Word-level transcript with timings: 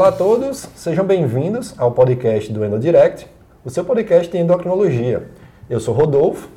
Olá 0.00 0.08
a 0.08 0.12
todos, 0.12 0.66
sejam 0.76 1.04
bem-vindos 1.04 1.74
ao 1.76 1.92
podcast 1.92 2.50
do 2.50 2.64
EndoDirect, 2.64 3.26
o 3.62 3.68
seu 3.68 3.84
podcast 3.84 4.32
de 4.32 4.38
endocrinologia. 4.38 5.28
Eu 5.68 5.78
sou 5.78 5.92
Rodolfo. 5.92 6.48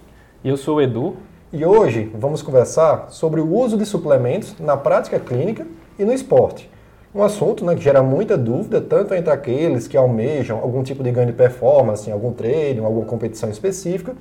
E 0.41 0.47
eu 0.47 0.55
sou 0.55 0.77
o 0.77 0.81
Edu. 0.81 1.17
E 1.51 1.65
hoje 1.65 2.09
vamos 2.15 2.41
conversar 2.41 3.07
sobre 3.09 3.41
o 3.41 3.53
uso 3.53 3.77
de 3.77 3.85
suplementos 3.85 4.55
na 4.61 4.77
prática 4.77 5.19
clínica 5.19 5.67
e 5.99 6.05
no 6.05 6.13
esporte. 6.13 6.71
Um 7.13 7.21
assunto 7.21 7.65
né, 7.65 7.75
que 7.75 7.81
gera 7.81 8.01
muita 8.01 8.37
dúvida, 8.37 8.79
tanto 8.79 9.13
entre 9.13 9.29
aqueles 9.29 9.89
que 9.89 9.97
almejam 9.97 10.59
algum 10.59 10.81
tipo 10.81 11.03
de 11.03 11.11
ganho 11.11 11.27
de 11.27 11.33
performance 11.33 12.09
em 12.09 12.13
algum 12.13 12.31
treino, 12.31 12.85
alguma 12.85 13.05
competição 13.05 13.49
específica, 13.49 14.15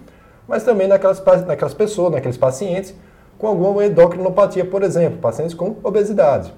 mas 0.48 0.64
também 0.64 0.88
naquelas, 0.88 1.22
naquelas 1.46 1.74
pessoas, 1.74 2.10
naqueles 2.10 2.36
pacientes 2.36 2.92
com 3.38 3.46
alguma 3.46 3.86
endocrinopatia, 3.86 4.64
por 4.64 4.82
exemplo, 4.82 5.20
pacientes 5.20 5.54
com 5.54 5.76
obesidade. 5.84 6.52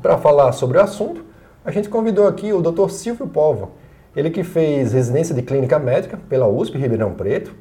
Para 0.00 0.16
falar 0.16 0.52
sobre 0.52 0.78
o 0.78 0.80
assunto, 0.80 1.31
a 1.64 1.70
gente 1.70 1.88
convidou 1.88 2.26
aqui 2.26 2.52
o 2.52 2.60
Dr. 2.60 2.90
Silvio 2.90 3.26
Povo, 3.26 3.70
ele 4.16 4.30
que 4.30 4.42
fez 4.42 4.92
residência 4.92 5.34
de 5.34 5.42
clínica 5.42 5.78
médica 5.78 6.18
pela 6.28 6.48
USP 6.48 6.76
Ribeirão 6.76 7.14
Preto, 7.14 7.54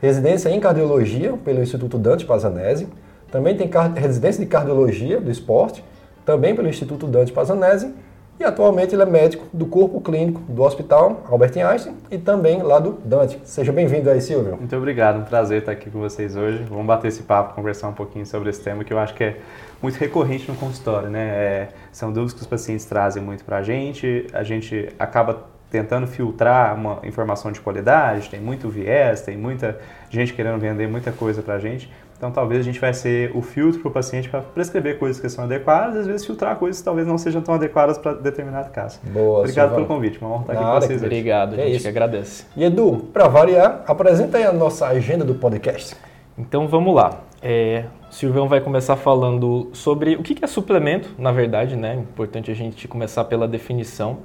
residência 0.00 0.48
em 0.48 0.60
cardiologia 0.60 1.34
pelo 1.44 1.60
Instituto 1.60 1.98
Dante 1.98 2.24
Pazanese, 2.24 2.88
também 3.32 3.56
tem 3.56 3.68
residência 3.96 4.42
de 4.42 4.48
cardiologia 4.48 5.20
do 5.20 5.30
esporte, 5.30 5.84
também 6.24 6.54
pelo 6.54 6.68
Instituto 6.68 7.06
Dante 7.06 7.32
Pazanese, 7.32 7.92
e 8.38 8.44
atualmente 8.44 8.94
ele 8.94 9.02
é 9.02 9.06
médico 9.06 9.46
do 9.52 9.66
corpo 9.66 10.00
clínico 10.00 10.40
do 10.48 10.62
Hospital 10.62 11.22
Albert 11.28 11.52
Einstein 11.56 11.94
e 12.10 12.18
também 12.18 12.62
lá 12.62 12.78
do 12.78 12.92
Dante. 13.04 13.40
Seja 13.44 13.72
bem-vindo 13.72 14.08
aí, 14.08 14.20
Silvio. 14.20 14.56
Muito 14.56 14.76
obrigado, 14.76 15.18
um 15.18 15.24
prazer 15.24 15.60
estar 15.60 15.72
aqui 15.72 15.90
com 15.90 15.98
vocês 15.98 16.36
hoje. 16.36 16.62
Vamos 16.68 16.86
bater 16.86 17.08
esse 17.08 17.22
papo, 17.22 17.54
conversar 17.54 17.88
um 17.88 17.94
pouquinho 17.94 18.24
sobre 18.24 18.50
esse 18.50 18.60
tema 18.60 18.84
que 18.84 18.92
eu 18.92 18.98
acho 18.98 19.14
que 19.14 19.24
é 19.24 19.36
muito 19.82 19.96
recorrente 19.96 20.48
no 20.48 20.56
consultório, 20.56 21.08
né? 21.08 21.26
É, 21.28 21.68
são 21.90 22.12
dúvidas 22.12 22.34
que 22.34 22.40
os 22.40 22.46
pacientes 22.46 22.84
trazem 22.84 23.22
muito 23.22 23.44
para 23.44 23.58
a 23.58 23.62
gente, 23.62 24.26
a 24.32 24.42
gente 24.42 24.88
acaba 24.98 25.44
tentando 25.70 26.06
filtrar 26.06 26.74
uma 26.74 27.00
informação 27.04 27.52
de 27.52 27.60
qualidade, 27.60 28.30
tem 28.30 28.40
muito 28.40 28.68
viés, 28.70 29.20
tem 29.20 29.36
muita 29.36 29.78
gente 30.08 30.32
querendo 30.32 30.58
vender 30.58 30.88
muita 30.88 31.12
coisa 31.12 31.42
para 31.42 31.54
a 31.54 31.58
gente. 31.58 31.90
Então, 32.18 32.32
talvez 32.32 32.60
a 32.60 32.64
gente 32.64 32.80
vai 32.80 32.92
ser 32.92 33.30
o 33.32 33.40
filtro 33.40 33.80
para 33.80 33.88
o 33.88 33.92
paciente 33.92 34.28
para 34.28 34.40
prescrever 34.40 34.98
coisas 34.98 35.20
que 35.20 35.28
são 35.28 35.44
adequadas 35.44 35.94
e, 35.94 35.98
às 36.00 36.06
vezes, 36.08 36.26
filtrar 36.26 36.56
coisas 36.56 36.80
que 36.80 36.84
talvez 36.84 37.06
não 37.06 37.16
sejam 37.16 37.40
tão 37.40 37.54
adequadas 37.54 37.96
para 37.96 38.12
determinado 38.14 38.70
caso. 38.70 38.98
Boa, 39.04 39.38
Obrigado 39.38 39.76
pelo 39.76 39.86
convite. 39.86 40.18
Uma 40.20 40.30
honra 40.30 40.40
estar 40.40 40.52
aqui 40.54 40.64
com 40.64 40.80
vocês. 40.80 41.02
Obrigado, 41.04 41.54
a 41.54 41.60
é 41.60 41.66
gente 41.68 41.76
é 41.76 41.80
que 41.80 41.88
agradece. 41.88 42.44
E, 42.56 42.64
Edu, 42.64 43.08
para 43.12 43.28
variar, 43.28 43.84
apresenta 43.86 44.36
aí 44.36 44.44
a 44.44 44.52
nossa 44.52 44.88
agenda 44.88 45.24
do 45.24 45.36
podcast. 45.36 45.96
Então, 46.36 46.66
vamos 46.66 46.92
lá. 46.92 47.20
É, 47.40 47.84
o 48.10 48.12
Silvão 48.12 48.48
vai 48.48 48.60
começar 48.60 48.96
falando 48.96 49.70
sobre 49.72 50.16
o 50.16 50.22
que 50.24 50.44
é 50.44 50.48
suplemento, 50.48 51.10
na 51.16 51.30
verdade, 51.30 51.76
né? 51.76 51.94
Importante 51.94 52.50
a 52.50 52.54
gente 52.54 52.88
começar 52.88 53.26
pela 53.26 53.46
definição. 53.46 54.18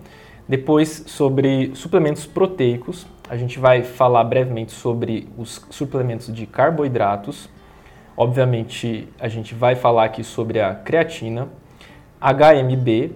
Depois, 0.47 1.03
sobre 1.05 1.72
suplementos 1.75 2.25
proteicos. 2.25 3.05
A 3.30 3.38
gente 3.38 3.59
vai 3.59 3.83
falar 3.83 4.23
brevemente 4.23 4.72
sobre 4.72 5.30
os 5.38 5.63
suplementos 5.69 6.33
de 6.33 6.47
carboidratos. 6.47 7.50
Obviamente, 8.16 9.09
a 9.19 9.28
gente 9.28 9.56
vai 9.56 9.75
falar 9.75 10.06
aqui 10.06 10.23
sobre 10.23 10.59
a 10.59 10.75
creatina, 10.75 11.47
HMB, 12.22 13.11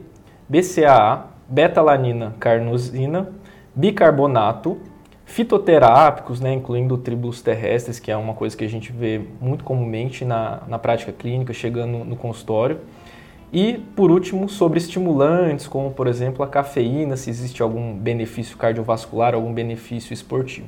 BCAA, 0.50 1.28
betalanina 1.48 2.36
carnosina, 2.40 3.30
bicarbonato, 3.76 4.78
fitoterápicos, 5.24 6.40
né, 6.40 6.54
incluindo 6.54 6.98
tribulos 6.98 7.42
terrestres, 7.42 8.00
que 8.00 8.10
é 8.10 8.18
uma 8.18 8.34
coisa 8.34 8.56
que 8.58 8.64
a 8.64 8.70
gente 8.70 8.92
vê 8.92 9.22
muito 9.40 9.64
comumente 9.64 10.26
na, 10.26 10.62
na 10.68 10.80
prática 10.80 11.12
clínica, 11.12 11.54
chegando 11.54 12.04
no 12.04 12.16
consultório. 12.16 12.80
E, 13.52 13.74
por 13.96 14.10
último, 14.10 14.50
sobre 14.50 14.78
estimulantes, 14.78 15.68
como, 15.68 15.92
por 15.92 16.08
exemplo, 16.08 16.44
a 16.44 16.48
cafeína, 16.48 17.16
se 17.16 17.30
existe 17.30 17.62
algum 17.62 17.94
benefício 17.94 18.58
cardiovascular, 18.58 19.34
algum 19.34 19.54
benefício 19.54 20.14
esportivo. 20.14 20.68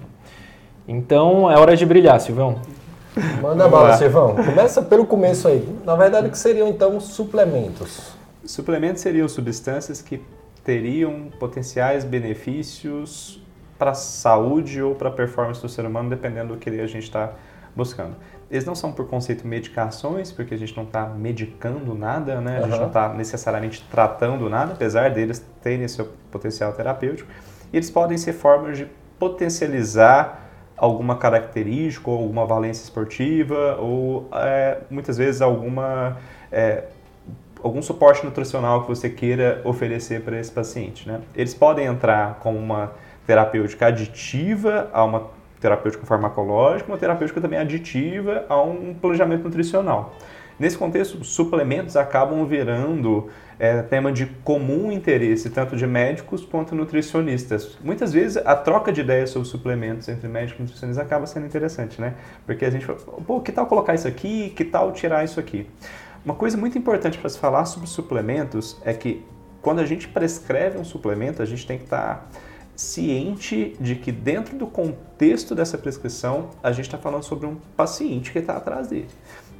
Então, 0.87 1.51
é 1.51 1.57
hora 1.57 1.75
de 1.75 1.85
brilhar, 1.85 2.19
Silvão. 2.19 2.61
Manda 3.41 3.67
bala, 3.67 3.97
Silvão. 3.97 4.35
Começa 4.35 4.81
pelo 4.81 5.05
começo 5.05 5.47
aí. 5.47 5.67
Na 5.83 5.95
verdade, 5.95 6.27
o 6.27 6.31
que 6.31 6.37
seriam, 6.37 6.67
então, 6.67 6.99
suplementos? 6.99 8.13
Suplementos 8.45 9.01
seriam 9.01 9.27
substâncias 9.27 10.01
que 10.01 10.21
teriam 10.63 11.29
potenciais 11.39 12.03
benefícios 12.03 13.41
para 13.77 13.91
a 13.91 13.95
saúde 13.95 14.81
ou 14.81 14.93
para 14.93 15.09
a 15.09 15.11
performance 15.11 15.61
do 15.61 15.69
ser 15.69 15.85
humano, 15.85 16.09
dependendo 16.09 16.53
do 16.53 16.59
que 16.59 16.69
a 16.69 16.87
gente 16.87 17.03
está 17.03 17.31
buscando. 17.75 18.15
Eles 18.51 18.65
não 18.65 18.75
são 18.75 18.91
por 18.91 19.07
conceito 19.07 19.47
medicações, 19.47 20.31
porque 20.31 20.53
a 20.53 20.57
gente 20.57 20.75
não 20.75 20.83
está 20.83 21.05
medicando 21.05 21.93
nada, 21.93 22.41
né? 22.41 22.57
a 22.57 22.67
gente 22.67 22.79
não 22.79 22.87
está 22.87 23.13
necessariamente 23.13 23.85
tratando 23.89 24.49
nada, 24.49 24.73
apesar 24.73 25.11
deles 25.11 25.45
terem 25.61 25.87
seu 25.87 26.09
potencial 26.31 26.73
terapêutico. 26.73 27.29
E 27.71 27.77
eles 27.77 27.89
podem 27.89 28.17
ser 28.17 28.33
formas 28.33 28.77
de 28.77 28.87
potencializar 29.19 30.48
alguma 30.79 31.15
característica 31.17 32.09
ou 32.09 32.17
alguma 32.17 32.45
valência 32.45 32.83
esportiva 32.83 33.77
ou 33.79 34.27
é, 34.33 34.79
muitas 34.89 35.17
vezes 35.17 35.41
alguma 35.41 36.17
é, 36.51 36.85
algum 37.61 37.81
suporte 37.81 38.25
nutricional 38.25 38.83
que 38.83 38.87
você 38.87 39.09
queira 39.09 39.61
oferecer 39.65 40.21
para 40.21 40.39
esse 40.39 40.51
paciente. 40.51 41.07
Né? 41.07 41.21
Eles 41.35 41.53
podem 41.53 41.85
entrar 41.85 42.35
com 42.35 42.55
uma 42.55 42.93
terapêutica 43.27 43.87
aditiva 43.87 44.89
a 44.93 45.03
uma 45.03 45.27
terapêutica 45.59 46.05
farmacológica, 46.05 46.89
uma 46.89 46.97
terapêutica 46.97 47.41
também 47.41 47.59
aditiva 47.59 48.45
a 48.47 48.61
um 48.61 48.93
planejamento 48.93 49.43
nutricional. 49.43 50.15
Nesse 50.57 50.77
contexto, 50.77 51.23
suplementos 51.23 51.95
acabam 51.95 52.45
virando 52.45 53.29
é, 53.59 53.81
tema 53.81 54.11
de 54.11 54.25
comum 54.25 54.89
interesse, 54.91 55.49
tanto 55.49 55.75
de 55.75 55.85
médicos 55.85 56.45
quanto 56.45 56.73
nutricionistas. 56.73 57.77
Muitas 57.83 58.13
vezes 58.13 58.37
a 58.37 58.55
troca 58.55 58.91
de 58.91 59.01
ideias 59.01 59.29
sobre 59.31 59.49
suplementos 59.49 60.07
entre 60.07 60.27
médicos 60.29 60.59
e 60.59 60.63
nutricionistas 60.63 61.05
acaba 61.05 61.27
sendo 61.27 61.45
interessante, 61.45 61.99
né? 61.99 62.15
Porque 62.45 62.63
a 62.63 62.69
gente 62.69 62.85
fala, 62.85 62.97
pô, 62.97 63.41
que 63.41 63.51
tal 63.51 63.67
colocar 63.67 63.93
isso 63.93 64.07
aqui, 64.07 64.51
que 64.55 64.63
tal 64.63 64.93
tirar 64.93 65.25
isso 65.25 65.39
aqui? 65.39 65.67
Uma 66.23 66.35
coisa 66.35 66.57
muito 66.57 66.77
importante 66.77 67.17
para 67.17 67.29
se 67.29 67.37
falar 67.37 67.65
sobre 67.65 67.89
suplementos 67.89 68.77
é 68.83 68.93
que 68.93 69.25
quando 69.61 69.79
a 69.79 69.85
gente 69.85 70.07
prescreve 70.07 70.77
um 70.77 70.85
suplemento, 70.85 71.41
a 71.41 71.45
gente 71.45 71.67
tem 71.67 71.77
que 71.77 71.83
estar. 71.83 72.29
Tá 72.31 72.49
ciente 72.79 73.75
de 73.77 73.93
que 73.95 74.09
dentro 74.09 74.57
do 74.57 74.65
contexto 74.65 75.53
dessa 75.53 75.77
prescrição 75.77 76.51
a 76.63 76.71
gente 76.71 76.85
está 76.85 76.97
falando 76.97 77.23
sobre 77.23 77.45
um 77.45 77.57
paciente 77.75 78.31
que 78.31 78.39
está 78.39 78.55
atrás 78.55 78.87
dele. 78.87 79.09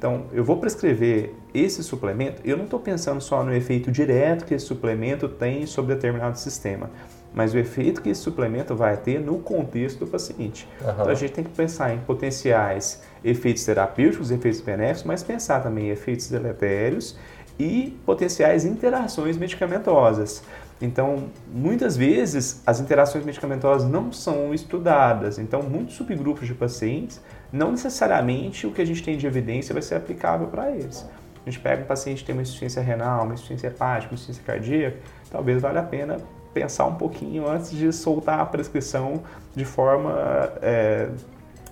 Então, 0.00 0.24
eu 0.32 0.42
vou 0.42 0.56
prescrever 0.56 1.34
esse 1.52 1.84
suplemento, 1.84 2.40
eu 2.42 2.56
não 2.56 2.64
estou 2.64 2.80
pensando 2.80 3.20
só 3.20 3.44
no 3.44 3.54
efeito 3.54 3.92
direto 3.92 4.46
que 4.46 4.54
esse 4.54 4.64
suplemento 4.64 5.28
tem 5.28 5.66
sobre 5.66 5.94
determinado 5.94 6.38
sistema, 6.38 6.88
mas 7.34 7.52
o 7.52 7.58
efeito 7.58 8.00
que 8.00 8.08
esse 8.08 8.22
suplemento 8.22 8.74
vai 8.74 8.96
ter 8.96 9.20
no 9.20 9.40
contexto 9.40 9.98
do 9.98 10.06
paciente. 10.06 10.66
Uhum. 10.80 10.90
Então, 10.90 11.08
a 11.10 11.14
gente 11.14 11.34
tem 11.34 11.44
que 11.44 11.50
pensar 11.50 11.92
em 11.92 11.98
potenciais 11.98 13.02
efeitos 13.22 13.62
terapêuticos, 13.62 14.30
efeitos 14.30 14.62
benéficos, 14.62 15.04
mas 15.04 15.22
pensar 15.22 15.62
também 15.62 15.88
em 15.88 15.90
efeitos 15.90 16.30
deletérios 16.30 17.18
e 17.58 17.94
potenciais 18.06 18.64
interações 18.64 19.36
medicamentosas. 19.36 20.42
Então, 20.80 21.24
muitas 21.52 21.94
vezes 21.94 22.62
as 22.66 22.80
interações 22.80 23.22
medicamentosas 23.22 23.86
não 23.86 24.10
são 24.10 24.54
estudadas. 24.54 25.38
Então, 25.38 25.62
muitos 25.62 25.94
subgrupos 25.96 26.46
de 26.46 26.54
pacientes, 26.54 27.20
não 27.52 27.72
necessariamente 27.72 28.66
o 28.66 28.72
que 28.72 28.80
a 28.80 28.84
gente 28.84 29.02
tem 29.02 29.16
de 29.16 29.26
evidência 29.26 29.72
vai 29.72 29.82
ser 29.82 29.96
aplicável 29.96 30.46
para 30.46 30.70
eles. 30.70 31.06
A 31.44 31.50
gente 31.50 31.60
pega 31.60 31.82
um 31.82 31.86
paciente 31.86 32.18
que 32.18 32.24
tem 32.24 32.34
uma 32.34 32.42
insuficiência 32.42 32.82
renal, 32.82 33.24
uma 33.24 33.34
insuficiência 33.34 33.68
hepática, 33.68 34.12
uma 34.12 34.14
insuficiência 34.14 34.42
cardíaca, 34.44 34.98
talvez 35.30 35.60
valha 35.60 35.80
a 35.80 35.84
pena 35.84 36.18
pensar 36.52 36.86
um 36.86 36.94
pouquinho 36.96 37.48
antes 37.48 37.70
de 37.70 37.92
soltar 37.92 38.40
a 38.40 38.46
prescrição 38.46 39.22
de 39.54 39.64
forma 39.64 40.12
é, 40.60 41.08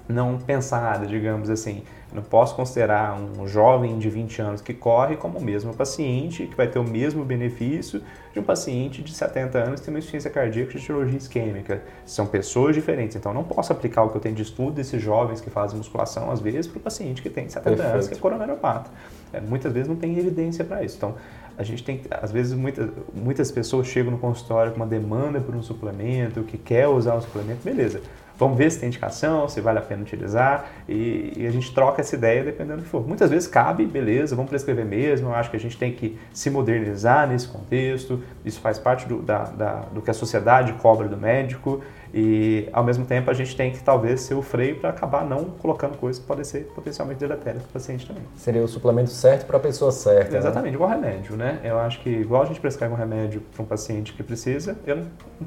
não 0.08 0.38
pensada, 0.38 1.06
digamos 1.06 1.50
assim. 1.50 1.82
Não 2.12 2.22
posso 2.22 2.54
considerar 2.56 3.18
um 3.18 3.46
jovem 3.46 3.98
de 3.98 4.08
20 4.08 4.40
anos 4.40 4.60
que 4.62 4.72
corre 4.72 5.16
como 5.16 5.38
o 5.38 5.42
mesmo 5.42 5.74
paciente, 5.74 6.46
que 6.46 6.56
vai 6.56 6.66
ter 6.66 6.78
o 6.78 6.84
mesmo 6.84 7.22
benefício 7.22 8.02
de 8.32 8.40
um 8.40 8.42
paciente 8.42 9.02
de 9.02 9.12
70 9.12 9.58
anos 9.58 9.80
que 9.80 9.86
tem 9.86 9.94
uma 9.94 9.98
insuficiência 9.98 10.30
cardíaca 10.30 10.72
de 10.72 10.80
cirurgia 10.80 11.18
isquêmica. 11.18 11.82
São 12.06 12.26
pessoas 12.26 12.74
diferentes, 12.74 13.16
então 13.16 13.34
não 13.34 13.44
posso 13.44 13.72
aplicar 13.72 14.04
o 14.04 14.10
que 14.10 14.16
eu 14.16 14.20
tenho 14.20 14.34
de 14.34 14.42
estudo 14.42 14.72
desses 14.72 15.02
jovens 15.02 15.40
que 15.40 15.50
fazem 15.50 15.76
musculação, 15.76 16.30
às 16.30 16.40
vezes, 16.40 16.66
para 16.66 16.78
o 16.78 16.80
paciente 16.80 17.20
que 17.20 17.28
tem 17.28 17.48
70 17.48 17.62
Perfeito. 17.62 17.92
anos, 17.92 18.08
que 18.08 18.14
é 18.14 18.18
coronariopata. 18.18 18.90
É, 19.32 19.40
muitas 19.40 19.70
vezes 19.72 19.88
não 19.88 19.96
tem 19.96 20.18
evidência 20.18 20.64
para 20.64 20.82
isso. 20.82 20.96
Então, 20.96 21.14
a 21.58 21.62
gente 21.62 21.82
tem, 21.82 22.00
às 22.10 22.32
vezes, 22.32 22.54
muitas, 22.54 22.88
muitas 23.12 23.50
pessoas 23.50 23.86
chegam 23.86 24.12
no 24.12 24.18
consultório 24.18 24.72
com 24.72 24.76
uma 24.76 24.86
demanda 24.86 25.40
por 25.40 25.54
um 25.54 25.62
suplemento, 25.62 26.42
que 26.44 26.56
quer 26.56 26.86
usar 26.86 27.16
um 27.16 27.20
suplemento, 27.20 27.60
beleza. 27.62 28.00
Vamos 28.38 28.56
ver 28.56 28.70
se 28.70 28.78
tem 28.78 28.86
indicação, 28.86 29.48
se 29.48 29.60
vale 29.60 29.78
a 29.78 29.82
pena 29.82 30.02
utilizar 30.02 30.66
e, 30.88 31.32
e, 31.36 31.46
a 31.46 31.50
gente 31.50 31.74
troca 31.74 32.00
essa 32.00 32.14
ideia 32.14 32.44
dependendo 32.44 32.78
do 32.78 32.82
que 32.84 32.88
for. 32.88 33.04
Muitas 33.06 33.30
vezes 33.30 33.48
cabe, 33.48 33.84
beleza, 33.84 34.36
vamos 34.36 34.48
prescrever 34.48 34.84
mesmo. 34.84 35.30
Eu 35.30 35.34
acho 35.34 35.50
que 35.50 35.56
a 35.56 35.60
gente 35.60 35.76
tem 35.76 35.92
que 35.92 36.16
se 36.32 36.48
modernizar 36.48 37.28
nesse 37.28 37.48
contexto. 37.48 38.22
Isso 38.44 38.60
faz 38.60 38.78
parte 38.78 39.08
do, 39.08 39.20
da, 39.20 39.44
da, 39.44 39.74
do 39.92 40.00
que 40.00 40.10
a 40.10 40.14
sociedade 40.14 40.72
cobra 40.74 41.08
do 41.08 41.16
médico 41.16 41.82
E, 42.12 42.68
ao 42.72 42.82
mesmo 42.82 43.04
tempo, 43.04 43.30
a 43.30 43.34
gente 43.34 43.56
tem 43.56 43.70
que 43.70 43.82
talvez 43.82 44.22
ser 44.22 44.34
o 44.34 44.42
freio 44.42 44.76
para 44.76 44.90
acabar 44.90 45.24
não 45.24 45.44
colocando 45.44 45.96
coisas 45.96 46.20
que 46.20 46.26
podem 46.26 46.44
ser 46.44 46.64
potencialmente 46.74 47.20
deletérias 47.20 47.62
para 47.62 47.70
o 47.70 47.72
paciente 47.72 48.06
também. 48.06 48.22
Seria 48.36 48.62
o 48.62 48.68
suplemento 48.68 49.10
certo 49.10 49.46
para 49.46 49.56
a 49.56 49.60
pessoa 49.60 49.92
certa. 49.92 50.32
Né? 50.32 50.38
Exatamente, 50.38 50.70
né? 50.70 50.74
igual 50.74 50.90
remédio, 50.90 51.36
né? 51.36 51.60
Eu 51.62 51.78
acho 51.78 52.00
que, 52.00 52.10
igual 52.10 52.42
a 52.42 52.46
gente 52.46 52.60
prescreve 52.60 52.92
um 52.92 52.96
remédio 52.96 53.42
para 53.52 53.62
um 53.62 53.66
paciente 53.66 54.12
que 54.12 54.22
precisa, 54.22 54.76
eu 54.86 54.96
não, 54.96 55.06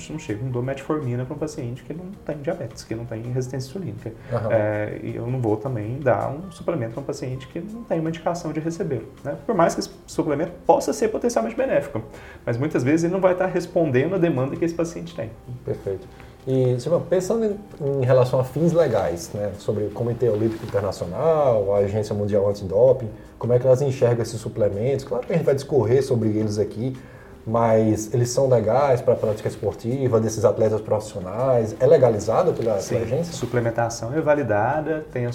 não 0.10 0.20
chego, 0.20 0.44
não 0.44 0.52
dou 0.52 0.62
metformina 0.62 1.26
para 1.26 1.36
um 1.36 1.40
paciente 1.40 1.84
que 1.84 1.94
não 1.94 2.06
tem 2.26 2.38
diabetes, 2.38 2.84
que 2.84 2.96
não 2.96 3.06
tem 3.06 3.22
resistência 3.24 3.70
insulínica. 3.70 4.12
Uhum. 4.32 4.52
É, 4.52 5.00
e 5.04 5.16
eu 5.16 5.28
não 5.28 5.40
vou 5.40 5.58
também 5.58 6.00
dar 6.00 6.30
um 6.30 6.52
suplemento 6.52 6.94
para 6.94 7.02
um 7.02 7.06
paciente 7.06 7.48
que 7.48 7.60
não 7.60 7.84
tem 7.84 8.00
uma 8.00 8.10
indicação 8.10 8.52
de 8.52 8.60
receber. 8.60 9.08
Né? 9.24 9.36
Por 9.46 9.56
mais 9.56 9.74
que 9.74 9.82
esse 9.82 9.90
suplemento 10.06 10.52
possa 10.66 10.94
ser 10.94 11.10
potencialmente 11.10 11.56
benéfico, 11.56 12.02
mas 12.46 12.58
muitas 12.58 12.84
vezes 12.84 13.06
ele 13.06 13.14
não 13.14 13.22
vai 13.22 13.34
estar 13.34 13.48
respondendo 13.48 14.16
a 14.16 14.18
demanda 14.18 14.56
que 14.56 14.66
esse 14.66 14.76
paciente 14.76 15.16
tem. 15.16 15.30
Perfeito. 15.66 16.08
E, 16.48 16.80
Silvão, 16.80 17.02
pensando 17.02 17.46
em, 17.46 18.02
em, 18.02 18.06
relação 18.06 18.40
a 18.40 18.44
fins 18.44 18.72
legais, 18.74 19.30
né, 19.34 19.52
sobre 19.60 19.84
o 19.86 19.92
Comitê 19.92 20.28
Olímpico 20.28 20.66
Internacional, 20.66 21.76
a 21.76 21.80
Agência 21.80 22.16
Mundial 22.16 22.50
Antidoping, 22.50 23.10
como 23.38 23.54
é 23.54 23.60
que 23.60 23.68
elas 23.68 23.82
enxergam 23.82 24.24
esses 24.24 24.40
suplementos? 24.42 25.06
Claro 25.06 25.26
que 25.26 25.34
a 25.34 25.36
gente 25.36 25.46
vai 25.46 25.54
discorrer 25.54 26.04
sobre 26.04 26.30
eles 26.30 26.58
aqui, 26.58 26.98
mas 27.46 28.12
eles 28.14 28.30
são 28.30 28.50
legais 28.50 29.02
para 29.02 29.14
a 29.14 29.18
prática 29.18 29.48
esportiva 29.48 30.20
desses 30.20 30.44
atletas 30.44 30.82
profissionais? 30.82 31.76
É 31.80 31.86
legalizado 31.86 32.54
pela, 32.54 32.80
Sim, 32.80 32.96
pela 32.96 33.06
agência? 33.06 33.34
suplementação 33.34 34.12
é 34.14 34.22
validada, 34.22 35.06
tem 35.12 35.28
a, 35.28 35.32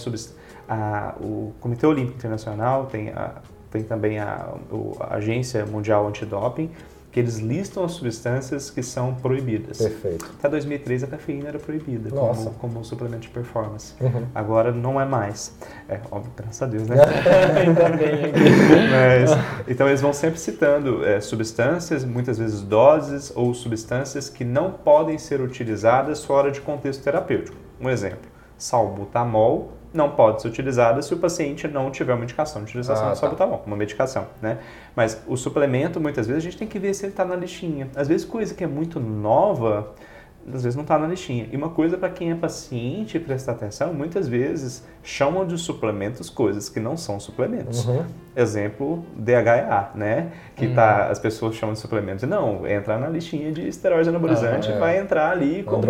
a, 0.68 1.14
o 1.20 1.52
Comitê 1.60 1.86
Olímpico 1.86 2.18
Internacional, 2.18 2.86
tem, 2.86 3.10
a, 3.10 3.34
tem 3.70 3.84
também 3.84 4.18
a, 4.18 4.54
a 5.00 5.14
Agência 5.14 5.64
Mundial 5.64 6.06
Antidoping, 6.08 6.70
que 7.16 7.20
eles 7.20 7.38
listam 7.38 7.82
as 7.82 7.92
substâncias 7.92 8.68
que 8.68 8.82
são 8.82 9.14
proibidas. 9.14 9.78
Perfeito. 9.78 10.30
Até 10.38 10.50
2003 10.50 11.04
a 11.04 11.06
cafeína 11.06 11.48
era 11.48 11.58
proibida 11.58 12.10
como, 12.10 12.50
como 12.56 12.84
suplemento 12.84 13.22
de 13.22 13.30
performance. 13.30 13.94
Uhum. 13.98 14.26
Agora 14.34 14.70
não 14.70 15.00
é 15.00 15.06
mais. 15.06 15.56
É, 15.88 15.98
óbvio, 16.10 16.30
graças 16.36 16.60
a 16.60 16.66
Deus, 16.66 16.86
né? 16.86 16.96
Ainda 17.56 17.88
bem. 17.88 18.32
Mas, 18.90 19.30
então 19.66 19.88
eles 19.88 20.02
vão 20.02 20.12
sempre 20.12 20.38
citando 20.38 21.06
é, 21.06 21.18
substâncias, 21.18 22.04
muitas 22.04 22.36
vezes 22.36 22.60
doses 22.60 23.32
ou 23.34 23.54
substâncias 23.54 24.28
que 24.28 24.44
não 24.44 24.70
podem 24.70 25.16
ser 25.16 25.40
utilizadas 25.40 26.22
fora 26.22 26.50
de 26.50 26.60
contexto 26.60 27.02
terapêutico. 27.02 27.56
Um 27.80 27.88
exemplo, 27.88 28.28
salbutamol 28.58 29.72
não 29.92 30.10
pode 30.10 30.42
ser 30.42 30.48
utilizada 30.48 31.00
se 31.00 31.14
o 31.14 31.16
paciente 31.16 31.66
não 31.66 31.90
tiver 31.90 32.12
uma 32.12 32.24
indicação 32.24 32.62
de 32.62 32.68
utilização 32.68 33.08
ah, 33.08 33.12
de 33.12 33.18
salbutamol, 33.18 33.58
tá. 33.58 33.64
uma 33.66 33.76
medicação, 33.76 34.26
né? 34.42 34.58
Mas 34.94 35.22
o 35.26 35.36
suplemento, 35.36 36.00
muitas 36.00 36.26
vezes, 36.26 36.42
a 36.42 36.44
gente 36.44 36.58
tem 36.58 36.68
que 36.68 36.78
ver 36.78 36.92
se 36.94 37.04
ele 37.04 37.12
está 37.12 37.24
na 37.24 37.34
listinha. 37.34 37.88
Às 37.96 38.06
vezes, 38.06 38.26
coisa 38.26 38.54
que 38.54 38.62
é 38.62 38.66
muito 38.66 39.00
nova, 39.00 39.94
às 40.52 40.62
vezes 40.62 40.76
não 40.76 40.82
está 40.82 40.98
na 40.98 41.06
listinha. 41.06 41.48
E 41.50 41.56
uma 41.56 41.70
coisa 41.70 41.98
para 41.98 42.08
quem 42.08 42.30
é 42.30 42.34
paciente 42.34 43.18
prestar 43.18 43.52
atenção, 43.52 43.92
muitas 43.92 44.28
vezes 44.28 44.84
chamam 45.02 45.46
de 45.46 45.58
suplementos 45.58 46.30
coisas 46.30 46.68
que 46.68 46.78
não 46.78 46.96
são 46.96 47.18
suplementos. 47.18 47.84
Uhum. 47.86 48.04
Exemplo, 48.34 49.04
DHEA, 49.16 49.90
né? 49.94 50.32
Que 50.54 50.66
uhum. 50.66 50.74
tá, 50.74 51.08
as 51.08 51.18
pessoas 51.18 51.56
chamam 51.56 51.72
de 51.72 51.80
suplementos. 51.80 52.28
Não, 52.28 52.66
entra 52.66 52.98
na 52.98 53.08
listinha 53.08 53.50
de 53.50 53.66
esteroide 53.66 54.08
anabolizante, 54.08 54.70
ah, 54.70 54.74
é. 54.74 54.78
vai 54.78 54.98
entrar 54.98 55.30
ali 55.30 55.62
como... 55.62 55.80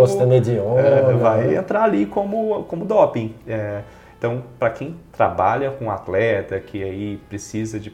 É, 0.79 1.13
vai 1.15 1.57
entrar 1.57 1.83
ali 1.83 2.07
como, 2.07 2.65
como 2.65 2.85
doping. 2.85 3.35
É, 3.47 3.83
então, 4.19 4.43
para 4.59 4.71
quem 4.71 4.97
trabalha 5.13 5.71
com 5.71 5.91
atleta, 5.91 6.59
que 6.59 6.83
aí 6.83 7.21
precisa 7.29 7.79
de, 7.79 7.93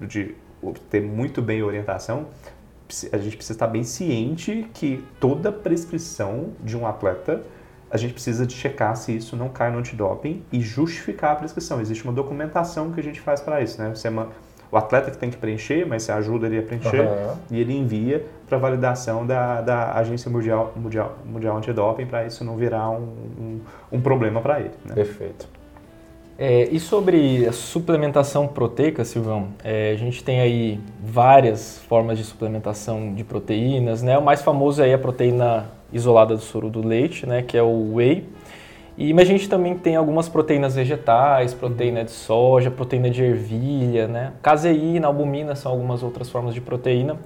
de 0.00 0.34
ter 0.88 1.00
muito 1.00 1.42
bem 1.42 1.62
orientação, 1.62 2.26
a 3.12 3.18
gente 3.18 3.36
precisa 3.36 3.56
estar 3.56 3.66
bem 3.66 3.84
ciente 3.84 4.68
que 4.74 5.04
toda 5.20 5.50
prescrição 5.50 6.50
de 6.60 6.76
um 6.76 6.86
atleta, 6.86 7.42
a 7.90 7.96
gente 7.96 8.12
precisa 8.12 8.46
de 8.46 8.54
checar 8.54 8.96
se 8.96 9.16
isso 9.16 9.36
não 9.36 9.48
cai 9.48 9.70
no 9.70 9.78
antidoping 9.78 10.42
e 10.52 10.60
justificar 10.60 11.32
a 11.32 11.36
prescrição. 11.36 11.80
Existe 11.80 12.04
uma 12.04 12.12
documentação 12.12 12.90
que 12.90 13.00
a 13.00 13.02
gente 13.02 13.20
faz 13.20 13.40
para 13.40 13.60
isso, 13.60 13.80
né? 13.80 13.90
Você, 13.94 14.08
é 14.08 14.10
o 14.74 14.76
atleta 14.76 15.10
que 15.10 15.16
tem 15.16 15.30
que 15.30 15.36
preencher, 15.36 15.86
mas 15.86 16.02
você 16.02 16.10
ajuda 16.10 16.46
ele 16.46 16.58
a 16.58 16.62
preencher 16.62 17.02
uhum. 17.02 17.36
e 17.50 17.60
ele 17.60 17.76
envia 17.76 18.26
para 18.48 18.58
validação 18.58 19.24
da, 19.24 19.60
da 19.60 19.92
Agência 19.92 20.28
Mundial, 20.28 20.72
Mundial, 20.74 21.16
Mundial 21.24 21.56
Antidoping 21.56 22.06
para 22.06 22.26
isso 22.26 22.44
não 22.44 22.56
virar 22.56 22.90
um, 22.90 23.04
um, 23.38 23.60
um 23.92 24.00
problema 24.00 24.40
para 24.40 24.58
ele. 24.58 24.72
Né? 24.84 24.94
Perfeito. 24.94 25.48
É, 26.36 26.68
e 26.72 26.80
sobre 26.80 27.46
a 27.46 27.52
suplementação 27.52 28.48
proteica, 28.48 29.04
Silvão, 29.04 29.48
é, 29.62 29.92
a 29.92 29.96
gente 29.96 30.24
tem 30.24 30.40
aí 30.40 30.80
várias 31.00 31.78
formas 31.88 32.18
de 32.18 32.24
suplementação 32.24 33.14
de 33.14 33.22
proteínas, 33.22 34.02
né? 34.02 34.18
O 34.18 34.22
mais 34.22 34.42
famoso 34.42 34.82
é 34.82 34.92
a 34.92 34.98
proteína 34.98 35.70
isolada 35.92 36.34
do 36.34 36.42
soro 36.42 36.68
do 36.68 36.84
leite, 36.84 37.24
né? 37.24 37.42
Que 37.42 37.56
é 37.56 37.62
o 37.62 37.94
whey. 37.94 38.26
E, 38.98 39.12
mas 39.12 39.28
a 39.28 39.32
gente 39.32 39.48
também 39.48 39.76
tem 39.76 39.94
algumas 39.94 40.28
proteínas 40.28 40.74
vegetais, 40.74 41.54
proteína 41.54 42.04
de 42.04 42.10
soja, 42.10 42.68
proteína 42.70 43.10
de 43.10 43.22
ervilha, 43.22 44.08
né? 44.08 44.32
Caseína, 44.42 45.06
albumina 45.06 45.54
são 45.54 45.70
algumas 45.70 46.02
outras 46.02 46.28
formas 46.28 46.52
de 46.52 46.60
proteína. 46.60 47.16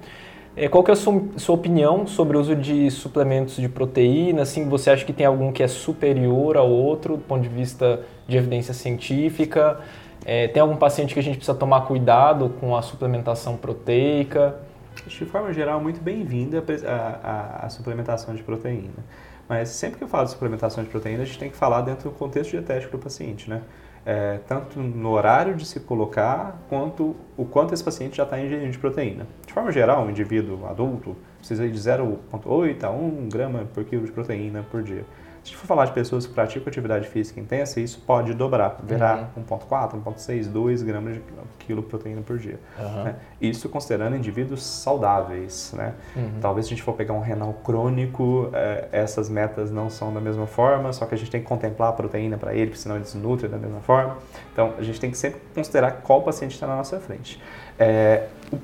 É, 0.55 0.67
qual 0.67 0.83
que 0.83 0.91
é 0.91 0.93
a 0.93 0.97
sua, 0.97 1.21
sua, 1.37 1.55
opinião 1.55 2.05
sobre 2.07 2.35
o 2.35 2.39
uso 2.39 2.55
de 2.55 2.89
suplementos 2.91 3.55
de 3.55 3.69
proteína? 3.69 4.41
Assim, 4.41 4.67
você 4.67 4.89
acha 4.89 5.05
que 5.05 5.13
tem 5.13 5.25
algum 5.25 5.51
que 5.51 5.63
é 5.63 5.67
superior 5.67 6.57
ao 6.57 6.69
outro 6.69 7.15
do 7.15 7.23
ponto 7.23 7.41
de 7.41 7.49
vista 7.49 8.01
de 8.27 8.35
evidência 8.35 8.73
científica? 8.73 9.79
É, 10.25 10.47
tem 10.47 10.61
algum 10.61 10.75
paciente 10.75 11.13
que 11.13 11.19
a 11.19 11.23
gente 11.23 11.37
precisa 11.37 11.57
tomar 11.57 11.81
cuidado 11.81 12.49
com 12.59 12.75
a 12.75 12.81
suplementação 12.81 13.55
proteica? 13.55 14.59
De 15.07 15.25
forma 15.25 15.53
geral, 15.53 15.79
muito 15.79 16.01
bem-vinda 16.01 16.63
a, 16.85 17.61
a, 17.63 17.65
a, 17.65 17.69
suplementação 17.69 18.35
de 18.35 18.43
proteína. 18.43 19.05
Mas 19.47 19.69
sempre 19.69 19.97
que 19.97 20.03
eu 20.03 20.07
falo 20.07 20.25
de 20.25 20.31
suplementação 20.31 20.83
de 20.83 20.89
proteína, 20.89 21.23
a 21.23 21.25
gente 21.25 21.39
tem 21.39 21.49
que 21.49 21.55
falar 21.55 21.81
dentro 21.81 22.09
do 22.09 22.15
contexto 22.15 22.51
dietético 22.51 22.97
do 22.97 23.01
paciente, 23.01 23.49
né? 23.49 23.61
É, 24.05 24.39
tanto 24.47 24.79
no 24.79 25.11
horário 25.11 25.55
de 25.55 25.65
se 25.65 25.79
colocar, 25.79 26.57
quanto 26.69 27.15
o 27.37 27.45
quanto 27.45 27.73
esse 27.73 27.83
paciente 27.83 28.17
já 28.17 28.23
está 28.23 28.39
ingerindo 28.39 28.71
de 28.71 28.77
proteína. 28.77 29.27
De 29.45 29.53
forma 29.53 29.71
geral, 29.71 30.05
um 30.05 30.09
indivíduo 30.09 30.65
adulto 30.67 31.15
precisa 31.37 31.67
de 31.67 31.77
0,8 31.77 32.83
a 32.83 32.89
1 32.89 33.29
grama 33.29 33.65
por 33.73 33.83
quilo 33.83 34.05
de 34.05 34.11
proteína 34.11 34.63
por 34.71 34.81
dia. 34.81 35.03
Se 35.49 35.55
a 35.55 35.57
gente 35.57 35.61
for 35.61 35.67
falar 35.67 35.85
de 35.85 35.93
pessoas 35.93 36.27
que 36.27 36.33
praticam 36.33 36.69
atividade 36.69 37.07
física 37.07 37.39
intensa, 37.39 37.79
isso 37.79 37.99
pode 38.05 38.35
dobrar, 38.35 38.77
virar 38.83 39.31
uhum. 39.35 39.43
1,4, 39.43 39.99
1,6, 40.03 40.47
2 40.47 40.83
gramas 40.83 41.15
de 41.15 41.21
quilo 41.57 41.81
de 41.81 41.87
proteína 41.87 42.21
por 42.21 42.37
dia. 42.37 42.59
Uhum. 42.77 43.03
Né? 43.05 43.15
Isso 43.41 43.67
considerando 43.67 44.15
indivíduos 44.15 44.63
saudáveis. 44.63 45.73
Né? 45.75 45.95
Uhum. 46.15 46.33
Talvez 46.39 46.67
se 46.67 46.73
a 46.73 46.75
gente 46.75 46.83
for 46.83 46.93
pegar 46.93 47.15
um 47.15 47.19
renal 47.19 47.53
crônico, 47.63 48.51
é, 48.53 48.89
essas 48.91 49.27
metas 49.27 49.71
não 49.71 49.89
são 49.89 50.13
da 50.13 50.21
mesma 50.21 50.45
forma, 50.45 50.93
só 50.93 51.07
que 51.07 51.15
a 51.15 51.17
gente 51.17 51.31
tem 51.31 51.41
que 51.41 51.47
contemplar 51.47 51.89
a 51.89 51.93
proteína 51.93 52.37
para 52.37 52.53
ele, 52.53 52.67
porque 52.67 52.81
senão 52.81 52.95
ele 52.95 53.05
desnutre 53.05 53.47
da 53.47 53.57
mesma 53.57 53.79
forma. 53.79 54.17
Então, 54.53 54.75
a 54.77 54.83
gente 54.83 54.99
tem 54.99 55.09
que 55.09 55.17
sempre 55.17 55.41
considerar 55.55 55.93
qual 56.03 56.21
paciente 56.21 56.53
está 56.53 56.67
na 56.67 56.75
nossa 56.75 56.99
frente. 56.99 57.41
É, 57.79 58.27
o 58.53 58.59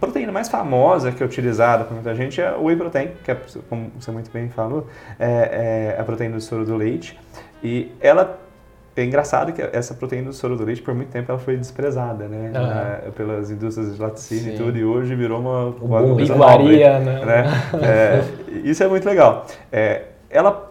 proteína 0.00 0.32
mais 0.32 0.48
famosa 0.48 1.12
que 1.12 1.22
é 1.22 1.26
utilizada 1.26 1.84
por 1.84 1.94
muita 1.94 2.14
gente 2.14 2.40
é 2.40 2.52
o 2.52 2.64
whey 2.64 2.76
protein, 2.76 3.10
que 3.24 3.30
é, 3.30 3.36
como 3.68 3.90
você 3.98 4.10
muito 4.10 4.30
bem 4.30 4.48
falou, 4.48 4.86
é, 5.18 5.94
é 5.96 6.00
a 6.00 6.04
proteína 6.04 6.36
do 6.36 6.40
soro 6.40 6.64
do 6.64 6.76
leite. 6.76 7.18
E 7.62 7.92
ela 8.00 8.38
é 8.96 9.04
engraçado 9.04 9.52
que 9.52 9.60
essa 9.60 9.94
proteína 9.94 10.28
do 10.28 10.32
soro 10.32 10.56
do 10.56 10.64
leite, 10.64 10.80
por 10.80 10.94
muito 10.94 11.10
tempo, 11.10 11.30
ela 11.30 11.38
foi 11.38 11.56
desprezada, 11.56 12.26
né? 12.26 12.52
Uhum. 13.06 13.12
pelas 13.12 13.50
indústrias 13.50 13.94
de 13.94 14.00
laticínio 14.00 14.54
e 14.54 14.56
tudo, 14.56 14.78
e 14.78 14.84
hoje 14.84 15.14
virou 15.14 15.40
uma... 15.40 15.66
uma 15.66 16.22
iguaria, 16.22 16.98
né? 16.98 17.24
né? 17.24 17.44
é, 17.82 18.24
isso 18.64 18.82
é 18.82 18.88
muito 18.88 19.06
legal. 19.06 19.46
É, 19.70 20.04
ela 20.30 20.66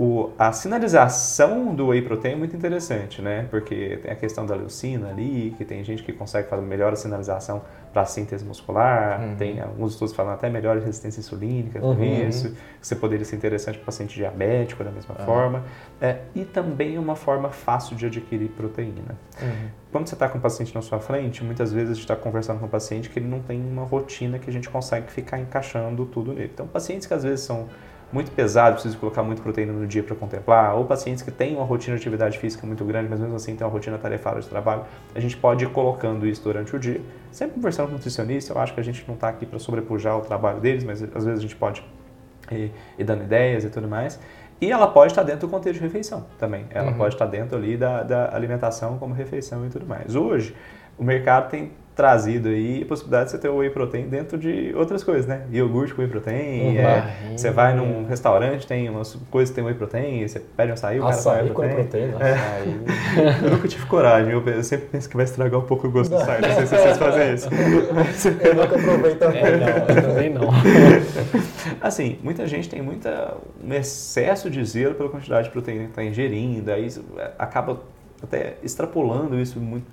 o, 0.00 0.30
a 0.38 0.50
sinalização 0.50 1.74
do 1.74 1.88
whey 1.88 2.00
protein 2.00 2.32
é 2.32 2.36
muito 2.36 2.56
interessante, 2.56 3.20
né? 3.20 3.46
Porque 3.50 3.98
tem 4.02 4.10
a 4.10 4.14
questão 4.14 4.46
da 4.46 4.54
leucina 4.54 5.10
ali, 5.10 5.54
que 5.58 5.64
tem 5.64 5.84
gente 5.84 6.02
que 6.02 6.10
consegue 6.10 6.48
fazer 6.48 6.62
melhor 6.62 6.94
a 6.94 6.96
sinalização 6.96 7.60
para 7.92 8.04
síntese 8.04 8.44
muscular, 8.44 9.20
uhum. 9.20 9.36
tem 9.36 9.60
alguns 9.60 9.92
estudos 9.92 10.14
falando 10.14 10.34
até 10.34 10.48
melhor 10.48 10.78
resistência 10.78 11.20
insulínica 11.20 11.80
com 11.80 11.88
uhum. 11.88 12.28
isso, 12.28 12.50
que 12.80 12.86
você 12.86 12.94
poderia 12.94 13.24
ser 13.24 13.36
interessante 13.36 13.76
para 13.76 13.86
paciente 13.86 14.14
diabético 14.14 14.84
da 14.84 14.90
mesma 14.90 15.16
uhum. 15.18 15.24
forma. 15.24 15.64
É, 16.00 16.18
e 16.34 16.44
também 16.44 16.96
é 16.96 17.00
uma 17.00 17.16
forma 17.16 17.50
fácil 17.50 17.96
de 17.96 18.06
adquirir 18.06 18.48
proteína. 18.50 19.18
Uhum. 19.42 19.68
Quando 19.90 20.06
você 20.06 20.14
está 20.14 20.28
com 20.28 20.38
o 20.38 20.40
paciente 20.40 20.72
na 20.74 20.82
sua 20.82 21.00
frente, 21.00 21.42
muitas 21.42 21.72
vezes 21.72 21.90
a 21.90 21.94
gente 21.94 22.02
está 22.02 22.16
conversando 22.16 22.60
com 22.60 22.66
o 22.66 22.68
paciente 22.68 23.10
que 23.10 23.18
ele 23.18 23.26
não 23.26 23.40
tem 23.40 23.60
uma 23.60 23.82
rotina 23.82 24.38
que 24.38 24.48
a 24.48 24.52
gente 24.52 24.70
consegue 24.70 25.10
ficar 25.10 25.40
encaixando 25.40 26.06
tudo 26.06 26.32
nele. 26.32 26.50
Então, 26.52 26.66
pacientes 26.68 27.08
que 27.08 27.14
às 27.14 27.24
vezes 27.24 27.40
são 27.40 27.68
muito 28.12 28.30
pesado, 28.32 28.74
precisa 28.74 28.96
colocar 28.96 29.22
muita 29.22 29.42
proteína 29.42 29.72
no 29.72 29.86
dia 29.86 30.02
para 30.02 30.16
contemplar, 30.16 30.74
ou 30.74 30.84
pacientes 30.84 31.22
que 31.22 31.30
têm 31.30 31.54
uma 31.54 31.64
rotina 31.64 31.96
de 31.96 32.02
atividade 32.02 32.38
física 32.38 32.66
muito 32.66 32.84
grande, 32.84 33.08
mas 33.08 33.20
mesmo 33.20 33.36
assim 33.36 33.54
tem 33.54 33.64
uma 33.66 33.72
rotina 33.72 33.98
tarefada 33.98 34.40
de 34.40 34.48
trabalho, 34.48 34.84
a 35.14 35.20
gente 35.20 35.36
pode 35.36 35.64
ir 35.64 35.70
colocando 35.70 36.26
isso 36.26 36.42
durante 36.42 36.74
o 36.74 36.78
dia. 36.78 37.00
Sempre 37.30 37.54
conversando 37.54 37.86
com 37.86 37.92
o 37.92 37.94
nutricionista, 37.96 38.52
eu 38.52 38.58
acho 38.58 38.74
que 38.74 38.80
a 38.80 38.82
gente 38.82 39.04
não 39.06 39.14
está 39.14 39.28
aqui 39.28 39.46
para 39.46 39.58
sobrepujar 39.58 40.18
o 40.18 40.22
trabalho 40.22 40.60
deles, 40.60 40.82
mas 40.82 41.02
às 41.02 41.24
vezes 41.24 41.38
a 41.38 41.42
gente 41.42 41.56
pode 41.56 41.84
ir, 42.50 42.72
ir, 42.98 43.04
dando 43.04 43.22
ideias 43.22 43.64
e 43.64 43.70
tudo 43.70 43.86
mais. 43.86 44.18
E 44.60 44.70
ela 44.70 44.88
pode 44.88 45.12
estar 45.12 45.22
dentro 45.22 45.46
do 45.46 45.50
contexto 45.50 45.78
de 45.78 45.84
refeição 45.84 46.26
também. 46.38 46.66
Ela 46.70 46.90
uhum. 46.90 46.98
pode 46.98 47.14
estar 47.14 47.26
dentro 47.26 47.56
ali 47.56 47.76
da, 47.76 48.02
da 48.02 48.34
alimentação 48.34 48.98
como 48.98 49.14
refeição 49.14 49.64
e 49.64 49.70
tudo 49.70 49.86
mais. 49.86 50.14
Hoje, 50.14 50.54
o 50.98 51.04
mercado 51.04 51.48
tem 51.48 51.72
trazido 52.00 52.48
aí 52.48 52.80
a 52.82 52.86
possibilidade 52.86 53.26
de 53.26 53.30
você 53.32 53.38
ter 53.38 53.48
o 53.50 53.56
whey 53.58 53.68
protein 53.68 54.08
dentro 54.08 54.38
de 54.38 54.72
outras 54.74 55.04
coisas, 55.04 55.26
né? 55.26 55.42
Iogurte 55.52 55.92
com 55.92 56.00
whey 56.00 56.10
protein, 56.10 56.70
Uhum. 56.70 56.78
é, 56.78 57.14
você 57.36 57.50
vai 57.50 57.74
num 57.74 58.06
restaurante, 58.06 58.66
tem 58.66 58.88
umas 58.88 59.14
coisas 59.30 59.50
que 59.50 59.56
tem 59.56 59.64
whey 59.64 59.74
protein, 59.74 60.26
você 60.26 60.40
pede 60.40 60.70
um 60.70 60.74
açaí, 60.74 60.98
o 60.98 61.02
cara 61.02 61.14
Açaí 61.14 61.42
whey 61.42 61.48
com 61.52 61.54
protein. 61.62 61.74
proteína. 61.84 62.16
É. 62.26 62.32
Açaí. 62.32 62.80
Eu 63.44 63.50
nunca 63.50 63.68
tive 63.68 63.84
coragem, 63.86 64.32
eu, 64.32 64.42
eu 64.46 64.62
sempre 64.64 64.86
penso 64.86 65.08
que 65.10 65.16
vai 65.16 65.24
estragar 65.24 65.60
um 65.60 65.64
pouco 65.64 65.86
o 65.88 65.90
gosto 65.90 66.10
do 66.10 66.16
açaí, 66.16 66.40
não 66.40 66.54
sei 66.54 66.66
se 66.66 66.76
vocês 66.76 66.96
fazem 66.98 67.34
isso. 67.34 67.48
Eu 68.42 68.54
nunca 68.54 68.78
provei 68.78 69.14
também. 69.16 69.42
É, 69.42 69.56
não, 69.58 69.66
eu 69.96 70.02
também 70.02 70.30
não. 70.30 70.48
Assim, 71.80 72.18
muita 72.22 72.46
gente 72.46 72.68
tem 72.68 72.80
muita, 72.82 73.34
um 73.62 73.72
excesso 73.74 74.48
de 74.50 74.64
zelo 74.64 74.94
pela 74.94 75.08
quantidade 75.08 75.44
de 75.48 75.50
proteína 75.52 75.84
que 75.84 75.90
está 75.90 76.04
ingerindo, 76.04 76.70
aí 76.70 76.88
é, 77.18 77.30
acaba 77.38 77.80
até 78.22 78.56
extrapolando 78.62 79.38
isso 79.38 79.58
muito 79.58 79.86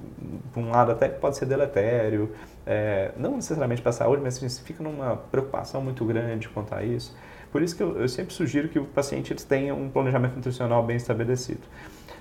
para 0.52 0.62
um 0.62 0.70
lado 0.70 0.92
até 0.92 1.08
que 1.08 1.20
pode 1.20 1.38
ser 1.38 1.46
deletério, 1.46 2.32
é, 2.66 3.12
não 3.18 3.36
necessariamente 3.36 3.82
para 3.82 3.90
a 3.90 3.94
saúde, 3.94 4.22
mas 4.22 4.38
assim, 4.38 4.64
fica 4.64 4.84
numa 4.84 5.16
preocupação 5.16 5.82
muito 5.82 6.04
grande 6.06 6.50
quanto 6.50 6.74
a 6.74 6.84
isso. 6.84 7.16
Por 7.52 7.62
isso 7.62 7.76
que 7.76 7.82
eu, 7.82 7.98
eu 7.98 8.10
sempre 8.10 8.34
sugiro 8.34 8.68
que 8.68 8.78
o 8.78 8.86
paciente 8.86 9.34
tenha 9.46 9.74
um 9.74 9.90
planejamento 9.90 10.36
nutricional 10.36 10.84
bem 10.84 10.98
estabelecido. 10.98 11.62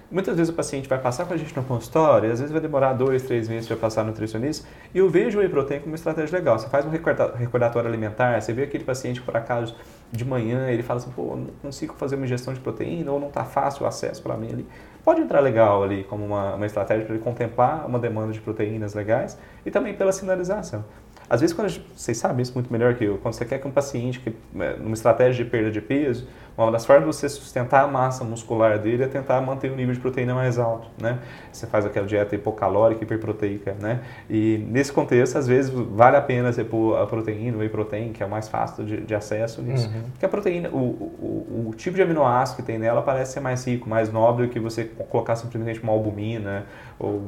Muitas 0.09 0.37
vezes 0.37 0.53
o 0.53 0.57
paciente 0.57 0.89
vai 0.89 1.01
passar 1.01 1.25
com 1.27 1.35
a 1.35 1.37
gente 1.37 1.55
no 1.57 1.65
consultório, 1.65 2.31
às 2.31 2.39
vezes 2.39 2.53
vai 2.53 2.61
demorar 2.61 2.93
dois, 2.93 3.25
três 3.25 3.49
meses 3.49 3.67
para 3.67 3.77
passar 3.77 4.05
no 4.05 4.11
nutricionista, 4.11 4.69
e 4.95 4.99
eu 4.99 5.11
vejo 5.11 5.37
o 5.37 5.41
whey 5.41 5.49
protein 5.49 5.81
como 5.81 5.91
uma 5.91 5.97
estratégia 5.97 6.39
legal. 6.39 6.57
Você 6.57 6.69
faz 6.69 6.87
um 6.87 6.91
recorda- 6.91 7.35
recordatório 7.35 7.89
alimentar, 7.89 8.41
você 8.41 8.53
vê 8.53 8.63
aquele 8.63 8.85
paciente 8.85 9.21
por 9.21 9.37
acaso 9.37 9.75
de 10.13 10.25
manhã 10.25 10.71
ele 10.71 10.85
fala 10.85 11.01
assim, 11.01 11.11
pô, 11.11 11.35
não 11.35 11.49
consigo 11.61 11.93
fazer 11.95 12.15
uma 12.15 12.25
ingestão 12.25 12.55
de 12.55 12.61
proteína, 12.61 13.11
ou 13.11 13.19
não 13.19 13.27
está 13.27 13.45
fácil 13.45 13.83
o 13.83 13.89
acesso 13.89 14.23
para 14.23 14.37
mim 14.37 14.53
ali. 14.53 14.67
Pode 15.07 15.21
entrar 15.21 15.39
legal 15.39 15.85
ali 15.85 16.03
como 16.03 16.25
uma, 16.25 16.57
uma 16.57 16.67
estratégia 16.67 17.05
para 17.05 17.15
ele 17.15 17.23
contemplar 17.23 17.87
uma 17.87 17.97
demanda 17.97 18.33
de 18.33 18.41
proteínas 18.41 18.93
legais 18.93 19.39
e 19.65 19.71
também 19.71 19.95
pela 19.95 20.11
sinalização. 20.11 20.85
Às 21.31 21.43
vezes, 21.43 21.55
quando 21.55 21.69
gente, 21.69 21.87
vocês 21.95 22.19
sabem 22.19 22.43
isso 22.43 22.53
muito 22.55 22.73
melhor 22.73 22.93
que 22.97 23.05
eu, 23.05 23.17
quando 23.19 23.35
você 23.35 23.45
quer 23.45 23.61
que 23.61 23.69
um 23.69 23.71
paciente, 23.71 24.19
que, 24.19 24.35
é, 24.59 24.77
numa 24.79 24.95
estratégia 24.95 25.45
de 25.45 25.49
perda 25.49 25.71
de 25.71 25.81
peso, 25.81 26.27
uma 26.63 26.73
das 26.73 26.87
formas 26.87 27.05
de 27.05 27.15
você 27.15 27.29
sustentar 27.29 27.85
a 27.85 27.87
massa 27.87 28.25
muscular 28.25 28.79
dele 28.79 29.05
é 29.05 29.07
tentar 29.07 29.41
manter 29.41 29.71
o 29.71 29.77
nível 29.77 29.95
de 29.95 30.01
proteína 30.01 30.35
mais 30.35 30.59
alto, 30.59 30.89
né? 31.01 31.19
Você 31.53 31.67
faz 31.67 31.85
aquela 31.85 32.07
dieta 32.07 32.35
hipocalórica, 32.35 33.05
hiperproteica, 33.05 33.77
né? 33.79 34.01
E 34.31 34.65
nesse 34.71 34.91
contexto, 34.93 35.37
às 35.37 35.47
vezes, 35.47 35.71
vale 35.71 36.17
a 36.17 36.21
pena 36.23 36.53
você 36.53 36.65
pôr 36.65 36.97
a 36.97 37.07
proteína, 37.07 37.57
o 37.57 37.61
whey 37.61 37.69
protein, 37.69 38.13
que 38.13 38.23
é 38.23 38.27
o 38.27 38.31
mais 38.31 38.49
fácil 38.49 38.85
de, 38.85 39.01
de 39.03 39.15
acesso 39.15 39.61
nisso. 39.61 39.91
Porque 40.13 40.25
a 40.25 40.29
proteína, 40.29 40.71
o, 40.71 40.77
o, 40.79 41.67
o 41.69 41.75
tipo 41.75 41.97
de 41.97 42.03
aminoácido 42.03 42.57
que 42.57 42.63
tem 42.63 42.79
nela 42.79 43.03
parece 43.03 43.35
ser 43.35 43.41
mais 43.41 43.67
rico, 43.67 43.89
mais 43.89 44.11
nobre 44.11 44.47
do 44.47 44.53
que 44.53 44.59
você 44.59 44.85
colocar 44.85 45.37
simplesmente 45.37 45.83
uma 45.83 45.93
albumina 45.93 46.65
ou 46.99 47.23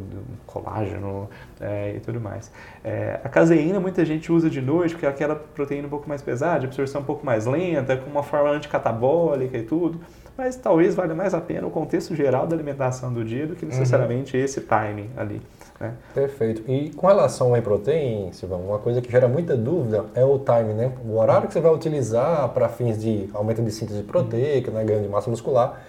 colágeno 0.46 1.28
é, 1.60 1.94
e 1.96 2.00
tudo 2.00 2.18
mais. 2.20 2.50
É, 2.82 3.20
a 3.22 3.28
caseína 3.28 3.78
muita 3.78 4.04
gente 4.04 4.32
usa 4.32 4.48
de 4.48 4.62
noite 4.62 4.94
porque 4.94 5.04
é 5.04 5.08
aquela 5.08 5.36
proteína 5.36 5.86
um 5.86 5.90
pouco 5.90 6.08
mais 6.08 6.22
pesada, 6.22 6.60
de 6.60 6.66
absorção 6.66 7.02
um 7.02 7.04
pouco 7.04 7.26
mais 7.26 7.44
lenta, 7.44 7.94
com 7.96 8.10
uma 8.10 8.22
forma 8.22 8.50
anticatabólica 8.50 9.17
e 9.56 9.62
tudo. 9.62 10.00
Mas 10.36 10.54
talvez 10.54 10.94
valha 10.94 11.14
mais 11.16 11.34
a 11.34 11.40
pena 11.40 11.66
o 11.66 11.70
contexto 11.70 12.14
geral 12.14 12.46
da 12.46 12.54
alimentação 12.54 13.12
do 13.12 13.24
dia 13.24 13.44
do 13.44 13.56
que 13.56 13.66
necessariamente 13.66 14.36
esse 14.36 14.60
timing 14.60 15.10
ali. 15.16 15.42
Né? 15.80 15.94
Perfeito. 16.14 16.62
E 16.70 16.90
com 16.90 17.06
relação 17.06 17.48
ao 17.48 17.52
whey 17.54 17.62
protein, 17.62 18.30
Silvão, 18.32 18.60
uma 18.60 18.78
coisa 18.78 19.00
que 19.00 19.10
gera 19.10 19.26
muita 19.26 19.56
dúvida 19.56 20.04
é 20.14 20.24
o 20.24 20.38
time, 20.38 20.74
né? 20.74 20.92
O 21.04 21.16
horário 21.16 21.48
que 21.48 21.54
você 21.54 21.60
vai 21.60 21.72
utilizar 21.72 22.48
para 22.50 22.68
fins 22.68 23.00
de 23.00 23.28
aumento 23.34 23.62
de 23.62 23.70
síntese 23.72 24.02
proteica, 24.02 24.70
né? 24.70 24.84
ganho 24.84 25.02
de 25.02 25.08
massa 25.08 25.28
muscular. 25.28 25.80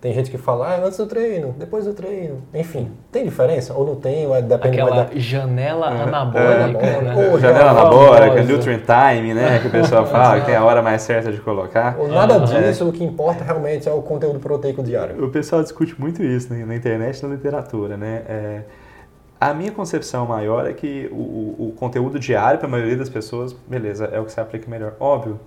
Tem 0.00 0.14
gente 0.14 0.30
que 0.30 0.38
fala, 0.38 0.66
ah, 0.68 0.80
antes 0.82 0.96
do 0.96 1.04
treino, 1.06 1.54
depois 1.58 1.84
do 1.84 1.92
treino. 1.92 2.42
Enfim, 2.54 2.90
tem 3.12 3.22
diferença? 3.22 3.74
Ou 3.74 3.84
não 3.86 3.96
tem? 3.96 4.26
Ou 4.26 4.34
é- 4.34 4.40
depende 4.40 4.80
Aquela 4.80 5.04
da... 5.04 5.10
janela 5.14 5.88
É, 5.94 6.02
anabólica, 6.04 6.86
é, 6.86 7.00
né? 7.02 7.12
Pô, 7.30 7.38
Janela 7.38 7.70
anabólica, 7.72 8.42
nutrient 8.42 8.82
time, 8.86 9.34
né? 9.34 9.58
Que 9.60 9.66
o 9.66 9.70
pessoal 9.70 10.06
fala, 10.08 10.40
que 10.40 10.46
tem 10.46 10.56
a 10.56 10.64
hora 10.64 10.80
mais 10.80 11.02
certa 11.02 11.30
de 11.30 11.38
colocar. 11.40 11.96
Ou 11.98 12.08
nada 12.08 12.36
Ah, 12.36 12.38
disso, 12.38 12.88
o 12.88 12.92
que 12.92 13.04
importa 13.04 13.44
realmente 13.44 13.86
é 13.88 13.92
o 13.92 14.00
conteúdo 14.00 14.38
proteico 14.40 14.82
diário. 14.82 15.22
O 15.22 15.28
pessoal 15.30 15.62
discute 15.62 16.00
muito 16.00 16.22
isso 16.22 16.50
né, 16.50 16.64
na 16.64 16.74
internet 16.74 17.18
e 17.18 17.26
na 17.26 17.34
literatura, 17.34 17.98
né? 17.98 18.22
É, 18.26 18.60
a 19.38 19.52
minha 19.52 19.70
concepção 19.70 20.24
maior 20.24 20.66
é 20.66 20.72
que 20.72 21.10
o, 21.12 21.14
o- 21.14 21.68
o 21.68 21.72
conteúdo 21.78 22.18
diário, 22.18 22.58
para 22.58 22.68
a 22.68 22.70
maioria 22.70 22.96
das 22.96 23.10
pessoas, 23.10 23.52
beleza, 23.68 24.06
é 24.10 24.18
o 24.18 24.24
que 24.24 24.32
se 24.32 24.40
aplica 24.40 24.70
melhor. 24.70 24.94
Óbvio, 24.98 25.38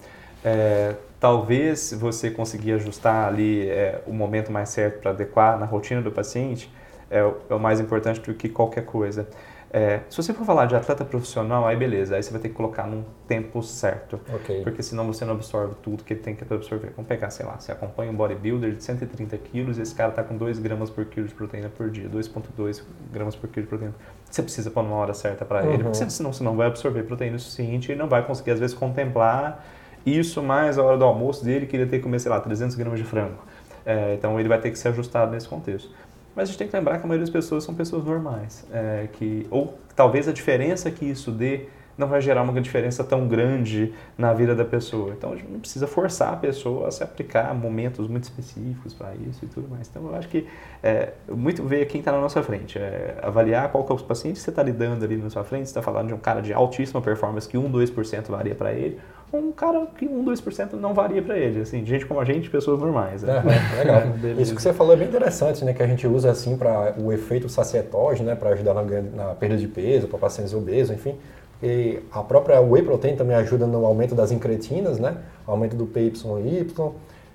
é, 0.46 0.94
talvez 1.24 1.94
você 1.94 2.30
conseguir 2.30 2.74
ajustar 2.74 3.30
ali 3.30 3.70
é, 3.70 4.02
o 4.06 4.12
momento 4.12 4.52
mais 4.52 4.68
certo 4.68 5.00
para 5.00 5.12
adequar 5.12 5.58
na 5.58 5.66
rotina 5.66 6.02
do 6.02 6.12
paciente 6.12 6.70
é 7.10 7.24
o, 7.24 7.38
é 7.50 7.56
o 7.56 7.60
mais 7.60 7.80
importante 7.80 8.20
do 8.20 8.34
que 8.34 8.50
qualquer 8.50 8.84
coisa. 8.84 9.26
É, 9.72 10.02
se 10.10 10.18
você 10.18 10.34
for 10.34 10.46
falar 10.46 10.66
de 10.66 10.76
atleta 10.76 11.06
profissional, 11.06 11.66
aí 11.66 11.78
beleza, 11.78 12.18
aí 12.18 12.22
você 12.22 12.30
vai 12.30 12.42
ter 12.42 12.50
que 12.50 12.54
colocar 12.56 12.86
num 12.86 13.06
tempo 13.26 13.64
certo. 13.64 14.20
Ok. 14.36 14.64
Porque 14.64 14.84
senão 14.84 15.08
você 15.08 15.24
não 15.24 15.36
absorve 15.36 15.76
tudo 15.82 16.04
que 16.04 16.12
ele 16.12 16.20
tem 16.20 16.36
que 16.36 16.44
absorver. 16.44 16.92
Vamos 16.94 17.08
pegar, 17.08 17.30
sei 17.30 17.46
lá, 17.46 17.58
você 17.58 17.72
acompanha 17.72 18.12
um 18.12 18.16
bodybuilder 18.16 18.74
de 18.74 18.84
130 18.84 19.38
quilos 19.38 19.78
e 19.78 19.82
esse 19.82 19.96
cara 19.96 20.10
está 20.10 20.24
com 20.24 20.36
2 20.36 20.60
gramas 20.60 20.90
por 20.90 21.06
quilo 21.06 21.26
de 21.26 21.34
proteína 21.34 21.70
por 21.70 21.90
dia, 21.90 22.10
2,2 22.10 22.84
gramas 23.14 23.34
por 23.34 23.50
quilo 23.50 23.64
de 23.66 23.70
proteína. 23.70 23.96
Você 24.30 24.44
precisa 24.44 24.70
pôr 24.70 24.84
numa 24.84 24.98
hora 24.98 25.14
certa 25.14 25.46
para 25.46 25.64
ele, 25.64 25.84
Uhum. 25.84 25.92
porque 25.92 26.10
senão 26.10 26.34
você 26.34 26.44
não 26.44 26.58
vai 26.58 26.68
absorver 26.68 27.04
proteína 27.04 27.38
o 27.38 27.40
suficiente 27.40 27.94
e 27.94 27.96
não 27.96 28.10
vai 28.10 28.28
conseguir, 28.28 28.52
às 28.52 28.60
vezes, 28.60 28.76
contemplar 28.76 29.66
isso 30.06 30.42
mais 30.42 30.78
a 30.78 30.84
hora 30.84 30.98
do 30.98 31.06
almoço 31.06 31.44
dele, 31.44 31.66
que 31.66 31.76
ele 31.76 31.86
tem 31.86 32.00
que 32.00 32.04
comer, 32.04 32.20
sei 32.20 32.32
lá, 32.32 32.40
300 32.40 32.76
gramas 32.76 33.00
de 33.00 33.06
frango. 33.06 33.38
É, 33.86 34.14
então 34.14 34.40
ele 34.40 34.50
vai 34.50 34.60
ter 34.60 34.72
que 34.72 34.78
ser 34.78 34.90
ajustado 34.90 35.32
nesse 35.32 35.48
contexto. 35.48 35.90
Mas 36.36 36.44
a 36.44 36.46
gente 36.52 36.58
tem 36.58 36.68
que 36.68 36.76
lembrar 36.76 36.98
que 36.98 37.04
a 37.04 37.08
maioria 37.08 37.26
das 37.26 37.34
pessoas 37.34 37.64
são 37.64 37.76
pessoas 37.76 38.04
normais, 38.04 38.66
é, 38.72 39.08
que 39.14 39.46
ou 39.52 39.78
talvez 39.96 40.28
a 40.28 40.34
diferença 40.34 40.90
que 40.90 41.06
isso 41.06 41.32
dê 41.32 41.68
não 41.98 42.08
vai 42.08 42.22
gerar 42.22 42.42
uma 42.42 42.60
diferença 42.60 43.04
tão 43.04 43.28
grande 43.28 43.94
na 44.18 44.34
vida 44.34 44.56
da 44.56 44.66
pessoa. 44.66 45.14
Então 45.16 45.34
a 45.34 45.36
gente 45.36 45.50
não 45.50 45.60
precisa 45.60 45.86
forçar 45.86 46.34
a 46.34 46.38
pessoa 46.38 46.88
a 46.88 46.92
se 46.92 47.04
aplicar 47.04 47.50
a 47.50 47.54
momentos 47.54 48.08
muito 48.08 48.24
específicos 48.24 48.94
para 48.94 49.14
isso 49.16 49.46
e 49.46 49.48
tudo 49.48 49.70
mais. 49.70 49.88
Então 49.88 50.08
eu 50.08 50.16
acho 50.16 50.28
que 50.28 50.48
é, 50.82 51.14
muito 51.30 51.64
ver 51.64 51.86
quem 51.86 52.00
está 52.00 52.12
na 52.12 52.20
nossa 52.20 52.42
frente, 52.42 52.80
é, 52.80 53.20
avaliar 53.22 53.72
qual 53.72 53.84
que 53.84 53.92
é 53.92 53.96
os 53.96 54.02
pacientes 54.02 54.42
que 54.42 54.46
você 54.46 54.50
está 54.50 54.64
lidando 54.64 55.06
ali 55.06 55.18
na 55.18 55.30
sua 55.30 55.44
frente. 55.44 55.66
Você 55.66 55.72
está 55.72 55.82
falando 55.82 56.08
de 56.08 56.14
um 56.14 56.20
cara 56.20 56.42
de 56.42 56.52
altíssima 56.52 57.02
performance 57.02 57.48
que 57.48 57.58
1, 57.58 57.72
2% 57.72 58.28
varia 58.30 58.56
para 58.56 58.74
ele, 58.74 59.00
um 59.40 59.52
cara 59.52 59.88
que 59.98 60.06
1, 60.06 60.26
2% 60.26 60.74
não 60.74 60.94
varia 60.94 61.22
para 61.22 61.38
ele. 61.38 61.62
Assim, 61.62 61.86
gente 61.86 62.06
como 62.06 62.20
a 62.20 62.26
gente, 62.26 62.50
pessoas 62.50 62.80
normais. 62.80 63.24
né? 63.24 63.38
Aham, 63.38 63.78
legal. 63.78 64.02
Isso 64.42 64.56
que 64.56 64.62
você 64.62 64.74
falou 64.74 64.94
é 64.94 64.98
bem 64.98 65.08
interessante, 65.08 65.64
né? 65.66 65.74
Que 65.74 65.82
a 65.82 65.88
gente 65.88 66.08
usa 66.08 66.32
assim 66.32 66.58
para 66.58 66.94
o 66.98 67.12
efeito 67.12 67.50
sacietógeno, 67.50 68.30
né? 68.30 68.36
Para 68.36 68.52
ajudar 68.52 68.74
na, 68.74 68.84
na 68.84 69.36
perda 69.36 69.58
de 69.58 69.68
peso, 69.68 70.08
para 70.08 70.20
pacientes 70.20 70.54
obesos, 70.54 70.96
enfim. 70.96 71.16
E 71.62 72.00
a 72.12 72.22
própria 72.22 72.60
whey 72.60 72.84
protein 72.84 73.16
também 73.16 73.36
ajuda 73.36 73.66
no 73.66 73.86
aumento 73.86 74.14
das 74.14 74.32
incretinas, 74.32 75.00
né? 75.00 75.18
Aumento 75.48 75.76
do 75.76 75.86
PYY, 75.86 76.68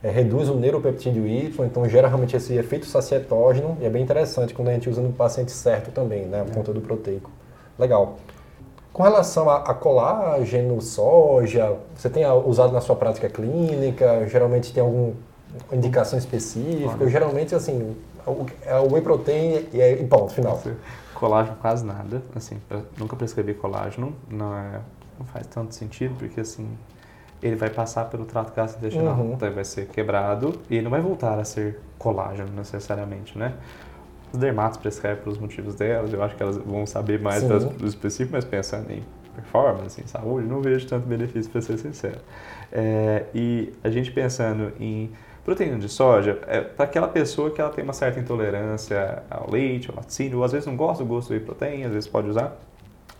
é, 0.02 0.10
reduz 0.10 0.48
o 0.48 0.54
neuropeptídeo 0.54 1.26
Y, 1.26 1.64
então 1.64 1.88
gera 1.88 2.06
realmente 2.06 2.36
esse 2.36 2.54
efeito 2.54 2.86
sacietógeno 2.86 3.76
e 3.80 3.86
é 3.86 3.90
bem 3.90 4.02
interessante 4.02 4.54
quando 4.54 4.68
a 4.68 4.72
gente 4.72 4.88
usa 4.88 5.00
no 5.00 5.12
paciente 5.12 5.50
certo 5.50 5.90
também, 5.90 6.26
né? 6.26 6.44
O 6.48 6.54
conteúdo 6.54 6.80
proteico. 6.80 7.30
Legal. 7.78 8.16
Com 8.98 9.04
relação 9.04 9.48
a, 9.48 9.58
a 9.58 9.74
colágeno, 9.74 10.82
soja, 10.82 11.76
você 11.94 12.10
tem 12.10 12.26
usado 12.26 12.72
na 12.72 12.80
sua 12.80 12.96
prática 12.96 13.28
clínica? 13.28 14.26
Geralmente 14.28 14.72
tem 14.72 14.82
alguma 14.82 15.12
indicação 15.72 16.18
específica? 16.18 16.96
Olha. 16.98 17.08
Geralmente, 17.08 17.54
assim, 17.54 17.96
é 18.66 18.74
o 18.76 18.92
whey 18.92 19.00
protein 19.00 19.68
e 19.72 19.80
é 19.80 19.92
e 19.92 20.04
ponto, 20.04 20.32
final. 20.32 20.60
Colágeno 21.14 21.56
quase 21.60 21.86
nada, 21.86 22.20
assim, 22.34 22.60
nunca 22.98 23.14
prescrevi 23.14 23.54
colágeno, 23.54 24.12
não, 24.28 24.52
é, 24.52 24.80
não 25.16 25.26
faz 25.26 25.46
tanto 25.46 25.76
sentido, 25.76 26.16
porque 26.18 26.40
assim, 26.40 26.68
ele 27.40 27.54
vai 27.54 27.70
passar 27.70 28.06
pelo 28.06 28.24
trato 28.24 28.52
gastrointestinal, 28.52 29.14
Uhum. 29.14 29.34
então 29.34 29.46
ele 29.46 29.54
vai 29.54 29.64
ser 29.64 29.86
quebrado 29.86 30.58
e 30.68 30.82
não 30.82 30.90
vai 30.90 31.00
voltar 31.00 31.38
a 31.38 31.44
ser 31.44 31.78
colágeno 32.00 32.50
necessariamente, 32.56 33.38
né? 33.38 33.54
Os 34.32 34.38
dermatos 34.38 34.78
prescrevem 34.78 35.22
pelos 35.22 35.38
motivos 35.38 35.74
delas, 35.74 36.12
eu 36.12 36.22
acho 36.22 36.36
que 36.36 36.42
elas 36.42 36.58
vão 36.58 36.86
saber 36.86 37.20
mais 37.20 37.42
das, 37.42 37.64
do 37.64 37.86
específico, 37.86 38.32
mas 38.34 38.44
pensando 38.44 38.90
em 38.90 39.02
performance, 39.34 40.00
em 40.00 40.06
saúde, 40.06 40.46
não 40.46 40.60
vejo 40.60 40.86
tanto 40.86 41.06
benefício, 41.06 41.50
para 41.50 41.60
ser 41.62 41.78
sincero. 41.78 42.18
É, 42.72 43.24
e 43.34 43.72
a 43.82 43.90
gente 43.90 44.10
pensando 44.10 44.72
em 44.78 45.10
proteína 45.44 45.78
de 45.78 45.88
soja, 45.88 46.38
é 46.46 46.60
para 46.60 46.84
aquela 46.84 47.08
pessoa 47.08 47.50
que 47.50 47.60
ela 47.60 47.70
tem 47.70 47.82
uma 47.82 47.94
certa 47.94 48.20
intolerância 48.20 49.22
ao 49.30 49.50
leite, 49.50 49.88
ao 49.88 49.96
laticínio, 49.96 50.38
ou 50.38 50.44
às 50.44 50.52
vezes 50.52 50.66
não 50.66 50.76
gosta 50.76 51.02
do 51.02 51.08
gosto 51.08 51.28
do 51.28 51.34
whey 51.34 51.40
protein, 51.40 51.84
às 51.84 51.92
vezes 51.92 52.06
pode 52.06 52.28
usar, 52.28 52.54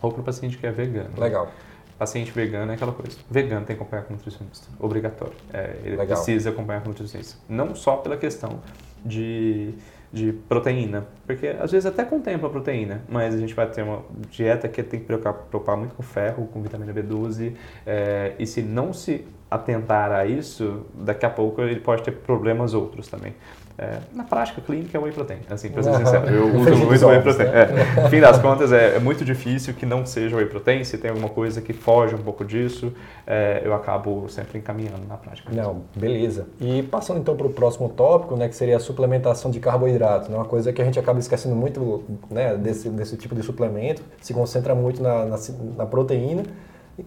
ou 0.01 0.11
para 0.11 0.21
o 0.21 0.23
paciente 0.23 0.57
que 0.57 0.67
é 0.67 0.71
vegano. 0.71 1.09
Legal. 1.17 1.51
Paciente 1.97 2.31
vegano 2.31 2.71
é 2.71 2.75
aquela 2.75 2.93
coisa. 2.93 3.17
Vegano 3.29 3.65
tem 3.65 3.75
que 3.75 3.81
acompanhar 3.81 4.03
com 4.03 4.13
nutricionista. 4.13 4.67
Obrigatório. 4.79 5.33
É, 5.51 5.75
ele 5.83 5.97
Legal. 5.97 6.15
precisa 6.15 6.49
acompanhar 6.49 6.81
com 6.81 6.89
nutricionista. 6.89 7.37
Não 7.49 7.75
só 7.75 7.97
pela 7.97 8.15
questão 8.15 8.61
de 9.03 9.73
de 10.11 10.33
proteína, 10.33 11.05
porque 11.25 11.47
às 11.47 11.71
vezes 11.71 11.85
até 11.85 12.03
contempla 12.03 12.49
proteína, 12.49 13.03
mas 13.07 13.35
a 13.35 13.37
gente 13.37 13.53
vai 13.53 13.67
ter 13.67 13.83
uma 13.83 14.01
dieta 14.31 14.67
que 14.67 14.81
tem 14.81 14.99
que 14.99 15.05
preocupar, 15.05 15.33
preocupar 15.33 15.77
muito 15.77 15.93
com 15.93 16.01
ferro, 16.01 16.47
com 16.47 16.61
vitamina 16.61 16.91
B12, 16.93 17.53
é, 17.85 18.33
e 18.39 18.45
se 18.47 18.61
não 18.61 18.91
se 18.91 19.25
atentar 19.49 20.11
a 20.11 20.25
isso, 20.25 20.85
daqui 20.93 21.25
a 21.25 21.29
pouco 21.29 21.61
ele 21.61 21.79
pode 21.79 22.03
ter 22.03 22.11
problemas 22.11 22.73
outros 22.73 23.07
também. 23.07 23.35
É, 23.81 23.99
na 24.13 24.25
prática 24.25 24.59
clínica 24.59 24.97
é 24.97 25.01
whey 25.01 25.13
protein, 25.13 25.37
assim, 25.49 25.69
pra 25.69 25.81
ser 25.81 25.95
sincero. 25.95 26.29
Eu 26.29 26.47
uso 26.53 26.85
muito 26.85 27.07
whey 27.07 27.21
protein. 27.21 27.45
Né? 27.45 27.61
É, 27.61 28.03
no 28.03 28.09
fim 28.09 28.19
das 28.19 28.37
contas, 28.37 28.73
é, 28.73 28.97
é, 28.97 28.99
muito 28.99 29.23
difícil 29.23 29.73
que 29.73 29.85
não 29.85 30.05
seja 30.05 30.35
whey 30.35 30.47
protein. 30.47 30.83
Se 30.83 30.97
tem 30.97 31.09
alguma 31.09 31.29
coisa 31.29 31.61
que 31.61 31.71
foge 31.71 32.13
um 32.13 32.17
pouco 32.17 32.43
disso, 32.43 32.91
é, 33.25 33.61
eu 33.63 33.73
acabo 33.73 34.27
sempre 34.27 34.59
encaminhando 34.59 35.07
na 35.07 35.15
prática. 35.15 35.49
Não, 35.53 35.83
beleza. 35.95 36.47
E 36.59 36.83
passando 36.83 37.21
então 37.21 37.37
para 37.37 37.47
o 37.47 37.51
próximo 37.51 37.87
tópico, 37.87 38.35
né, 38.35 38.49
que 38.49 38.55
seria 38.55 38.75
a 38.75 38.81
suplementação 38.81 39.49
de 39.49 39.61
carboidratos. 39.61 40.27
Né, 40.27 40.35
uma 40.35 40.43
coisa 40.43 40.73
que 40.73 40.81
a 40.81 40.85
gente 40.85 40.99
acaba 40.99 41.17
esquecendo 41.17 41.55
muito 41.55 42.03
né, 42.29 42.57
desse, 42.57 42.89
desse 42.89 43.15
tipo 43.15 43.33
de 43.33 43.43
suplemento, 43.43 44.01
se 44.19 44.33
concentra 44.33 44.75
muito 44.75 45.01
na, 45.01 45.23
na, 45.23 45.37
na 45.77 45.85
proteína. 45.85 46.43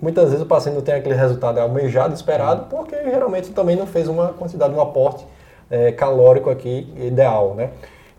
Muitas 0.00 0.30
vezes 0.30 0.40
o 0.40 0.46
paciente 0.46 0.76
não 0.76 0.80
tem 0.80 0.94
aquele 0.94 1.14
resultado 1.14 1.58
almejado, 1.58 2.14
esperado, 2.14 2.64
porque 2.70 2.96
geralmente 3.04 3.50
também 3.50 3.76
não 3.76 3.86
fez 3.86 4.08
uma 4.08 4.28
quantidade, 4.28 4.74
um 4.74 4.80
aporte 4.80 5.26
é, 5.72 5.90
calórico 5.90 6.50
aqui 6.50 6.92
ideal, 6.96 7.54
né? 7.54 7.70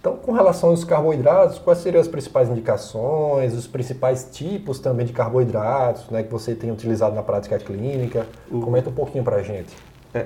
Então, 0.01 0.17
com 0.17 0.33
relação 0.33 0.71
aos 0.71 0.83
carboidratos, 0.83 1.59
quais 1.59 1.79
seriam 1.79 2.01
as 2.01 2.09
principais 2.09 2.49
indicações, 2.49 3.53
os 3.53 3.67
principais 3.67 4.27
tipos 4.33 4.79
também 4.79 5.05
de 5.05 5.13
carboidratos 5.13 6.09
né, 6.09 6.23
que 6.23 6.29
você 6.29 6.53
tem 6.53 6.71
utilizado 6.71 7.15
na 7.15 7.23
prática 7.23 7.57
clínica? 7.57 8.27
O... 8.51 8.59
Comenta 8.59 8.89
um 8.89 8.93
pouquinho 8.93 9.23
para 9.23 9.37
a 9.37 9.43
gente. 9.43 9.73
É, 10.13 10.25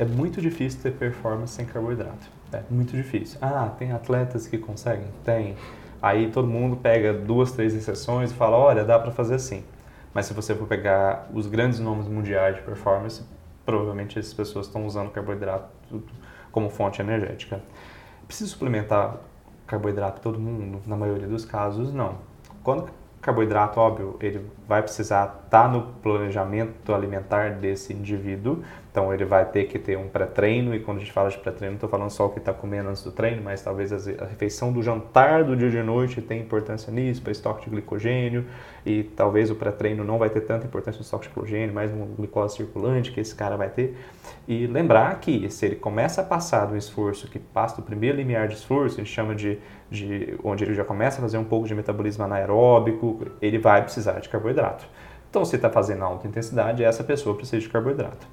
é 0.00 0.04
muito 0.04 0.40
difícil 0.40 0.80
ter 0.82 0.92
performance 0.94 1.52
sem 1.52 1.64
carboidrato. 1.64 2.28
É 2.52 2.62
muito 2.68 2.96
difícil. 2.96 3.38
Ah, 3.40 3.70
tem 3.78 3.92
atletas 3.92 4.48
que 4.48 4.58
conseguem? 4.58 5.06
Tem. 5.22 5.54
Aí 6.02 6.30
todo 6.32 6.48
mundo 6.48 6.76
pega 6.76 7.12
duas, 7.12 7.52
três 7.52 7.72
exceções 7.72 8.32
e 8.32 8.34
fala, 8.34 8.56
olha, 8.56 8.84
dá 8.84 8.98
para 8.98 9.12
fazer 9.12 9.34
assim. 9.36 9.62
Mas 10.12 10.26
se 10.26 10.34
você 10.34 10.54
for 10.54 10.66
pegar 10.66 11.28
os 11.32 11.46
grandes 11.46 11.78
nomes 11.78 12.08
mundiais 12.08 12.56
de 12.56 12.62
performance, 12.62 13.22
provavelmente 13.64 14.18
essas 14.18 14.34
pessoas 14.34 14.66
estão 14.66 14.86
usando 14.86 15.10
carboidrato 15.10 15.68
como 16.54 16.70
fonte 16.70 17.02
energética. 17.02 17.60
Precisa 18.28 18.48
suplementar 18.48 19.16
carboidrato 19.66 20.20
todo 20.20 20.38
mundo? 20.38 20.80
Na 20.86 20.96
maioria 20.96 21.26
dos 21.26 21.44
casos, 21.44 21.92
não. 21.92 22.18
Quando 22.62 22.88
carboidrato, 23.20 23.80
óbvio, 23.80 24.16
ele 24.20 24.46
vai 24.68 24.82
precisar 24.82 25.24
estar 25.46 25.62
tá 25.62 25.68
no 25.68 25.82
planejamento 26.02 26.94
alimentar 26.94 27.54
desse 27.54 27.92
indivíduo, 27.92 28.62
então 28.90 29.12
ele 29.12 29.24
vai 29.24 29.46
ter 29.46 29.64
que 29.64 29.78
ter 29.78 29.96
um 29.96 30.08
pré-treino, 30.08 30.74
e 30.74 30.80
quando 30.80 30.98
a 30.98 31.00
gente 31.00 31.10
fala 31.10 31.30
de 31.30 31.38
pré-treino, 31.38 31.72
não 31.72 31.76
estou 31.76 31.88
falando 31.88 32.10
só 32.10 32.26
o 32.26 32.30
que 32.30 32.38
está 32.38 32.52
comendo 32.52 32.90
antes 32.90 33.02
do 33.02 33.10
treino, 33.10 33.42
mas 33.42 33.62
talvez 33.62 33.92
a 33.92 34.26
refeição 34.26 34.72
do 34.72 34.82
jantar 34.82 35.42
do 35.42 35.56
dia 35.56 35.70
de 35.70 35.82
noite 35.82 36.20
tenha 36.20 36.42
importância 36.42 36.92
nisso, 36.92 37.22
para 37.22 37.32
estoque 37.32 37.64
de 37.64 37.70
glicogênio, 37.70 38.44
e 38.84 39.02
talvez 39.02 39.50
o 39.50 39.54
pré-treino 39.54 40.04
não 40.04 40.18
vai 40.18 40.28
ter 40.28 40.40
tanta 40.42 40.66
importância 40.66 40.98
no 40.98 41.02
estoque 41.02 41.28
de 41.28 41.34
glicogênio, 41.34 41.74
mais 41.74 41.92
uma 41.92 42.06
glicose 42.06 42.56
circulante 42.56 43.12
que 43.12 43.20
esse 43.20 43.34
cara 43.34 43.56
vai 43.56 43.68
ter. 43.68 43.96
E 44.46 44.66
lembrar 44.66 45.18
que 45.20 45.48
se 45.50 45.66
ele 45.66 45.76
começa 45.76 46.20
a 46.20 46.24
passar 46.24 46.66
do 46.66 46.76
esforço, 46.76 47.28
que 47.28 47.38
passa 47.38 47.76
do 47.76 47.82
primeiro 47.82 48.16
limiar 48.16 48.48
de 48.48 48.54
esforço, 48.54 48.96
a 48.96 48.98
gente 48.98 49.12
chama 49.12 49.34
de, 49.34 49.58
de 49.90 50.36
onde 50.44 50.64
ele 50.64 50.74
já 50.74 50.84
começa 50.84 51.18
a 51.18 51.22
fazer 51.22 51.38
um 51.38 51.44
pouco 51.44 51.66
de 51.66 51.74
metabolismo 51.74 52.24
anaeróbico, 52.24 53.20
ele 53.40 53.58
vai 53.58 53.82
precisar 53.82 54.20
de 54.20 54.28
carboidrato. 54.28 54.86
Então, 55.30 55.44
se 55.44 55.56
está 55.56 55.70
fazendo 55.70 56.04
alta 56.04 56.28
intensidade, 56.28 56.84
essa 56.84 57.02
pessoa 57.02 57.34
precisa 57.34 57.60
de 57.60 57.68
carboidrato 57.68 58.26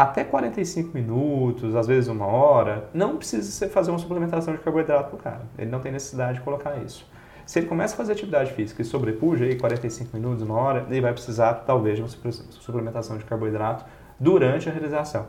até 0.00 0.24
45 0.24 0.94
minutos, 0.94 1.76
às 1.76 1.86
vezes 1.86 2.08
uma 2.08 2.24
hora, 2.24 2.88
não 2.94 3.18
precisa 3.18 3.42
você 3.42 3.68
fazer 3.68 3.90
uma 3.90 3.98
suplementação 3.98 4.54
de 4.54 4.60
carboidrato 4.60 5.10
para 5.10 5.18
o 5.18 5.22
cara. 5.22 5.42
Ele 5.58 5.70
não 5.70 5.78
tem 5.78 5.92
necessidade 5.92 6.38
de 6.38 6.40
colocar 6.40 6.78
isso. 6.78 7.06
Se 7.50 7.58
ele 7.58 7.66
começa 7.66 7.94
a 7.94 7.96
fazer 7.96 8.12
atividade 8.12 8.52
física 8.52 8.80
e 8.80 8.84
sobrepuja 8.84 9.44
aí 9.44 9.58
45 9.58 10.16
minutos, 10.16 10.40
uma 10.44 10.54
hora, 10.54 10.86
ele 10.88 11.00
vai 11.00 11.12
precisar 11.12 11.52
talvez 11.66 11.96
de 11.96 12.02
uma 12.02 12.32
suplementação 12.48 13.18
de 13.18 13.24
carboidrato 13.24 13.84
durante 14.20 14.68
a 14.68 14.72
realização. 14.72 15.26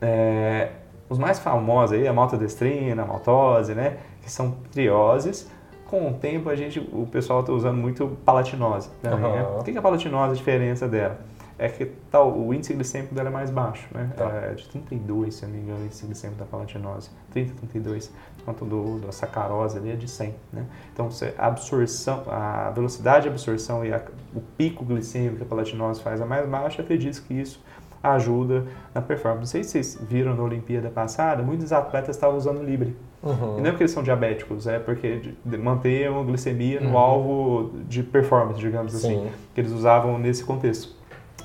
É, 0.00 0.70
os 1.08 1.20
mais 1.20 1.38
famosos 1.38 1.96
aí, 1.96 2.08
a 2.08 2.12
maltodestrina, 2.12 3.04
a 3.04 3.06
maltose, 3.06 3.76
né, 3.76 3.98
que 4.24 4.28
são 4.28 4.56
trioses, 4.72 5.48
com 5.86 6.10
o 6.10 6.14
tempo 6.14 6.50
a 6.50 6.56
gente, 6.56 6.80
o 6.80 7.06
pessoal 7.06 7.42
está 7.42 7.52
usando 7.52 7.76
muito 7.76 8.08
palatinose. 8.24 8.90
Também, 9.00 9.24
uhum. 9.24 9.36
né? 9.36 9.46
O 9.60 9.62
que 9.62 9.70
é 9.70 9.78
a 9.78 9.82
palatinose, 9.82 10.32
a 10.32 10.34
diferença 10.34 10.88
dela? 10.88 11.20
É 11.62 11.68
que 11.68 11.86
tal, 12.10 12.36
o 12.36 12.52
índice 12.52 12.74
glicêmico 12.74 13.14
dela 13.14 13.28
é 13.28 13.32
mais 13.32 13.48
baixo, 13.48 13.86
né? 13.94 14.10
Tá. 14.16 14.28
É 14.28 14.54
de 14.54 14.68
32, 14.68 15.32
se 15.32 15.44
eu 15.44 15.48
não 15.48 15.54
me 15.54 15.62
engano, 15.62 15.80
o 15.80 15.84
índice 15.84 16.04
glicêmico 16.04 16.40
da 16.40 16.44
palatinose. 16.44 17.08
30, 17.30 17.54
32. 17.54 18.10
Enquanto 18.40 18.64
do, 18.64 18.98
da 18.98 19.12
sacarose 19.12 19.78
ali 19.78 19.92
é 19.92 19.94
de 19.94 20.08
100, 20.08 20.34
né? 20.52 20.66
Então, 20.92 21.08
a 21.38 21.46
absorção, 21.46 22.24
a 22.26 22.70
velocidade 22.70 23.22
de 23.22 23.28
absorção 23.28 23.84
e 23.84 23.92
a, 23.92 24.02
o 24.34 24.40
pico 24.40 24.84
glicêmico 24.84 25.36
que 25.36 25.42
a 25.44 25.46
palatinose 25.46 26.02
faz 26.02 26.20
é 26.20 26.24
mais 26.24 26.48
baixa, 26.48 26.82
acredito 26.82 27.22
que 27.22 27.34
isso 27.34 27.62
ajuda 28.02 28.64
na 28.92 29.00
performance. 29.00 29.40
Não 29.40 29.46
sei 29.46 29.62
se 29.62 29.70
vocês 29.70 29.98
viram 30.02 30.34
na 30.34 30.42
Olimpíada 30.42 30.90
passada, 30.90 31.44
muitos 31.44 31.72
atletas 31.72 32.16
estavam 32.16 32.36
usando 32.36 32.60
Libre. 32.64 32.96
Uhum. 33.22 33.58
E 33.58 33.60
não 33.60 33.68
é 33.68 33.70
porque 33.70 33.84
eles 33.84 33.92
são 33.92 34.02
diabéticos, 34.02 34.66
é 34.66 34.80
porque 34.80 35.32
manter 35.44 36.10
uma 36.10 36.24
glicemia 36.24 36.80
no 36.80 36.90
uhum. 36.90 36.98
alvo 36.98 37.70
de 37.88 38.02
performance, 38.02 38.58
digamos 38.58 38.92
assim, 38.96 39.20
Sim. 39.20 39.30
que 39.54 39.60
eles 39.60 39.70
usavam 39.70 40.18
nesse 40.18 40.42
contexto. 40.44 41.00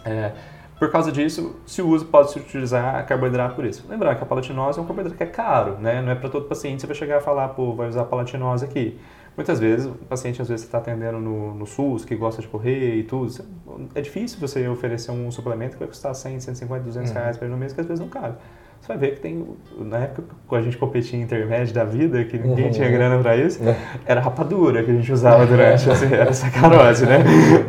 É, 0.08 0.32
por 0.80 0.92
causa 0.92 1.12
disso, 1.12 1.56
se 1.66 1.82
usa, 1.82 2.06
pode 2.06 2.32
se 2.32 2.40
utilizar 2.40 3.06
carboidrato 3.08 3.56
por 3.56 3.66
isso. 3.66 3.86
Lembrar 3.90 4.16
que 4.16 4.24
a 4.24 4.26
palatinose 4.26 4.78
é 4.78 4.82
um 4.82 4.86
carboidrato 4.86 5.18
que 5.18 5.24
é 5.24 5.28
caro, 5.28 5.78
né? 5.80 6.02
Não 6.02 6.12
é 6.12 6.16
para 6.16 6.30
todo 6.30 6.46
paciente 6.46 6.82
você 6.82 6.88
vai 6.88 6.96
chegar 6.96 7.18
a 7.18 7.22
falar, 7.22 7.50
pô, 7.50 7.74
vai 7.74 7.88
usar 7.90 8.04
palatinose 8.06 8.64
aqui. 8.64 9.00
Muitas 9.36 9.60
vezes, 9.60 9.86
o 9.86 9.92
paciente 9.92 10.42
às 10.42 10.50
vezes 10.50 10.66
está 10.66 10.80
atendendo 10.80 11.20
no, 11.20 11.54
no, 11.54 11.66
SUS, 11.66 12.04
que 12.06 12.16
gosta 12.16 12.42
de 12.42 12.48
correr 12.48 12.96
e 12.96 13.04
tudo. 13.04 13.32
É 13.94 14.02
difícil 14.02 14.40
você 14.40 14.68
oferecer 14.68 15.12
um 15.12 15.30
suplemento 15.30 15.74
que 15.74 15.80
vai 15.80 15.88
custar 15.88 16.14
100, 16.16 16.40
150, 16.40 16.84
200 16.84 17.10
uhum. 17.10 17.18
reais 17.18 17.38
para 17.38 17.48
ir 17.48 17.52
no 17.52 17.58
mês, 17.58 17.74
que 17.74 17.82
às 17.82 17.88
vezes 17.88 18.00
não 18.00 18.10
cabe 18.10 18.38
você 18.88 18.94
vai 18.94 18.98
ver 18.98 19.16
que 19.16 19.20
tem. 19.20 19.46
Na 19.78 19.98
época 19.98 20.24
que 20.48 20.56
a 20.56 20.62
gente 20.62 20.78
competia 20.78 21.20
em 21.20 21.22
intermédio 21.22 21.74
da 21.74 21.84
vida, 21.84 22.24
que 22.24 22.38
ninguém 22.38 22.66
uhum. 22.66 22.72
tinha 22.72 22.90
grana 22.90 23.22
para 23.22 23.36
isso, 23.36 23.62
é. 23.62 23.76
era 24.06 24.22
rapadura 24.22 24.82
que 24.82 24.90
a 24.90 24.94
gente 24.94 25.12
usava 25.12 25.46
durante 25.46 25.90
assim, 25.90 26.14
era 26.14 26.32
sacarose, 26.32 27.06
né? 27.06 27.20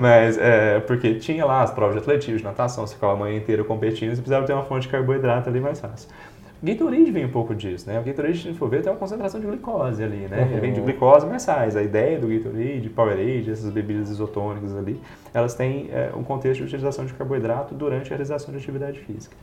Mas 0.01 0.39
é, 0.39 0.79
porque 0.81 1.15
tinha 1.15 1.45
lá 1.45 1.63
as 1.63 1.73
provas 1.73 1.97
de 1.97 2.03
atletismo, 2.03 2.39
de 2.39 2.45
natação, 2.45 2.87
você 2.87 2.95
ficava 2.95 3.15
a 3.15 3.17
manhã 3.17 3.37
inteira 3.37 3.65
competindo, 3.65 4.11
você 4.11 4.17
precisava 4.17 4.47
ter 4.47 4.53
uma 4.53 4.63
fonte 4.63 4.83
de 4.83 4.89
carboidrato 4.89 5.49
ali 5.49 5.61
mais 5.61 5.81
fácil. 5.81 6.09
Gatorade 6.61 7.11
vem 7.13 7.25
um 7.25 7.31
pouco 7.31 7.55
disso, 7.55 7.89
né? 7.89 8.01
O 8.01 8.03
Gatorade, 8.03 8.39
se 8.39 8.53
for 8.55 8.69
ver, 8.69 8.83
tem 8.83 8.91
uma 8.91 8.99
concentração 8.99 9.41
de 9.41 9.47
glicose 9.47 10.03
ali, 10.03 10.27
né? 10.29 10.43
Uhum. 10.43 10.51
Ele 10.51 10.61
vem 10.61 10.73
de 10.73 10.81
glicose 10.81 11.25
mais 11.27 11.43
sais. 11.43 11.77
A 11.77 11.83
ideia 11.83 12.19
do 12.19 12.27
Gatorade, 12.27 12.89
Powerade, 12.91 13.51
essas 13.51 13.71
bebidas 13.71 14.11
isotônicas 14.11 14.77
ali, 14.77 15.01
elas 15.33 15.55
têm 15.55 15.89
é, 15.93 16.11
um 16.17 16.25
contexto 16.25 16.59
de 16.59 16.67
utilização 16.67 17.07
de 17.07 17.15
carboidrato 17.15 17.75
durante 17.75 18.07
a 18.07 18.09
realização 18.11 18.51
de 18.53 18.59
atividade 18.59 18.99
física. 18.99 19.37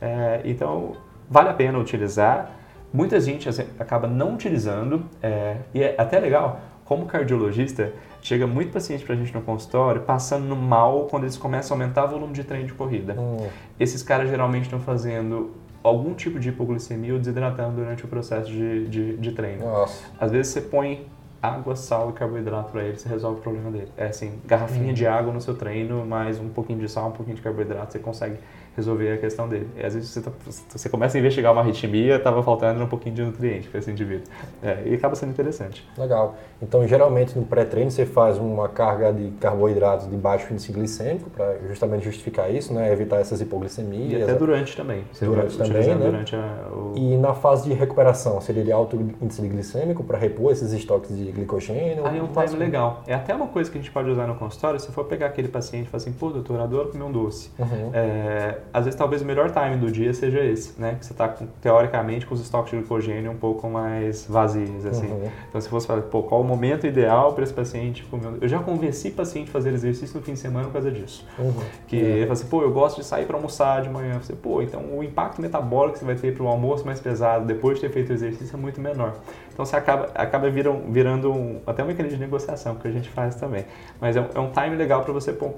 É, 0.00 0.40
então, 0.44 0.96
vale 1.32 1.48
a 1.48 1.54
pena 1.54 1.78
utilizar. 1.78 2.50
Muita 2.92 3.18
gente 3.18 3.48
assim, 3.48 3.64
acaba 3.78 4.06
não 4.06 4.34
utilizando, 4.34 5.06
é, 5.22 5.56
e 5.72 5.82
é 5.82 5.94
até 5.96 6.20
legal, 6.20 6.60
como 6.84 7.06
cardiologista, 7.06 7.90
chega 8.20 8.46
muito 8.46 8.70
paciente 8.70 9.02
para 9.02 9.14
a 9.14 9.16
gente 9.16 9.32
no 9.32 9.40
consultório 9.40 10.02
passando 10.02 10.54
mal 10.54 11.06
quando 11.10 11.24
eles 11.24 11.38
começam 11.38 11.74
a 11.74 11.80
aumentar 11.80 12.04
o 12.04 12.08
volume 12.08 12.34
de 12.34 12.44
treino 12.44 12.66
de 12.66 12.74
corrida. 12.74 13.14
Hum. 13.18 13.48
Esses 13.80 14.02
caras 14.02 14.28
geralmente 14.28 14.64
estão 14.64 14.78
fazendo 14.78 15.52
algum 15.82 16.12
tipo 16.12 16.38
de 16.38 16.50
hipoglicemia 16.50 17.14
ou 17.14 17.18
desidratando 17.18 17.76
durante 17.76 18.04
o 18.04 18.08
processo 18.08 18.50
de, 18.50 18.86
de, 18.88 19.16
de 19.16 19.32
treino. 19.32 19.64
Nossa. 19.64 20.04
Às 20.20 20.30
vezes 20.30 20.52
você 20.52 20.60
põe 20.60 21.06
água, 21.40 21.74
sal 21.74 22.10
e 22.10 22.12
carboidrato 22.12 22.70
para 22.70 22.84
ele, 22.84 22.98
você 22.98 23.08
resolve 23.08 23.40
o 23.40 23.42
problema 23.42 23.70
dele. 23.70 23.88
É 23.96 24.08
assim, 24.08 24.38
garrafinha 24.44 24.90
hum. 24.90 24.94
de 24.94 25.06
água 25.06 25.32
no 25.32 25.40
seu 25.40 25.56
treino, 25.56 26.04
mais 26.04 26.38
um 26.38 26.50
pouquinho 26.50 26.78
de 26.78 26.88
sal, 26.88 27.08
um 27.08 27.12
pouquinho 27.12 27.36
de 27.36 27.42
carboidrato, 27.42 27.90
você 27.90 27.98
consegue 27.98 28.36
resolver 28.76 29.12
a 29.12 29.18
questão 29.18 29.48
dele. 29.48 29.68
E 29.76 29.84
às 29.84 29.94
vezes 29.94 30.10
você, 30.10 30.20
tá, 30.20 30.30
você 30.68 30.88
começa 30.88 31.16
a 31.16 31.20
investigar 31.20 31.52
uma 31.52 31.60
arritmia, 31.60 32.16
estava 32.16 32.42
faltando 32.42 32.82
um 32.82 32.86
pouquinho 32.86 33.14
de 33.14 33.22
nutriente 33.22 33.68
para 33.68 33.78
esse 33.78 33.90
indivíduo. 33.90 34.24
É, 34.62 34.82
e 34.86 34.94
acaba 34.94 35.14
sendo 35.14 35.30
interessante. 35.30 35.86
Legal. 35.98 36.36
Então, 36.60 36.86
geralmente 36.86 37.38
no 37.38 37.44
pré-treino 37.44 37.90
você 37.90 38.06
faz 38.06 38.38
uma 38.38 38.68
carga 38.68 39.12
de 39.12 39.30
carboidratos 39.40 40.08
de 40.08 40.16
baixo 40.16 40.52
índice 40.52 40.72
glicêmico 40.72 41.28
para 41.30 41.56
justamente 41.68 42.04
justificar 42.04 42.52
isso, 42.52 42.72
né? 42.72 42.92
evitar 42.92 43.18
essas 43.18 43.40
hipoglicemias. 43.40 44.20
E 44.20 44.22
até 44.22 44.34
durante 44.34 44.76
também. 44.76 45.04
Você 45.12 45.24
durante 45.24 45.58
também, 45.58 45.88
né? 45.88 45.94
Durante 45.94 46.36
a, 46.36 46.68
o... 46.72 46.92
E 46.96 47.16
na 47.16 47.34
fase 47.34 47.68
de 47.68 47.74
recuperação, 47.74 48.40
seria 48.40 48.64
de 48.64 48.72
alto 48.72 48.96
índice 49.20 49.42
glicêmico 49.42 50.02
para 50.04 50.18
repor 50.18 50.52
esses 50.52 50.72
estoques 50.72 51.16
de 51.16 51.30
glicogênio? 51.32 52.06
Aí 52.06 52.18
é 52.18 52.22
um 52.22 52.28
time 52.28 52.56
legal. 52.56 53.02
É 53.06 53.14
até 53.14 53.34
uma 53.34 53.48
coisa 53.48 53.70
que 53.70 53.78
a 53.78 53.80
gente 53.80 53.90
pode 53.90 54.08
usar 54.10 54.26
no 54.26 54.36
consultório, 54.36 54.78
se 54.80 54.90
for 54.92 55.04
pegar 55.04 55.26
aquele 55.26 55.48
paciente 55.48 55.86
e 55.86 55.90
falar 55.90 56.02
assim, 56.02 56.12
pô, 56.12 56.30
doutor, 56.30 56.60
adoro 56.60 56.90
comer 56.90 57.04
um 57.04 57.12
doce. 57.12 57.50
Uhum. 57.58 57.90
É, 57.92 58.58
às 58.72 58.84
vezes 58.84 58.98
talvez 58.98 59.22
o 59.22 59.24
melhor 59.24 59.50
time 59.50 59.76
do 59.76 59.90
dia 59.90 60.12
seja 60.12 60.40
esse, 60.40 60.80
né? 60.80 60.96
Que 60.98 61.06
você 61.06 61.12
está 61.12 61.28
teoricamente 61.60 62.26
com 62.26 62.34
os 62.34 62.40
estoques 62.40 62.70
de 62.70 62.78
glicogênio 62.78 63.30
um 63.30 63.36
pouco 63.36 63.68
mais 63.68 64.26
vazios, 64.28 64.84
assim. 64.84 65.06
Uhum. 65.06 65.30
Então 65.48 65.60
se 65.60 65.68
fosse 65.68 65.86
falar, 65.86 66.02
pô, 66.02 66.22
qual 66.22 66.40
o 66.40 66.44
momento 66.44 66.86
ideal 66.86 67.32
para 67.32 67.44
esse 67.44 67.52
paciente? 67.52 68.06
Eu 68.40 68.48
já 68.48 68.58
convenci 68.58 69.10
paciente 69.10 69.48
a 69.48 69.52
fazer 69.52 69.72
exercício 69.72 70.18
no 70.18 70.24
fim 70.24 70.34
de 70.34 70.38
semana 70.38 70.66
por 70.66 70.74
causa 70.74 70.90
disso. 70.90 71.26
Uhum. 71.38 71.54
Que 71.86 71.96
é. 71.96 72.00
ele 72.00 72.20
fala 72.22 72.32
assim, 72.32 72.46
pô, 72.46 72.62
eu 72.62 72.72
gosto 72.72 73.00
de 73.00 73.06
sair 73.06 73.26
para 73.26 73.36
almoçar 73.36 73.82
de 73.82 73.88
manhã. 73.88 74.14
Eu 74.14 74.20
falei, 74.20 74.38
pô, 74.42 74.62
então 74.62 74.82
o 74.96 75.02
impacto 75.02 75.40
metabólico 75.40 75.94
que 75.94 75.98
você 76.00 76.04
vai 76.04 76.14
ter 76.14 76.34
para 76.34 76.42
o 76.42 76.48
almoço 76.48 76.84
mais 76.84 77.00
pesado 77.00 77.46
depois 77.46 77.76
de 77.76 77.86
ter 77.86 77.92
feito 77.92 78.10
o 78.10 78.12
exercício 78.12 78.56
é 78.56 78.60
muito 78.60 78.80
menor. 78.80 79.14
Então 79.52 79.64
você 79.64 79.76
acaba, 79.76 80.10
acaba 80.14 80.50
viram, 80.50 80.80
virando 80.90 81.32
um, 81.32 81.60
até 81.66 81.82
um 81.82 81.86
mecanismo 81.86 82.18
de 82.18 82.24
negociação 82.24 82.74
que 82.76 82.88
a 82.88 82.90
gente 82.90 83.08
faz 83.10 83.34
também. 83.34 83.64
Mas 84.00 84.16
é 84.16 84.20
um, 84.20 84.28
é 84.34 84.40
um 84.40 84.50
time 84.50 84.76
legal 84.76 85.02
para 85.02 85.12
você 85.12 85.32
pôr, 85.32 85.54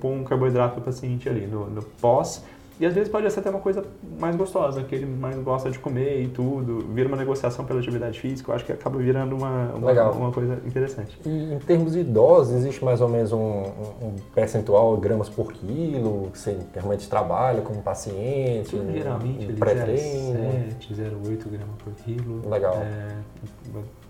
pôr 0.00 0.10
um 0.10 0.24
carboidrato 0.24 0.74
para 0.74 0.80
o 0.80 0.84
paciente 0.84 1.28
ali 1.28 1.46
no, 1.46 1.68
no 1.68 1.82
pós 1.82 2.44
e 2.80 2.86
às 2.86 2.94
vezes 2.94 3.08
pode 3.08 3.30
ser 3.30 3.40
até 3.40 3.50
uma 3.50 3.60
coisa 3.60 3.84
mais 4.18 4.36
gostosa, 4.36 4.82
que 4.84 4.94
ele 4.94 5.06
mais 5.06 5.36
gosta 5.36 5.70
de 5.70 5.78
comer 5.78 6.22
e 6.22 6.28
tudo. 6.28 6.86
Vira 6.92 7.08
uma 7.08 7.16
negociação 7.16 7.64
pela 7.64 7.80
atividade 7.80 8.20
física, 8.20 8.50
eu 8.50 8.54
acho 8.54 8.64
que 8.64 8.72
acaba 8.72 8.98
virando 8.98 9.34
uma, 9.36 9.72
uma, 9.74 10.10
uma 10.10 10.32
coisa 10.32 10.60
interessante. 10.64 11.18
E 11.26 11.54
em 11.54 11.58
termos 11.58 11.92
de 11.92 12.04
dose, 12.04 12.54
existe 12.54 12.84
mais 12.84 13.00
ou 13.00 13.08
menos 13.08 13.32
um, 13.32 13.62
um 14.02 14.16
percentual 14.34 14.96
gramas 14.96 15.28
por 15.28 15.52
quilo 15.52 16.30
que 16.30 16.38
você 16.38 16.56
realmente 16.72 17.08
trabalha 17.08 17.62
com 17.62 17.72
o 17.74 17.82
paciente? 17.82 18.70
Sim, 18.70 18.92
geralmente 18.92 19.52
um 19.52 19.56
pré-treino? 19.56 20.38
0,7, 20.80 20.94
0,8 20.94 21.48
gramas 21.48 21.76
por 21.82 21.92
quilo. 21.94 22.48
Legal. 22.48 22.74
É, 22.76 23.08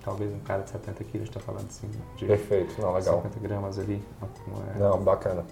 talvez 0.04 0.32
um 0.32 0.38
cara 0.40 0.62
de 0.62 0.70
70 0.70 1.04
quilos 1.04 1.28
está 1.28 1.40
falando 1.40 1.66
assim. 1.68 1.88
De 2.16 2.26
Perfeito, 2.26 2.80
não, 2.80 2.92
legal. 2.92 3.16
50 3.16 3.40
gramas 3.40 3.78
ali. 3.78 4.02
É... 4.74 4.78
Não, 4.78 4.98
bacana. 4.98 5.44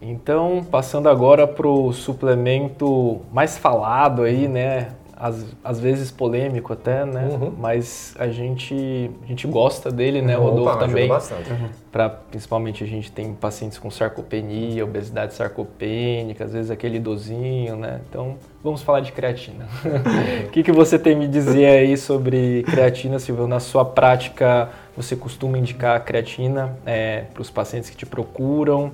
Então, 0.00 0.64
passando 0.70 1.08
agora 1.08 1.46
para 1.46 1.66
o 1.66 1.92
suplemento 1.92 3.22
mais 3.32 3.56
falado 3.56 4.22
aí, 4.22 4.46
né? 4.48 4.88
Às, 5.16 5.46
às 5.62 5.80
vezes 5.80 6.10
polêmico 6.10 6.72
até, 6.72 7.06
né? 7.06 7.28
Uhum. 7.30 7.54
Mas 7.56 8.14
a 8.18 8.28
gente, 8.28 9.10
a 9.22 9.26
gente 9.26 9.46
gosta 9.46 9.90
dele, 9.90 10.20
né? 10.20 10.36
O 10.36 10.42
Rodolfo 10.42 10.78
também. 10.78 11.08
Bastante. 11.08 11.50
Uhum. 11.50 11.68
Pra, 11.90 12.10
principalmente 12.10 12.82
a 12.84 12.86
gente 12.86 13.10
tem 13.10 13.32
pacientes 13.32 13.78
com 13.78 13.90
sarcopenia, 13.90 14.84
obesidade 14.84 15.32
sarcopênica, 15.32 16.44
às 16.44 16.52
vezes 16.52 16.70
aquele 16.70 16.96
idosinho, 16.96 17.76
né? 17.76 18.00
Então, 18.10 18.34
vamos 18.62 18.82
falar 18.82 19.00
de 19.00 19.12
creatina. 19.12 19.66
O 20.46 20.50
que, 20.50 20.62
que 20.62 20.72
você 20.72 20.98
tem 20.98 21.16
me 21.16 21.26
dizer 21.26 21.66
aí 21.66 21.96
sobre 21.96 22.64
creatina, 22.64 23.18
Silvio? 23.18 23.46
Na 23.46 23.60
sua 23.60 23.84
prática, 23.84 24.68
você 24.96 25.16
costuma 25.16 25.56
indicar 25.56 26.04
creatina 26.04 26.76
é, 26.84 27.24
para 27.32 27.40
os 27.40 27.50
pacientes 27.50 27.88
que 27.88 27.96
te 27.96 28.04
procuram? 28.04 28.92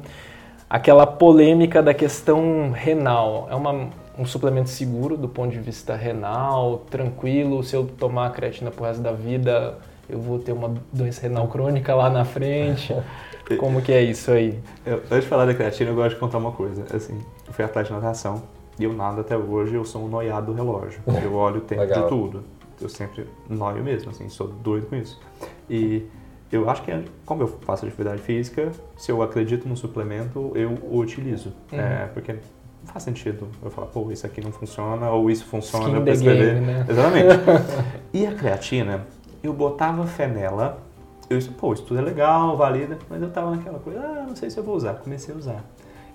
Aquela 0.71 1.05
polêmica 1.05 1.83
da 1.83 1.93
questão 1.93 2.71
renal. 2.71 3.49
É 3.51 3.57
uma, 3.57 3.91
um 4.17 4.25
suplemento 4.25 4.71
seguro 4.71 5.17
do 5.17 5.29
ponto 5.29 5.51
de 5.51 5.59
vista 5.59 5.97
renal, 5.97 6.85
tranquilo. 6.89 7.65
Se 7.65 7.75
eu 7.75 7.85
tomar 7.85 8.29
a 8.29 8.31
creatina 8.31 8.71
pro 8.71 8.85
resto 8.85 9.03
da 9.03 9.11
vida, 9.11 9.77
eu 10.09 10.21
vou 10.21 10.39
ter 10.39 10.53
uma 10.53 10.73
doença 10.93 11.23
renal 11.23 11.49
crônica 11.49 11.93
lá 11.93 12.09
na 12.09 12.25
frente. 12.25 12.95
Como 13.59 13.83
que 13.83 13.93
é 13.93 14.01
isso 14.01 14.31
aí? 14.31 14.61
Eu, 14.87 14.99
antes 14.99 15.23
de 15.23 15.27
falar 15.27 15.45
da 15.45 15.55
creatina, 15.55 15.91
eu 15.91 15.97
gosto 15.97 16.11
de 16.11 16.21
contar 16.21 16.39
uma 16.39 16.53
coisa. 16.53 16.85
Assim, 16.95 17.19
eu 17.49 17.53
fui 17.53 17.65
atleta 17.65 17.89
de 17.89 17.93
natação 17.93 18.41
e 18.79 18.85
eu 18.85 18.93
nado 18.93 19.23
até 19.23 19.37
hoje, 19.37 19.75
eu 19.75 19.85
sou 19.85 20.05
um 20.05 20.09
noiado 20.09 20.53
do 20.53 20.53
relógio. 20.53 21.01
Eu 21.21 21.35
olho 21.35 21.57
o 21.57 21.61
tempo 21.63 21.85
de 21.85 22.09
tudo. 22.09 22.45
Eu 22.81 22.89
sempre 22.89 23.27
noio 23.49 23.83
mesmo, 23.83 24.11
assim, 24.11 24.29
sou 24.29 24.47
doido 24.47 24.87
com 24.87 24.97
isso. 24.97 25.21
E 25.69 26.07
eu 26.51 26.69
acho 26.69 26.83
que, 26.83 26.93
como 27.25 27.43
eu 27.43 27.49
faço 27.49 27.87
atividade 27.87 28.21
física, 28.21 28.73
se 28.97 29.13
eu 29.13 29.23
acredito 29.23 29.69
no 29.69 29.77
suplemento, 29.77 30.53
eu 30.55 30.71
o 30.83 30.99
utilizo. 30.99 31.53
Uhum. 31.73 31.79
É, 31.79 32.07
porque 32.13 32.33
não 32.33 32.93
faz 32.93 33.05
sentido 33.05 33.49
eu 33.63 33.71
falar, 33.71 33.87
pô, 33.89 34.11
isso 34.11 34.27
aqui 34.27 34.41
não 34.41 34.51
funciona, 34.51 35.11
ou 35.11 35.31
isso 35.31 35.45
funciona, 35.45 35.85
Skin 35.87 35.97
eu 35.97 36.03
prescrever. 36.03 36.61
Né? 36.61 36.87
Exatamente. 36.89 37.27
e 38.13 38.27
a 38.27 38.35
creatina, 38.35 39.07
eu 39.43 39.53
botava 39.53 40.07
fé 40.07 40.27
nela, 40.27 40.83
eu 41.29 41.39
disse, 41.39 41.51
pô, 41.51 41.73
isso 41.73 41.85
tudo 41.85 42.01
é 42.01 42.03
legal, 42.03 42.57
valida, 42.57 42.99
mas 43.09 43.23
eu 43.23 43.31
tava 43.31 43.53
naquela 43.53 43.79
coisa, 43.79 44.01
ah, 44.01 44.25
não 44.27 44.35
sei 44.35 44.51
se 44.51 44.59
eu 44.59 44.65
vou 44.65 44.75
usar. 44.75 44.95
Comecei 44.95 45.33
a 45.33 45.39
usar. 45.39 45.65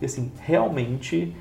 E 0.01 0.05
assim, 0.05 0.31
realmente 0.41 1.33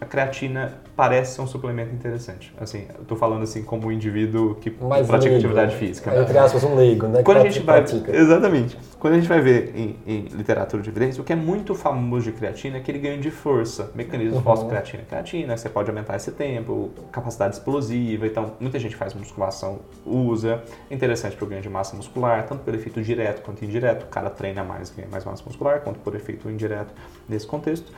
a 0.00 0.04
creatina 0.04 0.74
parece 0.96 1.36
ser 1.36 1.40
um 1.40 1.46
suplemento 1.46 1.94
interessante. 1.94 2.52
Assim, 2.60 2.86
eu 2.96 3.04
tô 3.04 3.16
falando 3.16 3.42
assim 3.42 3.62
como 3.62 3.88
um 3.88 3.92
indivíduo 3.92 4.56
que 4.56 4.70
Mais 4.70 5.06
pratica 5.06 5.30
leigo, 5.30 5.46
atividade 5.46 5.72
né? 5.72 5.78
física. 5.78 6.10
É, 6.10 6.22
entre 6.22 6.38
aspas, 6.38 6.64
um 6.64 6.74
leigo, 6.74 7.06
né? 7.06 7.22
Quando 7.22 7.38
a 7.38 7.42
gente 7.44 7.60
vai, 7.60 7.82
exatamente. 7.82 8.76
Quando 8.98 9.14
a 9.14 9.16
gente 9.16 9.28
vai 9.28 9.40
ver 9.40 9.72
em, 9.76 9.96
em, 10.06 10.20
literatura 10.28 10.82
de 10.82 10.88
evidência, 10.88 11.20
o 11.20 11.24
que 11.24 11.32
é 11.32 11.36
muito 11.36 11.74
famoso 11.74 12.24
de 12.24 12.32
creatina 12.32 12.76
é 12.76 12.80
aquele 12.80 12.98
ganho 12.98 13.20
de 13.20 13.30
força, 13.30 13.90
mecanismo 13.94 14.36
uhum. 14.36 14.42
fosfocreatina. 14.42 15.04
Creatina, 15.08 15.56
você 15.56 15.68
pode 15.68 15.88
aumentar 15.90 16.16
esse 16.16 16.32
tempo, 16.32 16.90
capacidade 17.12 17.54
explosiva, 17.54 18.26
então 18.26 18.54
muita 18.58 18.78
gente 18.78 18.96
faz 18.96 19.14
musculação, 19.14 19.80
usa. 20.04 20.62
É 20.90 20.94
interessante 20.94 21.36
para 21.36 21.44
o 21.44 21.48
ganho 21.48 21.62
de 21.62 21.68
massa 21.68 21.96
muscular, 21.96 22.46
tanto 22.46 22.62
pelo 22.62 22.76
efeito 22.76 23.00
direto 23.02 23.42
quanto 23.42 23.64
indireto. 23.64 24.04
O 24.04 24.08
cara 24.08 24.28
treina 24.30 24.64
mais, 24.64 24.90
ganha 24.90 25.08
mais 25.10 25.24
massa 25.24 25.42
muscular, 25.44 25.80
quanto 25.80 25.98
por 26.00 26.14
efeito 26.14 26.50
indireto 26.50 26.92
nesse 27.28 27.46
contexto. 27.46 27.92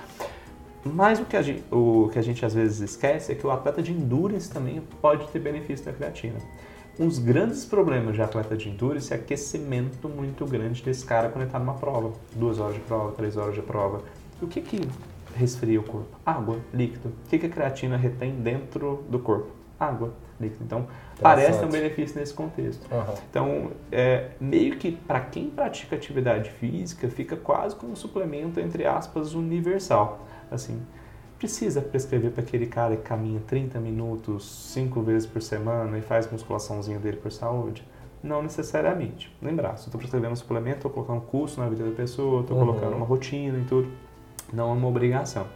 Mas 0.95 1.19
o 1.19 1.25
que, 1.25 1.37
a 1.37 1.43
gente, 1.43 1.65
o 1.71 2.09
que 2.13 2.19
a 2.19 2.23
gente 2.23 2.45
às 2.45 2.55
vezes 2.55 2.81
esquece 2.81 3.33
é 3.33 3.35
que 3.35 3.47
o 3.47 3.51
atleta 3.51 3.83
de 3.83 3.93
endurance 3.93 4.51
também 4.51 4.83
pode 5.01 5.27
ter 5.29 5.39
benefício 5.39 5.85
da 5.85 5.93
creatina. 5.93 6.37
Um 6.99 7.09
dos 7.09 7.19
grandes 7.19 7.65
problemas 7.65 8.15
de 8.15 8.23
atleta 8.23 8.57
de 8.57 8.71
endurance 8.71 9.13
é 9.13 9.17
aquecimento 9.17 10.09
muito 10.09 10.47
grande 10.47 10.83
desse 10.83 11.05
cara 11.05 11.29
quando 11.29 11.43
ele 11.43 11.49
está 11.49 11.59
numa 11.59 11.75
prova. 11.75 12.13
Duas 12.35 12.59
horas 12.59 12.75
de 12.75 12.81
prova, 12.81 13.13
três 13.13 13.37
horas 13.37 13.55
de 13.55 13.61
prova. 13.61 14.03
E 14.41 14.45
o 14.45 14.49
que 14.49 14.63
que 14.63 14.81
resfria 15.35 15.79
o 15.79 15.83
corpo? 15.83 16.09
Água, 16.25 16.59
líquido. 16.73 17.09
O 17.09 17.29
que, 17.29 17.39
que 17.39 17.47
a 17.47 17.51
creatina 17.51 17.97
retém 17.97 18.33
dentro 18.37 19.05
do 19.11 19.19
corpo? 19.19 19.51
Água, 19.79 20.15
líquido. 20.41 20.65
Então, 20.65 20.87
parece 21.21 21.63
um 21.63 21.69
benefício 21.69 22.19
nesse 22.19 22.33
contexto. 22.33 22.87
Uhum. 22.91 23.15
Então, 23.29 23.71
é, 23.93 24.31
meio 24.41 24.79
que 24.79 24.93
para 24.93 25.21
quem 25.21 25.51
pratica 25.51 25.97
atividade 25.97 26.51
física, 26.51 27.09
fica 27.11 27.37
quase 27.37 27.77
como 27.77 27.93
um 27.93 27.97
suplemento, 27.97 28.59
entre 28.59 28.87
aspas, 28.87 29.35
universal 29.35 30.27
assim, 30.51 30.81
precisa 31.39 31.81
prescrever 31.81 32.31
para 32.31 32.43
aquele 32.43 32.67
cara 32.67 32.97
que 32.97 33.03
caminha 33.03 33.41
30 33.47 33.79
minutos, 33.79 34.45
5 34.73 35.01
vezes 35.03 35.27
por 35.27 35.43
semana 35.43 35.99
e 35.99 36.03
faz 36.03 36.31
musculaçãozinha 36.31 36.99
dele 36.99 37.19
por 37.19 37.31
saúde? 37.31 37.87
Não 38.23 38.43
necessariamente. 38.43 39.35
Lembrar, 39.41 39.77
se 39.77 39.85
eu 39.85 39.87
estou 39.87 39.99
prescrevendo 39.99 40.33
um 40.33 40.37
suplemento, 40.37 40.79
estou 40.79 40.91
colocando 40.91 41.21
custo 41.21 41.61
na 41.61 41.69
vida 41.69 41.85
da 41.85 41.95
pessoa, 41.95 42.41
estou 42.41 42.57
uhum. 42.57 42.67
colocando 42.67 42.97
uma 42.97 43.07
rotina 43.07 43.59
e 43.59 43.65
tudo. 43.65 43.89
Não 44.53 44.71
é 44.71 44.73
uma 44.73 44.89
obrigação. 44.89 45.47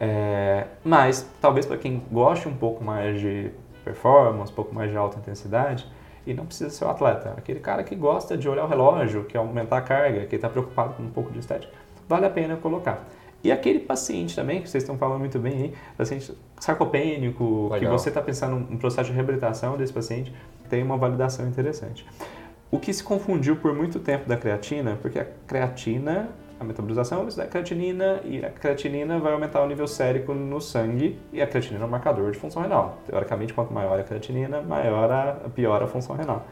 É, 0.00 0.66
mas, 0.82 1.28
talvez 1.40 1.66
para 1.66 1.76
quem 1.76 2.02
goste 2.10 2.48
um 2.48 2.56
pouco 2.56 2.82
mais 2.82 3.20
de 3.20 3.50
performance, 3.84 4.50
um 4.50 4.54
pouco 4.54 4.74
mais 4.74 4.90
de 4.90 4.96
alta 4.96 5.18
intensidade, 5.18 5.86
e 6.26 6.32
não 6.32 6.46
precisa 6.46 6.70
ser 6.70 6.84
o 6.84 6.88
um 6.88 6.90
atleta, 6.90 7.34
aquele 7.36 7.60
cara 7.60 7.82
que 7.82 7.94
gosta 7.94 8.36
de 8.36 8.48
olhar 8.48 8.64
o 8.64 8.68
relógio, 8.68 9.24
que 9.24 9.36
aumentar 9.36 9.78
a 9.78 9.82
carga, 9.82 10.26
que 10.26 10.36
está 10.36 10.48
preocupado 10.48 10.94
com 10.94 11.02
um 11.02 11.10
pouco 11.10 11.30
de 11.30 11.38
estética, 11.38 11.72
vale 12.08 12.26
a 12.26 12.30
pena 12.30 12.56
colocar. 12.56 13.04
E 13.42 13.50
aquele 13.50 13.80
paciente 13.80 14.36
também, 14.36 14.60
que 14.60 14.68
vocês 14.68 14.82
estão 14.82 14.98
falando 14.98 15.20
muito 15.20 15.38
bem 15.38 15.52
aí, 15.54 15.74
paciente 15.96 16.32
sarcopênico, 16.58 17.64
Legal. 17.64 17.78
que 17.78 17.86
você 17.86 18.10
está 18.10 18.20
pensando 18.20 18.56
no 18.56 18.78
processo 18.78 19.08
de 19.08 19.14
reabilitação 19.14 19.76
desse 19.76 19.92
paciente, 19.92 20.32
tem 20.68 20.82
uma 20.82 20.96
validação 20.96 21.46
interessante. 21.48 22.06
O 22.70 22.78
que 22.78 22.92
se 22.92 23.02
confundiu 23.02 23.56
por 23.56 23.74
muito 23.74 23.98
tempo 23.98 24.28
da 24.28 24.36
creatina, 24.36 24.96
porque 25.00 25.18
a 25.18 25.26
creatina, 25.46 26.28
a 26.60 26.62
metabolização 26.62 27.26
da 27.26 27.46
creatinina 27.46 28.20
e 28.24 28.44
a 28.44 28.50
creatinina 28.50 29.18
vai 29.18 29.32
aumentar 29.32 29.62
o 29.62 29.66
nível 29.66 29.88
sérico 29.88 30.34
no 30.34 30.60
sangue 30.60 31.18
e 31.32 31.40
a 31.40 31.46
creatinina 31.46 31.82
é 31.82 31.86
um 31.86 31.90
marcador 31.90 32.30
de 32.30 32.38
função 32.38 32.62
renal. 32.62 32.98
Teoricamente, 33.06 33.54
quanto 33.54 33.72
maior 33.72 33.98
a 33.98 34.02
creatinina, 34.04 34.60
maior 34.60 35.10
a, 35.10 35.48
pior 35.48 35.82
a 35.82 35.86
função 35.88 36.14
renal. 36.14 36.46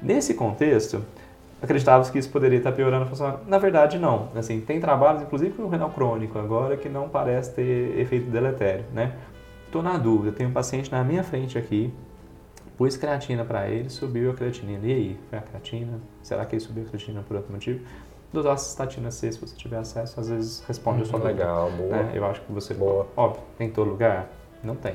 Nesse 0.00 0.34
contexto, 0.34 1.04
acreditava 1.62 2.08
que 2.10 2.18
isso 2.18 2.30
poderia 2.30 2.58
estar 2.58 2.72
piorando 2.72 3.04
a 3.04 3.06
função. 3.06 3.40
Na 3.46 3.58
verdade, 3.58 3.98
não. 3.98 4.28
Assim, 4.34 4.60
tem 4.60 4.80
trabalhos, 4.80 5.22
inclusive 5.22 5.52
com 5.52 5.64
o 5.64 5.68
renal 5.68 5.90
crônico 5.90 6.38
agora, 6.38 6.76
que 6.76 6.88
não 6.88 7.08
parece 7.08 7.54
ter 7.54 7.98
efeito 7.98 8.30
deletério, 8.30 8.84
né? 8.92 9.14
Estou 9.66 9.82
na 9.82 9.98
dúvida, 9.98 10.32
tem 10.32 10.46
um 10.46 10.52
paciente 10.52 10.90
na 10.90 11.04
minha 11.04 11.22
frente 11.22 11.58
aqui, 11.58 11.92
pus 12.76 12.96
creatina 12.96 13.44
para 13.44 13.68
ele, 13.68 13.90
subiu 13.90 14.30
a 14.30 14.34
creatinina. 14.34 14.86
E 14.86 14.92
aí, 14.92 15.20
foi 15.28 15.38
a 15.38 15.42
creatina? 15.42 16.00
Será 16.22 16.46
que 16.46 16.54
ele 16.54 16.60
subiu 16.60 16.84
a 16.84 16.86
creatina 16.86 17.22
por 17.26 17.36
outro 17.36 17.52
motivo? 17.52 17.80
Dosar 18.32 18.58
cistatina 18.58 19.10
C, 19.10 19.32
se 19.32 19.40
você 19.40 19.56
tiver 19.56 19.78
acesso, 19.78 20.20
às 20.20 20.28
vezes 20.28 20.62
responde 20.66 21.00
hum, 21.00 21.02
a 21.02 21.06
sua 21.06 21.18
dúvida. 21.18 21.38
Legal, 21.38 21.70
boa. 21.72 21.90
Né? 21.90 22.12
Eu 22.14 22.24
acho 22.26 22.40
que 22.42 22.52
você... 22.52 22.74
Boa. 22.74 23.06
Óbvio, 23.16 23.42
tem 23.56 23.70
todo 23.70 23.90
lugar? 23.90 24.28
Não 24.62 24.76
tem. 24.76 24.94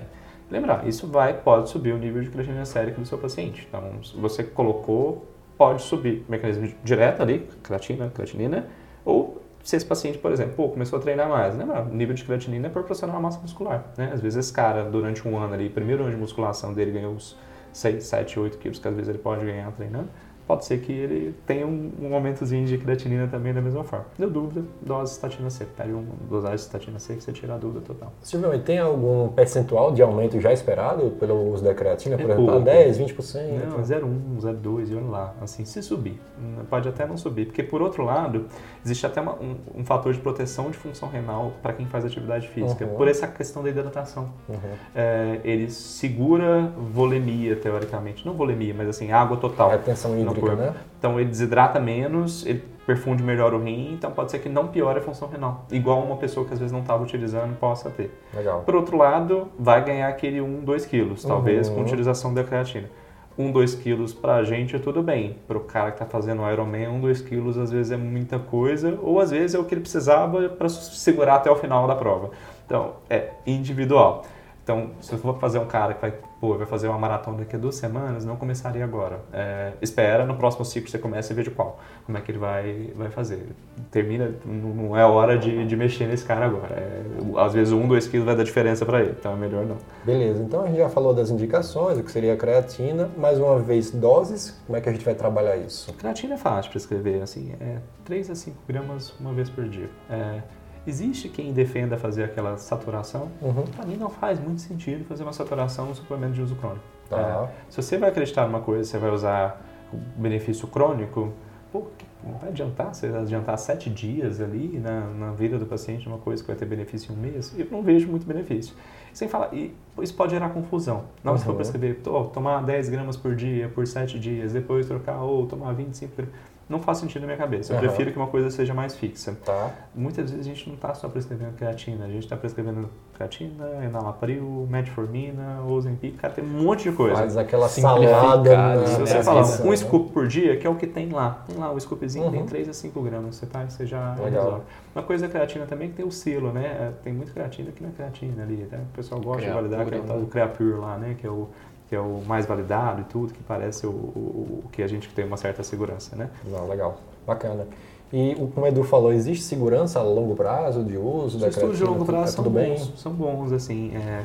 Lembrar, 0.50 0.88
isso 0.88 1.08
vai, 1.08 1.34
pode 1.34 1.70
subir 1.70 1.94
o 1.94 1.98
nível 1.98 2.22
de 2.22 2.30
creatinina 2.30 2.66
sérica 2.66 3.02
do 3.02 3.08
seu 3.08 3.18
paciente. 3.18 3.68
Então, 3.68 4.00
você 4.16 4.44
colocou 4.44 5.26
pode 5.64 5.82
subir 5.82 6.26
mecanismo 6.28 6.70
direto 6.84 7.22
ali, 7.22 7.48
creatina, 7.64 8.12
creatinina, 8.14 8.68
ou 9.06 9.42
se 9.64 9.78
esse 9.78 9.86
paciente, 9.86 10.18
por 10.18 10.30
exemplo, 10.30 10.56
pô, 10.56 10.68
começou 10.68 11.00
a 11.00 11.02
treinar 11.02 11.30
mais, 11.30 11.56
né? 11.56 11.64
O 11.90 11.96
nível 11.96 12.14
de 12.14 12.22
creatinina 12.26 12.68
é 12.68 12.70
proporcional 12.70 13.16
à 13.16 13.20
massa 13.22 13.40
muscular, 13.40 13.86
né? 13.98 14.12
Às 14.14 14.20
vezes 14.20 14.38
esse 14.38 14.52
cara, 14.52 14.84
durante 14.84 15.26
um 15.26 15.38
ano 15.38 15.54
ali, 15.54 15.70
primeiro 15.70 16.04
ano 16.04 16.12
de 16.12 16.18
musculação 16.18 16.74
dele 16.74 16.92
ganhou 16.92 17.14
uns 17.14 17.38
6, 17.72 18.04
7, 18.04 18.40
8 18.42 18.58
quilos, 18.58 18.78
que 18.78 18.88
às 18.90 18.94
vezes 18.94 19.08
ele 19.08 19.20
pode 19.20 19.46
ganhar 19.46 19.72
treinando, 19.72 20.10
pode 20.48 20.66
ser 20.66 20.80
que 20.80 20.92
ele 20.92 21.36
tenha 21.46 21.66
um, 21.66 21.92
um 22.02 22.14
aumentozinho 22.14 22.66
de 22.66 22.78
creatinina 22.78 23.28
também 23.28 23.54
da 23.54 23.62
mesma 23.62 23.84
forma. 23.84 24.06
Deu 24.18 24.30
dúvida, 24.30 24.66
dose 24.82 25.14
estatina 25.14 25.50
C. 25.50 25.66
Pede 25.66 25.92
uma 25.92 26.04
dosagem 26.30 26.56
de 26.58 26.62
estatina 26.62 27.00
C 27.00 27.16
que 27.16 27.24
você 27.24 27.32
tira 27.32 27.56
a 27.56 27.58
dúvida 27.58 27.82
total. 27.82 28.12
Silvio, 28.22 28.54
e 28.54 28.60
tem 28.60 28.80
algum 28.80 29.30
percentual 29.30 29.92
de 29.92 30.02
aumento 30.02 30.40
já 30.40 30.52
esperado 30.52 31.12
pelo 31.20 31.52
uso 31.54 31.64
da 31.64 31.74
creatina? 31.74 32.16
Por 32.18 32.24
É 32.24 32.26
exemplo, 32.34 32.46
pouco. 32.46 32.62
10, 32.66 32.98
20%? 33.00 33.70
Não, 33.70 33.84
0,1, 33.84 34.40
0,2 34.42 34.90
e 34.92 34.96
olha 34.96 35.06
lá. 35.06 35.34
Assim, 35.42 35.66
se 35.66 35.82
subir. 35.82 36.20
Hum, 36.40 36.64
Pode 36.70 36.88
até 36.90 37.06
não 37.06 37.18
subir. 37.18 37.46
Porque, 37.46 37.62
por 37.64 37.82
outro 37.82 38.04
lado, 38.04 38.46
existe 38.84 39.06
até 39.06 39.22
uma- 39.22 39.36
um, 39.36 39.56
um 39.76 39.86
fator 39.86 40.12
de 40.14 40.20
proteção 40.20 40.70
de 40.72 40.78
função 40.78 41.10
renal 41.10 41.54
para 41.62 41.74
quem 41.74 41.86
faz 41.86 42.04
atividade 42.06 42.48
física. 42.50 42.86
Uhum. 42.86 42.96
Por 42.96 43.08
essa 43.08 43.28
questão 43.28 43.62
da 43.64 43.70
hidratação. 43.70 44.30
Uhum. 44.50 44.56
É, 44.96 45.40
ele 45.44 45.70
segura 45.70 46.72
volemia, 46.94 47.56
teoricamente. 47.56 48.26
Não 48.26 48.34
volemia, 48.34 48.74
mas 48.78 48.88
assim, 48.90 49.12
água 49.12 49.38
total. 49.38 49.70
Retenção 49.70 50.18
hídrica, 50.18 50.33
corpo. 50.42 50.56
né? 50.56 50.74
Então 51.00 51.20
ele 51.20 51.30
desidrata 51.30 51.80
menos, 51.80 52.46
ele 52.46 52.64
perfunde 52.86 53.24
melhor 53.24 53.54
o 53.54 53.60
rim, 53.64 53.94
então 53.94 54.12
pode 54.12 54.30
ser 54.32 54.40
que 54.40 54.50
não 54.50 54.68
piore 54.68 55.00
a 55.00 55.02
função 55.02 55.28
renal. 55.30 55.66
Igual 55.72 56.02
uma 56.02 56.18
pessoa 56.18 56.46
que 56.46 56.54
às 56.54 56.60
vezes 56.60 56.72
não 56.72 56.82
estava 56.82 57.02
utilizando 57.04 57.58
possa 57.58 57.90
ter. 57.90 58.12
Legal. 58.34 58.62
Por 58.66 58.76
outro 58.76 58.98
lado, 58.98 59.48
vai 59.58 59.84
ganhar 59.84 60.08
aquele 60.10 60.42
1, 60.42 60.64
2 60.64 60.86
quilos, 60.86 61.24
talvez, 61.24 61.70
Uhum. 61.70 61.76
com 61.76 61.82
utilização 61.82 62.34
da 62.34 62.44
creatina. 62.44 62.90
1, 63.38 63.52
2 63.52 63.74
quilos 63.76 64.14
pra 64.14 64.44
gente 64.44 64.76
é 64.76 64.80
tudo 64.80 65.02
bem. 65.02 65.38
Pro 65.48 65.62
cara 65.62 65.92
que 65.92 65.98
tá 65.98 66.06
fazendo 66.06 66.48
Ironman, 66.52 66.88
1, 66.90 67.00
2 67.00 67.22
quilos 67.22 67.58
às 67.58 67.72
vezes 67.72 67.92
é 67.92 67.98
muita 67.98 68.38
coisa, 68.38 69.00
ou 69.02 69.20
às 69.20 69.32
vezes 69.32 69.56
é 69.56 69.60
o 69.60 69.64
que 69.64 69.74
ele 69.74 69.82
precisava 69.82 70.50
para 70.50 70.70
segurar 70.70 71.36
até 71.36 71.50
o 71.50 71.56
final 71.56 71.88
da 71.88 71.96
prova. 71.96 72.30
Então, 72.66 72.92
é 73.10 73.30
individual. 73.48 74.24
Então, 74.64 74.92
se 75.02 75.14
eu 75.14 75.18
for 75.20 75.38
fazer 75.40 75.58
um 75.60 75.66
cara 75.66 75.94
que 75.96 76.02
vai, 76.02 76.14
pô, 76.44 76.58
vai 76.58 76.68
fazer 76.68 76.90
uma 76.90 77.00
maratona 77.00 77.38
daqui 77.38 77.56
a 77.56 77.60
duas 77.60 77.76
semanas, 77.76 78.26
não 78.26 78.36
começaria 78.36 78.84
agora. 78.84 79.22
É, 79.32 79.72
espera, 79.82 80.26
no 80.26 80.36
próximo 80.36 80.66
ciclo 80.66 80.90
você 80.90 81.00
começa 81.00 81.32
e 81.32 81.36
vê 81.38 81.42
de 81.42 81.50
qual. 81.50 81.80
Como 82.06 82.18
é 82.18 82.22
que 82.22 82.32
ele 82.32 82.38
vai, 82.38 82.92
vai 82.98 83.10
fazer. 83.10 83.48
Termina, 83.90 84.30
não 84.44 84.98
é 84.98 85.06
hora 85.06 85.38
de, 85.38 85.66
de 85.66 85.78
mexer 85.78 86.06
nesse 86.06 86.26
cara 86.26 86.46
agora. 86.46 86.76
É, 86.76 87.02
às 87.38 87.54
vezes 87.54 87.72
um, 87.72 87.88
dois 87.88 88.10
quilos 88.10 88.26
vai 88.26 88.36
dar 88.36 88.44
diferença 88.44 88.86
para 88.86 89.00
ele, 89.00 89.16
então 89.18 89.32
é 89.32 89.36
melhor 89.38 89.66
não. 89.66 89.78
Beleza, 90.04 90.44
então 90.44 90.64
a 90.64 90.68
gente 90.68 90.80
já 90.80 90.90
falou 90.90 91.14
das 91.14 91.30
indicações, 91.30 91.98
o 91.98 92.04
que 92.04 92.12
seria 92.12 92.34
a 92.34 92.36
creatina. 92.36 93.10
Mais 93.18 93.40
uma 93.40 93.58
vez, 93.60 93.92
doses, 93.92 94.62
como 94.66 94.78
é 94.78 94.82
que 94.82 94.90
a 94.90 94.92
gente 94.92 95.06
vai 95.06 95.16
trabalhar 95.16 95.56
isso? 95.56 95.94
Creatina 95.94 96.34
é 96.34 96.38
fácil 96.38 96.72
para 96.72 96.78
escrever, 96.78 97.22
assim, 97.22 97.54
é 97.62 97.78
3 98.04 98.30
a 98.30 98.36
5 98.36 98.58
gramas 98.68 99.14
uma 99.18 99.32
vez 99.32 99.50
por 99.50 99.64
dia. 99.70 99.90
É, 100.10 100.42
existe 100.86 101.30
quem 101.30 101.54
defenda 101.54 101.98
fazer 101.98 102.24
aquela 102.24 102.58
saturação. 102.58 103.30
Uhum. 103.42 103.64
Para 103.64 103.86
mim 103.86 103.96
não 103.96 104.10
faz 104.10 104.40
muito 104.40 104.62
sentido 104.62 105.06
fazer 105.06 105.24
uma 105.24 105.34
saturação 105.34 105.86
no 105.88 105.96
suplemento 105.96 106.34
de 106.34 106.42
uso 106.42 106.56
crônico. 106.56 106.84
Tá. 107.10 107.50
É, 107.50 107.72
se 107.72 107.82
você 107.82 107.98
vai 107.98 108.10
acreditar 108.10 108.46
numa 108.46 108.62
coisa, 108.62 108.84
você 108.84 108.98
vai 108.98 109.12
usar 109.12 109.62
o 109.92 109.98
benefício 110.20 110.68
crônico, 110.68 111.32
pô, 111.72 111.84
não 112.24 112.38
vai 112.40 112.50
adiantar 112.50 112.94
você 112.94 113.08
adiantar 113.08 113.58
sete 113.58 113.90
dias 113.90 114.40
ali 114.40 114.80
na, 114.80 115.02
na 115.08 115.32
vida 115.32 115.60
do 115.60 115.66
paciente, 115.66 116.08
uma 116.08 116.18
coisa 116.18 116.42
que 116.42 116.48
vai 116.48 116.56
ter 116.56 116.66
benefício 116.66 117.14
em 117.14 117.18
um 117.18 117.20
mês? 117.20 117.54
Eu 117.58 117.68
não 117.70 117.82
vejo 117.82 118.08
muito 118.08 118.26
benefício. 118.26 118.74
Sem 119.12 119.28
falar, 119.28 119.54
e 119.54 119.76
isso 120.02 120.14
pode 120.16 120.32
gerar 120.32 120.50
confusão. 120.50 121.04
Que 121.22 121.30
você 121.30 121.46
for 121.46 121.56
prescrever, 121.56 122.00
tomar 122.34 122.64
10 122.64 122.90
gramas 122.90 123.18
por 123.18 123.36
dia 123.36 123.70
por 123.70 123.86
7 123.86 124.18
dias, 124.20 124.54
depois 124.54 124.88
trocar 124.88 125.22
ou 125.22 125.46
tomar 125.46 125.74
25 125.74 126.16
gramas. 126.16 126.34
Não 126.74 126.80
faz 126.80 126.98
sentido 126.98 127.22
na 127.22 127.28
minha 127.28 127.38
cabeça. 127.38 127.72
Eu 127.72 127.78
Aham. 127.78 127.86
prefiro 127.86 128.12
que 128.12 128.18
uma 128.18 128.26
coisa 128.26 128.50
seja 128.50 128.74
mais 128.74 128.96
fixa. 128.96 129.38
Tá. 129.46 129.70
Muitas 129.94 130.32
vezes 130.32 130.44
a 130.44 130.50
gente 130.50 130.68
não 130.68 130.74
está 130.76 130.92
só 130.96 131.08
prescrevendo 131.08 131.52
creatina, 131.54 132.06
a 132.06 132.08
gente 132.08 132.24
está 132.24 132.36
prescrevendo 132.36 132.90
creatina, 133.14 133.86
enalapril, 133.86 134.68
metformina, 134.68 135.62
Ozempic, 135.68 136.18
cara, 136.18 136.34
tem 136.34 136.44
um 136.44 136.64
monte 136.64 136.90
de 136.90 136.96
coisa. 136.96 137.16
Faz 137.18 137.38
aquela 137.38 137.70
salada 137.70 138.58
na, 138.58 138.76
né? 138.76 138.88
Se 138.88 139.00
você 139.02 139.24
falar 139.24 139.42
descrição, 139.42 139.68
um 139.68 139.70
né? 139.70 139.78
scoop 139.78 140.12
por 140.12 140.28
dia, 140.28 140.58
que 140.58 140.66
é 140.66 140.70
o 140.70 140.74
que 140.76 140.88
tem 140.88 141.10
lá. 141.10 141.44
Tem 141.46 141.56
lá 141.58 141.72
o 141.72 141.80
scoopzinho, 141.80 142.32
tem 142.32 142.40
Uhum. 142.40 142.46
3 142.48 142.70
a 142.70 142.74
5 142.74 143.02
gramas, 143.04 143.36
você, 143.36 143.46
tá, 143.46 143.64
você 143.70 143.86
já 143.86 144.16
resolve. 144.16 144.62
Uma 144.96 145.04
coisa 145.04 145.28
da 145.28 145.32
creatina 145.32 145.68
também 145.68 145.90
é 145.90 145.92
que 145.92 145.98
tem 145.98 146.06
o 146.06 146.12
selo, 146.12 146.52
né? 146.52 146.66
É, 146.66 146.92
Tem 147.04 147.14
muita 147.14 147.32
creatina 147.32 147.72
que 147.72 147.84
não 147.84 147.90
é 147.90 147.94
creatina 147.94 148.42
ali, 148.42 148.68
né? 148.72 148.80
O 148.92 148.96
pessoal 148.96 149.22
gosta 149.22 149.44
de 149.44 149.50
validar 149.50 149.82
é 149.82 149.84
o 149.84 150.04
né? 150.04 150.20
do 150.20 150.26
Creapure 150.28 150.74
lá, 150.74 150.98
né? 150.98 151.16
Que 151.20 151.28
é 151.28 151.30
o 151.30 151.50
que 151.94 151.98
é 151.98 152.00
o 152.00 152.24
mais 152.26 152.48
validado 152.48 153.02
e 153.02 153.04
tudo, 153.04 153.32
que 153.32 153.44
parece 153.44 153.86
o, 153.86 153.92
o, 153.92 154.64
o 154.66 154.70
que 154.72 154.82
a 154.82 154.88
gente 154.88 155.08
tem 155.10 155.24
uma 155.24 155.38
certa 155.38 155.62
segurança, 155.62 156.16
né? 156.16 156.28
Não, 156.44 156.68
legal. 156.68 156.98
Bacana. 157.28 157.68
E 158.12 158.34
o- 158.40 158.48
como 158.48 158.66
o 158.66 158.68
Edu 158.70 158.84
falou, 158.84 159.14
existe 159.14 159.44
segurança 159.46 160.00
a 160.00 160.04
longo 160.04 160.36
prazo 160.36 160.84
de 160.84 160.98
uso 160.98 161.38
Os 161.38 161.42
da 161.44 161.50
estudos 161.50 161.78
de 161.78 161.84
creatina? 161.84 161.90
longo 161.92 162.06
Tá 162.06 162.12
prazo 162.14 162.34
são 162.36 162.50
bem? 162.50 162.70
bons, 162.74 162.94
são 163.00 163.12
bons, 163.14 163.52
assim. 163.52 163.92
É, 163.96 164.24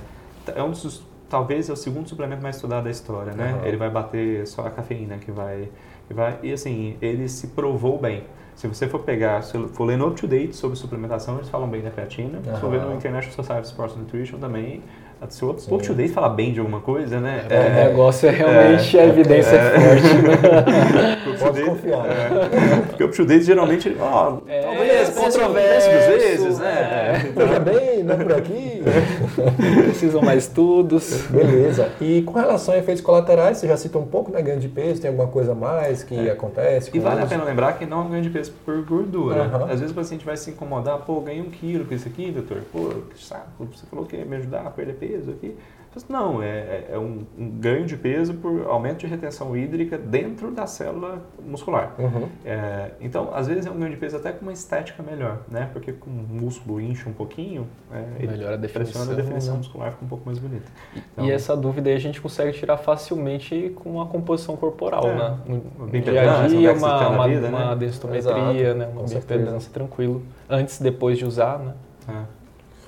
é 0.57 0.63
um 0.63 0.71
dos, 0.71 1.03
talvez 1.29 1.69
é 1.69 1.73
o 1.75 1.77
segundo 1.77 2.09
suplemento 2.09 2.43
mais 2.43 2.57
estudado 2.57 2.85
da 2.85 2.91
história, 2.91 3.33
né? 3.35 3.53
Aham. 3.59 3.67
Ele 3.67 3.77
vai 3.77 3.91
bater 3.91 4.47
só 4.47 4.63
a 4.67 4.71
cafeína 4.71 5.19
que 5.19 5.31
vai, 5.31 5.69
que 6.07 6.15
vai. 6.15 6.39
E 6.43 6.51
assim, 6.51 6.97
ele 7.03 7.29
se 7.29 7.49
provou 7.49 7.99
bem. 7.99 8.25
Se 8.57 8.67
você 8.67 8.89
for 8.89 9.01
pegar, 9.01 9.43
se 9.43 9.53
for 9.69 9.85
ler 9.85 9.97
no 9.99 10.09
up-to-date 10.09 10.57
sobre 10.57 10.77
suplementação, 10.77 11.37
eles 11.37 11.49
falam 11.51 11.69
bem 11.69 11.83
da 11.83 11.91
creatina. 11.91 12.41
Se 12.43 12.61
for 12.61 12.71
ver 12.71 12.81
no 12.81 12.93
International 12.95 13.33
Society 13.37 13.61
of 13.61 13.69
Sports 13.69 13.95
Nutrition 13.97 14.39
também, 14.39 14.83
se 15.29 15.45
o 15.45 15.59
Sim. 15.59 15.75
up-to-date 15.75 16.13
fala 16.13 16.29
bem 16.29 16.53
de 16.53 16.61
alguma 16.61 16.81
coisa, 16.81 17.21
né? 17.21 17.45
o 17.51 17.89
negócio 17.91 18.29
é 18.29 18.33
realmente 18.33 18.99
a 18.99 19.05
evidência 19.05 19.57
é. 19.57 19.71
forte, 19.71 20.15
né? 20.23 21.19
o 21.27 21.39
Pode 21.39 21.63
confiar. 21.63 22.07
é, 22.07 22.81
porque 22.87 23.03
o 23.05 23.07
up-to-date 23.07 23.45
geralmente, 23.45 23.97
ó, 24.01 24.39
É, 24.47 24.61
talvez, 24.63 25.09
controverso, 25.11 25.91
às 25.91 26.07
vezes, 26.07 26.59
né? 26.59 26.71
é. 26.71 27.33
Veja 27.35 27.61
bem, 27.61 28.05
não 28.05 28.15
é 28.15 28.17
por 28.17 28.33
aqui. 28.33 28.83
Precisam 29.85 30.23
mais 30.23 30.45
estudos. 30.45 31.27
Beleza. 31.29 31.91
E 32.01 32.23
com 32.23 32.33
relação 32.33 32.75
a 32.75 32.79
efeitos 32.79 33.03
colaterais, 33.03 33.59
você 33.59 33.67
já 33.67 33.77
citou 33.77 34.03
um 34.03 34.07
pouco, 34.07 34.31
né? 34.31 34.41
Ganho 34.41 34.61
de 34.61 34.69
peso, 34.69 35.01
tem 35.01 35.11
alguma 35.11 35.29
coisa 35.29 35.53
a 35.53 35.55
mais 35.55 36.05
que 36.05 36.31
acontece? 36.31 36.91
E 36.95 36.99
vale 37.01 37.23
a 37.23 37.27
pena 37.27 37.45
lembrar 37.45 37.73
que 37.73 37.85
não 37.85 38.03
é 38.03 38.05
um 38.05 38.09
ganho 38.11 38.23
de 38.23 38.31
peso 38.31 38.53
por 38.65 38.81
gordura. 38.85 39.51
Às 39.71 39.81
vezes 39.81 39.91
o 39.91 39.95
paciente 39.95 40.25
vai 40.25 40.37
se 40.37 40.51
incomodar, 40.51 40.99
pô, 40.99 41.21
ganhei 41.21 41.43
um 41.43 41.51
quilo 41.51 41.85
com 41.85 41.95
isso 41.95 42.07
aqui, 42.09 42.31
doutor. 42.31 42.63
Pô, 42.73 42.91
que 43.15 43.23
saco, 43.23 43.67
você 43.67 43.85
falou 43.91 44.05
que 44.07 44.17
ia 44.17 44.25
me 44.25 44.37
ajudar 44.37 44.63
a 44.67 44.71
perder 44.71 44.95
peso 44.95 45.08
aqui. 45.17 45.57
Mas 45.95 46.07
Não, 46.09 46.41
é, 46.43 46.47
é- 46.47 46.89
é 46.93 46.99
um, 46.99 47.25
um 47.37 47.49
ganho 47.51 47.85
de 47.85 47.97
peso 47.97 48.35
por 48.35 48.67
aumento 48.69 48.99
de 48.99 49.07
retenção 49.07 49.57
hídrica 49.57 49.97
dentro 49.99 50.51
da 50.51 50.67
célula 50.67 51.23
muscular. 51.45 51.95
Uhum. 51.99 52.29
É, 52.45 52.91
então, 53.01 53.31
às 53.35 53.47
vezes 53.49 53.67
é 53.67 53.71
um 53.71 53.77
ganho 53.79 53.91
de 53.91 53.97
peso 53.97 54.17
até 54.17 54.31
com 54.31 54.43
uma 54.43 54.53
estética 54.53 55.03
melhor, 55.03 55.41
né? 55.51 55.69
Porque 55.73 55.93
com 55.93 56.09
o 56.11 56.13
músculo 56.13 56.81
incha 56.81 57.09
um 57.09 57.13
pouquinho, 57.13 57.67
é, 57.91 58.27
Melhora 58.27 58.55
a 58.55 58.57
definição. 58.57 59.03
a 59.03 59.15
definição 59.15 59.53
né? 59.55 59.59
muscular, 59.59 59.91
fica 59.93 60.05
um 60.05 60.09
pouco 60.09 60.25
mais 60.27 60.39
bonita. 60.39 60.71
Então, 60.95 61.25
E 61.25 61.33
essa 61.33 61.57
dúvida 61.57 61.89
aí 61.89 61.97
a 61.97 62.01
gente 62.01 62.21
consegue 62.21 62.53
tirar 62.57 62.77
facilmente 62.77 63.73
com 63.75 64.01
a 64.01 64.07
composição 64.07 64.57
corporal, 64.57 65.05
É, 65.07 65.15
né? 65.17 65.39
uma 65.47 65.87
No 65.87 66.01
dia 66.01 66.21
a 66.31 66.47
dia, 66.47 66.73
um 66.75 66.77
uma, 66.77 67.09
uma, 67.09 67.29
vida, 67.29 67.49
uma 67.49 67.75
né? 67.75 67.87
Exato, 68.17 68.37
né? 68.39 68.87
Uma 68.95 69.03
bioimpedância 69.05 69.73
tranquilo. 69.73 70.23
Antes, 70.49 70.79
depois 70.81 71.19
de 71.19 71.25
usar, 71.25 71.59
né? 71.59 71.75
É. 72.09 72.38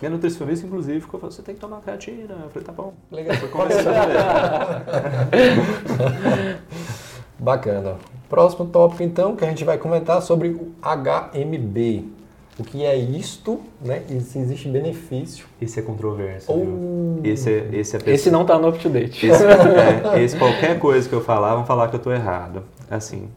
Minha 0.00 0.10
nutricionista, 0.10 0.66
inclusive, 0.66 1.00
ficou 1.00 1.20
falando, 1.20 1.34
você 1.34 1.42
tem 1.42 1.54
que 1.54 1.60
tomar 1.60 1.80
creatina. 1.80 2.34
Eu 2.44 2.50
falei, 2.50 2.66
tá 2.66 2.72
bom. 2.72 2.94
Legal. 3.10 3.36
Foi 3.36 3.48
conversando 3.50 3.90
Bacana. 7.38 7.96
Próximo 8.28 8.66
tópico, 8.66 9.02
então, 9.02 9.36
que 9.36 9.44
a 9.44 9.48
gente 9.48 9.64
vai 9.64 9.76
comentar 9.76 10.22
sobre 10.22 10.48
o 10.48 10.72
HMB. 10.82 12.04
O 12.58 12.64
que 12.64 12.84
é 12.84 12.96
isto, 12.96 13.60
né? 13.80 14.02
E 14.10 14.20
se 14.20 14.38
existe 14.38 14.68
benefício. 14.68 15.46
Esse 15.60 15.80
é 15.80 15.82
controverso, 15.82 16.52
viu? 16.52 16.72
Ou... 16.72 17.20
Esse 17.24 17.50
é, 17.50 17.68
esse 17.72 17.96
é 17.96 18.00
Esse 18.06 18.30
não 18.30 18.44
tá 18.44 18.58
no 18.58 18.68
up-to-date. 18.68 19.26
Esse, 19.26 19.44
é, 19.44 20.22
esse 20.22 20.36
qualquer 20.36 20.78
coisa 20.78 21.08
que 21.08 21.14
eu 21.14 21.22
falar, 21.22 21.54
vão 21.54 21.64
falar 21.64 21.88
que 21.88 21.96
eu 21.96 22.00
tô 22.00 22.12
errado. 22.12 22.62
Assim, 22.90 23.28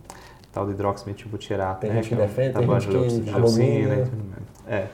tal 0.52 0.66
de 0.66 0.74
hidroximetilbutirato, 0.74 1.82
Tem 1.82 1.90
né? 1.90 1.98
gente 1.98 2.10
que 2.10 2.16
é 2.16 2.18
defende, 2.18 2.54
tem 2.54 2.80
gente 2.80 3.22
que 3.22 3.30
abomina. 3.30 3.96
mais. 3.96 4.10
É. 4.68 4.88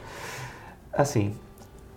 Assim, 0.93 1.33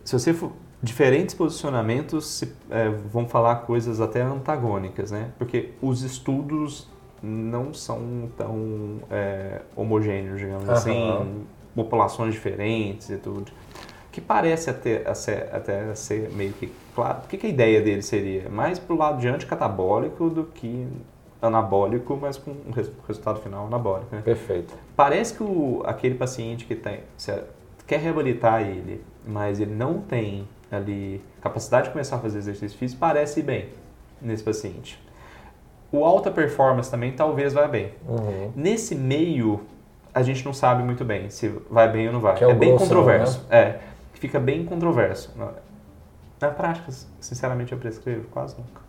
se 0.05 0.19
você 0.19 0.33
for... 0.33 0.53
Diferentes 0.85 1.33
posicionamentos 1.33 2.27
se- 2.27 2.53
é, 2.69 2.88
vão 2.88 3.29
falar 3.29 3.55
coisas 3.67 4.01
até 4.01 4.21
antagônicas, 4.21 5.12
né? 5.12 5.31
Porque 5.38 5.71
os 5.81 6.03
estudos 6.03 6.88
não 7.23 7.73
são 7.73 8.29
tão 8.37 8.99
é, 9.09 9.61
homogêneos, 9.77 10.41
digamos 10.41 10.65
Aham. 10.69 10.73
assim, 10.73 11.45
populações 11.73 12.35
diferentes 12.35 13.11
e 13.11 13.17
tudo. 13.17 13.53
Que 14.11 14.21
parece 14.21 14.71
até, 14.71 15.09
até 15.53 15.95
ser 15.95 16.31
meio 16.33 16.53
que 16.55 16.73
claro. 16.97 17.19
O 17.25 17.29
que, 17.29 17.37
que 17.38 17.47
a 17.47 17.51
ideia 17.51 17.81
dele 17.81 18.03
seria? 18.03 18.49
Mais 18.49 18.81
pro 18.81 18.97
lado 18.97 19.21
de 19.21 19.29
anticatabólico 19.29 20.29
do 20.29 20.43
que 20.47 20.88
anabólico, 21.41 22.19
mas 22.21 22.37
com 22.37 22.51
um 22.51 22.73
res- 22.73 22.91
resultado 23.07 23.41
final 23.41 23.67
anabólico. 23.69 24.15
Né? 24.17 24.21
Perfeito. 24.23 24.75
Parece 24.97 25.35
que 25.35 25.45
o, 25.45 25.83
aquele 25.87 26.17
paciente 26.17 26.65
que 26.65 26.75
tem, 26.75 27.01
quer 27.87 28.01
reabilitar 28.01 28.62
ele, 28.62 29.01
mas 29.27 29.61
ele 29.61 29.75
não 29.75 30.01
tem 30.01 30.49
ali 30.71 31.23
capacidade 31.41 31.87
de 31.87 31.93
começar 31.93 32.17
a 32.17 32.19
fazer 32.19 32.39
exercício 32.39 32.79
físico, 32.79 32.99
parece 33.01 33.43
bem 33.43 33.69
nesse 34.21 34.43
paciente. 34.43 35.01
O 35.91 36.05
alta 36.05 36.31
performance 36.31 36.91
também 36.91 37.13
talvez 37.13 37.53
vá 37.53 37.69
bem. 37.69 37.93
Uhum. 38.09 38.51
Nesse 38.57 38.95
meio, 38.95 39.61
a 40.15 40.23
gente 40.23 40.45
não 40.45 40.55
sabe 40.55 40.83
muito 40.83 41.05
bem 41.05 41.29
se 41.29 41.49
vai 41.71 41.91
bem 41.91 42.07
ou 42.07 42.15
não 42.15 42.21
vai. 42.21 42.35
Que 42.35 42.45
é 42.45 42.47
o 42.47 42.55
bem 42.55 42.71
grossão, 42.71 42.89
controverso. 42.89 43.47
É, 43.51 43.79
fica 44.15 44.41
bem 44.41 44.65
controverso. 44.65 45.31
Na, 45.37 45.53
na 46.41 46.51
prática, 46.51 46.91
sinceramente, 47.21 47.73
eu 47.73 47.79
prescrevo 47.79 48.27
quase 48.29 48.57
nunca. 48.57 48.81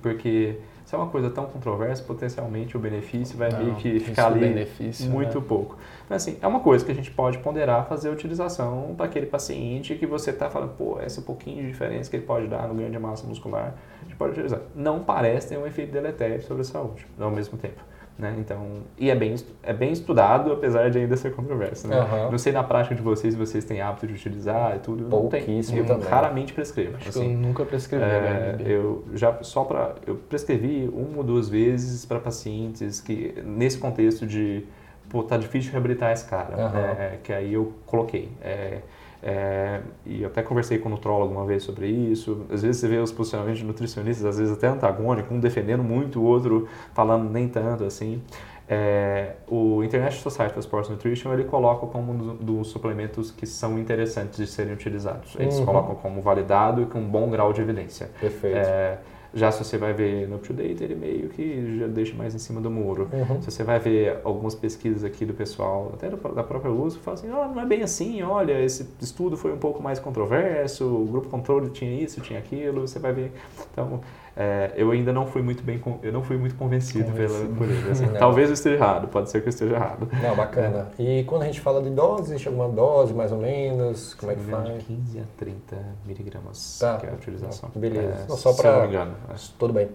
Porque 0.00 0.58
Se 0.90 0.96
é 0.96 0.98
uma 0.98 1.06
coisa 1.06 1.30
tão 1.30 1.46
controversa, 1.46 2.02
potencialmente 2.02 2.76
o 2.76 2.80
benefício 2.80 3.38
vai 3.38 3.48
Não, 3.50 3.60
meio 3.60 3.76
que 3.76 4.00
ficar 4.00 4.26
ali 4.26 4.40
benefício, 4.40 5.08
muito 5.08 5.38
né? 5.38 5.44
pouco. 5.46 5.78
Então, 6.10 6.16
assim, 6.16 6.36
é 6.42 6.46
uma 6.48 6.58
coisa 6.58 6.84
que 6.84 6.90
a 6.90 6.94
gente 6.94 7.08
pode 7.08 7.38
ponderar 7.38 7.86
fazer 7.86 8.08
a 8.08 8.12
utilização 8.12 8.94
para 8.96 9.06
aquele 9.06 9.26
paciente 9.26 9.94
que 9.94 10.04
você 10.06 10.30
está 10.30 10.50
falando, 10.50 10.72
pô, 10.76 10.98
essa 11.00 11.20
é 11.20 11.22
um 11.22 11.24
pouquinho 11.24 11.62
de 11.62 11.68
diferença 11.68 12.10
que 12.10 12.16
ele 12.16 12.26
pode 12.26 12.48
dar 12.48 12.66
no 12.66 12.74
ganho 12.74 12.90
de 12.90 12.98
massa 12.98 13.24
muscular, 13.28 13.76
a 14.00 14.04
gente 14.04 14.16
pode 14.16 14.32
utilizar. 14.32 14.58
Não 14.74 15.04
parece 15.04 15.50
ter 15.50 15.56
um 15.56 15.64
efeito 15.64 15.92
deletério 15.92 16.42
sobre 16.42 16.62
a 16.62 16.64
saúde 16.64 17.06
ao 17.16 17.30
mesmo 17.30 17.56
tempo. 17.56 17.80
Né? 18.18 18.34
Então, 18.40 18.82
e 18.98 19.08
é 19.08 19.14
bem, 19.14 19.36
é 19.62 19.72
bem 19.72 19.92
estudado, 19.92 20.50
apesar 20.52 20.90
de 20.90 20.98
ainda 20.98 21.16
ser 21.16 21.32
controverso. 21.32 21.86
Né? 21.86 21.96
Aham. 21.96 22.28
Não 22.32 22.38
sei 22.38 22.52
na 22.52 22.64
prática 22.64 22.92
de 22.96 23.02
vocês, 23.02 23.32
se 23.34 23.38
vocês 23.38 23.64
têm 23.64 23.80
hábito 23.80 24.08
de 24.08 24.14
utilizar 24.14 24.74
e 24.74 24.78
tudo. 24.80 25.04
Não 25.04 25.28
tem. 25.28 25.44
Pouquíssimo 25.44 25.78
Eu 25.78 25.86
também. 25.86 26.08
raramente 26.08 26.52
prescrevo. 26.52 26.96
Acho 26.96 27.10
assim. 27.10 27.20
que 27.20 27.26
eu 27.34 27.38
nunca 27.38 27.64
prescrevi 27.64 28.04
É, 28.04 28.56
HNB. 28.58 28.64
eu 28.68 29.04
já 29.14 29.38
só 29.42 29.62
para 29.62 29.94
eu 30.08 30.16
prescrevi 30.16 30.90
uma 30.92 31.18
ou 31.18 31.22
duas 31.22 31.48
vezes 31.48 32.04
para 32.04 32.18
pacientes 32.18 33.00
que 33.00 33.32
nesse 33.44 33.78
contexto 33.78 34.26
de 34.26 34.66
pô 35.10 35.22
tá 35.22 35.36
difícil 35.36 35.72
reabilitar 35.72 36.12
esse 36.12 36.24
cara 36.28 36.54
Aham. 36.56 36.78
é, 36.98 37.18
que 37.22 37.32
aí 37.32 37.52
eu 37.52 37.72
coloquei 37.86 38.30
É, 38.42 38.78
é, 39.22 39.80
e 40.06 40.22
eu 40.22 40.28
até 40.28 40.42
conversei 40.42 40.78
com 40.78 40.88
o 40.88 40.92
nutrólogo 40.92 41.32
uma 41.34 41.44
vez 41.44 41.62
sobre 41.62 41.86
isso 41.88 42.46
às 42.50 42.62
vezes 42.62 42.80
você 42.80 42.88
vê 42.88 42.96
os 42.96 43.12
posicionamentos 43.12 43.60
de 43.60 43.66
nutricionistas 43.66 44.24
às 44.24 44.38
vezes 44.38 44.56
até 44.56 44.66
antagônicos 44.68 45.30
um 45.30 45.38
defendendo 45.38 45.82
muito 45.82 46.20
o 46.20 46.24
outro 46.24 46.66
falando 46.94 47.28
nem 47.30 47.46
tanto 47.48 47.84
assim 47.84 48.22
é, 48.72 49.32
o 49.48 49.82
International 49.82 50.22
Society 50.22 50.54
for 50.54 50.60
Sports 50.60 50.88
Nutrition 50.90 51.32
ele 51.32 51.42
coloca 51.44 51.86
como 51.88 52.12
um 52.12 52.16
dos, 52.16 52.38
dos 52.38 52.68
suplementos 52.68 53.32
que 53.32 53.44
são 53.44 53.76
interessantes 53.80 54.36
de 54.38 54.46
serem 54.46 54.72
utilizados. 54.72 55.34
Eles 55.40 55.58
Uhum. 55.58 55.66
colocam 55.66 55.94
como 55.96 56.22
validado 56.22 56.80
e 56.80 56.86
com 56.86 57.00
um 57.00 57.08
bom 57.08 57.28
grau 57.28 57.52
de 57.52 57.60
evidência. 57.60 58.10
Perfeito. 58.20 58.56
É, 58.56 58.98
já 59.32 59.50
se 59.52 59.64
você 59.64 59.78
vai 59.78 59.92
ver 59.92 60.28
no 60.28 60.36
UpToDate, 60.36 60.82
ele 60.82 60.94
meio 60.94 61.28
que 61.28 61.78
já 61.78 61.86
deixa 61.86 62.14
mais 62.14 62.34
em 62.34 62.38
cima 62.38 62.60
do 62.60 62.70
muro. 62.70 63.08
Uhum. 63.12 63.40
Se 63.40 63.50
você 63.50 63.62
vai 63.62 63.78
ver 63.78 64.18
algumas 64.24 64.54
pesquisas 64.54 65.04
aqui 65.04 65.24
do 65.24 65.34
pessoal, 65.34 65.92
até 65.94 66.08
da 66.08 66.42
própria 66.42 66.70
uso, 66.70 66.98
fala 66.98 67.16
assim, 67.16 67.28
ah, 67.28 67.50
não 67.54 67.60
é 67.62 67.66
bem 67.66 67.82
assim, 67.82 68.22
olha, 68.22 68.62
esse 68.62 68.88
estudo 69.00 69.36
foi 69.36 69.52
um 69.52 69.58
pouco 69.58 69.82
mais 69.82 69.98
controverso, 69.98 70.84
o 70.84 71.06
grupo 71.06 71.28
controle 71.28 71.70
tinha 71.70 71.92
isso, 72.02 72.20
tinha 72.20 72.38
aquilo, 72.38 72.82
você 72.82 72.98
vai 72.98 73.12
ver. 73.12 73.32
Então, 73.72 74.00
é, 74.42 74.72
eu 74.74 74.90
ainda 74.90 75.12
não 75.12 75.26
fui 75.26 75.42
muito 75.42 75.62
bem, 75.62 75.78
eu 76.02 76.10
não 76.12 76.22
fui 76.22 76.38
muito 76.38 76.54
convencido, 76.54 77.12
pela, 77.12 77.46
por 77.56 77.68
ele. 77.68 77.90
assim. 77.90 78.06
Talvez 78.18 78.48
eu 78.48 78.54
esteja 78.54 78.76
errado, 78.76 79.08
pode 79.08 79.28
ser 79.28 79.42
que 79.42 79.48
eu 79.48 79.50
esteja 79.50 79.74
errado. 79.74 80.08
Não, 80.22 80.34
bacana. 80.34 80.88
E 80.98 81.24
quando 81.24 81.42
a 81.42 81.44
gente 81.44 81.60
fala 81.60 81.82
de 81.82 81.90
dose, 81.90 82.30
existe 82.32 82.48
alguma 82.48 82.68
dose 82.68 83.12
mais 83.12 83.32
ou 83.32 83.38
menos? 83.38 84.14
Como 84.14 84.32
é 84.32 84.34
que 84.36 84.40
faz? 84.42 84.64
de 84.78 84.84
15 84.84 85.18
a 85.18 85.22
30 85.36 85.76
miligramas 86.06 86.78
Tá. 86.80 86.96
que 86.96 87.06
é 87.06 87.10
a 87.10 87.12
utilização. 87.12 87.68
Beleza. 87.74 88.06
É, 88.24 88.26
Não, 88.28 88.36
só 88.36 88.52
se 88.52 88.64
não 88.64 88.80
me 88.80 88.86
engano. 88.88 89.12
é. 89.28 89.34
Tudo 89.58 89.72
bem. 89.74 89.88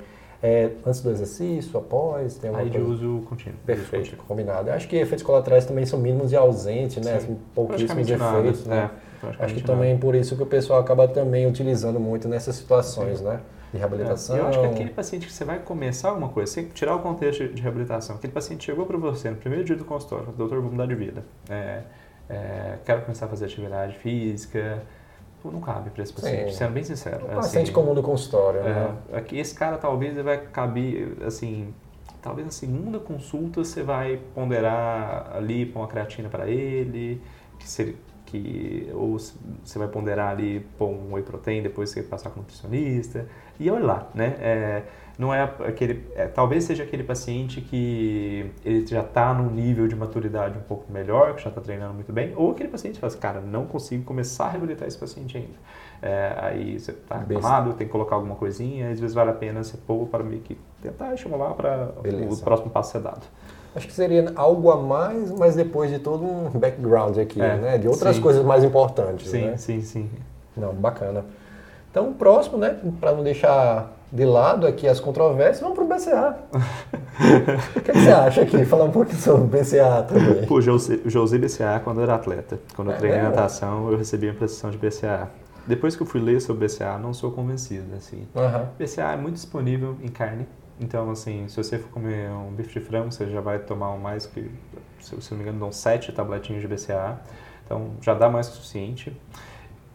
É, 0.44 0.70
antes 0.86 1.02
do 1.02 1.10
exercício, 1.10 1.76
após, 1.80 2.36
tem 2.38 2.50
alguma 2.50 2.64
Aí 2.66 2.70
de 2.70 2.78
coisa? 2.78 2.94
uso 2.94 3.22
contínuo. 3.28 3.58
Perfeito, 3.66 4.04
Uso 4.04 4.12
contínuo. 4.12 4.26
combinado. 4.28 4.70
Acho 4.70 4.88
que 4.88 4.96
efeitos 4.96 5.24
colaterais 5.26 5.66
também 5.66 5.86
são 5.88 5.98
mínimos 5.98 6.32
e 6.32 6.36
ausentes, 6.36 7.04
né? 7.04 7.14
Sim. 7.14 7.18
Assim, 7.18 7.38
pouquíssimos 7.56 8.08
efeitos, 8.08 8.66
né? 8.68 8.92
é, 9.24 9.28
Acho 9.44 9.56
que 9.56 9.62
nada. 9.62 9.74
também 9.74 9.98
por 9.98 10.14
isso 10.14 10.36
que 10.36 10.44
o 10.44 10.46
pessoal 10.46 10.80
acaba 10.82 11.08
também 11.08 11.48
utilizando 11.48 12.00
muito 12.00 12.28
nessas 12.28 12.58
situações, 12.58 13.22
né? 13.22 13.40
De 13.76 13.82
É, 13.84 13.88
reabilitação. 13.88 14.38
Eu 14.38 14.48
acho 14.48 14.60
que 14.60 14.66
aquele 14.66 14.90
paciente 14.90 15.28
que 15.28 15.34
você 15.34 15.44
vai 15.44 15.60
começar 15.60 16.10
alguma 16.10 16.30
coisa, 16.30 16.52
sem 16.52 16.66
tirar 16.70 16.96
o 16.96 17.00
contexto 17.00 17.48
de- 17.48 17.62
reabilitação, 17.62 18.16
aquele 18.16 18.34
paciente 18.34 18.64
chegou 18.66 18.86
para 18.86 18.98
você 18.98 19.30
no 19.30 19.36
primeiro 19.38 19.66
dia 19.66 19.76
do 19.76 19.86
consultório, 19.86 20.28
doutor, 20.38 20.62
vou 20.62 20.72
mudar 20.72 20.86
de 20.88 20.96
vida, 20.96 21.24
é, 21.50 21.82
é, 22.30 22.78
quero 22.86 23.02
começar 23.02 23.26
a 23.26 23.30
fazer 23.30 23.46
atividade 23.46 23.98
física, 23.98 24.82
não 25.44 25.62
cabe 25.62 25.92
para 25.92 26.02
esse 26.02 26.12
paciente, 26.12 26.52
Sim. 26.52 26.58
sendo 26.58 26.72
bem 26.74 26.84
sincero. 26.84 27.26
Um 27.28 27.32
é 27.32 27.36
paciente 27.36 27.66
assim, 27.66 27.72
comum 27.74 27.94
do 27.94 28.02
consultório, 28.02 28.62
é, 28.62 28.64
né? 28.64 28.96
aqui, 29.14 29.38
esse 29.38 29.54
cara 29.54 29.78
talvez 29.78 30.14
ele 30.14 30.24
vai 30.24 30.40
caber, 30.40 31.18
assim, 31.24 31.72
talvez 32.20 32.48
na 32.48 32.52
segunda 32.52 32.98
consulta 32.98 33.64
você 33.64 33.84
vai 33.84 34.20
ponderar 34.34 35.32
ali 35.36 35.68
pôr 35.68 35.82
uma 35.82 35.88
creatina 35.88 36.30
para 36.30 36.48
ele, 36.48 37.22
que 37.60 37.70
seria 37.70 37.94
que 38.26 38.90
ou 38.94 39.18
você 39.18 39.80
vai 39.80 39.88
ponderar 39.88 40.32
ali 40.32 40.62
pôr 40.78 40.90
um 40.90 41.14
whey 41.14 41.24
protein 41.24 41.62
depois 41.62 41.90
você 41.90 42.04
passar 42.04 42.30
com 42.30 42.40
nutricionista 42.40 43.28
e 43.60 43.70
olha 43.70 43.86
lá, 43.86 44.10
né? 44.14 44.36
É, 44.40 44.84
não 45.18 45.34
é 45.34 45.44
aquele, 45.44 46.06
é, 46.14 46.28
talvez 46.28 46.66
seja 46.66 46.84
aquele 46.84 47.04
paciente 47.04 47.62
que 47.62 48.52
ele 48.66 48.86
já 48.86 49.00
está 49.00 49.34
num 49.34 49.50
nível 49.50 49.88
de 49.88 49.96
maturidade 49.96 50.58
um 50.58 50.62
pouco 50.62 50.92
melhor, 50.92 51.36
que 51.36 51.42
já 51.42 51.50
está 51.50 51.62
treinando 51.62 51.94
muito 51.94 52.12
bem, 52.12 52.34
ou 52.36 52.52
aquele 52.52 52.68
paciente 52.68 52.96
que 52.96 53.00
fala 53.00 53.12
assim, 53.12 53.20
cara, 53.20 53.40
não 53.40 53.66
consigo 53.66 54.04
começar 54.04 54.48
a 54.48 54.50
reabilitar 54.50 54.88
esse 54.88 54.98
paciente 54.98 55.38
ainda. 55.38 55.56
É, 56.02 56.36
aí 56.38 56.80
você 56.80 56.92
está 56.92 57.16
Besta. 57.20 57.48
acamado, 57.48 57.74
tem 57.76 57.88
que 57.88 57.92
colocar 57.92 58.16
alguma 58.16 58.36
coisinha, 58.36 58.92
às 58.92 59.00
vezes 59.00 59.16
vale 59.16 59.30
a 59.30 59.34
pena 59.34 59.64
você 59.64 59.78
pôr 59.78 60.06
para 60.08 60.22
meio 60.22 60.42
que 60.42 60.58
tentar 60.82 61.14
estimular 61.14 61.54
para 61.54 61.94
o 62.30 62.38
próximo 62.42 62.70
passo 62.70 62.92
ser 62.92 63.00
dado. 63.00 63.26
Acho 63.76 63.88
que 63.88 63.94
seria 63.94 64.32
algo 64.36 64.72
a 64.72 64.78
mais, 64.78 65.32
mas 65.32 65.56
depois 65.56 65.92
de 65.92 66.00
todo 66.00 66.24
um 66.24 66.50
background 66.50 67.18
aqui, 67.18 67.42
É, 67.42 67.58
né? 67.58 67.78
De 67.78 67.88
outras 67.88 68.16
sim. 68.16 68.22
coisas 68.22 68.44
mais 68.44 68.64
importantes, 68.64 69.30
Sim, 69.30 69.48
né? 69.48 69.58
sim, 69.58 69.82
sim. 69.82 70.10
Não, 70.56 70.74
bacana. 70.74 71.26
Então, 71.92 72.14
próximo, 72.14 72.58
né? 72.58 72.78
Para 73.00 73.12
não 73.14 73.24
deixar 73.24 73.92
de 74.12 74.24
lado 74.24 74.66
aqui 74.66 74.88
as 74.88 75.00
controvérsias, 75.00 75.60
vamos 75.60 75.76
pro 75.76 75.86
BCA. 75.86 76.38
o 77.76 77.82
que, 77.82 77.92
é 77.92 77.94
que 77.94 78.00
você 78.00 78.12
acha 78.12 78.42
aqui? 78.44 78.64
Falar 78.66 78.86
um 78.86 78.92
pouquinho 78.92 79.18
sobre 79.20 79.42
o 79.44 79.48
BCA 79.48 80.04
também. 80.08 80.46
Pô, 80.46 80.58
usei, 80.58 81.02
já 81.06 81.20
usei 81.20 81.40
BCA 81.40 81.82
quando 81.84 81.98
eu 81.98 82.04
era 82.04 82.16
atleta. 82.16 82.60
Quando 82.76 82.90
eu 82.92 82.94
É 82.96 82.98
treinei 82.98 83.20
mesmo? 83.22 83.36
natação, 83.36 83.92
eu 83.92 83.98
recebi 83.98 84.30
a 84.30 84.34
prescrição 84.34 84.70
de 84.72 84.78
BCA. 84.78 85.28
Depois 85.68 85.96
que 85.96 86.04
eu 86.04 86.08
fui 86.08 86.22
ler 86.22 86.40
sobre 86.42 86.66
BCA, 86.68 86.98
não 86.98 87.14
sou 87.14 87.32
convencido, 87.32 87.94
assim. 87.98 88.26
Aham. 88.36 88.68
BCA 88.80 89.14
é 89.14 89.18
muito 89.18 89.36
disponível 89.36 89.96
em 90.02 90.08
carne. 90.10 90.48
Então, 90.80 91.10
assim, 91.10 91.48
se 91.48 91.56
você 91.56 91.80
for 91.80 91.90
comer 91.90 92.30
um 92.32 92.52
bife 92.52 92.80
de 92.80 92.86
frango, 92.86 93.12
você 93.12 93.30
já 93.30 93.40
vai 93.42 93.60
tomar 93.60 93.92
um 93.92 93.98
mais 93.98 94.26
que, 94.26 94.52
se 95.00 95.20
se 95.22 95.32
não 95.32 95.38
me 95.38 95.44
engano, 95.44 95.60
dão 95.60 95.72
sete 95.72 96.12
tabletinhas 96.12 96.62
de 96.62 96.68
BCA. 96.68 97.20
Então, 97.66 97.92
já 98.02 98.14
dá 98.14 98.30
mais 98.30 98.48
que 98.48 98.54
o 98.54 98.56
suficiente. 98.58 99.16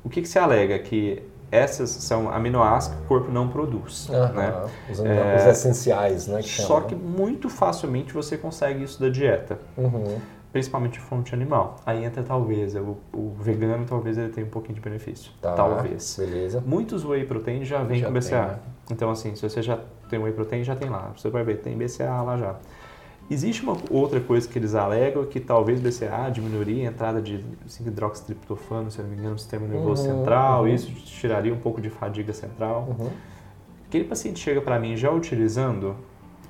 O 0.02 0.08
que, 0.08 0.22
que 0.22 0.28
se 0.28 0.38
alega? 0.38 0.78
Que 0.78 1.22
essas 1.52 1.90
são 1.90 2.30
aminoácidos 2.32 2.98
que 2.98 3.04
o 3.04 3.08
corpo 3.08 3.30
não 3.30 3.48
produz, 3.48 4.08
né? 4.08 4.64
Os, 4.90 5.00
É, 5.00 5.36
os 5.36 5.46
essenciais, 5.46 6.26
né? 6.28 6.40
Que 6.42 6.48
Só 6.48 6.66
chamam, 6.76 6.88
que 6.88 6.94
né? 6.94 7.00
muito 7.04 7.50
facilmente 7.50 8.12
você 8.14 8.38
consegue 8.38 8.82
isso 8.84 9.00
da 9.00 9.08
dieta. 9.08 9.58
Uhum. 9.76 10.18
principalmente 10.52 10.98
fonte 10.98 11.32
animal. 11.34 11.76
Aí 11.86 12.04
entra 12.04 12.22
talvez, 12.24 12.74
o, 12.74 12.96
o 13.12 13.34
vegano 13.38 13.84
talvez 13.86 14.18
ele 14.18 14.30
tenha 14.30 14.44
um 14.46 14.50
pouquinho 14.50 14.74
de 14.74 14.80
benefício. 14.80 15.30
Tá. 15.40 15.52
Talvez. 15.52 16.16
Beleza. 16.18 16.60
Muitos 16.66 17.04
whey 17.04 17.24
protein 17.24 17.64
já 17.64 17.82
vêm 17.84 18.00
com 18.02 18.10
tem, 18.12 18.20
BCA. 18.20 18.42
né? 18.46 18.58
Então 18.90 19.10
assim, 19.10 19.36
se 19.36 19.48
você 19.48 19.62
já 19.62 19.78
tem 20.10 20.18
whey 20.18 20.32
protein, 20.32 20.64
já 20.64 20.76
tem 20.76 20.90
lá. 20.90 21.12
Você 21.16 21.30
vai 21.30 21.44
ver, 21.44 21.58
tem 21.58 21.76
BCA 21.76 22.22
lá 22.22 22.36
já. 22.36 22.56
Existe 23.30 23.62
uma 23.62 23.76
outra 23.90 24.20
coisa 24.20 24.48
que 24.48 24.58
eles 24.58 24.74
alegam 24.74 25.24
que 25.24 25.38
talvez 25.38 25.80
BCA 25.80 26.28
diminuiria 26.32 26.88
a 26.88 26.92
entrada 26.92 27.22
de 27.22 27.44
5-hidroxitriptofano, 27.68 28.90
se 28.90 28.98
eu 28.98 29.04
não 29.04 29.10
me 29.10 29.16
engano, 29.16 29.34
no 29.34 29.38
sistema 29.38 29.68
nervoso 29.68 30.02
Uhum, 30.02 30.18
central, 30.18 30.62
uhum. 30.62 30.68
isso 30.68 30.90
tiraria 30.92 31.54
um 31.54 31.60
pouco 31.60 31.80
de 31.80 31.88
fadiga 31.90 32.32
central. 32.32 32.88
Uhum. 32.98 33.08
Aquele 33.86 34.04
paciente 34.04 34.40
chega 34.40 34.60
para 34.60 34.80
mim 34.80 34.96
já 34.96 35.12
utilizando, 35.12 35.94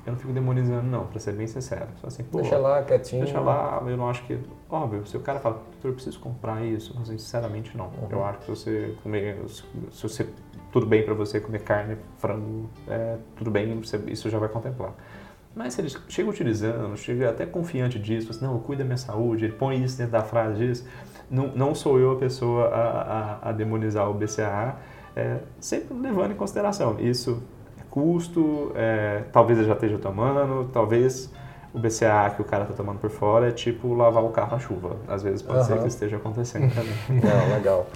eu 0.06 0.12
não 0.12 0.18
fico 0.18 0.32
demonizando 0.32 0.86
não, 0.86 1.06
para 1.06 1.20
ser 1.20 1.32
bem 1.32 1.46
sincero. 1.46 1.88
Só 2.00 2.06
assim, 2.06 2.22
pô, 2.22 2.40
Deixa 2.40 2.56
lá 2.56 2.82
quietinho. 2.82 3.24
Deixa 3.24 3.40
lá, 3.40 3.82
eu 3.86 3.96
não 3.96 4.08
acho 4.08 4.24
que. 4.24 4.38
Óbvio, 4.70 5.06
se 5.06 5.16
o 5.16 5.20
cara 5.20 5.38
fala, 5.38 5.56
doutor, 5.72 5.88
eu 5.88 5.94
preciso 5.94 6.18
comprar 6.18 6.64
isso, 6.64 6.94
mas 6.98 7.08
sinceramente 7.08 7.76
não. 7.76 7.86
Uhum. 7.86 8.08
Eu 8.10 8.24
acho 8.24 8.38
que 8.38 8.44
se 8.46 8.50
você 8.50 8.94
comer. 9.02 9.36
Se 9.48 10.02
você. 10.02 10.26
Tudo 10.72 10.86
bem 10.86 11.02
pra 11.04 11.14
você 11.14 11.40
comer 11.40 11.60
carne, 11.62 11.96
frango, 12.18 12.70
é, 12.88 13.16
tudo 13.36 13.50
bem, 13.50 13.80
você- 13.80 14.00
isso 14.06 14.30
já 14.30 14.38
vai 14.38 14.48
contemplar. 14.48 14.92
Mas 15.54 15.74
se 15.74 15.80
ele 15.80 15.92
chega 16.08 16.30
utilizando, 16.30 16.96
chega 16.96 17.28
até 17.30 17.44
confiante 17.44 17.98
disso, 17.98 18.30
assim, 18.30 18.44
não, 18.44 18.52
eu 18.54 18.60
cuido 18.60 18.82
da 18.82 18.86
minha 18.86 18.96
saúde, 18.96 19.44
ele 19.46 19.52
põe 19.54 19.82
isso 19.82 19.98
dentro 19.98 20.12
da 20.12 20.22
frase 20.22 20.58
disso, 20.58 20.86
não, 21.28 21.48
não 21.48 21.74
sou 21.74 21.98
eu 21.98 22.12
a 22.12 22.16
pessoa 22.16 22.66
a, 22.68 23.38
a, 23.46 23.48
a 23.48 23.52
demonizar 23.52 24.08
o 24.08 24.14
BCAA, 24.14 24.76
é, 25.16 25.38
sempre 25.58 25.92
levando 25.98 26.30
em 26.32 26.36
consideração. 26.36 26.96
Isso 27.00 27.42
é 27.80 27.82
custo, 27.90 28.70
é, 28.76 29.24
talvez 29.32 29.58
ele 29.58 29.66
já 29.66 29.74
esteja 29.74 29.98
tomando, 29.98 30.70
talvez 30.72 31.32
o 31.74 31.78
BCA 31.80 32.30
que 32.34 32.42
o 32.42 32.44
cara 32.44 32.62
está 32.64 32.74
tomando 32.74 32.98
por 32.98 33.10
fora 33.10 33.48
é 33.48 33.52
tipo 33.52 33.92
lavar 33.94 34.24
o 34.24 34.30
carro 34.30 34.52
na 34.52 34.58
chuva. 34.60 34.96
Às 35.08 35.22
vezes 35.24 35.42
pode 35.42 35.66
ser 35.66 35.72
Aham. 35.74 35.82
que 35.82 35.88
esteja 35.88 36.16
acontecendo 36.16 36.72
também. 36.72 36.94
Não, 37.22 37.54
legal. 37.56 37.86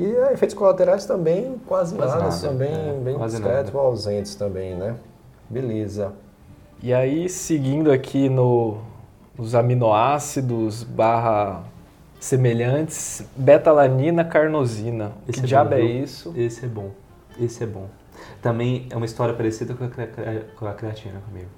E 0.00 0.16
é, 0.16 0.32
efeitos 0.32 0.54
colaterais 0.56 1.04
também 1.04 1.60
quase, 1.66 1.94
Quase 1.94 2.12
nada, 2.12 2.24
nada, 2.24 2.30
são 2.34 2.54
bem, 2.54 2.72
é, 2.72 2.92
bem 3.04 3.14
quase 3.16 3.36
discretos 3.36 3.66
nada. 3.72 3.78
ou 3.78 3.86
ausentes 3.86 4.34
também, 4.34 4.74
né? 4.74 4.96
Beleza. 5.48 6.12
E 6.82 6.94
aí, 6.94 7.28
seguindo 7.28 7.92
aqui 7.92 8.28
no, 8.28 8.78
nos 9.36 9.54
aminoácidos 9.54 10.82
barra 10.82 11.62
semelhantes, 12.18 13.24
betalanina, 13.36 14.24
carnosina. 14.24 15.12
Esse 15.28 15.40
que 15.40 15.44
é 15.44 15.48
diabo 15.48 15.70
bom, 15.70 15.76
é 15.76 15.80
isso? 15.82 16.32
Esse 16.36 16.64
é 16.64 16.68
bom. 16.68 16.90
Esse 17.38 17.64
é 17.64 17.66
bom. 17.66 17.86
Também 18.40 18.86
é 18.90 18.96
uma 18.96 19.04
história 19.06 19.34
parecida 19.34 19.74
com 19.74 19.84
a, 19.84 19.88
cre- 19.88 20.08
com 20.56 20.66
a 20.66 20.72
creatina 20.72 21.20
comigo. 21.28 21.48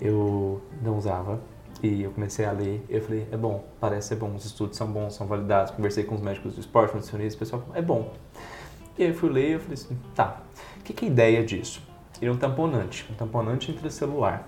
Eu 0.00 0.60
não 0.82 0.96
usava 0.96 1.40
e 1.82 2.02
eu 2.02 2.10
comecei 2.10 2.44
a 2.44 2.52
ler. 2.52 2.84
Eu 2.88 3.00
falei, 3.02 3.26
é 3.30 3.36
bom, 3.36 3.64
parece 3.80 4.08
ser 4.08 4.16
bom, 4.16 4.34
os 4.34 4.44
estudos 4.44 4.76
são 4.76 4.86
bons, 4.86 5.14
são 5.14 5.26
validados. 5.26 5.70
Conversei 5.72 6.04
com 6.04 6.14
os 6.14 6.20
médicos 6.20 6.54
do 6.54 6.60
esporte, 6.60 6.94
nutricionistas, 6.94 7.34
o 7.34 7.38
pessoal 7.38 7.62
falou, 7.62 7.76
é 7.76 7.82
bom. 7.82 8.12
E 8.98 9.04
aí 9.04 9.08
eu 9.10 9.14
fui 9.14 9.28
ler 9.30 9.48
e 9.48 9.52
eu 9.52 9.60
falei 9.60 9.74
assim, 9.74 9.96
tá, 10.14 10.40
o 10.78 10.82
que, 10.82 10.92
que 10.92 11.04
é 11.04 11.08
a 11.08 11.10
ideia 11.10 11.44
disso? 11.44 11.80
Ele 12.20 12.30
é 12.30 12.34
um 12.34 12.36
tamponante, 12.36 13.06
um 13.10 13.14
tamponante 13.14 13.70
intracelular. 13.70 14.44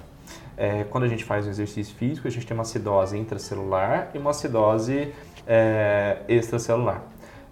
É, 0.57 0.85
quando 0.85 1.05
a 1.05 1.09
gente 1.09 1.25
faz 1.25 1.47
um 1.47 1.51
exercício 1.51 1.95
físico, 1.95 2.27
a 2.27 2.31
gente 2.31 2.47
tem 2.47 2.55
uma 2.57 2.63
acidose 2.63 3.17
intracelular 3.17 4.11
e 4.13 4.19
uma 4.19 4.31
acidose 4.31 5.13
é, 5.47 6.19
extracelular, 6.29 7.03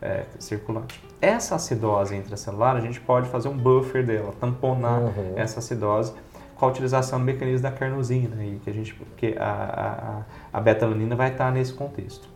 é, 0.03 0.25
circulante. 0.39 1.03
Essa 1.21 1.55
acidose 1.55 2.15
intracelular, 2.15 2.77
a 2.77 2.81
gente 2.81 3.01
pode 3.01 3.29
fazer 3.29 3.49
um 3.49 3.57
buffer 3.57 4.05
dela, 4.05 4.33
tamponar 4.39 5.01
Uhum. 5.01 5.33
essa 5.37 5.59
acidose 5.61 6.13
com 6.59 6.67
a 6.67 6.69
utilização 6.69 7.21
do 7.21 7.25
mecanismo 7.25 7.63
da 7.63 7.71
carnosina, 7.71 8.37
aí, 8.37 8.61
que 8.63 8.69
a 8.69 8.73
gente, 8.73 8.93
porque 8.93 9.37
a, 9.39 10.25
a, 10.53 10.59
a 10.59 10.61
beta-alanina 10.61 11.15
vai 11.15 11.31
estar 11.31 11.53
nesse 11.53 11.73
contexto. 11.73 12.29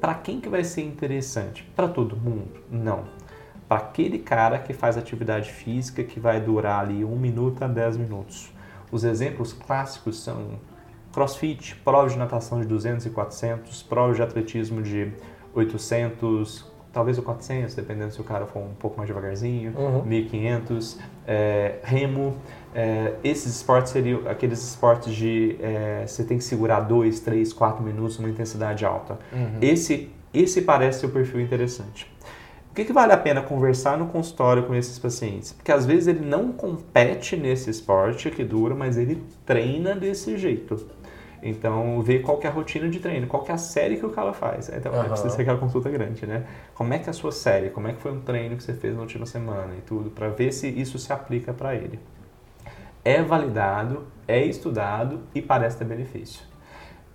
Para 0.00 0.14
quem 0.14 0.40
que 0.40 0.48
vai 0.48 0.64
ser 0.64 0.82
interessante? 0.82 1.62
Para 1.76 1.86
todo 1.86 2.16
mundo? 2.16 2.62
Não. 2.70 3.04
Para 3.68 3.78
aquele 3.78 4.18
cara 4.18 4.58
que 4.58 4.72
faz 4.72 4.96
atividade 4.96 5.52
física 5.52 6.02
que 6.02 6.18
vai 6.18 6.40
durar 6.40 6.80
ali 6.80 7.04
1 7.04 7.16
minuto 7.16 7.62
a 7.62 7.68
10 7.68 7.98
minutos. 7.98 8.50
Os 8.90 9.04
exemplos 9.04 9.52
clássicos 9.52 10.22
são 10.22 10.58
crossfit, 11.12 11.76
prova 11.76 12.08
de 12.08 12.16
natação 12.16 12.60
de 12.60 12.66
200 12.66 13.04
e 13.04 13.10
400, 13.10 13.82
prova 13.82 14.14
de 14.14 14.22
atletismo 14.22 14.80
de 14.80 15.12
800, 15.54 16.64
talvez 16.96 17.18
o 17.18 17.22
400, 17.22 17.74
dependendo 17.74 18.10
se 18.10 18.18
o 18.18 18.24
cara 18.24 18.46
for 18.46 18.60
um 18.60 18.72
pouco 18.78 18.96
mais 18.96 19.06
devagarzinho, 19.06 19.70
Uhum. 19.76 20.02
1500, 20.02 20.98
é, 21.26 21.74
remo. 21.82 22.34
é, 22.74 23.12
esses 23.22 23.54
esportes 23.56 23.92
seriam 23.92 24.22
aqueles 24.26 24.62
esportes 24.66 25.14
de 25.14 25.56
é, 25.60 26.04
você 26.06 26.24
tem 26.24 26.38
que 26.38 26.44
segurar 26.44 26.80
2, 26.80 27.20
3, 27.20 27.52
4 27.52 27.84
minutos 27.84 28.18
numa 28.18 28.30
intensidade 28.30 28.84
alta. 28.86 29.18
Esse, 29.60 30.08
esse 30.32 30.62
parece 30.62 31.00
ser 31.00 31.06
o 31.06 31.10
perfil 31.10 31.40
interessante. 31.42 32.10
O 32.70 32.74
que, 32.74 32.84
que 32.84 32.92
vale 32.94 33.12
a 33.12 33.16
pena 33.18 33.40
conversar 33.42 33.96
no 33.98 34.06
consultório 34.06 34.62
com 34.64 34.74
esses 34.74 34.98
pacientes? 34.98 35.52
Porque 35.52 35.72
às 35.72 35.84
vezes 35.86 36.06
ele 36.08 36.20
não 36.24 36.52
compete 36.52 37.36
nesse 37.36 37.68
esporte 37.70 38.30
que 38.30 38.42
dura, 38.44 38.74
mas 38.74 38.96
ele 38.98 39.22
treina 39.46 39.94
desse 39.94 40.36
jeito. 40.38 40.86
Então, 41.42 42.00
ver 42.02 42.22
qual 42.22 42.38
que 42.38 42.46
é 42.46 42.50
a 42.50 42.52
rotina 42.52 42.88
de 42.88 42.98
treino, 43.00 43.26
qual 43.26 43.42
que 43.42 43.50
é 43.50 43.54
a 43.54 43.58
série 43.58 43.96
que 43.96 44.06
o 44.06 44.10
cara 44.10 44.32
faz. 44.32 44.68
Então, 44.68 44.92
Aham. 44.92 45.08
precisa 45.08 45.30
ser 45.30 45.42
aquela 45.42 45.58
consulta 45.58 45.90
grande, 45.90 46.26
né? 46.26 46.46
Como 46.74 46.92
é 46.94 46.98
que 46.98 47.08
é 47.08 47.10
a 47.10 47.12
sua 47.12 47.32
série? 47.32 47.70
Como 47.70 47.88
é 47.88 47.92
que 47.92 48.00
foi 48.00 48.12
um 48.12 48.20
treino 48.20 48.56
que 48.56 48.62
você 48.62 48.74
fez 48.74 48.94
na 48.94 49.00
última 49.00 49.26
semana 49.26 49.74
e 49.76 49.80
tudo, 49.82 50.10
para 50.10 50.28
ver 50.28 50.52
se 50.52 50.68
isso 50.68 50.98
se 50.98 51.12
aplica 51.12 51.52
para 51.52 51.74
ele. 51.74 51.98
É 53.04 53.22
validado, 53.22 54.06
é 54.26 54.44
estudado 54.44 55.22
e 55.34 55.42
parece 55.42 55.78
ter 55.78 55.84
benefício. 55.84 56.45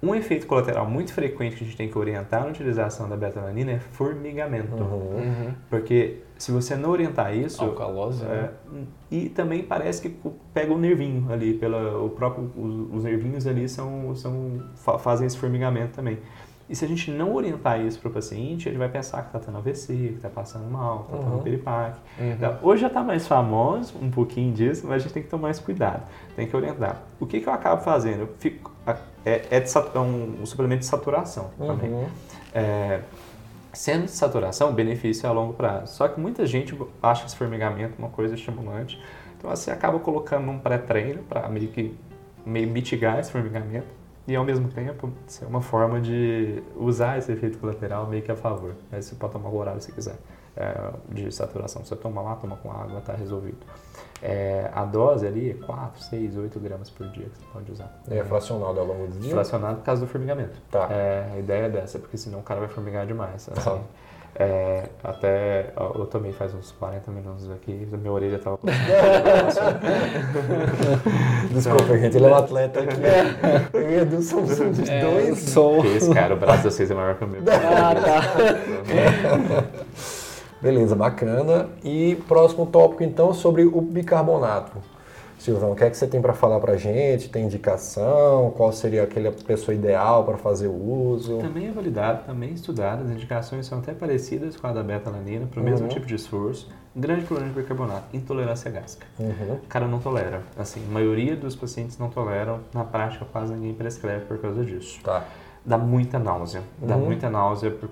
Um 0.04 0.16
efeito 0.16 0.48
colateral 0.48 0.90
muito 0.90 1.14
frequente 1.14 1.56
que 1.58 1.64
a 1.64 1.68
gente 1.68 1.78
tem 1.78 1.88
que 1.88 1.98
orientar 1.98 2.42
na 2.42 2.48
utilização 2.48 3.08
da 3.08 3.16
beta-alanina 3.16 3.74
é 3.74 3.80
formigamento. 3.80 4.74
Uhum. 4.74 5.54
Porque 5.70 6.22
se 6.40 6.52
você 6.52 6.76
não 6.76 6.90
orientar 6.90 7.36
isso, 7.38 7.64
Alcalose, 7.64 8.24
né? 8.24 8.50
é, 8.74 8.80
e 9.12 9.30
também 9.30 9.62
parece 9.62 10.02
que 10.02 10.18
pega 10.54 10.74
o 10.74 10.78
nervinho 10.80 11.32
ali, 11.32 11.54
pela, 11.54 12.00
o 12.04 12.10
próprio, 12.10 12.52
os, 12.58 12.96
os 12.98 13.04
nervinhos 13.04 13.46
ali 13.46 13.70
são, 13.70 14.16
são, 14.16 14.64
fa- 14.76 14.98
fazem 14.98 15.28
esse 15.28 15.38
formigamento 15.38 15.94
também. 15.94 16.18
E 16.72 16.76
se 16.76 16.86
a 16.86 16.88
gente 16.88 17.12
não 17.12 17.36
orientar 17.36 17.82
isso 17.82 18.00
para 18.00 18.08
o 18.08 18.14
paciente, 18.14 18.70
ele 18.70 18.78
vai 18.78 18.88
pensar 18.88 19.24
que 19.24 19.28
está 19.28 19.40
tendo 19.40 19.58
AVC, 19.58 19.94
que 19.94 20.14
está 20.16 20.30
passando 20.30 20.72
mal, 20.72 21.00
que 21.00 21.12
está 21.12 21.18
tendo 21.18 21.36
Uhum. 21.36 21.44
piripaque. 21.44 22.00
Uhum. 22.18 22.32
Então, 22.32 22.58
hoje 22.62 22.82
já 22.84 22.88
está 22.88 23.04
mais 23.04 23.28
famoso 23.28 23.94
um 24.02 24.10
pouquinho 24.10 24.54
disso, 24.54 24.88
mas 24.88 24.96
a 24.96 25.00
gente 25.00 25.14
tem 25.14 25.22
que 25.22 25.28
tomar 25.28 25.50
mais 25.50 25.60
cuidado, 25.60 26.04
tem 26.34 26.48
que 26.48 26.56
orientar. 26.56 27.02
O 27.20 27.26
que, 27.26 27.42
que 27.42 27.50
eu 27.50 27.52
acabo 27.52 27.82
fazendo? 27.82 28.22
Eu 28.22 28.30
fico, 28.40 28.72
é, 29.26 29.46
é, 29.52 29.60
de 29.60 29.70
é 29.70 30.00
um, 30.00 30.38
um 30.42 30.46
suplemento 30.46 30.80
de 30.80 30.86
saturação 30.86 31.52
também. 31.60 31.92
Uhum. 31.92 32.08
É, 32.54 33.02
sendo 33.74 34.06
de 34.06 34.12
saturação, 34.12 34.70
o 34.70 34.74
benefício 34.74 35.28
é 35.28 35.30
a 35.30 35.34
longo 35.34 35.52
prazo. 35.52 35.94
Só 35.94 36.08
que 36.08 36.22
muita 36.22 36.46
gente 36.46 36.74
acha 37.04 37.26
esse 37.26 37.36
formigamento 37.36 37.96
uma 38.00 38.10
coisa 38.10 38.34
estimulante. 38.34 38.98
Então 39.38 39.50
você 39.50 39.72
acaba 39.72 40.00
colocando 40.00 40.50
um 40.50 40.58
pré-treino 40.58 41.22
para 41.24 41.50
meio 41.50 41.68
que 41.68 41.94
meio 42.46 42.70
mitigar 42.70 43.20
esse 43.20 43.30
formigamento 43.30 43.88
e 44.28 44.36
ao 44.36 44.44
mesmo 44.44 44.68
tempo 44.70 45.12
ser 45.28 45.46
uma 45.46 45.62
forma 45.62 46.00
de 46.00 46.62
usar 46.76 47.18
esse 47.18 47.32
efeito 47.32 47.58
colateral 47.58 48.08
meio 48.08 48.22
que 48.22 48.32
a 48.32 48.36
favor. 48.36 48.76
Aí 48.92 49.02
você 49.02 49.16
pode 49.16 49.34
tomar 49.34 49.50
o 49.50 49.58
horário 49.58 49.82
se 49.82 49.92
quiser 49.92 50.16
é, 50.56 50.92
de 51.10 51.32
saturação. 51.32 51.84
Você 51.84 51.96
toma 51.96 52.22
lá, 52.22 52.36
toma 52.36 52.56
com 52.58 52.72
água, 52.72 53.02
tá 53.02 53.14
resolvido. 53.14 53.58
É, 54.22 54.70
a 54.74 54.86
dose 54.86 55.26
ali 55.26 55.50
é 55.50 55.54
4, 55.54 56.02
6, 56.04 56.38
8 56.38 56.60
gramas 56.60 56.90
por 56.90 57.08
dia 57.08 57.26
que 57.26 57.38
você 57.38 57.46
pode 57.52 57.72
usar. 57.72 58.02
É 58.10 58.24
fracionado 58.24 58.80
ao 58.80 58.86
longo 58.86 59.08
do 59.08 59.20
dia? 59.20 59.32
Fracionado 59.32 59.78
por 59.78 59.86
causa 59.86 60.06
do 60.06 60.08
formigamento. 60.08 60.60
Tá. 60.70 60.88
É, 60.92 61.32
a 61.34 61.40
ideia 61.40 61.66
é 61.66 61.70
dessa, 61.70 61.98
porque 61.98 62.18
senão 62.18 62.40
o 62.40 62.44
cara 62.44 62.60
vai 62.60 62.70
formigar 62.70 63.06
demais. 63.06 63.50
assim. 63.50 63.64
Tá. 63.64 63.80
É, 64.34 64.84
até 65.04 65.74
eu 65.78 66.06
tomei 66.06 66.32
faz 66.32 66.54
uns 66.56 66.72
40 66.72 67.12
minutos 67.12 67.52
aqui, 67.52 67.88
a 67.92 67.98
minha 67.98 68.12
orelha 68.12 68.40
tava. 68.40 68.58
Desculpa, 71.52 71.98
gente, 71.98 72.16
ele 72.18 72.26
é 72.26 72.30
um 72.30 72.36
atleta 72.36 72.80
aqui. 72.80 72.96
Eu 73.74 73.82
e 73.82 73.96
o 73.96 74.02
Edu 74.02 74.22
somos 74.22 74.58
uns 74.60 74.88
É, 74.88 75.02
dois. 75.02 75.40
sou... 75.40 75.86
Esse 75.86 76.14
cara, 76.14 76.34
o 76.34 76.38
braço 76.38 76.64
de 76.64 76.74
vocês 76.74 76.90
é 76.90 76.94
maior 76.94 77.16
que 77.16 77.26
o 77.26 77.28
meu. 77.28 77.42
Ah, 77.48 77.94
tá. 77.94 78.22
Beleza, 80.62 80.96
bacana. 80.96 81.70
E 81.84 82.16
próximo 82.28 82.66
tópico, 82.66 83.04
então, 83.04 83.34
sobre 83.34 83.64
o 83.66 83.82
bicarbonato. 83.82 84.72
Silvão, 85.42 85.72
o 85.72 85.76
que 85.76 85.84
é 85.84 85.90
que 85.90 85.98
você 85.98 86.06
tem 86.06 86.22
para 86.22 86.34
falar 86.34 86.60
para 86.60 86.78
gente? 86.78 87.28
Tem 87.28 87.46
indicação? 87.46 88.54
Qual 88.56 88.72
seria 88.72 89.02
aquela 89.02 89.32
pessoa 89.32 89.74
ideal 89.74 90.24
para 90.24 90.38
fazer 90.38 90.68
o 90.68 90.74
uso? 90.76 91.40
Também 91.40 91.68
é 91.68 91.72
validado, 91.72 92.26
também 92.28 92.50
é 92.52 92.54
estudado, 92.54 93.04
as 93.06 93.10
indicações 93.10 93.66
são 93.66 93.80
até 93.80 93.92
parecidas 93.92 94.56
com 94.56 94.68
a 94.68 94.72
da 94.72 94.84
beta-alanina, 94.84 95.48
para 95.48 95.60
o 95.60 95.64
mesmo 95.64 95.88
Uhum. 95.88 95.94
tipo 95.94 96.06
de 96.06 96.14
esforço. 96.14 96.70
Grande 96.96 97.26
problema 97.26 97.52
de 97.52 97.60
bicarbonato, 97.60 98.16
intolerância 98.16 98.70
gástrica. 98.70 99.08
Uhum. 99.20 99.56
O 99.56 99.68
cara 99.68 99.88
não 99.88 99.98
tolera. 99.98 100.44
Assim, 100.56 100.80
a 100.88 100.92
maioria 100.94 101.36
dos 101.36 101.56
pacientes 101.56 101.98
não 101.98 102.08
toleram, 102.12 102.60
na 102.72 102.84
prática 102.84 103.26
quase 103.32 103.52
ninguém 103.52 103.74
prescreve 103.74 104.26
por 104.26 104.38
causa 104.38 104.64
disso. 104.64 105.00
Tá. 105.04 105.26
dá 105.66 105.76
muita 105.78 106.20
náusea. 106.20 106.62
Dá 106.80 106.96
Uhum. 106.96 107.06
muita 107.06 107.30
náusea 107.32 107.72
por 107.72 107.90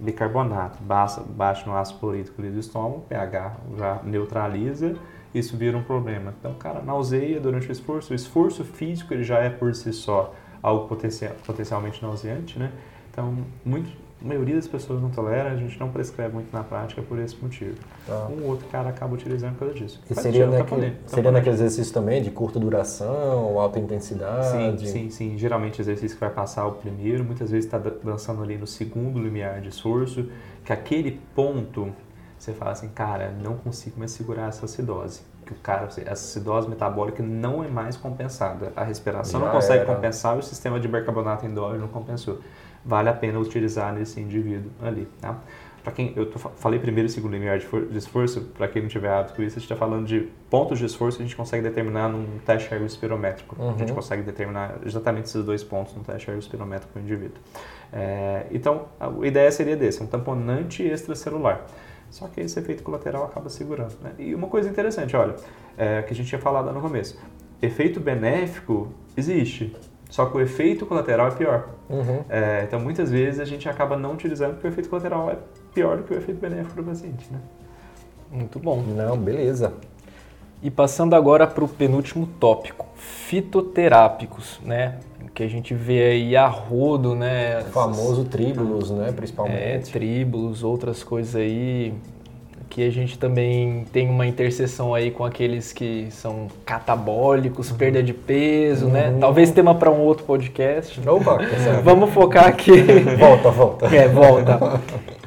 bicarbonato. 0.00 0.78
Baixa, 0.82 1.20
baixa 1.20 1.68
no 1.68 1.76
ácido 1.76 1.98
clorídrico 1.98 2.40
do 2.40 2.58
estômago, 2.60 3.00
pH 3.08 3.56
já 3.76 4.00
neutraliza, 4.04 4.94
isso 5.34 5.56
vira 5.56 5.76
um 5.76 5.82
problema. 5.82 6.34
Então, 6.38 6.52
o 6.52 6.56
cara 6.56 6.80
nauseia 6.82 7.40
durante 7.40 7.68
o 7.68 7.72
esforço. 7.72 8.12
O 8.12 8.16
esforço 8.16 8.64
físico 8.64 9.14
ele 9.14 9.22
já 9.22 9.38
é 9.38 9.48
por 9.50 9.74
si 9.74 9.92
só 9.92 10.34
algo 10.62 10.86
potencial, 10.88 11.32
potencialmente 11.46 12.02
nauseante, 12.02 12.58
né? 12.58 12.70
Então, 13.10 13.36
muito, 13.64 13.90
a 14.22 14.26
maioria 14.28 14.54
das 14.54 14.68
pessoas 14.68 15.00
não 15.00 15.08
tolera, 15.10 15.50
a 15.50 15.56
gente 15.56 15.78
não 15.80 15.90
prescreve 15.90 16.34
muito 16.34 16.52
na 16.52 16.62
prática 16.62 17.00
por 17.00 17.18
esse 17.18 17.36
motivo. 17.42 17.76
Tá. 18.06 18.28
Um 18.28 18.42
ou 18.42 18.50
outro 18.50 18.66
cara 18.68 18.90
acaba 18.90 19.14
utilizando 19.14 19.52
por 19.52 19.60
causa 19.60 19.74
disso. 19.74 20.00
E 20.04 20.14
Faz 20.14 20.20
seria, 20.20 20.46
naquele, 20.46 20.62
tamponete, 20.62 20.94
seria 20.94 21.06
tamponete. 21.08 21.32
naquele 21.32 21.54
exercício 21.56 21.94
também 21.94 22.22
de 22.22 22.30
curta 22.30 22.60
duração, 22.60 23.58
alta 23.58 23.78
Sim, 23.78 23.84
intensidade? 23.84 24.88
sim, 24.88 25.10
sim. 25.10 25.38
Geralmente 25.38 25.80
o 25.80 25.82
exercício 25.82 26.16
que 26.16 26.20
vai 26.20 26.30
passar 26.30 26.66
o 26.66 26.72
primeiro, 26.72 27.24
muitas 27.24 27.50
vezes 27.50 27.64
está 27.64 27.78
dançando 27.78 28.42
ali 28.42 28.58
no 28.58 28.66
segundo 28.66 29.18
limiar 29.18 29.60
de 29.60 29.68
esforço, 29.68 30.26
que 30.64 30.72
aquele 30.72 31.18
ponto 31.34 31.90
você 32.42 32.52
fala 32.52 32.72
assim, 32.72 32.88
cara, 32.88 33.30
não 33.42 33.56
consigo 33.56 33.98
mais 33.98 34.10
segurar 34.12 34.48
essa 34.48 34.64
acidose. 34.64 35.20
Que 35.46 35.52
o 35.52 35.56
cara, 35.56 35.84
essa 35.84 36.00
acidose 36.12 36.68
metabólica 36.68 37.22
não 37.22 37.62
é 37.62 37.68
mais 37.68 37.96
compensada. 37.96 38.72
A 38.74 38.82
respiração 38.84 39.40
Já 39.40 39.46
não 39.46 39.52
consegue 39.52 39.84
era. 39.84 39.94
compensar 39.94 40.36
e 40.36 40.40
o 40.40 40.42
sistema 40.42 40.80
de 40.80 40.88
bicarbonato 40.88 41.44
endógeno 41.46 41.82
não 41.82 41.88
compensou. 41.88 42.38
Vale 42.84 43.08
a 43.08 43.12
pena 43.12 43.38
utilizar 43.38 43.92
nesse 43.92 44.20
indivíduo 44.20 44.70
ali, 44.82 45.06
tá? 45.20 45.36
Para 45.82 45.92
quem 45.92 46.12
eu 46.14 46.30
tô 46.30 46.38
fa- 46.38 46.50
falei 46.56 46.78
primeiro 46.78 47.08
e 47.08 47.10
segundo 47.10 47.32
limiar 47.32 47.58
de, 47.58 47.66
for- 47.66 47.86
de 47.86 47.96
esforço, 47.96 48.42
para 48.56 48.68
quem 48.68 48.82
não 48.82 48.88
tiver 48.88 49.08
hábito 49.10 49.34
com 49.34 49.42
isso, 49.42 49.56
a 49.56 49.60
gente 49.60 49.70
está 49.72 49.76
falando 49.76 50.06
de 50.06 50.28
pontos 50.50 50.78
de 50.78 50.84
esforço 50.84 51.16
que 51.16 51.22
a 51.22 51.26
gente 51.26 51.36
consegue 51.36 51.62
determinar 51.62 52.08
num 52.08 52.38
teste 52.44 52.72
ergospirométrico. 52.72 53.56
A 53.58 53.72
gente 53.78 53.88
Uhum. 53.90 53.94
consegue 53.96 54.22
determinar 54.22 54.76
exatamente 54.84 55.24
esses 55.26 55.42
dois 55.44 55.64
pontos 55.64 55.94
no 55.94 56.02
teste 56.04 56.30
ergospirométrico 56.30 56.92
do 56.98 57.00
indivíduo. 57.00 57.38
É, 57.92 58.46
então, 58.50 58.86
a 58.98 59.08
a 59.08 59.26
ideia 59.26 59.50
seria 59.50 59.76
desse, 59.76 60.02
um 60.02 60.06
tamponante 60.06 60.82
extracelular. 60.82 61.62
Só 62.10 62.26
que 62.26 62.40
esse 62.40 62.58
efeito 62.58 62.82
colateral 62.82 63.24
acaba 63.24 63.48
segurando. 63.48 63.96
Né? 64.02 64.12
E 64.18 64.34
uma 64.34 64.48
coisa 64.48 64.68
interessante, 64.68 65.16
olha, 65.16 65.36
é, 65.78 66.02
que 66.02 66.12
a 66.12 66.16
gente 66.16 66.28
tinha 66.28 66.40
falado 66.40 66.66
lá 66.66 66.72
no 66.72 66.80
começo. 66.80 67.18
Efeito 67.62 68.00
benéfico 68.00 68.88
existe, 69.16 69.76
só 70.10 70.26
que 70.26 70.36
o 70.36 70.40
efeito 70.40 70.84
colateral 70.84 71.28
é 71.28 71.30
pior. 71.30 71.68
Uhum. 71.88 72.24
É, 72.28 72.64
então, 72.66 72.80
muitas 72.80 73.10
vezes 73.10 73.38
a 73.38 73.44
gente 73.44 73.68
acaba 73.68 73.96
não 73.96 74.12
utilizando 74.12 74.54
porque 74.54 74.66
o 74.66 74.70
efeito 74.70 74.90
colateral 74.90 75.30
é 75.30 75.38
pior 75.72 75.98
do 75.98 76.02
que 76.02 76.12
o 76.12 76.16
efeito 76.16 76.40
benéfico 76.40 76.74
do 76.74 76.84
paciente. 76.84 77.32
Né? 77.32 77.38
Muito 78.30 78.58
bom. 78.58 78.82
Não, 78.82 79.16
beleza. 79.16 79.72
E 80.62 80.70
passando 80.70 81.14
agora 81.14 81.46
para 81.46 81.64
o 81.64 81.68
penúltimo 81.68 82.26
tópico, 82.38 82.86
fitoterápicos, 82.96 84.60
né? 84.62 84.98
Que 85.32 85.42
a 85.44 85.48
gente 85.48 85.72
vê 85.74 86.02
aí 86.02 86.36
a 86.36 86.46
rodo, 86.46 87.14
né? 87.14 87.60
O 87.60 87.72
famoso 87.72 88.24
tríbulos, 88.24 88.90
né, 88.90 89.08
É, 89.08 89.12
principalmente. 89.12 89.90
tríbulos, 89.92 90.62
outras 90.64 91.02
coisas 91.02 91.36
aí. 91.36 91.94
Que 92.68 92.86
a 92.86 92.90
gente 92.90 93.18
também 93.18 93.84
tem 93.92 94.08
uma 94.08 94.26
interseção 94.26 94.94
aí 94.94 95.10
com 95.10 95.24
aqueles 95.24 95.72
que 95.72 96.06
são 96.10 96.46
catabólicos, 96.64 97.72
perda 97.72 98.00
de 98.02 98.12
peso, 98.14 98.86
né? 98.86 99.08
Uhum. 99.08 99.18
Talvez 99.18 99.50
tema 99.50 99.74
para 99.74 99.90
um 99.90 100.00
outro 100.00 100.24
podcast. 100.24 101.00
Opa, 101.08 101.38
Vamos 101.82 102.10
focar 102.10 102.46
aqui. 102.46 102.72
volta, 103.18 103.50
volta. 103.50 103.86
É, 103.86 104.06
volta. 104.08 104.80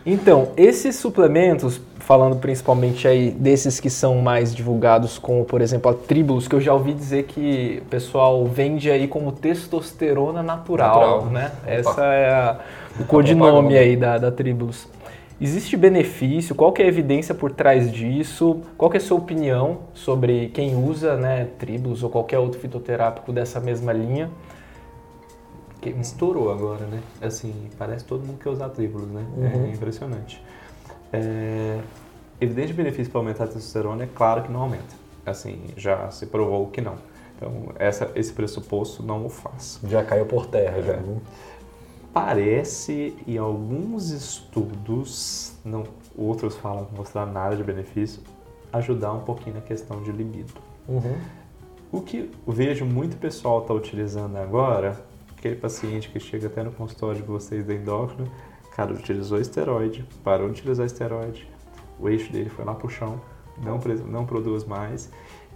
Então, 0.05 0.49
esses 0.55 0.95
suplementos 0.97 1.81
falando 2.03 2.35
principalmente 2.35 3.07
aí 3.07 3.31
desses 3.31 3.79
que 3.79 3.89
são 3.89 4.21
mais 4.21 4.53
divulgados, 4.53 5.17
como 5.17 5.45
por 5.45 5.61
exemplo 5.61 5.89
a 5.89 5.93
Tribulus, 5.93 6.47
que 6.47 6.55
eu 6.55 6.61
já 6.61 6.73
ouvi 6.73 6.93
dizer 6.93 7.23
que 7.23 7.81
o 7.85 7.89
pessoal 7.89 8.45
vende 8.45 8.91
aí 8.91 9.07
como 9.07 9.31
testosterona 9.31 10.43
natural, 10.43 10.99
natural. 10.99 11.25
né? 11.27 11.51
Opa. 11.61 11.71
Essa 11.71 12.05
é 12.05 12.29
a, 12.29 12.59
o 12.99 13.05
codinome 13.05 13.77
aí 13.77 13.95
da, 13.95 14.17
da 14.17 14.31
Tribulus. 14.31 14.87
Existe 15.39 15.75
benefício? 15.77 16.53
Qual 16.53 16.73
é 16.77 16.83
a 16.83 16.87
evidência 16.87 17.33
por 17.33 17.51
trás 17.51 17.91
disso? 17.91 18.61
Qual 18.77 18.91
é 18.93 18.97
a 18.97 18.99
sua 18.99 19.17
opinião 19.17 19.79
sobre 19.93 20.49
quem 20.49 20.75
usa 20.75 21.15
né, 21.15 21.47
Tribulus 21.57 22.03
ou 22.03 22.09
qualquer 22.09 22.37
outro 22.37 22.59
fitoterápico 22.59 23.31
dessa 23.31 23.59
mesma 23.59 23.93
linha? 23.93 24.29
Que 25.81 25.89
estourou 25.89 26.51
agora, 26.51 26.85
né? 26.85 26.99
Assim, 27.21 27.53
parece 27.77 28.05
todo 28.05 28.25
mundo 28.25 28.39
quer 28.41 28.49
usar 28.49 28.69
Tribulus, 28.69 29.09
né? 29.09 29.25
É 29.37 29.39
uhum. 29.39 29.65
É 29.65 29.69
impressionante. 29.69 30.41
É, 31.13 31.79
evidente 32.41 32.73
benefício 32.73 33.11
para 33.11 33.21
aumentar 33.21 33.43
a 33.43 33.47
testosterona 33.47 34.03
é 34.03 34.07
claro 34.07 34.43
que 34.43 34.51
não 34.51 34.61
aumenta. 34.61 34.95
Assim, 35.25 35.61
já 35.77 36.09
se 36.09 36.25
provou 36.25 36.67
que 36.67 36.81
não. 36.81 36.95
Então, 37.37 37.71
essa, 37.77 38.11
esse 38.15 38.33
pressuposto 38.33 39.03
não 39.03 39.25
o 39.25 39.29
faz. 39.29 39.79
Já 39.83 40.03
caiu 40.03 40.25
por 40.25 40.47
terra, 40.47 40.81
já. 40.81 40.93
É. 40.93 41.03
Parece, 42.11 43.15
em 43.27 43.37
alguns 43.37 44.09
estudos, 44.09 45.53
não, 45.63 45.83
outros 46.15 46.55
falam 46.57 46.85
que 46.85 46.95
mostrar 46.95 47.25
nada 47.25 47.55
de 47.55 47.63
benefício, 47.63 48.21
ajudar 48.71 49.13
um 49.13 49.21
pouquinho 49.21 49.55
na 49.55 49.61
questão 49.61 50.01
de 50.03 50.11
libido. 50.11 50.53
Uhum. 50.87 51.15
O 51.91 52.01
que 52.01 52.31
vejo 52.47 52.85
muito 52.85 53.17
pessoal 53.17 53.61
está 53.61 53.73
utilizando 53.73 54.35
agora, 54.37 54.99
aquele 55.37 55.55
paciente 55.55 56.09
que 56.09 56.19
chega 56.19 56.47
até 56.47 56.63
no 56.63 56.71
consultório 56.71 57.21
de 57.21 57.27
vocês 57.27 57.65
da 57.65 57.73
endócrina, 57.73 58.29
Cara, 58.75 58.93
utilizou 58.93 59.39
esteroide, 59.39 60.05
parou 60.23 60.47
de 60.47 60.53
utilizar 60.59 60.85
esteroide, 60.85 61.47
o 61.99 62.09
eixo 62.09 62.31
dele 62.31 62.49
foi 62.49 62.65
lá 62.65 62.73
pro 62.73 62.89
chão, 62.89 63.21
não, 63.57 63.79
não 64.07 64.25
produz 64.25 64.65
mais. 64.65 65.11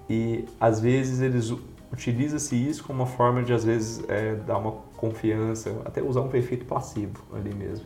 E 0.10 0.46
às 0.60 0.80
vezes 0.80 1.20
eles 1.20 1.52
utiliza-se 1.92 2.56
isso 2.56 2.84
como 2.84 3.00
uma 3.00 3.08
forma 3.08 3.44
de 3.44 3.54
às 3.54 3.64
vezes 3.64 4.04
é, 4.08 4.36
dar 4.36 4.58
uma 4.58 4.74
confiança, 4.96 5.82
até 5.86 6.02
usar 6.02 6.22
um 6.22 6.36
efeito 6.36 6.66
placebo 6.66 7.20
ali 7.34 7.54
mesmo. 7.54 7.86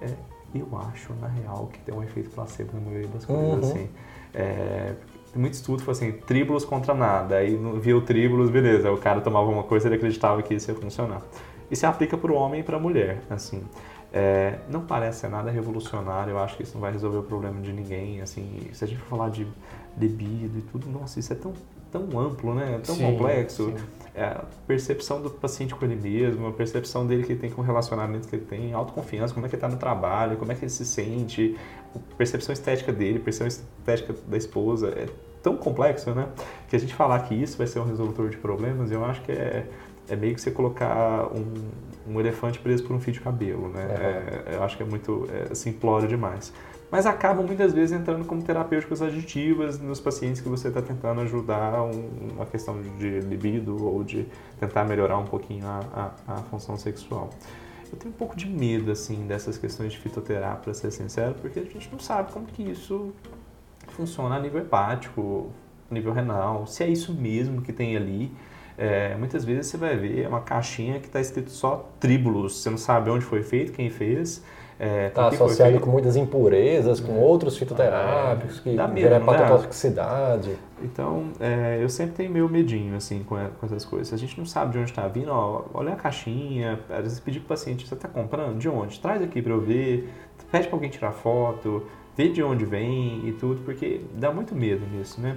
É, 0.00 0.12
eu 0.54 0.68
acho, 0.90 1.12
na 1.14 1.28
real, 1.28 1.68
que 1.72 1.78
tem 1.80 1.94
um 1.94 2.02
efeito 2.02 2.30
placebo 2.30 2.72
na 2.74 2.80
maioria 2.80 3.08
das 3.08 3.24
coisas, 3.24 3.46
uhum. 3.46 3.58
assim. 3.58 3.88
É, 4.34 4.94
tem 5.32 5.40
muito 5.40 5.54
estudo 5.54 5.82
que 5.82 5.90
assim, 5.90 6.12
tríbulos 6.12 6.64
contra 6.64 6.94
nada. 6.94 7.36
Aí 7.36 7.58
viu 7.80 8.02
tríbulos, 8.02 8.50
beleza. 8.50 8.92
O 8.92 8.98
cara 8.98 9.20
tomava 9.20 9.48
uma 9.48 9.62
coisa 9.62 9.86
e 9.86 9.88
ele 9.88 9.96
acreditava 9.96 10.42
que 10.42 10.54
isso 10.54 10.70
ia 10.70 10.76
funcionar. 10.76 11.22
E 11.70 11.76
se 11.76 11.86
aplica 11.86 12.18
para 12.18 12.30
o 12.30 12.34
homem 12.34 12.60
e 12.60 12.62
para 12.62 12.76
a 12.76 12.80
mulher, 12.80 13.22
assim. 13.30 13.62
É, 14.12 14.58
não 14.68 14.82
parece 14.82 15.20
ser 15.20 15.28
nada 15.28 15.50
revolucionário, 15.50 16.32
eu 16.32 16.38
acho 16.38 16.56
que 16.56 16.62
isso 16.62 16.74
não 16.74 16.82
vai 16.82 16.92
resolver 16.92 17.18
o 17.18 17.22
problema 17.22 17.60
de 17.62 17.72
ninguém. 17.72 18.20
Assim, 18.20 18.68
se 18.72 18.84
a 18.84 18.86
gente 18.86 19.00
for 19.00 19.08
falar 19.08 19.30
de 19.30 19.46
libido 19.96 20.58
e 20.58 20.62
tudo, 20.62 20.88
nossa, 20.90 21.18
isso 21.18 21.32
é 21.32 21.36
tão, 21.36 21.54
tão 21.90 22.18
amplo, 22.18 22.54
né? 22.54 22.78
tão 22.84 22.94
sim, 22.94 23.04
complexo. 23.04 23.66
Sim. 23.66 23.84
É, 24.14 24.24
a 24.24 24.44
percepção 24.66 25.22
do 25.22 25.30
paciente 25.30 25.74
com 25.74 25.82
ele 25.86 25.96
mesmo, 25.96 26.46
a 26.46 26.52
percepção 26.52 27.06
dele 27.06 27.22
que 27.22 27.32
ele 27.32 27.40
tem 27.40 27.50
com 27.50 27.62
o 27.62 27.64
relacionamento 27.64 28.28
que 28.28 28.36
ele 28.36 28.44
tem, 28.44 28.74
autoconfiança, 28.74 29.32
como 29.32 29.46
é 29.46 29.48
que 29.48 29.54
ele 29.54 29.64
está 29.64 29.68
no 29.68 29.78
trabalho, 29.78 30.36
como 30.36 30.52
é 30.52 30.54
que 30.54 30.62
ele 30.62 30.70
se 30.70 30.84
sente, 30.84 31.56
percepção 32.18 32.52
estética 32.52 32.92
dele, 32.92 33.18
percepção 33.18 33.46
estética 33.46 34.14
da 34.28 34.36
esposa. 34.36 34.88
É 34.90 35.06
tão 35.42 35.56
complexo, 35.56 36.10
né? 36.14 36.28
Que 36.68 36.76
a 36.76 36.78
gente 36.78 36.94
falar 36.94 37.18
que 37.20 37.34
isso 37.34 37.56
vai 37.56 37.66
ser 37.66 37.80
um 37.80 37.84
resolutor 37.84 38.28
de 38.28 38.36
problemas, 38.36 38.90
eu 38.90 39.04
acho 39.04 39.22
que 39.22 39.32
é, 39.32 39.66
é 40.08 40.16
meio 40.16 40.34
que 40.34 40.40
você 40.40 40.50
colocar 40.50 41.28
um, 41.32 42.12
um 42.12 42.20
elefante 42.20 42.58
preso 42.58 42.84
por 42.84 42.94
um 42.94 43.00
fio 43.00 43.12
de 43.12 43.20
cabelo, 43.20 43.68
né? 43.68 43.82
É, 43.82 44.54
eu 44.56 44.62
acho 44.62 44.76
que 44.76 44.82
é 44.82 44.86
muito 44.86 45.28
é, 45.32 45.54
simplório 45.54 46.08
demais. 46.08 46.52
Mas 46.92 47.06
acabam 47.06 47.46
muitas 47.46 47.72
vezes 47.72 47.98
entrando 47.98 48.22
como 48.26 48.42
terapêuticas 48.42 49.00
aditivas 49.00 49.78
nos 49.80 49.98
pacientes 49.98 50.42
que 50.42 50.48
você 50.50 50.68
está 50.68 50.82
tentando 50.82 51.22
ajudar 51.22 51.82
um, 51.84 52.34
uma 52.34 52.44
questão 52.44 52.82
de 52.98 53.20
libido 53.20 53.82
ou 53.82 54.04
de 54.04 54.26
tentar 54.60 54.84
melhorar 54.84 55.16
um 55.16 55.24
pouquinho 55.24 55.66
a, 55.66 56.12
a, 56.28 56.34
a, 56.34 56.36
função 56.42 56.76
sexual. 56.76 57.30
Eu 57.90 57.98
tenho 57.98 58.12
um 58.12 58.16
pouco 58.16 58.36
de 58.36 58.46
medo, 58.46 58.92
assim, 58.92 59.26
dessas 59.26 59.56
questões 59.56 59.92
de 59.92 60.00
fitoterapia, 60.00 60.60
para 60.60 60.74
ser 60.74 60.90
sincero, 60.90 61.34
porque 61.40 61.60
a 61.60 61.64
gente 61.64 61.88
não 61.90 61.98
sabe 61.98 62.30
como 62.30 62.44
que 62.44 62.62
isso 62.62 63.14
funciona 63.88 64.34
a 64.34 64.40
nível 64.40 64.60
hepático, 64.60 65.50
a 65.90 65.94
nível 65.94 66.12
renal, 66.12 66.66
se 66.66 66.84
é 66.84 66.88
isso 66.88 67.14
mesmo 67.14 67.62
que 67.62 67.72
tem 67.72 67.96
ali. 67.96 68.30
É, 68.76 69.14
muitas 69.16 69.44
vezes 69.44 69.66
você 69.66 69.76
vai 69.76 69.96
ver 69.96 70.26
uma 70.26 70.40
caixinha 70.40 70.98
que 70.98 71.06
está 71.06 71.20
escrito 71.20 71.50
só 71.50 71.88
tríbulos, 72.00 72.58
você 72.58 72.70
não 72.70 72.78
sabe 72.78 73.10
onde 73.10 73.24
foi 73.24 73.42
feito, 73.42 73.72
quem 73.72 73.90
fez. 73.90 74.42
Está 74.82 74.86
é, 74.86 75.10
tá 75.10 75.28
associado 75.28 75.78
com 75.78 75.90
muitas 75.90 76.16
impurezas, 76.16 76.98
com 76.98 77.12
é. 77.12 77.18
outros 77.18 77.56
fitoterápicos, 77.56 78.58
que 78.58 78.74
geram 78.74 79.16
hepatotoxicidade. 79.16 80.56
Então, 80.82 81.28
é, 81.38 81.78
eu 81.80 81.88
sempre 81.88 82.16
tenho 82.16 82.32
meu 82.32 82.48
medinho 82.48 82.96
assim, 82.96 83.22
com, 83.22 83.36
com, 83.36 83.66
essas 83.66 83.84
coisas. 83.84 84.08
Se 84.08 84.14
a 84.14 84.18
gente 84.18 84.36
não 84.36 84.44
sabe 84.44 84.72
de 84.72 84.78
onde 84.78 84.90
está 84.90 85.06
vindo, 85.06 85.30
ó, 85.30 85.66
olha 85.72 85.92
a 85.92 85.96
caixinha, 85.96 86.80
às 86.90 87.02
vezes 87.02 87.20
pedir 87.20 87.38
para 87.40 87.46
o 87.46 87.48
paciente, 87.50 87.86
você 87.86 87.94
está 87.94 88.08
comprando? 88.08 88.58
De 88.58 88.68
onde? 88.68 88.98
Traz 88.98 89.22
aqui 89.22 89.40
para 89.40 89.52
eu 89.52 89.60
ver, 89.60 90.12
pede 90.50 90.66
para 90.66 90.74
alguém 90.74 90.90
tirar 90.90 91.12
foto, 91.12 91.86
vê 92.16 92.28
de 92.28 92.42
onde 92.42 92.64
vem 92.64 93.28
e 93.28 93.32
tudo, 93.32 93.62
porque 93.64 94.00
dá 94.14 94.32
muito 94.32 94.52
medo 94.52 94.84
nisso, 94.86 95.20
né? 95.20 95.36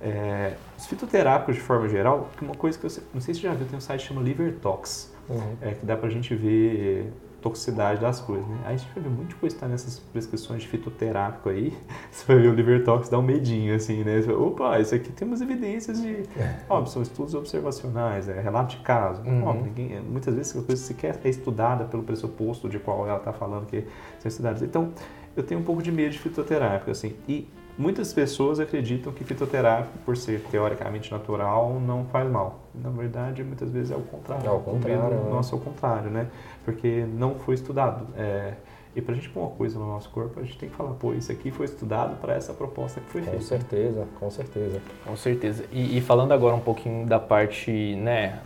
É, 0.00 0.54
os 0.76 0.86
fitoterápicos, 0.86 1.56
de 1.56 1.60
forma 1.60 1.88
geral, 1.88 2.28
uma 2.40 2.54
coisa 2.54 2.78
que 2.78 2.86
eu 2.86 2.90
não 3.14 3.20
sei 3.20 3.34
se 3.34 3.40
você 3.40 3.46
já 3.46 3.54
viu, 3.54 3.66
tem 3.66 3.76
um 3.76 3.80
site 3.80 4.02
que 4.02 4.08
chama 4.08 4.22
Livertox, 4.22 5.12
uhum. 5.28 5.56
é, 5.60 5.72
que 5.72 5.86
dá 5.86 5.96
pra 5.96 6.08
gente 6.10 6.34
ver 6.34 7.12
toxicidade 7.40 8.00
das 8.00 8.20
coisas, 8.20 8.46
né? 8.46 8.58
Aí 8.64 8.74
a 8.74 8.76
gente 8.76 8.92
vai 8.92 9.04
ver 9.04 9.10
muita 9.10 9.36
coisa 9.36 9.54
que 9.54 9.60
tá 9.60 9.68
nessas 9.68 9.98
prescrições 9.98 10.62
de 10.62 10.68
fitoterápico 10.68 11.48
aí, 11.48 11.76
você 12.10 12.24
vai 12.26 12.42
ver 12.42 12.48
o 12.48 12.54
Livertox 12.54 13.08
dá 13.08 13.18
um 13.18 13.22
medinho, 13.22 13.74
assim, 13.74 14.02
né? 14.02 14.20
Você 14.20 14.26
vai, 14.26 14.36
Opa, 14.36 14.80
isso 14.80 14.94
aqui 14.94 15.12
tem 15.12 15.26
umas 15.26 15.40
evidências 15.40 16.00
de... 16.02 16.22
É. 16.36 16.60
Ó, 16.68 16.84
são 16.86 17.02
estudos 17.02 17.34
observacionais, 17.34 18.28
é 18.28 18.40
relato 18.40 18.76
de 18.76 18.82
caso. 18.82 19.22
Uhum. 19.22 19.44
Ó, 19.44 19.54
ninguém, 19.54 20.00
muitas 20.00 20.34
vezes 20.34 20.56
a 20.56 20.62
coisa 20.62 20.82
sequer 20.82 21.18
é 21.22 21.28
estudada 21.28 21.84
pelo 21.84 22.02
pressuposto 22.02 22.68
de 22.68 22.78
qual 22.78 23.06
ela 23.06 23.18
está 23.18 23.32
falando 23.32 23.66
que 23.66 23.86
são 24.18 24.28
estudadas. 24.28 24.62
Então, 24.62 24.92
eu 25.36 25.42
tenho 25.42 25.60
um 25.60 25.64
pouco 25.64 25.82
de 25.82 25.92
medo 25.92 26.10
de 26.10 26.18
fitoterápico, 26.18 26.90
assim, 26.90 27.14
e 27.28 27.48
Muitas 27.78 28.12
pessoas 28.12 28.58
acreditam 28.58 29.12
que 29.12 29.22
fitoterapia, 29.22 29.86
por 30.04 30.16
ser 30.16 30.40
teoricamente 30.50 31.12
natural, 31.12 31.78
não 31.78 32.06
faz 32.06 32.30
mal. 32.30 32.60
Na 32.74 32.88
verdade, 32.88 33.44
muitas 33.44 33.70
vezes 33.70 33.90
é 33.90 33.96
o 33.96 34.00
contrário. 34.00 34.46
É 34.46 34.50
o 34.50 34.60
contrário. 34.60 35.18
O 35.18 35.30
nosso 35.30 35.54
é 35.54 35.58
o 35.58 35.60
contrário, 35.60 36.10
né? 36.10 36.26
Porque 36.64 37.04
não 37.14 37.34
foi 37.34 37.54
estudado. 37.54 38.06
É, 38.16 38.54
e 38.96 39.02
para 39.02 39.12
a 39.12 39.14
gente 39.14 39.28
pôr 39.28 39.40
uma 39.40 39.50
coisa 39.50 39.78
no 39.78 39.86
nosso 39.86 40.08
corpo, 40.08 40.40
a 40.40 40.42
gente 40.42 40.56
tem 40.56 40.70
que 40.70 40.74
falar, 40.74 40.94
pô, 40.94 41.12
isso 41.12 41.30
aqui 41.30 41.50
foi 41.50 41.66
estudado 41.66 42.18
para 42.18 42.32
essa 42.32 42.54
proposta 42.54 42.98
que 42.98 43.10
foi 43.10 43.20
com 43.20 43.26
feita. 43.26 43.42
Com 43.42 43.46
certeza, 43.46 44.06
com 44.18 44.30
certeza. 44.30 44.80
Com 45.04 45.16
certeza. 45.16 45.64
E, 45.70 45.98
e, 45.98 46.00
falando 46.00 46.32
agora 46.32 46.56
um 46.56 46.60
pouquinho 46.60 47.06
da 47.06 47.20
parte, 47.20 47.94
né, 47.96 48.40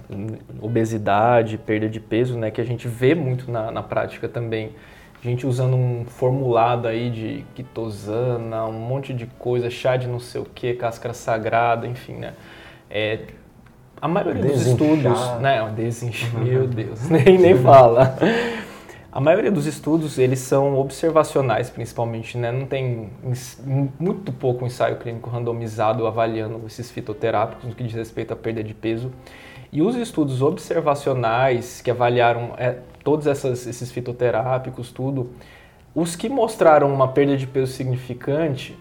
obesidade, 0.60 1.56
perda 1.56 1.88
de 1.88 2.00
peso, 2.00 2.36
né, 2.36 2.50
que 2.50 2.60
a 2.60 2.64
gente 2.64 2.88
vê 2.88 3.14
muito 3.14 3.48
na, 3.48 3.70
na 3.70 3.80
prática 3.80 4.28
também 4.28 4.72
gente 5.22 5.46
usando 5.46 5.76
um 5.76 6.04
formulado 6.06 6.88
aí 6.88 7.10
de 7.10 7.44
quitosana, 7.54 8.64
um 8.64 8.72
monte 8.72 9.12
de 9.12 9.26
coisa, 9.26 9.68
chá 9.68 9.96
de 9.96 10.06
não 10.06 10.18
sei 10.18 10.40
o 10.40 10.44
que, 10.44 10.74
cáscara 10.74 11.12
sagrada, 11.12 11.86
enfim, 11.86 12.14
né? 12.14 12.34
É, 12.90 13.20
a 14.00 14.08
maioria 14.08 14.42
dos 14.42 14.66
estudos, 14.66 15.38
né? 15.40 15.70
Desinchar, 15.76 16.32
meu 16.42 16.66
Deus, 16.66 17.08
nem, 17.10 17.38
nem 17.38 17.56
fala. 17.56 18.16
A 19.12 19.20
maioria 19.20 19.50
dos 19.50 19.66
estudos, 19.66 20.18
eles 20.18 20.38
são 20.38 20.78
observacionais, 20.78 21.68
principalmente, 21.68 22.38
né? 22.38 22.50
Não 22.50 22.64
tem 22.64 23.10
muito 23.98 24.32
pouco 24.32 24.64
ensaio 24.64 24.96
clínico 24.96 25.28
randomizado 25.28 26.06
avaliando 26.06 26.62
esses 26.66 26.90
fitoterápicos 26.90 27.68
no 27.68 27.74
que 27.74 27.84
diz 27.84 27.94
respeito 27.94 28.32
à 28.32 28.36
perda 28.36 28.62
de 28.62 28.72
peso. 28.72 29.12
E 29.72 29.82
os 29.82 29.94
estudos 29.96 30.40
observacionais 30.40 31.80
que 31.80 31.90
avaliaram 31.90 32.54
é, 32.56 32.78
todos 33.02 33.26
essas, 33.26 33.66
esses 33.66 33.90
fitoterápicos, 33.90 34.90
tudo, 34.90 35.30
os 35.94 36.14
que 36.14 36.28
mostraram 36.28 36.92
uma 36.92 37.08
perda 37.08 37.36
de 37.36 37.46
peso 37.46 37.72
significante 37.72 38.76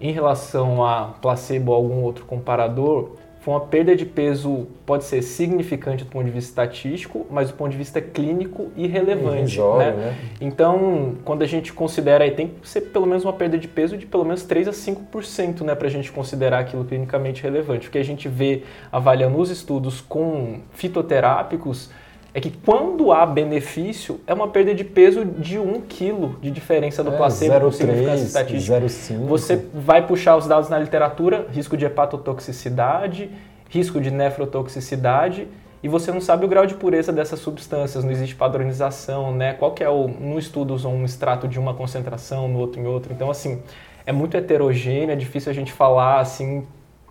em 0.00 0.12
relação 0.12 0.84
a 0.84 1.14
placebo 1.20 1.72
ou 1.72 1.76
algum 1.76 2.02
outro 2.02 2.24
comparador, 2.24 3.16
foi 3.40 3.54
uma 3.54 3.60
perda 3.60 3.94
de 3.94 4.04
peso, 4.04 4.66
pode 4.84 5.04
ser 5.04 5.22
significante 5.22 6.04
do 6.04 6.10
ponto 6.10 6.26
de 6.26 6.30
vista 6.30 6.50
estatístico, 6.50 7.24
mas 7.30 7.48
do 7.48 7.54
ponto 7.54 7.70
de 7.70 7.76
vista 7.76 8.00
clínico 8.00 8.70
irrelevante. 8.76 9.58
né? 9.78 9.92
né? 9.92 10.18
Então, 10.40 11.14
quando 11.24 11.42
a 11.42 11.46
gente 11.46 11.72
considera 11.72 12.24
aí, 12.24 12.32
tem 12.32 12.48
que 12.48 12.68
ser 12.68 12.82
pelo 12.82 13.06
menos 13.06 13.24
uma 13.24 13.32
perda 13.32 13.56
de 13.56 13.68
peso 13.68 13.96
de 13.96 14.06
pelo 14.06 14.24
menos 14.24 14.42
3 14.42 14.68
a 14.68 14.72
5% 14.72 15.62
né, 15.62 15.74
para 15.74 15.86
a 15.86 15.90
gente 15.90 16.10
considerar 16.10 16.58
aquilo 16.58 16.84
clinicamente 16.84 17.42
relevante. 17.42 17.88
O 17.88 17.90
que 17.90 17.98
a 17.98 18.04
gente 18.04 18.28
vê 18.28 18.64
avaliando 18.90 19.38
os 19.38 19.50
estudos 19.50 20.00
com 20.00 20.60
fitoterápicos 20.72 21.90
é 22.38 22.40
que 22.40 22.50
quando 22.50 23.12
há 23.12 23.26
benefício, 23.26 24.20
é 24.26 24.32
uma 24.32 24.48
perda 24.48 24.74
de 24.74 24.84
peso 24.84 25.24
de 25.24 25.58
1 25.58 25.82
kg 25.82 26.36
de 26.40 26.50
diferença 26.50 27.02
do 27.02 27.12
é, 27.12 27.16
placebo 27.16 27.54
0,3, 27.66 28.32
Você 29.26 29.66
vai 29.74 30.06
puxar 30.06 30.36
os 30.36 30.46
dados 30.46 30.68
na 30.68 30.78
literatura, 30.78 31.46
risco 31.52 31.76
de 31.76 31.84
hepatotoxicidade, 31.84 33.30
risco 33.68 34.00
de 34.00 34.10
nefrotoxicidade, 34.10 35.48
e 35.82 35.88
você 35.88 36.10
não 36.10 36.20
sabe 36.20 36.44
o 36.44 36.48
grau 36.48 36.66
de 36.66 36.74
pureza 36.74 37.12
dessas 37.12 37.40
substâncias, 37.40 38.02
não 38.02 38.10
existe 38.10 38.34
padronização, 38.34 39.34
né? 39.34 39.52
Qual 39.54 39.72
que 39.72 39.82
é 39.82 39.88
o... 39.88 40.08
No 40.08 40.38
estudo 40.38 40.74
usam 40.74 40.94
um 40.94 41.04
extrato 41.04 41.46
de 41.46 41.58
uma 41.58 41.74
concentração, 41.74 42.48
no 42.48 42.58
outro 42.58 42.80
em 42.80 42.86
outro. 42.86 43.12
Então, 43.12 43.30
assim, 43.30 43.62
é 44.06 44.12
muito 44.12 44.36
heterogêneo, 44.36 45.10
é 45.10 45.16
difícil 45.16 45.50
a 45.50 45.54
gente 45.54 45.72
falar 45.72 46.20
assim, 46.20 46.64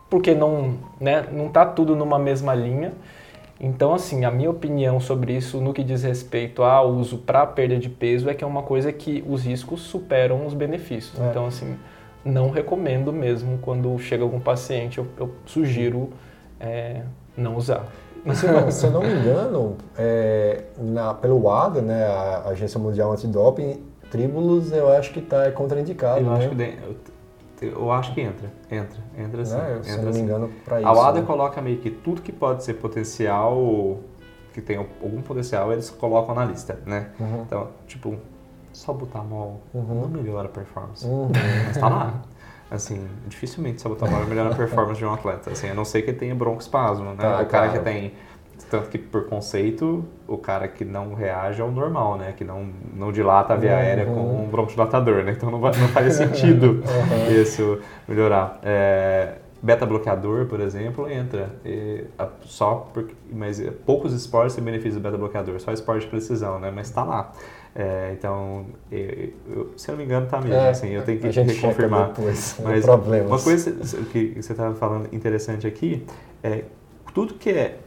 porque 0.09 0.33
não, 0.33 0.75
né, 0.99 1.25
não 1.31 1.49
tá 1.49 1.65
tudo 1.65 1.95
numa 1.95 2.19
mesma 2.19 2.53
linha. 2.53 2.93
Então, 3.59 3.93
assim, 3.93 4.23
a 4.23 4.31
minha 4.31 4.49
opinião 4.49 4.99
sobre 4.99 5.35
isso 5.35 5.59
no 5.59 5.73
que 5.73 5.83
diz 5.83 6.03
respeito 6.03 6.61
ao 6.61 6.89
uso 6.89 7.17
para 7.17 7.45
perda 7.45 7.77
de 7.77 7.89
peso 7.89 8.29
é 8.29 8.33
que 8.33 8.43
é 8.43 8.47
uma 8.47 8.63
coisa 8.63 8.91
que 8.93 9.23
os 9.27 9.43
riscos 9.43 9.81
superam 9.81 10.45
os 10.45 10.53
benefícios. 10.53 11.19
É. 11.19 11.29
Então, 11.29 11.47
assim, 11.47 11.75
não 12.23 12.51
recomendo 12.51 13.11
mesmo 13.11 13.57
quando 13.59 13.97
chega 13.97 14.23
algum 14.23 14.39
paciente, 14.39 14.99
eu, 14.99 15.07
eu 15.17 15.31
sugiro 15.45 16.09
é, 16.59 17.01
não 17.35 17.55
usar. 17.55 17.87
Se 18.33 18.45
eu, 18.45 18.71
se 18.71 18.85
eu 18.85 18.91
não 18.91 19.01
me 19.01 19.13
engano, 19.13 19.77
é, 19.97 20.63
na, 20.77 21.13
pelo 21.13 21.49
ADA, 21.49 21.81
né, 21.81 22.05
a 22.05 22.49
Agência 22.49 22.79
Mundial 22.79 23.11
Antidoping, 23.11 23.81
tríbulos 24.11 24.71
eu 24.71 24.89
acho 24.91 25.13
que 25.13 25.19
está 25.19 25.49
contraindicado. 25.51 26.19
Eu 26.19 26.25
né? 26.25 26.37
acho 26.37 26.49
que 26.49 26.77
eu, 27.61 27.91
acho 27.91 28.13
que 28.13 28.21
entra, 28.21 28.51
entra, 28.69 28.99
entra 29.17 29.45
sim. 29.45 29.57
É, 29.57 29.79
se 29.81 29.91
entra, 29.91 30.05
não 30.05 30.13
me 30.13 30.19
engano, 30.19 30.51
para 30.63 30.79
isso. 30.79 30.89
A 30.89 31.07
ADA 31.09 31.21
né? 31.21 31.25
coloca 31.25 31.61
meio 31.61 31.77
que 31.77 31.89
tudo 31.89 32.21
que 32.21 32.31
pode 32.31 32.63
ser 32.63 32.75
potencial, 32.75 33.99
que 34.53 34.61
tem 34.61 34.77
algum 34.77 35.21
potencial, 35.21 35.71
eles 35.71 35.89
colocam 35.89 36.35
na 36.35 36.45
lista, 36.45 36.79
né? 36.85 37.09
Uhum. 37.19 37.41
Então, 37.41 37.69
tipo, 37.87 38.15
só 38.73 38.93
butamol 38.93 39.61
Uhum. 39.73 40.01
não 40.01 40.07
melhora 40.07 40.47
a 40.47 40.51
performance. 40.51 41.05
Uhum. 41.05 41.31
Mas 41.67 41.77
tá 41.77 41.89
lá. 41.89 42.21
Assim, 42.69 43.07
dificilmente 43.27 43.81
salbutamol 43.81 44.25
melhora 44.25 44.51
a 44.51 44.55
performance 44.55 44.99
de 44.99 45.05
um 45.05 45.13
atleta. 45.13 45.51
Assim, 45.51 45.69
a 45.69 45.73
não 45.73 45.85
ser 45.85 46.01
que 46.01 46.11
ele 46.11 46.17
tenha 46.17 46.35
broncoespasmo, 46.35 47.05
né? 47.05 47.15
Tá, 47.17 47.41
o 47.41 47.45
cara 47.45 47.45
claro. 47.45 47.71
que 47.71 47.79
tem... 47.79 48.13
Tanto 48.69 48.89
que, 48.89 48.97
por 48.97 49.27
conceito, 49.27 50.03
o 50.27 50.37
cara 50.37 50.67
que 50.67 50.83
não 50.83 51.13
reage 51.13 51.61
é 51.61 51.63
o 51.63 51.71
normal, 51.71 52.17
né? 52.17 52.33
Que 52.35 52.43
não, 52.43 52.67
não 52.93 53.11
dilata 53.13 53.53
a 53.53 53.57
via 53.57 53.71
Uhum. 53.71 53.77
aérea 53.77 54.05
com 54.05 54.43
um 54.43 54.49
broncodilatador, 54.49 55.23
né? 55.23 55.31
Então 55.37 55.49
não, 55.49 55.59
vai, 55.59 55.71
não 55.77 55.87
faria 55.89 56.11
sentido 56.11 56.83
Uhum. 56.83 57.41
isso 57.41 57.79
melhorar. 58.07 58.59
É, 58.63 59.35
Beta-bloqueador, 59.59 60.45
por 60.45 60.59
exemplo, 60.59 61.09
entra. 61.09 61.49
E, 61.65 62.03
a- 62.19 62.27
só 62.43 62.87
porque, 62.93 63.15
mas 63.33 63.59
é, 63.59 63.71
poucos 63.71 64.13
esportes 64.13 64.53
têm 64.55 64.63
benefício 64.63 64.99
do 64.99 65.03
beta-bloqueador, 65.03 65.59
só 65.59 65.71
esporte 65.71 66.01
de 66.03 66.07
precisão, 66.09 66.59
né? 66.59 66.71
Mas 66.73 66.87
está 66.89 67.03
lá. 67.03 67.31
É, 67.75 68.11
então, 68.13 68.65
eu- 68.91 69.29
eu- 69.49 69.73
se 69.75 69.89
eu 69.89 69.93
não 69.93 69.97
me 69.99 70.05
engano, 70.05 70.27
tá 70.27 70.39
mesmo. 70.39 70.53
É, 70.55 70.69
assim, 70.69 70.89
eu 70.89 71.01
tenho 71.03 71.19
que 71.19 71.27
reconfirmar. 71.29 72.09
depois, 72.09 72.55
não 72.59 72.69
Mas 72.71 72.85
problemas. 72.85 73.27
uma 73.31 73.39
coisa 73.39 73.71
que 74.11 74.33
você 74.39 74.51
estava 74.51 74.75
falando 74.75 75.07
interessante 75.13 75.65
aqui 75.65 76.05
é 76.43 76.63
tudo 77.13 77.33
que 77.33 77.49
é. 77.49 77.79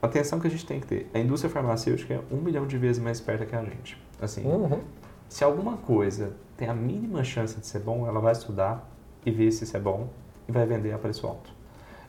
Atenção 0.00 0.38
que 0.38 0.46
a 0.46 0.50
gente 0.50 0.64
tem 0.64 0.78
que 0.80 0.86
ter. 0.86 1.10
A 1.12 1.18
indústria 1.18 1.52
farmacêutica 1.52 2.14
é 2.14 2.20
um 2.30 2.36
milhão 2.36 2.66
de 2.66 2.78
vezes 2.78 3.02
mais 3.02 3.18
esperta 3.18 3.44
que 3.44 3.54
a 3.56 3.64
gente. 3.64 4.00
Assim, 4.20 4.44
Uhum. 4.46 4.80
se 5.28 5.42
alguma 5.42 5.76
coisa 5.76 6.32
tem 6.56 6.68
a 6.68 6.74
mínima 6.74 7.24
chance 7.24 7.58
de 7.58 7.66
ser 7.66 7.80
bom, 7.80 8.06
ela 8.06 8.20
vai 8.20 8.32
estudar 8.32 8.88
e 9.26 9.30
ver 9.30 9.50
se 9.50 9.64
isso 9.64 9.76
é 9.76 9.80
bom 9.80 10.08
e 10.48 10.52
vai 10.52 10.64
vender 10.66 10.92
a 10.92 10.98
preço 10.98 11.26
alto. 11.26 11.52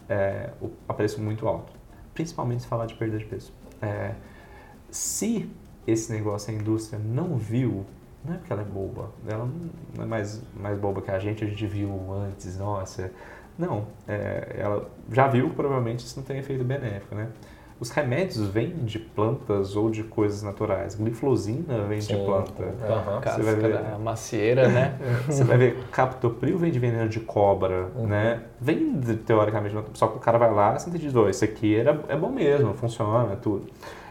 É, 0.07 0.51
a 0.87 0.93
preço 0.93 1.21
muito 1.21 1.47
alto. 1.47 1.73
Principalmente 2.13 2.61
se 2.63 2.67
falar 2.67 2.85
de 2.85 2.95
perda 2.95 3.17
de 3.17 3.25
peso. 3.25 3.51
É, 3.81 4.13
se 4.91 5.49
esse 5.87 6.11
negócio 6.11 6.53
a 6.53 6.55
indústria 6.57 6.99
não 6.99 7.37
viu, 7.37 7.85
não 8.23 8.35
é 8.35 8.37
porque 8.37 8.51
ela 8.53 8.61
é 8.61 8.65
boba, 8.65 9.11
ela 9.27 9.49
não 9.95 10.03
é 10.03 10.07
mais, 10.07 10.41
mais 10.55 10.77
boba 10.77 11.01
que 11.01 11.09
a 11.11 11.17
gente, 11.19 11.43
a 11.43 11.47
gente 11.47 11.65
viu 11.65 11.91
antes, 12.13 12.57
nossa. 12.57 13.11
Não, 13.57 13.87
é, 14.07 14.55
ela 14.57 14.89
já 15.11 15.27
viu 15.27 15.49
provavelmente 15.51 16.05
isso 16.05 16.17
não 16.17 16.25
tem 16.25 16.37
efeito 16.37 16.63
benéfico, 16.63 17.15
né? 17.15 17.29
Os 17.80 17.91
remédios 17.91 18.45
vêm 18.45 18.71
de 18.84 18.99
plantas 18.99 19.75
ou 19.77 19.89
de 19.89 20.03
coisas 20.03 20.43
naturais. 20.43 20.95
Glifosina 20.95 21.80
vem 21.88 21.99
de 21.99 22.05
Sim. 22.07 22.25
planta. 22.25 22.75
Aham. 22.86 23.21
Casca 23.21 23.41
Você 23.41 23.53
vai 23.53 23.55
ver. 23.55 23.77
da 23.77 23.97
macieira, 23.97 24.67
né? 24.67 24.95
Você 25.25 25.45
vai 25.45 25.57
ver, 25.57 25.77
captopril 25.89 26.57
vem 26.57 26.71
de 26.71 26.80
veneno 26.80 27.07
de 27.07 27.21
cobra, 27.21 27.88
Uhum. 27.95 28.05
né? 28.07 28.41
Vem, 28.59 28.99
de- 28.99 29.15
teoricamente, 29.15 29.75
só 29.93 30.07
que 30.07 30.17
o 30.17 30.19
cara 30.19 30.38
vai 30.38 30.53
lá 30.53 30.75
e 30.75 30.80
sintetiza, 30.82 31.17
"Ó, 31.21 31.30
isso 31.30 31.45
aqui 31.45 31.73
era, 31.77 31.97
é 32.09 32.17
bom 32.17 32.30
mesmo, 32.30 32.73
funciona, 32.73 33.38
tudo. 33.38 33.65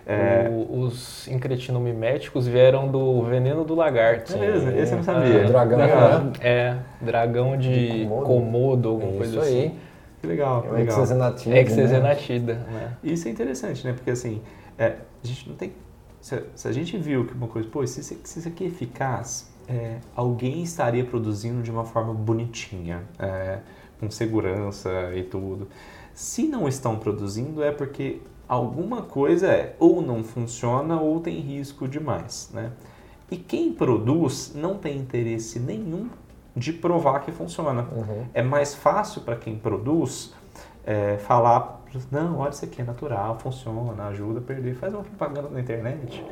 É, 0.06 0.48
O- 0.50 0.84
os 0.84 1.28
incretinomiméticos 1.28 2.46
vieram 2.48 2.88
do 2.88 3.20
veneno 3.24 3.64
do 3.64 3.74
lagarto. 3.74 4.32
É 4.32 4.38
mesmo? 4.38 4.70
Esse 4.70 4.92
eu 4.92 4.96
não 4.96 5.00
É, 5.00 5.02
sabia. 5.02 5.44
Dragão, 5.44 5.78
da- 5.78 6.18
né? 6.20 6.32
É, 6.40 6.76
dragão 7.02 7.56
de 7.58 7.98
De 7.98 8.04
Komodo. 8.06 8.26
Komodo, 8.26 8.88
alguma 8.88 9.10
Isso 9.10 9.18
coisa 9.18 9.42
aí. 9.42 9.58
assim. 9.66 9.74
Que 10.20 10.26
legal, 10.26 10.62
que 10.62 10.68
É 10.68 10.70
legal. 10.72 10.86
hexazenatida, 10.96 11.54
né? 11.54 11.60
Hexazenatida, 11.60 12.54
né? 12.54 12.96
Isso 13.02 13.28
é 13.28 13.30
interessante, 13.30 13.84
né? 13.86 13.92
Porque 13.92 14.10
assim, 14.10 14.40
é, 14.78 14.96
a 15.22 15.26
gente 15.26 15.48
não 15.48 15.56
tem. 15.56 15.72
Se, 16.20 16.42
se 16.54 16.66
a 16.68 16.72
gente 16.72 16.96
viu 16.98 17.24
que 17.24 17.32
uma 17.34 17.46
coisa, 17.46 17.68
pô, 17.68 17.86
se, 17.86 18.00
isso- 18.00 18.16
se 18.24 18.38
isso 18.40 18.48
aqui 18.48 18.64
é 18.64 18.66
eficaz, 18.66 19.50
é, 19.68 19.98
alguém 20.16 20.62
estaria 20.62 21.04
produzindo 21.04 21.62
de 21.62 21.70
uma 21.70 21.84
forma 21.84 22.12
bonitinha, 22.12 23.02
é, 23.18 23.58
com 24.00 24.10
segurança 24.10 24.90
e 25.14 25.22
tudo. 25.22 25.68
Se 26.14 26.48
não 26.48 26.66
estão 26.66 26.96
produzindo, 26.98 27.62
é 27.62 27.70
porque 27.70 28.20
alguma 28.48 29.02
coisa 29.02 29.46
é 29.46 29.76
ou 29.78 30.02
não 30.02 30.24
funciona 30.24 31.00
ou 31.00 31.20
tem 31.20 31.38
risco 31.38 31.86
demais, 31.86 32.50
né? 32.52 32.72
E 33.30 33.36
quem 33.36 33.72
produz 33.72 34.52
não 34.54 34.76
tem 34.78 34.96
interesse 34.98 35.60
nenhum 35.60 36.08
de 36.59 36.72
provar 36.72 37.20
que 37.20 37.32
funciona. 37.32 37.82
Uhum. 37.92 38.26
É 38.34 38.42
mais 38.42 38.74
fácil 38.74 39.22
para 39.22 39.36
quem 39.36 39.56
produz 39.56 40.34
é, 40.84 41.18
falar, 41.18 41.82
não, 42.11 42.38
olha 42.38 42.50
isso 42.50 42.64
aqui 42.64 42.80
é 42.80 42.84
natural, 42.84 43.38
funciona, 43.38 44.06
ajuda 44.09 44.40
a 44.40 44.42
perder, 44.42 44.74
faz 44.74 44.92
uma 44.94 45.02
propaganda 45.02 45.48
na 45.50 45.61
internet 45.61 46.24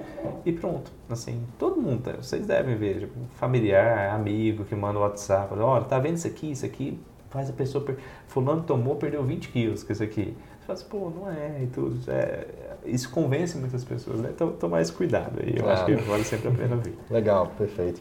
e 0.45 0.53
pronto. 0.53 0.91
Assim, 1.11 1.43
todo 1.59 1.81
mundo, 1.81 2.11
vocês 2.16 2.47
devem 2.47 2.74
ver, 2.77 3.01
tipo, 3.01 3.18
familiar, 3.35 4.14
amigo 4.14 4.64
que 4.64 4.74
manda 4.74 4.99
o 4.99 5.03
WhatsApp, 5.03 5.55
olha, 5.59 5.85
tá 5.85 5.99
vendo 5.99 6.16
isso 6.16 6.27
aqui, 6.27 6.51
isso 6.51 6.64
aqui 6.64 6.99
faz 7.29 7.51
a 7.51 7.53
pessoa, 7.53 7.85
per... 7.85 7.99
fulano 8.27 8.62
tomou, 8.62 8.97
perdeu 8.97 9.22
20 9.22 9.49
quilos 9.49 9.83
com 9.83 9.93
isso 9.93 10.03
aqui. 10.03 10.35
Você 10.59 10.66
fala 10.66 10.79
assim, 10.79 10.89
pô, 10.89 11.11
não 11.11 11.31
é 11.31 11.62
e 11.62 11.66
tudo. 11.66 11.99
É, 12.11 12.47
isso 12.87 13.11
convence 13.11 13.57
muitas 13.59 13.85
pessoas, 13.85 14.20
né? 14.20 14.31
Então, 14.35 14.53
tomar 14.53 14.81
esse 14.81 14.93
cuidado 14.93 15.39
aí, 15.41 15.55
eu 15.57 15.68
acho 15.68 15.85
que 15.85 15.95
vale 15.95 16.24
sempre 16.24 16.49
a 16.49 16.53
pena 16.53 16.77
ver. 16.77 16.97
Legal, 17.11 17.53
perfeito. 17.59 18.01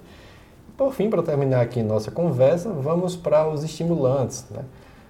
Por 0.77 0.93
fim, 0.93 1.09
para 1.09 1.23
terminar 1.23 1.61
aqui 1.61 1.81
nossa 1.81 2.11
conversa, 2.11 2.69
vamos 2.69 3.15
para 3.15 3.47
os 3.47 3.63
estimulantes, 3.63 4.45
né? 4.51 4.61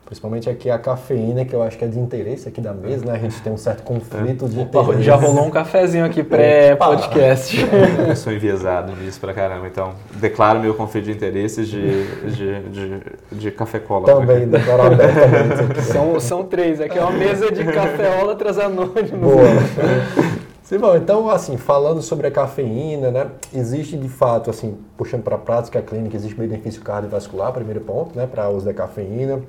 Principalmente 0.06 0.48
aqui 0.48 0.70
a 0.70 0.78
cafeína, 0.78 1.44
que 1.46 1.56
eu 1.56 1.64
acho 1.64 1.80
que 1.80 1.84
é 1.84 1.88
de 1.88 1.98
interesse 1.98 2.48
aqui 2.48 2.62
da 2.62 2.72
mesa, 2.72 3.04
né? 3.04 3.14
A 3.14 3.18
gente 3.18 3.42
tem 3.42 3.52
um 3.52 3.58
certo 3.58 3.82
conflito 3.82 4.48
de 4.48 4.60
Opa, 4.60 4.82
interesse. 4.84 5.02
já 5.02 5.16
rolou 5.16 5.48
um 5.48 5.50
cafezinho 5.50 6.06
aqui 6.06 6.24
pré-podcast. 6.24 7.58
Eu 8.08 8.16
sou 8.16 8.32
enviesado 8.32 8.96
nisso 8.96 9.20
pra 9.20 9.34
caramba, 9.34 9.66
então 9.66 9.94
declaro 10.14 10.60
meu 10.60 10.76
conflito 10.76 11.06
de 11.06 11.12
interesses 11.12 11.68
de, 11.68 12.06
de, 12.30 12.70
de, 12.70 13.02
de 13.32 13.52
café 13.52 13.80
cola. 13.80 14.06
Também, 14.06 14.48
declaro 14.48 14.84
abertamente 14.84 15.82
são, 15.82 16.20
são 16.20 16.44
três, 16.44 16.80
aqui 16.80 17.00
é 17.00 17.02
uma 17.02 17.12
mesa 17.12 17.52
de 17.52 17.64
cafeólatras 17.64 18.60
anônimos. 18.60 19.10
Boa. 19.10 19.46
Sim, 20.66 20.80
bom, 20.80 20.96
então, 20.96 21.30
assim, 21.30 21.58
falando 21.58 22.02
sobre 22.02 22.26
a 22.26 22.32
cafeína, 22.32 23.12
né, 23.12 23.30
existe 23.54 23.96
de 23.96 24.10
fato, 24.10 24.50
assim, 24.50 24.76
puxando 24.98 25.22
para 25.22 25.36
a 25.36 25.38
prática 25.38 25.80
clínica, 25.80 26.16
existe 26.16 26.36
benefício 26.36 26.82
cardiovascular, 26.82 27.54
primeiro 27.54 27.82
ponto, 27.82 28.18
né, 28.18 28.26
para 28.26 28.50
uso 28.50 28.66
da 28.66 28.74
cafeína. 28.74 29.44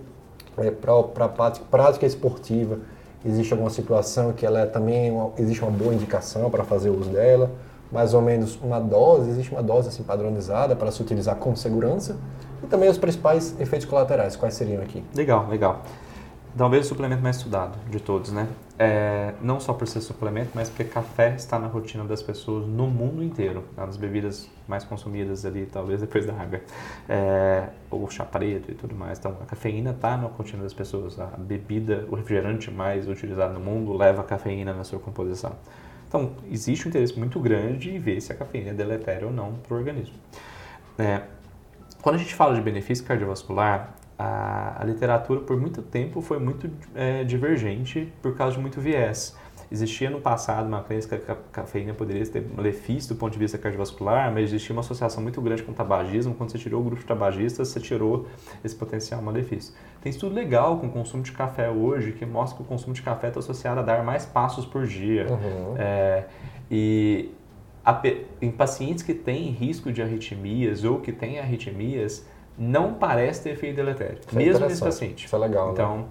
É, 0.59 0.71
para 0.71 1.25
a 1.25 1.29
prática 1.29 2.05
esportiva, 2.05 2.81
existe 3.25 3.51
alguma 3.51 3.71
situação 3.71 4.35
que 4.35 4.45
ela 4.45 4.61
é 4.61 4.67
também, 4.67 5.11
uma- 5.11 5.31
existe 5.39 5.63
uma 5.63 5.71
boa 5.71 5.95
indicação 5.95 6.51
para 6.51 6.65
fazer 6.65 6.91
uso 6.91 7.09
dela, 7.09 7.51
mais 7.91 8.13
ou 8.13 8.21
menos 8.21 8.59
uma 8.63 8.79
dose, 8.79 9.31
existe 9.31 9.51
uma 9.53 9.63
dose 9.63 9.89
assim 9.89 10.03
padronizada 10.03 10.77
para 10.77 10.93
se 10.93 11.01
utilizar 11.01 11.37
com 11.37 11.57
segurança, 11.57 12.17
e 12.63 12.67
também 12.67 12.91
os 12.91 12.99
principais 12.99 13.59
efeitos 13.59 13.89
colaterais, 13.89 14.37
quais 14.37 14.53
seriam 14.53 14.83
aqui? 14.83 15.03
Legal, 15.15 15.47
legal. 15.49 15.81
Talvez 16.55 16.85
o 16.85 16.89
suplemento 16.91 17.23
mais 17.23 17.37
estudado 17.37 17.79
de 17.91 18.01
todos, 18.01 18.33
né? 18.33 18.47
É, 18.79 19.33
não 19.41 19.59
só 19.59 19.73
por 19.73 19.89
ser 19.89 20.03
suplemento, 20.03 20.51
mas 20.55 20.69
porque 20.69 20.85
café 20.85 21.35
está 21.35 21.59
na 21.59 21.67
rotina 21.67 22.05
das 22.05 22.23
pessoas 22.23 22.67
no 22.67 22.87
mundo 22.87 23.23
inteiro. 23.23 23.65
É 23.75 23.81
uma 23.81 23.87
das 23.87 23.97
bebidas 23.97 24.51
mais 24.69 24.85
consumidas 24.85 25.47
ali, 25.47 25.65
talvez 25.65 26.03
depois 26.03 26.27
da 26.27 26.35
água. 26.35 26.61
É, 27.09 27.69
o 27.91 28.09
chá 28.11 28.25
preto 28.25 28.71
e 28.71 28.75
tudo 28.75 28.95
mais. 28.95 29.19
Então, 29.19 29.37
a 29.41 29.47
cafeína 29.47 29.93
está 29.93 30.17
na 30.19 30.27
rotina 30.27 30.63
das 30.63 30.75
pessoas. 30.75 31.19
A 31.19 31.27
bebida, 31.39 32.07
o 32.11 32.17
refrigerante 32.17 32.71
mais 32.71 33.09
utilizado 33.09 33.55
no 33.55 33.61
mundo 33.61 33.97
leva 33.97 34.23
cafeína 34.23 34.75
na 34.75 34.85
sua 34.85 34.99
composição. 34.99 35.53
Então, 36.07 36.33
existe 36.51 36.87
um 36.87 36.91
interesse 36.91 37.19
muito 37.19 37.41
grande 37.41 37.91
em 37.91 37.99
ver 37.99 38.21
se 38.21 38.31
a 38.31 38.35
cafeína 38.35 38.71
é 38.71 38.75
deletéria 38.75 39.27
ou 39.27 39.33
não 39.33 39.55
para 39.55 39.75
o 39.75 39.79
organismo. 39.79 40.15
É, 40.99 41.23
quando 42.03 42.17
a 42.17 42.19
gente 42.19 42.35
fala 42.35 42.55
de 42.55 42.61
benefício 42.61 43.05
cardiovascular, 43.05 43.95
a, 44.19 44.81
a 44.81 44.85
literatura 44.85 45.41
por 45.41 45.57
muito 45.59 45.83
tempo 45.83 46.21
foi 46.21 46.39
muito 46.39 46.71
é, 46.95 47.25
divergente 47.25 48.13
por 48.23 48.35
causa 48.37 48.57
de 48.57 48.61
muito 48.61 48.81
viés. 48.81 49.37
Existia 49.71 50.09
no 50.09 50.21
passado 50.21 50.69
uma 50.69 50.81
crença 50.83 51.09
que 51.09 51.15
a 51.17 51.19
ca- 51.19 51.43
cafeína 51.51 51.93
poderia 51.93 52.25
ter 52.25 52.47
malefício 52.55 53.13
do 53.15 53.19
ponto 53.19 53.33
de 53.33 53.39
vista 53.39 53.59
cardiovascular, 53.59 54.33
mas 54.33 54.45
existia 54.45 54.73
uma 54.73 54.81
associação 54.81 55.21
muito 55.21 55.43
grande 55.43 55.65
com 55.65 55.73
o 55.73 55.75
tabagismo. 55.75 56.35
Quando 56.35 56.53
você 56.53 56.59
tirou 56.59 56.81
o 56.81 56.85
grupo 56.85 57.01
de 57.03 57.07
tabagistas, 57.07 57.69
você 57.69 57.81
tirou 57.81 58.27
esse 58.65 58.77
potencial 58.77 59.21
malefício. 59.21 59.75
Tem 60.01 60.11
estudo 60.11 60.35
legal 60.37 60.79
com 60.79 60.87
o 60.87 60.91
consumo 60.91 61.23
de 61.23 61.33
café 61.33 61.69
hoje 61.69 62.13
que 62.13 62.25
mostra 62.25 62.57
que 62.57 62.63
o 62.63 62.67
consumo 62.67 62.95
de 62.95 63.03
café 63.03 63.27
está 63.27 63.41
associado 63.41 63.81
a 63.81 63.83
dar 63.83 64.05
mais 64.05 64.25
passos 64.25 64.65
por 64.65 64.87
dia. 64.87 65.27
Uhum. 65.29 65.75
É, 65.77 66.25
e 66.71 67.31
a 67.85 68.01
em 68.41 68.53
pacientes 68.53 69.03
que 69.03 69.15
têm 69.15 69.51
risco 69.51 69.93
de 69.93 70.01
arritmias 70.01 70.85
ou 70.85 71.01
que 71.01 71.11
têm 71.11 71.41
arritmias, 71.41 72.25
não 72.59 72.95
parece 72.95 73.43
ter 73.43 73.51
efeito 73.51 73.77
deletério, 73.77 74.19
é 74.33 74.37
mesmo 74.37 74.67
nesse 74.67 74.83
paciente. 74.83 75.27
Isso 75.27 75.37
é 75.37 75.39
legal, 75.39 75.67
né? 75.67 75.73
Então, 75.73 76.07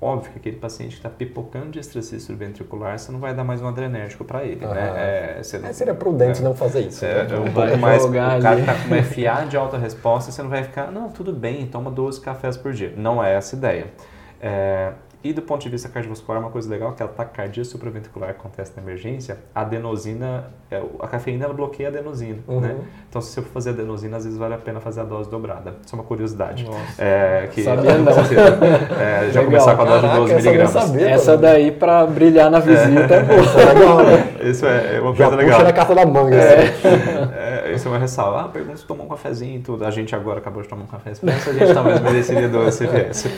óbvio 0.00 0.32
que 0.32 0.38
aquele 0.38 0.56
paciente 0.56 0.90
que 0.92 0.96
está 0.98 1.10
pipocando 1.10 1.70
de 1.70 1.78
extracístolo 1.78 2.38
ventricular, 2.38 2.98
você 2.98 3.10
não 3.12 3.18
vai 3.18 3.34
dar 3.34 3.44
mais 3.44 3.60
um 3.60 3.68
adrenérgico 3.68 4.24
para 4.24 4.44
ele, 4.44 4.64
né? 4.64 5.36
É, 5.38 5.42
você 5.42 5.58
não- 5.58 5.68
É, 5.68 5.72
seria 5.72 5.94
prudente 5.94 6.40
é. 6.40 6.44
não 6.44 6.54
fazer 6.54 6.80
isso. 6.80 7.04
é, 7.04 7.24
né? 7.26 7.34
é 7.36 7.38
um 7.38 7.52
pouco 7.52 7.76
mais. 7.76 8.04
O 8.04 8.12
cara 8.12 8.50
ali. 8.50 8.64
tá 8.64 8.74
com 8.74 8.94
FA 9.02 9.44
de 9.50 9.56
alta 9.56 9.76
resposta, 9.78 10.30
você 10.32 10.42
não 10.42 10.48
vai 10.50 10.62
ficar, 10.62 10.90
não, 10.90 11.10
tudo 11.10 11.32
bem, 11.32 11.66
toma 11.66 11.90
12 11.90 12.20
cafés 12.20 12.56
por 12.56 12.72
dia. 12.72 12.92
Não 12.96 13.22
é 13.22 13.34
essa 13.34 13.56
a 13.56 13.58
ideia. 13.58 13.86
É, 14.40 14.92
e 15.22 15.32
do 15.32 15.42
ponto 15.42 15.60
de 15.62 15.68
vista 15.68 15.88
cardiovascular, 15.88 16.40
uma 16.40 16.50
coisa 16.50 16.68
legal 16.70 16.92
é 16.92 16.94
que 16.94 17.02
a 17.02 17.08
taquicardia 17.08 17.62
supraventricular 17.64 18.32
que 18.32 18.40
acontece 18.40 18.72
na 18.76 18.82
emergência, 18.82 19.38
a 19.54 19.60
adenosina, 19.60 20.44
é, 20.70 20.80
a 20.98 21.06
cafeína 21.06 21.44
ela 21.44 21.52
bloqueia 21.54 21.88
a 21.88 21.92
adenosina, 21.92 22.38
Uhum. 22.48 22.60
né? 22.60 22.76
Então, 23.08 23.20
se 23.20 23.30
você 23.32 23.42
for 23.42 23.50
fazer 23.52 23.70
adenosina, 23.70 24.16
às 24.16 24.24
vezes 24.24 24.38
vale 24.38 24.54
a 24.54 24.58
pena 24.58 24.80
fazer 24.80 25.00
a 25.02 25.04
dose 25.04 25.28
dobrada. 25.30 25.74
Isso 25.84 25.94
é 25.94 25.98
uma 25.98 26.04
curiosidade. 26.04 26.64
Nossa. 26.64 26.80
É, 27.02 27.48
que, 27.52 27.62
Sabia 27.62 27.98
não. 27.98 28.12
É, 28.12 29.20
já 29.30 29.40
Legal. 29.40 29.44
começar 29.44 29.76
com 29.76 29.82
a 29.82 29.84
dose 29.84 30.00
de 30.00 30.06
Caraca, 30.08 30.18
12 30.20 30.32
essa 30.32 30.40
eu 30.40 30.44
não 30.44 30.52
miligramas. 30.52 30.72
sabia. 30.88 31.10
Essa 31.10 31.36
daí 31.36 31.72
pra 31.72 32.06
brilhar 32.06 32.50
na 32.50 32.58
visita 32.60 33.14
é 33.14 33.22
boa. 33.22 33.40
Isso 33.42 33.58
é 33.58 34.04
né? 34.04 34.50
Isso 34.50 34.66
é 34.66 34.96
é 34.96 35.00
uma 35.00 35.14
Já 35.14 35.28
coisa 35.28 35.42
puxa 35.42 35.56
legal. 35.56 35.64
na 35.64 35.72
carta 35.72 35.94
da 35.94 36.06
manga. 36.06 36.36
assim. 36.38 37.30
É, 37.36 37.72
isso 37.74 37.86
é 37.88 37.90
uma 37.90 37.98
ressalva. 37.98 38.40
Ah, 38.42 38.48
pergunta 38.48 38.76
se 38.78 38.84
tomou 38.86 39.06
um 39.06 39.08
cafezinho 39.08 39.56
e 39.58 39.60
tudo. 39.60 39.84
A 39.84 39.90
gente 39.90 40.14
agora 40.14 40.38
acabou 40.38 40.62
de 40.62 40.68
tomar 40.68 40.84
um 40.84 40.86
café 40.86 41.10
expresso, 41.12 41.50
a 41.50 41.52
gente 41.52 41.74
talvez 41.74 42.00
mereceria 42.00 42.48
12 42.48 42.76
se 42.76 42.86
viesse. 42.86 43.28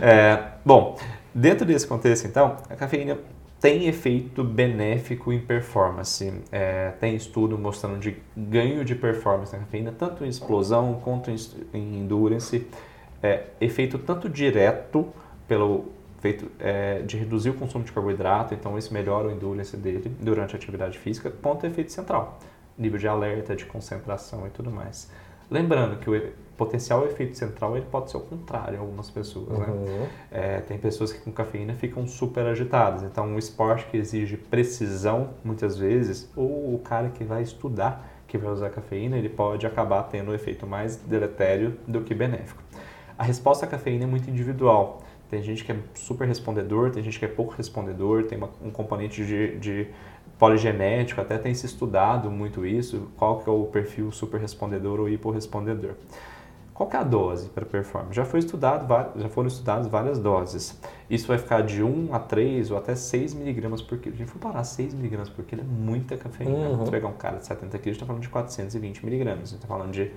É, 0.00 0.38
bom, 0.64 0.96
dentro 1.34 1.66
desse 1.66 1.86
contexto, 1.86 2.26
então, 2.26 2.56
a 2.68 2.76
cafeína 2.76 3.18
tem 3.62 3.86
efeito 3.86 4.42
benéfico 4.42 5.32
em 5.32 5.38
performance. 5.38 6.32
É, 6.50 6.90
tem 6.98 7.14
estudo 7.14 7.56
mostrando 7.56 8.00
de 8.00 8.16
ganho 8.36 8.84
de 8.84 8.96
performance 8.96 9.52
na 9.52 9.60
cafeína, 9.60 9.94
tanto 9.96 10.24
em 10.24 10.28
explosão 10.28 11.00
quanto 11.02 11.30
em, 11.30 12.00
endurance. 12.00 12.66
É, 13.22 13.44
efeito 13.60 14.00
tanto 14.00 14.28
direto 14.28 15.06
pelo 15.46 15.92
feito 16.18 16.50
é, 16.58 17.02
de 17.02 17.16
reduzir 17.16 17.50
o 17.50 17.54
consumo 17.54 17.84
de 17.84 17.92
carboidrato, 17.92 18.52
então 18.52 18.76
isso 18.76 18.92
melhora 18.92 19.28
o 19.28 19.30
endurance 19.30 19.76
dele 19.76 20.12
durante 20.20 20.54
a 20.54 20.58
atividade 20.58 20.98
física, 20.98 21.30
quanto 21.30 21.64
efeito 21.64 21.92
central, 21.92 22.40
nível 22.76 22.98
de 22.98 23.06
alerta, 23.06 23.54
de 23.54 23.64
concentração 23.64 24.44
e 24.44 24.50
tudo 24.50 24.72
mais. 24.72 25.08
Lembrando 25.48 25.98
que 25.98 26.10
o 26.10 26.32
potencial 26.56 27.04
efeito 27.06 27.36
central 27.36 27.76
ele 27.76 27.86
pode 27.90 28.10
ser 28.10 28.16
o 28.16 28.20
contrário 28.20 28.76
em 28.76 28.78
algumas 28.78 29.10
pessoas, 29.10 29.58
né? 29.58 29.66
Uhum. 29.68 30.06
É, 30.30 30.60
tem 30.60 30.78
pessoas 30.78 31.12
que 31.12 31.20
com 31.20 31.32
cafeína 31.32 31.74
ficam 31.74 32.06
super 32.06 32.46
agitadas. 32.46 33.02
Então, 33.02 33.26
um 33.26 33.38
esporte 33.38 33.86
que 33.86 33.96
exige 33.96 34.36
precisão, 34.36 35.30
muitas 35.44 35.76
vezes, 35.78 36.30
ou 36.36 36.74
o 36.74 36.78
cara 36.78 37.08
que 37.08 37.24
vai 37.24 37.42
estudar, 37.42 38.08
que 38.26 38.38
vai 38.38 38.50
usar 38.52 38.70
cafeína, 38.70 39.16
ele 39.16 39.28
pode 39.28 39.66
acabar 39.66 40.02
tendo 40.04 40.30
um 40.30 40.34
efeito 40.34 40.66
mais 40.66 40.96
deletério 40.96 41.76
do 41.86 42.00
que 42.02 42.14
benéfico. 42.14 42.62
A 43.18 43.24
resposta 43.24 43.66
à 43.66 43.68
cafeína 43.68 44.04
é 44.04 44.06
muito 44.06 44.28
individual. 44.30 45.02
Tem 45.30 45.42
gente 45.42 45.64
que 45.64 45.72
é 45.72 45.76
super 45.94 46.26
respondedor, 46.28 46.90
tem 46.90 47.02
gente 47.02 47.18
que 47.18 47.24
é 47.24 47.28
pouco 47.28 47.54
respondedor, 47.54 48.24
tem 48.24 48.36
uma- 48.36 48.50
um 48.62 48.70
componente 48.70 49.24
de, 49.24 49.56
de 49.58 49.86
poligenético, 50.38 51.20
até 51.20 51.38
tem 51.38 51.54
se 51.54 51.66
estudado 51.66 52.30
muito 52.30 52.66
isso, 52.66 53.08
qual 53.16 53.38
que 53.40 53.48
é 53.48 53.52
o 53.52 53.64
perfil 53.64 54.10
super 54.10 54.40
respondedor 54.40 54.98
ou 55.00 55.08
hiporrespondedor. 55.08 55.92
Qual 56.82 56.90
que 56.90 56.96
é 56.96 56.98
a 56.98 57.04
dose 57.04 57.48
para 57.48 57.64
performance? 57.64 58.12
Já, 58.12 58.24
foi 58.24 58.40
estudado, 58.40 58.88
já 59.14 59.28
foram 59.28 59.46
estudadas 59.46 59.86
várias 59.86 60.18
doses. 60.18 60.80
Isso 61.08 61.28
vai 61.28 61.38
ficar 61.38 61.60
de 61.60 61.80
1 61.80 62.12
a 62.12 62.18
3 62.18 62.72
ou 62.72 62.76
até 62.76 62.96
6 62.96 63.34
miligramas 63.34 63.80
por 63.80 63.98
quilo. 63.98 64.16
A 64.16 64.18
gente 64.18 64.28
for 64.28 64.40
parar 64.40 64.64
6 64.64 64.92
miligramas 64.94 65.28
por 65.28 65.44
quilo 65.44 65.62
é 65.62 65.64
muita 65.64 66.16
cafeína. 66.16 66.70
Uhum. 66.70 66.84
Se 66.84 66.90
pegar 66.90 67.06
um 67.06 67.12
cara 67.12 67.36
de 67.36 67.46
70 67.46 67.78
quilos, 67.78 67.84
a 67.84 67.86
gente 67.86 67.94
está 67.94 68.06
falando 68.06 68.22
de 68.22 68.28
420 68.28 69.04
miligramas. 69.04 69.42
A 69.42 69.46
gente 69.52 69.54
está 69.54 69.68
falando 69.68 69.92
de 69.92 70.10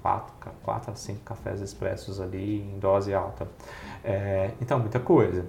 4, 0.00 0.32
4 0.62 0.92
a 0.92 0.94
5 0.94 1.20
cafés 1.24 1.60
expressos 1.60 2.20
ali 2.20 2.60
em 2.60 2.78
dose 2.78 3.12
alta. 3.12 3.48
É, 4.04 4.52
então, 4.60 4.78
muita 4.78 5.00
coisa. 5.00 5.44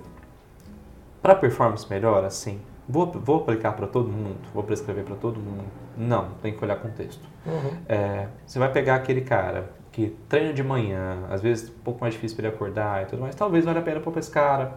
Para 1.22 1.36
performance 1.36 1.88
melhor, 1.88 2.24
assim, 2.24 2.60
vou, 2.90 3.12
vou 3.12 3.42
aplicar 3.42 3.74
para 3.74 3.86
todo 3.86 4.10
mundo? 4.10 4.40
Vou 4.56 4.64
prescrever 4.64 5.04
para 5.04 5.18
todo 5.18 5.40
mundo? 5.40 5.66
Não, 5.96 6.32
tem 6.42 6.58
que 6.58 6.64
olhar 6.66 6.78
contexto. 6.78 7.30
Uhum. 7.46 7.78
É, 7.88 8.28
você 8.44 8.58
vai 8.58 8.72
pegar 8.72 8.96
aquele 8.96 9.22
cara 9.22 9.80
que 9.92 10.16
treina 10.30 10.54
de 10.54 10.64
manhã, 10.64 11.26
às 11.30 11.42
vezes 11.42 11.70
um 11.70 11.84
pouco 11.84 12.00
mais 12.02 12.14
difícil 12.14 12.38
para 12.38 12.48
ele 12.48 12.56
acordar 12.56 13.04
e 13.04 13.06
tudo 13.08 13.22
mais, 13.22 13.36
talvez 13.36 13.66
valha 13.66 13.80
a 13.80 13.84
pena 13.84 14.00
para 14.00 14.20
esse 14.20 14.32
cara. 14.32 14.74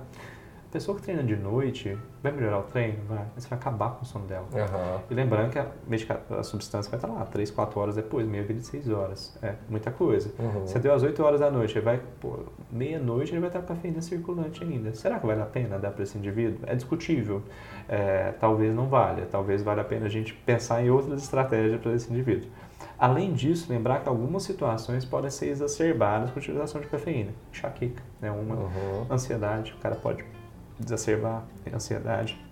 A 0.68 0.72
pessoa 0.74 0.96
que 0.96 1.04
treina 1.04 1.22
de 1.22 1.36
noite 1.36 1.96
vai 2.20 2.32
melhorar 2.32 2.58
o 2.58 2.62
treino? 2.64 2.98
Vai, 3.08 3.24
mas 3.32 3.46
vai 3.46 3.56
acabar 3.56 3.90
com 3.90 4.02
o 4.02 4.04
sono 4.04 4.26
dela. 4.26 4.44
Aham. 4.52 5.00
E 5.08 5.14
lembrando 5.14 5.50
que 5.52 5.58
a, 5.60 5.68
medica- 5.86 6.20
a 6.30 6.42
substância 6.42 6.90
vai 6.90 6.98
estar 6.98 7.06
lá 7.06 7.24
3, 7.26 7.48
4 7.52 7.78
horas 7.78 7.94
depois, 7.94 8.26
meia 8.26 8.42
vida 8.42 8.58
de 8.58 8.66
6 8.66 8.88
horas. 8.90 9.38
É 9.40 9.54
muita 9.68 9.92
coisa. 9.92 10.32
Uhum. 10.36 10.66
Você 10.66 10.80
deu 10.80 10.92
às 10.92 11.04
8 11.04 11.22
horas 11.22 11.38
da 11.38 11.48
noite, 11.48 11.78
ele 11.78 11.84
vai, 11.84 12.00
pô, 12.20 12.40
meia-noite 12.72 13.30
ele 13.32 13.38
vai 13.38 13.50
estar 13.50 13.60
com 13.60 13.68
cafeína 13.68 14.02
circulante 14.02 14.64
ainda. 14.64 14.92
Será 14.96 15.20
que 15.20 15.26
vale 15.28 15.42
a 15.42 15.46
pena 15.46 15.78
dar 15.78 15.92
para 15.92 16.02
esse 16.02 16.18
indivíduo? 16.18 16.58
É 16.66 16.74
discutível. 16.74 17.40
É, 17.88 18.32
talvez 18.40 18.74
não 18.74 18.88
valha. 18.88 19.28
Talvez 19.30 19.62
valha 19.62 19.82
a 19.82 19.84
pena 19.84 20.06
a 20.06 20.08
gente 20.08 20.34
pensar 20.34 20.82
em 20.84 20.90
outras 20.90 21.22
estratégias 21.22 21.80
para 21.80 21.92
esse 21.92 22.12
indivíduo. 22.12 22.48
Além 23.04 23.34
disso, 23.34 23.70
lembrar 23.70 24.00
que 24.00 24.08
algumas 24.08 24.44
situações 24.44 25.04
podem 25.04 25.28
ser 25.30 25.48
exacerbadas 25.50 26.30
com 26.30 26.38
a 26.38 26.40
utilização 26.40 26.80
de 26.80 26.86
cafeína. 26.86 27.32
Enxaqueca, 27.52 28.02
né? 28.18 28.30
Uma 28.30 28.54
Uhum. 28.54 29.06
ansiedade, 29.10 29.74
o 29.74 29.76
cara 29.76 29.94
pode 29.94 30.24
exacerbar 30.82 31.42
a 31.70 31.76
ansiedade. 31.76 32.42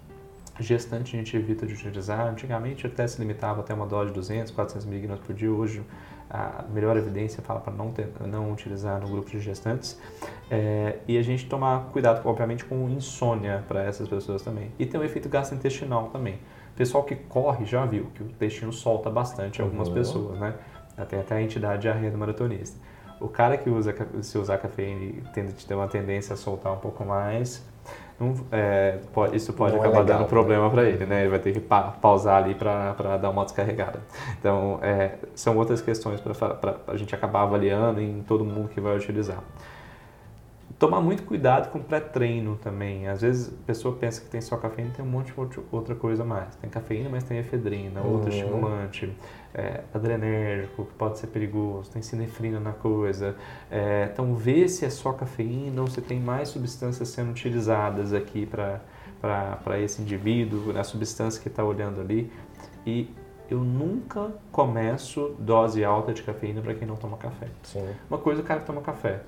Gestante 0.60 1.16
a 1.16 1.18
gente 1.18 1.34
evita 1.34 1.64
de 1.64 1.72
utilizar. 1.72 2.26
Antigamente 2.26 2.86
até 2.86 3.06
se 3.06 3.18
limitava 3.18 3.60
até 3.62 3.72
uma 3.72 3.86
dose 3.86 4.08
de 4.08 4.14
200, 4.14 4.52
400 4.52 4.86
mg 4.86 5.16
por 5.26 5.34
dia. 5.34 5.50
Hoje 5.50 5.82
a 6.28 6.64
melhor 6.70 6.98
evidência 6.98 7.42
fala 7.42 7.58
para 7.60 7.72
não, 7.72 7.90
ter- 7.90 8.10
não 8.26 8.52
utilizar 8.52 9.00
no 9.00 9.08
grupo 9.08 9.30
de 9.30 9.40
gestantes. 9.40 9.98
É, 10.50 10.98
e 11.08 11.16
a 11.16 11.22
gente 11.22 11.46
tomar 11.46 11.86
cuidado, 11.92 12.20
obviamente, 12.28 12.62
com 12.66 12.90
insônia 12.90 13.64
para 13.66 13.82
essas 13.84 14.06
pessoas 14.06 14.42
também. 14.42 14.70
E 14.78 14.84
tem 14.84 15.00
o 15.00 15.04
efeito 15.04 15.30
gastrointestinal 15.30 16.10
também. 16.10 16.38
Pessoal 16.76 17.04
que 17.04 17.14
corre 17.14 17.64
já 17.64 17.84
viu 17.84 18.06
que 18.14 18.22
o 18.22 18.26
intestino 18.26 18.72
solta 18.72 19.10
bastante 19.10 19.60
algumas 19.60 19.88
Uhum. 19.88 19.94
pessoas, 19.94 20.38
né? 20.38 20.54
Tem 21.08 21.20
até 21.20 21.34
a 21.36 21.42
entidade 21.42 21.88
arreia 21.88 22.10
do 22.10 22.18
maratonista. 22.18 22.78
O 23.20 23.28
cara 23.28 23.56
que 23.56 23.68
usa, 23.70 23.94
se 24.22 24.36
usar 24.38 24.58
cafeína 24.58 25.00
e 25.04 25.22
tende 25.32 25.52
a 25.52 25.68
ter 25.68 25.74
uma 25.74 25.86
tendência 25.88 26.34
a 26.34 26.36
soltar 26.36 26.72
um 26.72 26.76
pouco 26.78 27.04
mais, 27.04 27.64
não- 28.18 28.34
é, 28.50 28.98
pode- 29.12 29.36
isso 29.36 29.52
pode 29.52 29.76
Não 29.76 29.84
é 29.84 29.86
acabar 29.86 30.02
legal, 30.02 30.18
dando 30.18 30.28
problema 30.28 30.70
para 30.70 30.84
ele, 30.84 31.04
né? 31.06 31.20
Ele 31.20 31.30
vai 31.30 31.38
ter 31.38 31.52
que 31.52 31.60
pa- 31.60 31.92
pausar 32.00 32.42
ali 32.42 32.54
para 32.54 33.16
dar 33.16 33.30
uma 33.30 33.44
descarregada. 33.44 34.00
Então, 34.38 34.78
é, 34.82 35.12
são 35.34 35.56
outras 35.56 35.80
questões 35.80 36.20
para 36.20 36.76
a 36.88 36.96
gente 36.96 37.14
acabar 37.14 37.42
avaliando 37.42 38.00
em 38.00 38.22
todo 38.22 38.44
mundo 38.44 38.68
que 38.68 38.80
vai 38.80 38.96
utilizar. 38.96 39.38
Tomar 40.82 41.00
muito 41.00 41.22
cuidado 41.22 41.70
com 41.70 41.78
o 41.78 41.84
pré-treino 41.84 42.56
também. 42.56 43.06
Às 43.06 43.20
vezes 43.22 43.54
a 43.54 43.66
pessoa 43.68 43.94
pensa 43.94 44.20
que 44.20 44.26
tem 44.28 44.40
só 44.40 44.56
cafeína 44.56 44.90
tem 44.96 45.04
um 45.04 45.08
monte 45.08 45.26
de 45.32 45.60
outra- 45.70 45.94
coisa 45.94 46.24
mais. 46.24 46.56
Tem 46.56 46.68
cafeína, 46.68 47.08
mas 47.08 47.22
tem 47.22 47.38
efedrina, 47.38 48.00
outro 48.00 48.28
Uhum. 48.32 48.36
estimulante, 48.36 49.16
é, 49.54 49.82
adrenérgico, 49.94 50.84
que 50.86 50.92
pode 50.94 51.18
ser 51.20 51.28
perigoso, 51.28 51.88
tem 51.88 52.02
sinefrina 52.02 52.58
na 52.58 52.72
coisa. 52.72 53.36
É, 53.70 54.08
então, 54.12 54.34
vê 54.34 54.66
se 54.66 54.84
é 54.84 54.90
só 54.90 55.12
cafeína 55.12 55.82
ou 55.82 55.86
se 55.86 56.00
tem 56.00 56.18
mais 56.18 56.48
substâncias 56.48 57.08
sendo 57.10 57.30
utilizadas 57.30 58.12
aqui 58.12 58.44
para 58.44 59.78
esse 59.78 60.02
indivíduo, 60.02 60.76
a 60.76 60.82
substância 60.82 61.40
que 61.40 61.46
está 61.46 61.62
olhando 61.62 62.00
ali. 62.00 62.28
E 62.84 63.08
eu 63.48 63.60
nunca 63.60 64.32
começo 64.50 65.36
dose 65.38 65.84
alta 65.84 66.12
de 66.12 66.24
cafeína 66.24 66.60
para 66.60 66.74
quem 66.74 66.88
não 66.88 66.96
toma 66.96 67.16
café. 67.18 67.46
Sim. 67.62 67.88
Uma 68.10 68.18
coisa 68.18 68.40
é 68.40 68.42
o 68.42 68.44
cara 68.44 68.58
que 68.58 68.66
toma 68.66 68.80
café. 68.80 69.20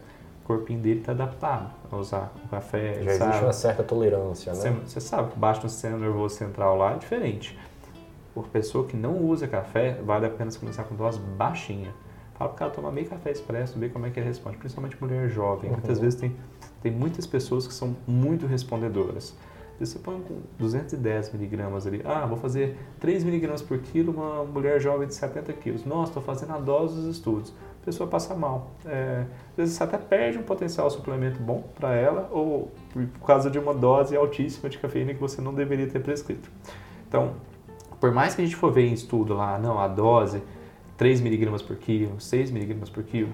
O 0.44 0.46
corpinho 0.46 0.78
dele 0.78 1.00
está 1.00 1.12
adaptado 1.12 1.70
a 1.90 1.96
usar 1.96 2.30
o 2.44 2.48
café, 2.48 3.02
Já 3.02 3.12
sabe? 3.14 3.30
existe 3.30 3.44
uma 3.44 3.52
certa 3.54 3.82
tolerância, 3.82 4.52
né? 4.52 4.76
você 4.84 5.00
sabe 5.00 5.32
que 5.32 5.38
baixo 5.38 5.62
no 5.62 5.70
sistema 5.70 5.96
nervoso 5.96 6.34
central 6.36 6.76
lá 6.76 6.92
é 6.92 6.98
diferente. 6.98 7.58
Por 8.34 8.46
pessoa 8.48 8.84
que 8.86 8.94
não 8.96 9.16
usa 9.24 9.48
café, 9.48 9.98
vale 10.04 10.26
a 10.26 10.30
pena 10.30 10.50
começar 10.60 10.84
com 10.84 10.94
dose 10.94 11.18
baixinha. 11.18 11.94
Fala 12.34 12.50
pro 12.50 12.58
cara 12.58 12.70
tomar 12.72 12.90
meio 12.92 13.08
café 13.08 13.30
expresso, 13.30 13.78
ver 13.78 13.90
como 13.92 14.04
é 14.06 14.10
que 14.10 14.18
ele 14.20 14.26
responde. 14.26 14.56
Principalmente 14.58 14.96
mulher 15.00 15.28
jovem. 15.30 15.70
Muitas 15.70 15.96
Uhum. 15.98 16.04
vezes 16.04 16.20
tem, 16.20 16.36
tem 16.82 16.92
muitas 16.92 17.26
pessoas 17.26 17.66
que 17.66 17.72
são 17.72 17.96
muito 18.06 18.44
respondedoras. 18.46 19.34
Você 19.80 19.98
põe 19.98 20.20
com 20.20 20.40
210 20.58 21.32
miligramas 21.32 21.86
ali, 21.86 22.00
ah, 22.04 22.26
vou 22.26 22.36
fazer 22.36 22.76
3 23.00 23.24
miligramas 23.24 23.62
por 23.62 23.78
quilo, 23.78 24.12
uma 24.12 24.44
mulher 24.44 24.80
jovem 24.80 25.06
de 25.08 25.14
70 25.14 25.52
quilos. 25.54 25.84
Nossa, 25.84 26.10
estou 26.10 26.22
fazendo 26.22 26.52
a 26.52 26.58
dose 26.58 26.94
dos 26.96 27.06
estudos. 27.06 27.52
Pessoa 27.84 28.08
passa 28.08 28.34
mal. 28.34 28.70
É, 28.86 29.24
às 29.50 29.56
vezes 29.56 29.80
até 29.80 29.98
perde 29.98 30.38
um 30.38 30.42
potencial 30.42 30.88
suplemento 30.90 31.40
bom 31.40 31.64
para 31.74 31.94
ela, 31.94 32.28
ou 32.32 32.72
por 32.92 33.26
causa 33.26 33.50
de 33.50 33.58
uma 33.58 33.74
dose 33.74 34.16
altíssima 34.16 34.70
de 34.70 34.78
cafeína 34.78 35.12
que 35.12 35.20
você 35.20 35.42
não 35.42 35.52
deveria 35.52 35.86
ter 35.86 36.00
prescrito. 36.00 36.50
Então, 37.06 37.34
por 38.00 38.10
mais 38.10 38.34
que 38.34 38.42
a 38.42 38.44
gente 38.44 38.56
for 38.56 38.72
ver 38.72 38.86
em 38.86 38.92
estudo 38.92 39.34
lá, 39.34 39.58
não, 39.58 39.78
a 39.78 39.86
dose 39.86 40.42
3 40.96 41.20
miligramas 41.20 41.60
por 41.60 41.76
quilo, 41.76 42.20
6 42.20 42.50
miligramas 42.50 42.88
por 42.88 43.02
quilo, 43.02 43.32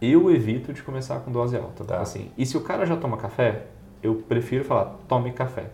eu 0.00 0.30
evito 0.30 0.72
de 0.72 0.82
começar 0.82 1.20
com 1.20 1.30
dose 1.30 1.56
alta. 1.56 1.84
Tá. 1.84 2.00
Assim, 2.00 2.30
e 2.36 2.44
se 2.44 2.56
o 2.56 2.60
cara 2.60 2.84
já 2.84 2.96
toma 2.96 3.16
café, 3.16 3.66
eu 4.02 4.16
prefiro 4.16 4.64
falar, 4.64 4.96
tome 5.08 5.32
café. 5.32 5.70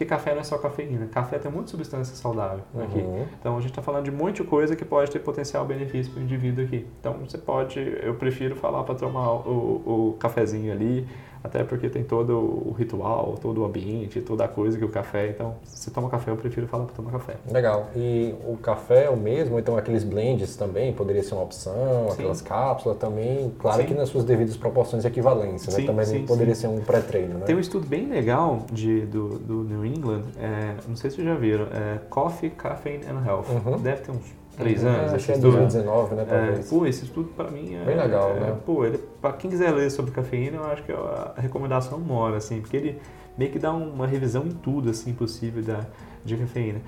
Porque 0.00 0.08
café 0.08 0.32
não 0.32 0.40
é 0.40 0.44
só 0.44 0.56
cafeína. 0.56 1.06
Café 1.08 1.38
tem 1.38 1.52
muita 1.52 1.68
substância 1.68 2.16
saudável 2.16 2.64
aqui. 2.82 3.00
Uhum. 3.00 3.26
Então 3.38 3.58
a 3.58 3.60
gente 3.60 3.68
está 3.68 3.82
falando 3.82 4.06
de 4.06 4.10
muita 4.10 4.42
coisa 4.42 4.74
que 4.74 4.82
pode 4.82 5.10
ter 5.10 5.18
potencial 5.18 5.66
benefício 5.66 6.10
para 6.10 6.22
o 6.22 6.24
indivíduo 6.24 6.64
aqui. 6.64 6.86
Então 6.98 7.18
você 7.18 7.36
pode, 7.36 7.78
eu 8.02 8.14
prefiro 8.14 8.56
falar 8.56 8.82
para 8.84 8.94
tomar 8.94 9.30
o, 9.30 10.12
o 10.14 10.16
cafezinho 10.18 10.72
ali, 10.72 11.06
até 11.42 11.64
porque 11.64 11.88
tem 11.88 12.04
todo 12.04 12.32
o 12.38 12.74
ritual, 12.76 13.36
todo 13.40 13.62
o 13.62 13.64
ambiente, 13.64 14.20
toda 14.20 14.44
a 14.44 14.48
coisa 14.48 14.78
que 14.78 14.84
o 14.84 14.88
café. 14.88 15.28
Então, 15.28 15.54
se 15.64 15.90
toma 15.90 16.08
café, 16.10 16.30
eu 16.30 16.36
prefiro 16.36 16.66
falar 16.66 16.84
para 16.84 16.94
tomar 16.94 17.12
café. 17.12 17.36
Legal. 17.50 17.88
E 17.96 18.34
o 18.46 18.56
café 18.56 19.04
é 19.04 19.10
o 19.10 19.16
mesmo? 19.16 19.58
Então, 19.58 19.76
aqueles 19.76 20.04
blends 20.04 20.56
também 20.56 20.92
poderia 20.92 21.22
ser 21.22 21.34
uma 21.34 21.44
opção, 21.44 22.06
Sim. 22.08 22.12
aquelas 22.12 22.42
cápsulas 22.42 22.98
também. 22.98 23.52
Claro 23.58 23.80
Sim. 23.80 23.88
que 23.88 23.94
nas 23.94 24.08
suas 24.08 24.24
devidas 24.24 24.56
proporções 24.56 25.04
e 25.04 25.08
equivalência, 25.08 25.70
né? 25.70 25.76
Sim, 25.80 25.86
Também 25.86 26.04
sim, 26.04 26.26
poderia 26.26 26.54
ser 26.54 26.66
um 26.66 26.80
pré-treino, 26.80 27.38
né? 27.38 27.44
Tem 27.44 27.54
um 27.54 27.60
estudo 27.60 27.86
bem 27.86 28.06
legal 28.06 28.64
de, 28.72 29.02
do, 29.06 29.38
do 29.38 29.64
New 29.64 29.84
England, 29.84 30.24
é, 30.38 30.74
não 30.88 30.96
sei 30.96 31.10
se 31.10 31.16
vocês 31.16 31.28
já 31.28 31.34
viram, 31.34 31.64
é 31.66 31.98
Coffee, 32.08 32.50
Caffeine 32.50 33.04
and 33.04 33.26
Health. 33.26 33.44
Uhum. 33.48 33.78
Deve 33.78 34.02
ter 34.02 34.10
uns 34.10 34.39
três 34.60 34.82
Uhum. 34.82 34.88
anos 34.90 35.04
Acho 35.12 35.16
esse 35.16 35.26
que 35.26 35.32
é 35.32 35.34
estudo. 35.36 35.52
2019, 35.56 36.14
né? 36.14 36.26
É, 36.28 36.60
pô, 36.68 36.86
esse 36.86 37.04
estudo 37.04 37.28
para 37.36 37.50
mim 37.50 37.74
é 37.74 37.84
Bem 37.84 37.96
legal, 37.96 38.30
é, 38.36 38.40
né? 38.40 38.56
Pô, 38.64 38.84
ele, 38.84 38.98
para 39.20 39.32
quem 39.32 39.50
quiser 39.50 39.70
ler 39.72 39.90
sobre 39.90 40.10
cafeína, 40.12 40.58
eu 40.58 40.64
acho 40.66 40.82
que 40.82 40.92
a 40.92 41.34
recomendação 41.36 41.98
mora, 41.98 42.36
assim, 42.36 42.60
porque 42.60 42.76
ele 42.76 42.98
meio 43.36 43.50
que 43.50 43.58
dá 43.58 43.72
uma 43.72 44.06
revisão 44.06 44.44
em 44.44 44.50
tudo, 44.50 44.90
assim, 44.90 45.12
possível 45.12 45.62
da, 45.62 45.80
de 46.24 46.36
cafeína. 46.36 46.80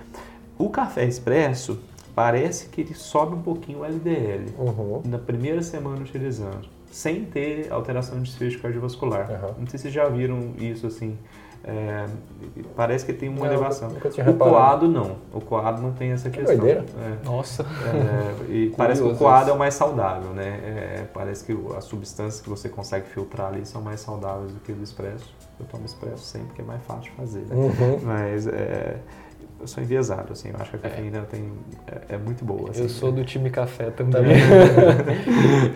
O 0.58 0.68
café 0.70 1.04
expresso 1.04 1.78
parece 2.14 2.68
que 2.68 2.82
ele 2.82 2.94
sobe 2.94 3.34
um 3.34 3.40
pouquinho 3.42 3.80
o 3.80 3.84
LDL 3.84 4.46
Uhum. 4.58 5.02
na 5.06 5.18
primeira 5.18 5.62
semana 5.62 6.00
utilizando, 6.02 6.68
sem 6.90 7.24
ter 7.24 7.72
alteração 7.72 8.16
de 8.18 8.24
desfecho 8.24 8.60
cardiovascular. 8.60 9.30
Aham. 9.30 9.54
Não 9.58 9.66
sei 9.66 9.78
se 9.78 9.82
vocês 9.84 9.94
já 9.94 10.06
viram 10.08 10.50
isso, 10.58 10.86
assim. 10.86 11.16
É, 11.64 12.06
parece 12.74 13.04
que 13.06 13.12
tem 13.12 13.28
uma 13.28 13.40
Não, 13.40 13.46
elevação. 13.46 13.88
nunca 13.90 14.08
tinha 14.10 14.28
O 14.28 14.34
coado 14.36 14.88
não. 14.88 15.16
O 15.32 15.40
coado 15.40 15.80
não 15.80 15.92
tem 15.92 16.10
essa 16.10 16.28
questão. 16.28 16.56
doideira. 16.56 16.84
É. 16.98 17.24
Nossa. 17.24 17.62
É, 17.62 18.50
e 18.52 18.70
parece 18.76 19.00
que 19.00 19.08
o 19.08 19.16
coado 19.16 19.50
é 19.50 19.52
o 19.52 19.58
mais 19.58 19.74
saudável, 19.74 20.30
né? 20.30 20.60
É, 20.64 21.04
parece 21.14 21.44
que 21.44 21.56
as 21.76 21.84
substâncias 21.84 22.40
que 22.40 22.48
você 22.50 22.68
consegue 22.68 23.06
filtrar 23.08 23.48
ali 23.48 23.64
são 23.64 23.80
mais 23.80 24.00
saudáveis 24.00 24.52
do 24.52 24.60
que 24.60 24.72
o 24.72 24.74
do 24.74 24.82
expresso. 24.82 25.32
Eu 25.60 25.66
tomo 25.66 25.84
expresso 25.84 26.24
sempre, 26.24 26.48
porque 26.48 26.62
é 26.62 26.64
mais 26.64 26.82
fácil 26.82 27.02
de 27.04 27.10
fazer, 27.12 27.40
né? 27.46 27.54
Uhum. 27.54 28.00
Mas 28.02 28.46
é, 28.48 28.96
eu 29.62 29.68
sou 29.68 29.82
enviesado, 29.82 30.32
assim. 30.32 30.50
Eu 30.50 30.56
acho 30.58 30.70
que 30.70 30.76
a 30.76 30.80
cafeína 30.80 31.22
tem, 31.22 31.52
é, 31.86 32.14
é 32.14 32.18
muito 32.18 32.44
boa. 32.44 32.70
Assim, 32.70 32.82
Eu 32.82 32.88
sou 32.88 33.10
do 33.12 33.24
time 33.24 33.48
café 33.50 33.90
também. 33.96 34.22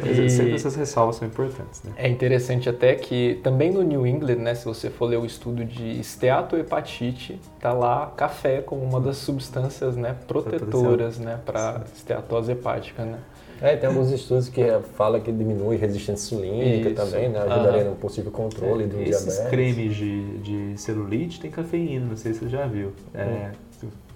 E- 0.05 0.29
Sempre 0.31 0.55
essas 0.55 0.75
ressalvas 0.77 1.17
são 1.17 1.27
importantes, 1.29 1.83
né? 1.83 1.93
É 1.97 2.09
interessante 2.09 2.69
até 2.69 2.95
que 2.95 3.41
também 3.43 3.71
no 3.71 3.83
New 3.83 4.07
England, 4.07 4.37
né, 4.37 4.55
se 4.55 4.65
você 4.65 4.91
for 4.91 5.07
ler 5.07 5.19
o 5.19 5.25
estudo 5.27 5.65
de 5.65 5.99
esteatohepatite, 6.01 7.41
tá 7.61 7.73
lá 7.73 8.13
café 8.17 8.61
como 8.61 8.83
uma 8.83 9.01
das 9.01 9.17
substâncias, 9.19 9.97
né, 9.97 10.17
protetoras, 10.27 11.19
né, 11.19 11.39
para 11.45 11.83
esteatose 11.95 12.53
hepática, 12.53 13.05
né? 13.05 13.19
É, 13.59 13.75
tem 13.75 13.89
alguns 13.89 14.11
estudos 14.11 14.51
que 14.51 14.61
falam 14.97 15.19
que 15.19 15.33
diminui 15.33 15.77
resistência 15.77 16.35
insulínica 16.35 16.91
Isso. 16.91 16.95
também, 16.97 17.31
né? 17.31 17.39
Ajudaria 17.39 17.81
Aham. 17.83 17.91
no 17.91 17.97
possível 17.97 18.31
controle 18.31 18.85
do 18.87 19.01
Esses 19.01 19.25
diabetes. 19.25 19.49
cremes 19.51 19.97
de, 19.97 20.39
de 20.41 20.79
celulite 20.79 21.41
tem 21.41 21.51
cafeína, 21.51 22.05
não 22.05 22.17
sei 22.19 22.35
se 22.35 22.41
você 22.41 22.49
já 22.51 22.67
viu. 22.67 22.93
É, 23.15 23.53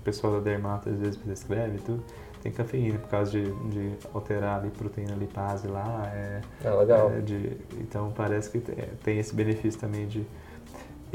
o 0.01 0.03
pessoal 0.03 0.32
da 0.34 0.40
dermato 0.40 0.88
às 0.88 0.98
vezes 0.98 1.16
prescreve 1.16 1.76
e 1.76 1.80
tudo. 1.80 2.03
Tem 2.42 2.51
cafeína 2.51 2.98
por 2.98 3.09
causa 3.11 3.30
de, 3.32 3.53
de 3.68 3.92
alterar 4.14 4.61
ali 4.61 4.70
proteína 4.70 5.14
lipase 5.14 5.68
lá. 5.68 6.11
É, 6.14 6.40
É 6.64 6.70
legal. 6.70 7.11
é, 7.12 7.20
de- 7.20 7.57
então 7.78 8.12
parece 8.16 8.51
que 8.51 8.61
tem, 8.61 8.76
tem 9.05 9.18
esse 9.18 9.34
benefício 9.34 9.78
também 9.78 10.07
de. 10.07 10.26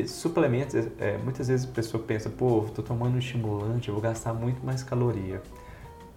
Suplementos, 0.07 0.75
é, 0.99 1.17
muitas 1.17 1.47
vezes 1.47 1.65
a 1.65 1.71
pessoa 1.73 2.03
pensa, 2.03 2.29
pô, 2.29 2.65
tô 2.75 2.83
tomando 2.83 3.15
um 3.15 3.17
estimulante, 3.17 3.87
eu 3.87 3.93
vou 3.95 4.01
gastar 4.03 4.33
muito 4.33 4.63
mais 4.65 4.83
caloria. 4.83 5.41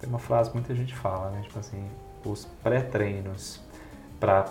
Tem 0.00 0.08
uma 0.10 0.18
frase 0.18 0.50
que 0.50 0.56
muita 0.56 0.74
gente 0.74 0.94
fala, 0.96 1.30
né? 1.30 1.42
Tipo 1.42 1.60
assim, 1.60 1.84
os 2.24 2.44
pré-treinos 2.62 3.60
para 4.18 4.46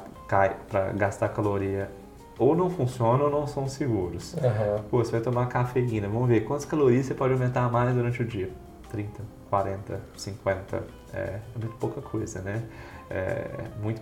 gastar 0.95 1.29
caloria 1.29 1.91
ou 2.39 2.55
não 2.55 2.69
funcionam 2.69 3.25
ou 3.25 3.31
não 3.31 3.47
são 3.47 3.67
seguros. 3.67 4.35
Aham. 4.37 4.83
Pô, 4.89 4.97
você 5.03 5.11
vai 5.11 5.21
tomar 5.21 5.47
cafeína, 5.47 6.07
vamos 6.07 6.27
ver 6.27 6.41
quantas 6.45 6.65
calorias 6.65 7.05
você 7.05 7.13
pode 7.13 7.33
aumentar 7.33 7.71
mais 7.71 7.93
durante 7.95 8.21
o 8.21 8.25
dia. 8.25 8.49
30, 8.91 9.21
40, 9.49 9.99
50, 10.15 10.83
é, 11.13 11.17
é 11.17 11.41
muito 11.59 11.75
pouca 11.77 12.01
coisa, 12.01 12.41
né? 12.41 12.63
É 13.09 13.47
muito 13.81 14.01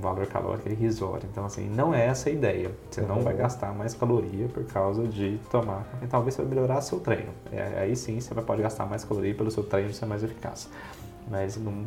valor 0.00 0.26
calórico 0.26 0.68
irrisório. 0.68 1.28
Então, 1.30 1.44
assim, 1.44 1.68
não 1.68 1.94
é 1.94 2.06
essa 2.06 2.28
a 2.28 2.32
ideia. 2.32 2.70
Você 2.90 3.00
não 3.02 3.16
Uhum. 3.18 3.22
vai 3.22 3.34
gastar 3.34 3.72
mais 3.72 3.94
caloria 3.94 4.48
por 4.48 4.64
causa 4.64 5.06
de 5.06 5.38
tomar 5.50 5.84
café. 5.84 6.06
Talvez 6.08 6.34
você 6.34 6.42
vai 6.42 6.50
melhorar 6.50 6.80
seu 6.80 6.98
treino. 7.00 7.30
É, 7.52 7.80
aí 7.80 7.94
sim, 7.94 8.18
você 8.18 8.32
vai- 8.34 8.42
pode 8.44 8.62
gastar 8.62 8.86
mais 8.86 9.04
caloria 9.04 9.34
pelo 9.34 9.50
seu 9.50 9.62
treino 9.62 9.92
ser 9.92 10.06
mais 10.06 10.22
eficaz. 10.24 10.68
Mas 11.30 11.56
não, 11.56 11.84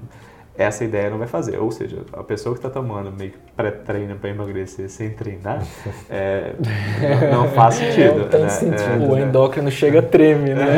essa 0.58 0.84
ideia 0.84 1.10
não 1.10 1.18
vai 1.18 1.28
fazer. 1.28 1.58
Ou 1.58 1.72
seja, 1.72 2.06
a 2.14 2.24
pessoa 2.24 2.54
que 2.56 2.60
está 2.60 2.70
tomando 2.70 3.12
meio 3.12 3.32
que 3.32 3.40
pré-treino 3.58 4.16
para 4.16 4.30
emagrecer 4.30 4.88
sem 4.88 5.10
treinar, 5.10 5.64
é, 6.08 6.54
não, 7.32 7.42
não 7.44 7.50
faz 7.50 7.74
sentido. 7.76 8.20
Não 8.20 8.28
tem 8.28 8.42
né? 8.42 8.50
sentido. 8.50 9.04
É, 9.04 9.08
O 9.08 9.18
endócrino 9.18 9.72
chega 9.72 10.00
treme, 10.04 10.54
né? 10.54 10.78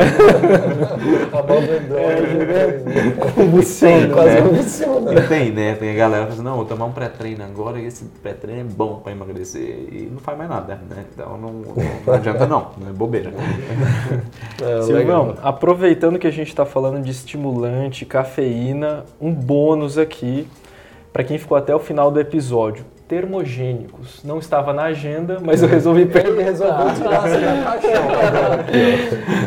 A 1.38 1.42
bomba 1.42 1.68
É, 2.00 3.32
Convulsiona, 3.36 4.14
quase 4.14 4.36
né? 4.36 4.42
convulsiona. 4.42 5.14
E 5.14 5.28
tem, 5.28 5.52
né? 5.52 5.76
Tem 5.76 5.92
a 5.92 5.94
galera 5.94 6.26
que 6.26 6.32
fala 6.32 6.42
assim, 6.42 6.50
não, 6.50 6.56
vou 6.56 6.66
tomar 6.66 6.86
um 6.86 6.94
pré-treino 6.94 7.44
agora 7.44 7.80
e 7.80 7.86
esse 7.86 8.06
pré-treino 8.24 8.62
é 8.62 8.64
bom 8.64 9.02
para 9.04 9.12
emagrecer. 9.12 9.62
E 9.62 10.10
não 10.10 10.20
faz 10.20 10.38
mais 10.38 10.50
nada, 10.50 10.80
né? 10.90 11.04
Então 11.14 11.38
não, 11.38 11.52
não, 11.52 11.76
não 12.08 12.14
adianta 12.14 12.48
não, 12.48 12.72
não 12.78 12.90
é 12.90 12.94
bobeira. 12.94 13.32
É, 14.62 14.82
Silvão, 14.82 15.28
legal. 15.28 15.36
aproveitando 15.42 16.20
que 16.20 16.28
a 16.28 16.32
gente 16.32 16.50
está 16.50 16.66
falando 16.66 17.02
de 17.02 17.12
estimulante, 17.12 18.06
cafeína, 18.06 19.06
um 19.20 19.34
bônus 19.34 19.98
aqui 19.98 20.46
para 21.12 21.24
quem 21.24 21.38
ficou 21.38 21.58
até 21.58 21.74
o 21.76 21.80
final 21.80 22.12
do 22.12 22.20
episódio. 22.20 22.86
Termogênicos. 23.08 24.24
Não 24.24 24.38
estava 24.38 24.72
na 24.72 24.84
agenda, 24.84 25.40
mas 25.44 25.64
eu 25.64 25.68
resolvi 25.68 26.02
Ele 26.02 26.12
perguntar. 26.12 26.44
resolveu 26.44 26.94
tirar 26.94 27.26
assim 27.26 27.42
da 27.42 27.64
caixão. 27.64 28.04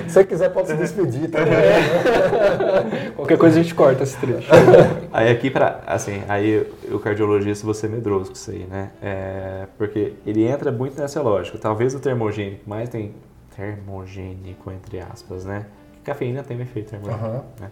Se 0.09 0.15
você 0.15 0.25
quiser, 0.25 0.49
pode 0.51 0.67
se 0.69 0.75
despedir 0.75 1.31
tá 1.31 1.39
também. 1.39 3.13
Qualquer 3.15 3.39
coisa 3.39 3.61
a 3.61 3.63
gente 3.63 3.73
corta 3.73 4.03
esse 4.03 4.17
trecho. 4.17 4.51
Aí 5.13 5.31
aqui 5.31 5.49
pra, 5.49 5.81
assim, 5.87 6.23
aí 6.29 6.67
o 6.91 6.99
cardiologista 6.99 7.65
você 7.67 7.87
é 7.87 7.89
medroso 7.89 8.31
com 8.31 8.33
isso 8.33 8.51
aí, 8.51 8.67
né? 8.69 8.91
É, 9.01 9.67
porque 9.79 10.15
ele 10.27 10.43
entra 10.45 10.73
muito 10.73 10.99
nessa 11.01 11.21
lógica. 11.23 11.59
Talvez 11.59 11.95
o 11.95 12.01
termogênico 12.01 12.63
mais 12.69 12.89
tem 12.89 13.15
termogênico 13.55 14.73
entre 14.73 15.01
aspas, 15.01 15.45
né? 15.45 15.67
Cafeína 16.03 16.43
tem 16.43 16.57
um 16.57 16.63
efeito 16.63 16.91
termogênico. 16.91 17.25
Aham. 17.25 17.45
né? 17.61 17.71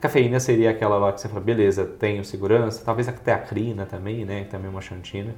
Cafeína 0.00 0.38
seria 0.38 0.70
aquela 0.70 0.98
lá 0.98 1.12
que 1.12 1.20
você 1.20 1.28
fala, 1.28 1.40
beleza, 1.40 1.84
tenho 1.84 2.24
segurança, 2.24 2.84
talvez 2.84 3.08
até 3.08 3.32
a 3.32 3.38
crina 3.38 3.86
também, 3.86 4.24
né? 4.24 4.44
Também 4.44 4.70
uma 4.70 4.80
xantina. 4.80 5.34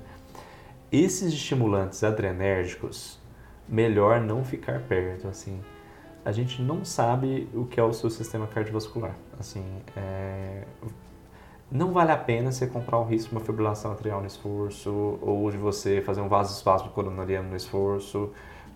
Esses 0.91 1.33
estimulantes 1.33 2.03
adrenérgicos, 2.03 3.21
melhor 3.69 4.21
não 4.21 4.45
ficar 4.45 4.81
perto, 4.81 5.29
assim. 5.29 5.61
A 6.25 6.33
gente 6.33 6.61
não 6.61 6.85
sabe 6.85 7.49
o 7.55 7.65
que 7.67 7.79
é 7.79 7.83
o 7.83 7.93
seu 7.93 8.11
sistema 8.11 8.47
cardiovascular, 8.47 9.15
assim, 9.39 9.65
é, 9.97 10.65
não 11.71 11.93
vale 11.93 12.11
a 12.11 12.17
pena 12.17 12.51
você 12.51 12.67
comprar 12.67 12.99
um 12.99 13.05
risco 13.05 13.29
de 13.29 13.37
uma 13.37 13.45
fibrilação 13.45 13.93
atrial 13.93 14.21
no 14.21 14.27
esforço 14.27 15.19
ou 15.21 15.51
de 15.51 15.59
você 15.59 16.01
fazer 16.01 16.23
um 16.23 16.29
vasoespasmo 16.29 16.89
coronariano 16.91 17.51
no 17.51 17.57
esforço 17.57 18.31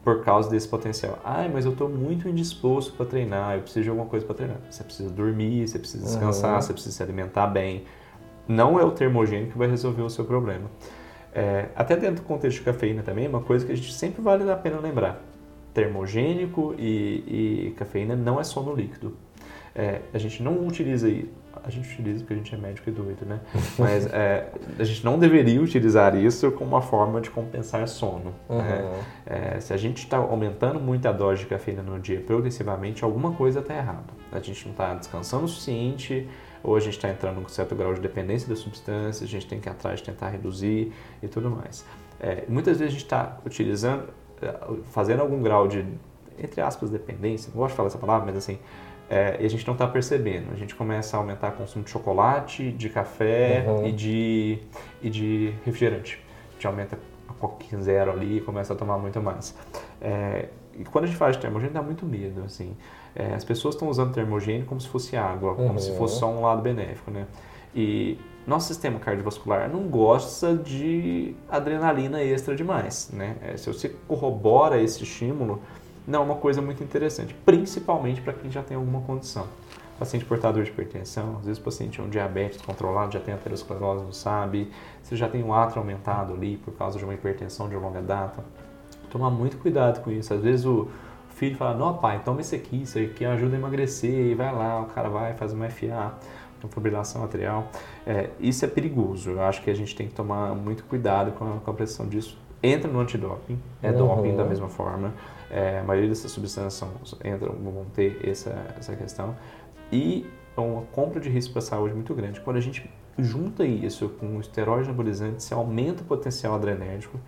por 0.04 0.24
causa 0.24 0.50
desse 0.50 0.66
potencial. 0.68 1.18
Ai, 1.24 1.48
mas 1.52 1.64
eu 1.64 1.72
estou 1.72 1.88
muito 1.88 2.28
indisposto 2.28 2.92
para 2.94 3.06
treinar, 3.06 3.54
eu 3.54 3.60
preciso 3.62 3.84
de 3.84 3.88
alguma 3.90 4.08
coisa 4.08 4.26
para 4.26 4.34
treinar. 4.34 4.56
Você 4.68 4.82
precisa 4.82 5.10
dormir, 5.10 5.66
você 5.68 5.78
precisa 5.78 6.04
descansar, 6.04 6.56
Uhum. 6.56 6.60
você 6.62 6.72
precisa 6.72 6.96
se 6.96 7.02
alimentar 7.02 7.46
bem. 7.46 7.84
Não 8.48 8.78
é 8.80 8.84
o 8.84 8.90
termogênico 8.90 9.52
que 9.52 9.58
vai 9.58 9.68
resolver 9.68 10.02
o 10.02 10.10
seu 10.10 10.24
problema. 10.24 10.68
É, 11.34 11.68
até 11.76 11.96
dentro 11.96 12.16
do 12.16 12.26
contexto 12.26 12.58
de 12.58 12.64
cafeína 12.64 13.02
também, 13.02 13.26
uma 13.28 13.40
coisa 13.40 13.64
que 13.64 13.72
a 13.72 13.76
gente 13.76 13.92
sempre 13.92 14.20
vale 14.20 14.50
a 14.50 14.56
pena 14.56 14.78
lembrar. 14.80 15.22
Termogênico 15.72 16.74
e, 16.78 17.68
e 17.68 17.74
cafeína 17.78 18.14
não 18.14 18.38
é 18.40 18.44
sono 18.44 18.74
líquido. 18.74 19.16
É, 19.74 20.00
a 20.12 20.18
gente 20.18 20.42
não 20.42 20.66
utiliza 20.66 21.06
aí, 21.06 21.30
a 21.64 21.70
gente 21.70 21.88
utiliza 21.92 22.20
porque 22.20 22.34
a 22.34 22.36
gente 22.36 22.54
é 22.54 22.58
médico 22.58 22.88
e 22.88 22.92
doido, 22.92 23.24
né? 23.26 23.40
Mas 23.78 24.06
é, 24.06 24.48
a 24.78 24.84
gente 24.84 25.04
não 25.04 25.18
deveria 25.18 25.60
utilizar 25.60 26.16
isso 26.16 26.50
como 26.52 26.70
uma 26.70 26.82
forma 26.82 27.20
de 27.20 27.30
compensar 27.30 27.86
sono. 27.88 28.34
né? 28.48 28.82
Uhum. 28.82 29.00
É, 29.26 29.60
se 29.60 29.72
a 29.72 29.76
gente 29.76 29.98
está 29.98 30.16
aumentando 30.16 30.80
muito 30.80 31.06
a 31.06 31.12
dose 31.12 31.40
de 31.40 31.46
cafeína 31.46 31.82
no 31.82 31.98
dia 31.98 32.20
progressivamente, 32.20 33.04
alguma 33.04 33.32
coisa 33.32 33.60
está 33.60 33.74
errada. 33.74 34.12
A 34.30 34.40
gente 34.40 34.64
não 34.64 34.72
está 34.72 34.94
descansando 34.94 35.44
o 35.44 35.48
suficiente, 35.48 36.28
ou 36.62 36.76
a 36.76 36.80
gente 36.80 36.96
está 36.96 37.08
entrando 37.08 37.42
com 37.42 37.48
certo 37.48 37.74
grau 37.74 37.92
de 37.92 38.00
dependência 38.00 38.48
da 38.48 38.56
substância, 38.56 39.24
a 39.24 39.28
gente 39.28 39.46
tem 39.46 39.60
que 39.60 39.68
ir 39.68 39.72
atrás 39.72 39.98
de 39.98 40.06
tentar 40.06 40.28
reduzir 40.28 40.92
e 41.22 41.28
tudo 41.28 41.50
mais. 41.50 41.84
É, 42.20 42.44
muitas 42.48 42.78
vezes 42.78 42.94
a 42.94 42.96
gente 42.96 43.04
está 43.04 43.38
utilizando, 43.44 44.04
é, 44.40 44.54
fazendo 44.84 45.20
algum 45.20 45.42
grau 45.42 45.66
de, 45.66 45.84
entre 46.38 46.60
aspas, 46.60 46.88
dependência, 46.88 47.50
não 47.52 47.60
gosto 47.60 47.72
de 47.72 47.76
falar 47.76 47.88
essa 47.88 47.98
palavra, 47.98 48.26
mas 48.26 48.36
assim, 48.36 48.58
é, 49.14 49.36
e 49.40 49.44
a 49.44 49.48
gente 49.50 49.66
não 49.66 49.74
está 49.74 49.86
percebendo. 49.86 50.52
A 50.52 50.56
gente 50.56 50.74
começa 50.74 51.16
a 51.16 51.20
aumentar 51.20 51.48
o 51.50 51.52
consumo 51.52 51.84
de 51.84 51.90
chocolate, 51.90 52.72
de 52.72 52.88
café 52.88 53.64
Uhum. 53.68 53.86
e, 53.88 53.92
de, 53.92 54.58
e 55.02 55.10
de 55.10 55.54
refrigerante. 55.66 56.18
A 56.50 56.54
gente 56.54 56.66
aumenta 56.66 56.98
a 57.28 57.32
coquinha 57.34 57.80
zero 57.82 58.10
ali 58.10 58.38
e 58.38 58.40
começa 58.40 58.72
a 58.72 58.76
tomar 58.76 58.96
muito 58.98 59.20
mais. 59.20 59.54
É, 60.00 60.48
e 60.78 60.84
quando 60.84 61.04
a 61.04 61.06
gente 61.08 61.16
fala 61.18 61.30
de 61.32 61.38
termogênio, 61.38 61.74
dá 61.74 61.82
muito 61.82 62.06
medo, 62.06 62.42
assim. 62.44 62.74
É, 63.14 63.34
as 63.34 63.44
pessoas 63.44 63.74
estão 63.74 63.88
usando 63.90 64.14
termogênio 64.14 64.64
como 64.64 64.80
se 64.80 64.88
fosse 64.88 65.14
água, 65.16 65.54
como 65.54 65.78
se 65.78 65.90
Uhum. 65.90 65.96
fosse 65.98 66.18
só 66.18 66.30
um 66.30 66.40
lado 66.40 66.62
benéfico, 66.62 67.10
né? 67.10 67.26
E 67.74 68.18
nosso 68.46 68.68
sistema 68.68 68.98
cardiovascular 68.98 69.68
não 69.70 69.82
gosta 69.82 70.54
de 70.56 71.34
adrenalina 71.50 72.22
extra 72.22 72.54
demais, 72.56 73.10
né? 73.12 73.36
É, 73.42 73.56
se 73.58 73.66
você 73.70 73.90
corrobora 74.08 74.80
esse 74.80 75.02
estímulo, 75.02 75.60
não 76.06 76.20
é 76.20 76.24
uma 76.24 76.34
coisa 76.36 76.60
muito 76.60 76.82
interessante, 76.82 77.34
principalmente 77.44 78.20
para 78.20 78.32
quem 78.32 78.50
já 78.50 78.62
tem 78.62 78.76
alguma 78.76 79.00
condição. 79.02 79.46
Paciente 79.98 80.24
portador 80.24 80.64
de 80.64 80.70
hipertensão, 80.70 81.36
às 81.38 81.44
vezes 81.46 81.60
o 81.60 81.64
paciente 81.64 82.00
é 82.00 82.02
um 82.02 82.08
diabetes 82.08 82.60
controlado, 82.60 83.12
já 83.12 83.20
tem 83.20 83.32
aterosclerose, 83.34 84.04
não 84.04 84.12
sabe, 84.12 84.70
você 85.02 85.14
já 85.14 85.28
tem 85.28 85.44
um 85.44 85.54
átrio 85.54 85.80
aumentado 85.80 86.32
ali 86.32 86.56
por 86.56 86.72
causa 86.74 86.98
de 86.98 87.04
uma 87.04 87.14
hipertensão 87.14 87.68
de 87.68 87.76
longa 87.76 88.00
data. 88.02 88.42
Tomar 89.10 89.30
muito 89.30 89.58
cuidado 89.58 90.02
com 90.02 90.10
isso. 90.10 90.32
Às 90.34 90.40
vezes 90.40 90.64
o 90.66 90.88
filho 91.30 91.56
fala, 91.56 91.76
não 91.76 91.96
pai, 91.98 92.20
toma 92.24 92.40
esse 92.40 92.56
aqui, 92.56 92.82
isso 92.82 92.98
aqui 92.98 93.24
ajuda 93.24 93.54
a 93.54 93.58
emagrecer, 93.58 94.10
e 94.10 94.34
vai 94.34 94.52
lá, 94.52 94.80
o 94.80 94.86
cara 94.86 95.08
vai, 95.08 95.34
faz 95.34 95.52
uma 95.52 95.68
FA, 95.70 96.14
uma 96.62 96.68
fibrilação 96.70 97.22
atrial. 97.22 97.68
É, 98.06 98.30
isso 98.40 98.64
é 98.64 98.68
perigoso, 98.68 99.30
eu 99.30 99.42
acho 99.42 99.62
que 99.62 99.70
a 99.70 99.74
gente 99.74 99.94
tem 99.94 100.08
que 100.08 100.14
tomar 100.14 100.54
muito 100.54 100.82
cuidado 100.84 101.32
com 101.32 101.44
a, 101.44 101.58
com 101.58 101.70
a 101.70 101.74
pressão 101.74 102.08
disso. 102.08 102.38
Entra 102.62 102.90
no 102.90 103.00
antidoping, 103.00 103.58
é 103.82 103.90
Uhum. 103.90 103.98
doping 103.98 104.36
da 104.36 104.44
mesma 104.44 104.68
forma, 104.68 105.12
é, 105.52 105.80
a 105.80 105.84
maioria 105.84 106.08
dessas 106.08 106.30
substâncias 106.30 106.74
são, 106.74 106.90
entram, 107.24 107.52
vão 107.52 107.84
ter 107.94 108.18
essa, 108.26 108.74
essa 108.78 108.96
questão. 108.96 109.36
E 109.92 110.26
é 110.56 110.60
uma 110.60 110.82
compra 110.82 111.20
de 111.20 111.28
risco 111.28 111.52
para 111.52 111.60
a 111.60 111.62
saúde 111.64 111.94
muito 111.94 112.14
grande. 112.14 112.40
Quando 112.40 112.56
a 112.56 112.60
gente 112.60 112.90
junta 113.18 113.64
isso 113.64 114.08
com 114.08 114.38
o 114.38 114.40
esteroide 114.40 114.88
anabolizante, 114.88 115.42
você 115.42 115.52
aumenta 115.52 116.02
o 116.02 116.06
potencial 116.06 116.54
adrenérgico, 116.54 117.20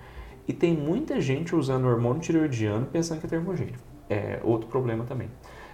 e 0.49 0.53
tem 0.53 0.75
muita 0.75 1.21
gente 1.21 1.55
usando 1.55 1.87
hormônio 1.87 2.21
tireoidiano 2.21 2.87
pensando 2.87 3.21
que 3.21 3.27
é 3.27 3.29
termogênico. 3.29 3.79
É 4.09 4.41
outro 4.43 4.69
problema 4.69 5.05
também. 5.05 5.31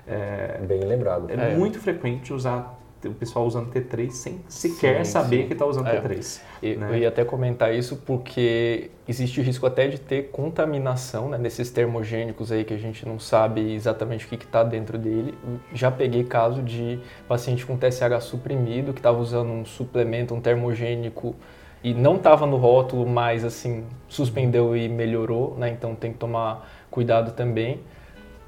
É, 0.06 0.60
Bem 0.66 0.80
lembrado. 0.80 1.30
é 1.30 1.52
É. 1.52 1.56
muito 1.56 1.78
frequente 1.78 2.32
usar 2.32 2.79
o 3.04 3.14
pessoal 3.14 3.46
usando 3.46 3.72
T3 3.72 4.10
sem 4.10 4.40
sequer 4.48 5.04
Sim, 5.04 5.12
saber 5.12 5.42
sim. 5.42 5.46
que 5.46 5.52
está 5.54 5.66
usando 5.66 5.86
É. 5.88 6.00
T3. 6.00 6.40
Eu, 6.62 6.78
né? 6.78 6.88
eu 6.90 6.98
ia 6.98 7.08
até 7.08 7.24
comentar 7.24 7.74
isso 7.74 7.96
porque 8.04 8.90
existe 9.08 9.40
o 9.40 9.42
risco 9.42 9.66
até 9.66 9.88
de 9.88 9.98
ter 9.98 10.30
contaminação 10.30 11.28
né, 11.28 11.38
nesses 11.38 11.70
termogênicos 11.70 12.52
aí 12.52 12.64
que 12.64 12.74
a 12.74 12.78
gente 12.78 13.06
não 13.06 13.18
sabe 13.18 13.74
exatamente 13.74 14.26
o 14.26 14.28
que 14.28 14.36
está 14.36 14.62
dentro 14.62 14.98
dele. 14.98 15.34
Já 15.72 15.90
peguei 15.90 16.24
caso 16.24 16.62
de 16.62 16.98
paciente 17.26 17.64
com 17.64 17.76
TSH 17.76 18.22
suprimido 18.22 18.92
que 18.92 19.00
estava 19.00 19.18
usando 19.18 19.50
um 19.50 19.64
suplemento, 19.64 20.34
um 20.34 20.40
termogênico 20.40 21.34
e 21.82 21.94
não 21.94 22.16
estava 22.16 22.46
no 22.46 22.56
rótulo, 22.56 23.06
mas 23.06 23.44
assim 23.44 23.84
suspendeu 24.06 24.76
e 24.76 24.88
melhorou, 24.88 25.56
né? 25.58 25.70
Então 25.70 25.94
tem 25.94 26.12
que 26.12 26.18
tomar 26.18 26.68
cuidado 26.90 27.32
também. 27.32 27.80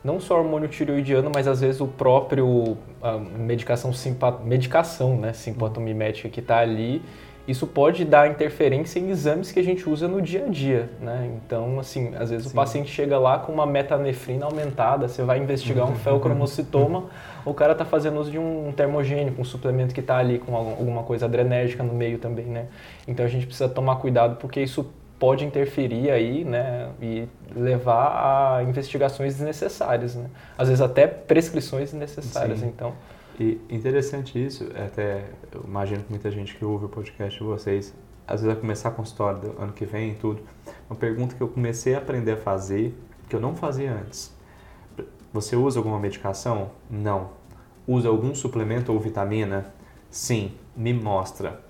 Não 0.05 0.19
só 0.19 0.39
hormônio 0.39 0.69
tireoidiano, 0.69 1.31
mas 1.33 1.47
às 1.47 1.61
vezes 1.61 1.81
o 1.81 1.87
próprio 1.87 2.77
a 3.01 3.19
medicação, 3.19 3.93
medicação 4.45 5.17
né, 5.17 5.33
simpatomimética 5.33 6.29
que 6.29 6.41
está 6.41 6.59
ali, 6.59 7.01
isso 7.47 7.67
pode 7.67 8.05
dar 8.05 8.31
interferência 8.31 9.01
em 9.01 9.11
exames 9.11 9.51
que 9.51 9.59
a 9.59 9.63
gente 9.65 9.89
usa 9.89 10.07
no 10.07 10.23
dia 10.23 10.45
a 10.45 10.49
dia, 10.49 10.91
né? 11.01 11.29
Então, 11.45 11.81
assim, 11.81 12.15
às 12.17 12.31
vezes 12.31 12.47
o 12.47 12.51
Sim. 12.51 12.55
paciente 12.55 12.91
chega 12.91 13.19
lá 13.19 13.39
com 13.39 13.53
uma 13.53 13.67
metanefrina 13.67 14.47
aumentada, 14.47 15.09
você 15.09 15.23
vai 15.23 15.39
investigar 15.39 15.89
um 15.91 15.95
feocromocitoma, 15.97 17.07
o 17.45 17.53
cara 17.53 17.73
está 17.73 17.85
fazendo 17.85 18.21
uso 18.21 18.31
de 18.31 18.39
um 18.39 18.73
termogênico, 18.77 19.41
um 19.41 19.45
suplemento 19.45 19.93
que 19.93 19.99
está 20.01 20.19
ali 20.19 20.39
com 20.39 20.55
algum- 20.55 20.71
alguma 20.71 21.03
coisa 21.03 21.27
adrenérgica 21.27 21.83
no 21.83 21.93
meio 21.93 22.19
também, 22.19 22.47
né? 22.47 22.67
Então 23.09 23.27
a 23.27 23.29
gente 23.29 23.45
precisa 23.47 23.69
tomar 23.69 23.97
cuidado 23.97 24.37
porque 24.37 24.61
isso 24.61 24.87
pode 25.23 25.45
interferir 25.45 26.11
aí, 26.11 26.43
né, 26.43 26.91
e 27.01 27.29
levar 27.55 28.57
a 28.57 28.65
investigações 28.65 29.35
desnecessárias, 29.35 30.17
né? 30.17 30.29
Às 30.59 30.67
vezes 30.67 30.81
até 30.83 31.07
prescrições 31.07 31.93
desnecessárias, 31.93 32.59
Sim. 32.59 32.67
então. 32.67 32.93
E 33.39 33.61
interessante 33.71 34.45
isso, 34.45 34.69
é 34.75 34.87
até 34.87 35.27
eu 35.55 35.63
imagino 35.65 36.03
que 36.03 36.11
muita 36.11 36.29
gente 36.29 36.57
que 36.57 36.65
ouve 36.65 36.87
o 36.87 36.89
podcast 36.89 37.39
de 37.39 37.45
vocês, 37.45 37.95
às 38.27 38.41
vezes 38.41 38.53
vai 38.53 38.57
começar 38.57 38.89
a 38.89 38.93
consultório 38.93 39.39
do 39.39 39.63
ano 39.63 39.73
que 39.73 39.87
vem 39.87 40.11
e 40.11 40.15
tudo. 40.17 40.43
Uma 40.91 40.97
pergunta 40.97 41.37
que 41.37 41.41
eu 41.41 41.47
comecei 41.47 41.95
a 41.95 41.99
aprender 41.99 42.33
a 42.33 42.37
fazer, 42.37 42.93
que 43.29 43.37
eu 43.37 43.41
não 43.41 43.55
fazia 43.55 43.93
antes. 43.93 44.37
Você 45.33 45.55
usa 45.55 45.79
alguma 45.79 46.01
medicação? 46.01 46.73
Não. 46.91 47.31
Usa 47.87 48.09
algum 48.09 48.35
suplemento 48.35 48.93
ou 48.93 48.99
vitamina? 48.99 49.73
Sim. 50.11 50.51
Me 50.77 50.93
mostra. 50.93 51.61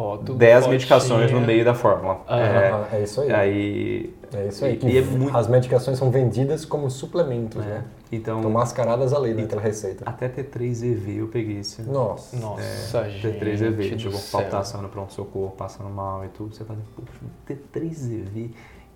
Rótulo, 0.00 0.38
10 0.38 0.54
fotinha. 0.56 0.72
medicações 0.72 1.30
no 1.32 1.40
meio 1.40 1.64
da 1.64 1.74
fórmula. 1.74 2.20
Ah, 2.26 2.88
É, 2.92 2.96
é 2.98 3.02
isso 3.02 3.20
aí. 3.20 3.32
aí, 3.32 4.14
É 4.32 4.46
isso 4.46 4.64
aí. 4.64 4.78
E- 4.82 4.86
e 4.86 4.98
é 4.98 5.02
muito- 5.02 5.36
As 5.36 5.48
medicações 5.48 5.98
são 5.98 6.10
vendidas 6.10 6.64
como 6.64 6.88
suplementos, 6.90 7.62
é, 7.64 7.68
né? 7.68 7.84
então, 8.12 8.36
Estão 8.38 8.50
mascaradas 8.50 9.12
ali 9.12 9.34
naquela 9.34 9.60
receita. 9.60 10.04
até 10.08 10.28
T3EV 10.28 11.16
eu 11.18 11.28
peguei 11.28 11.58
esse. 11.58 11.82
Nossa. 11.82 12.36
Nossa, 12.36 13.08
gente 13.10 13.26
T3EV, 13.38 13.90
do 13.90 13.96
tipo, 13.96 14.18
palpitação 14.30 14.82
no 14.82 14.88
pronto-socorro, 14.88 15.50
passando 15.56 15.90
mal 15.90 16.24
e 16.24 16.28
tudo. 16.28 16.54
Você 16.54 16.64
fala, 16.64 16.78
poxa, 16.96 17.10
T3EV, 17.46 18.50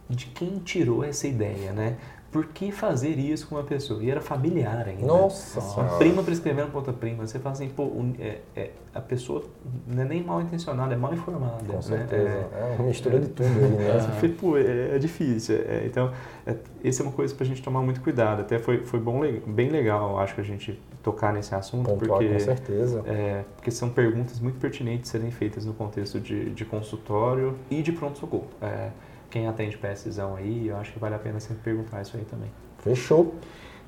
de 0.09 0.27
quem 0.27 0.59
tirou 0.59 1.03
essa 1.05 1.27
ideia, 1.27 1.73
né? 1.73 1.97
Por 2.35 2.47
que 2.47 2.73
fazer 2.73 3.17
isso 3.17 3.47
com 3.47 3.55
uma 3.55 3.63
pessoa? 3.63 4.03
E 4.03 4.11
era 4.11 4.21
familiar 4.21 4.89
ainda. 4.89 5.07
Nossa 5.07 5.61
Uma 5.81 5.99
prima 5.99 6.21
prescrevendo 6.21 6.67
para 6.67 6.79
outra 6.79 6.93
prima. 6.93 7.25
Você 7.25 7.39
fala 7.39 7.53
assim, 7.53 7.69
pô, 7.69 7.93
é- 8.19 8.39
é- 8.57 8.71
a 8.93 9.01
pessoa 9.01 9.45
não 9.87 10.03
é 10.03 10.05
nem 10.05 10.21
mal 10.21 10.41
intencionada, 10.41 10.93
é 10.95 10.97
mal 10.97 11.15
informada. 11.15 11.63
Com 11.65 11.75
né? 11.75 11.81
certeza. 11.81 12.29
É, 12.29 12.73
É 12.73 12.77
uma 12.77 12.89
mistura 12.89 13.21
de 13.21 13.29
tudo 13.29 13.47
aí, 13.47 13.71
né? 13.71 14.01
falei, 14.19 14.35
pô, 14.35 14.59
é, 14.59 14.97
é 14.97 14.99
difícil. 14.99 15.55
É, 15.65 15.85
então, 15.87 16.11
é, 16.45 16.57
essa 16.83 17.05
é 17.05 17.07
uma 17.07 17.13
coisa 17.13 17.33
pra 17.33 17.47
gente 17.47 17.63
tomar 17.63 17.83
muito 17.83 18.01
cuidado. 18.01 18.41
Até 18.41 18.59
foi, 18.59 18.79
foi 18.85 18.99
bom, 18.99 19.21
bem 19.47 19.69
legal, 19.69 20.19
acho 20.19 20.35
que 20.35 20.41
a 20.41 20.45
gente 20.45 20.77
tocar 21.05 21.33
nesse 21.33 21.55
assunto, 21.55 21.89
Pontuar 21.89 22.19
porque, 22.19 22.33
com 22.33 22.41
certeza. 22.41 23.05
é, 23.07 23.45
porque 23.55 23.71
são 23.71 23.91
perguntas 23.91 24.41
muito 24.41 24.59
pertinentes 24.59 25.09
serem 25.09 25.31
feitas 25.31 25.65
no 25.65 25.73
contexto 25.73 26.19
de, 26.19 26.51
de 26.51 26.65
consultório 26.65 27.55
e 27.71 27.81
de 27.81 27.93
pronto-socorro. 27.93 28.49
É, 28.61 28.89
quem 29.35 29.49
atende 29.49 29.77
precisão 29.77 30.37
aí, 30.37 30.69
eu 30.69 30.77
acho 30.77 30.93
que 30.93 30.99
vale 31.01 31.17
a 31.17 31.19
pena 31.19 31.41
sempre 31.41 31.61
perguntar 31.65 32.01
isso 32.01 32.17
aí 32.17 32.25
também. 32.25 32.49
Fechou. 32.79 33.35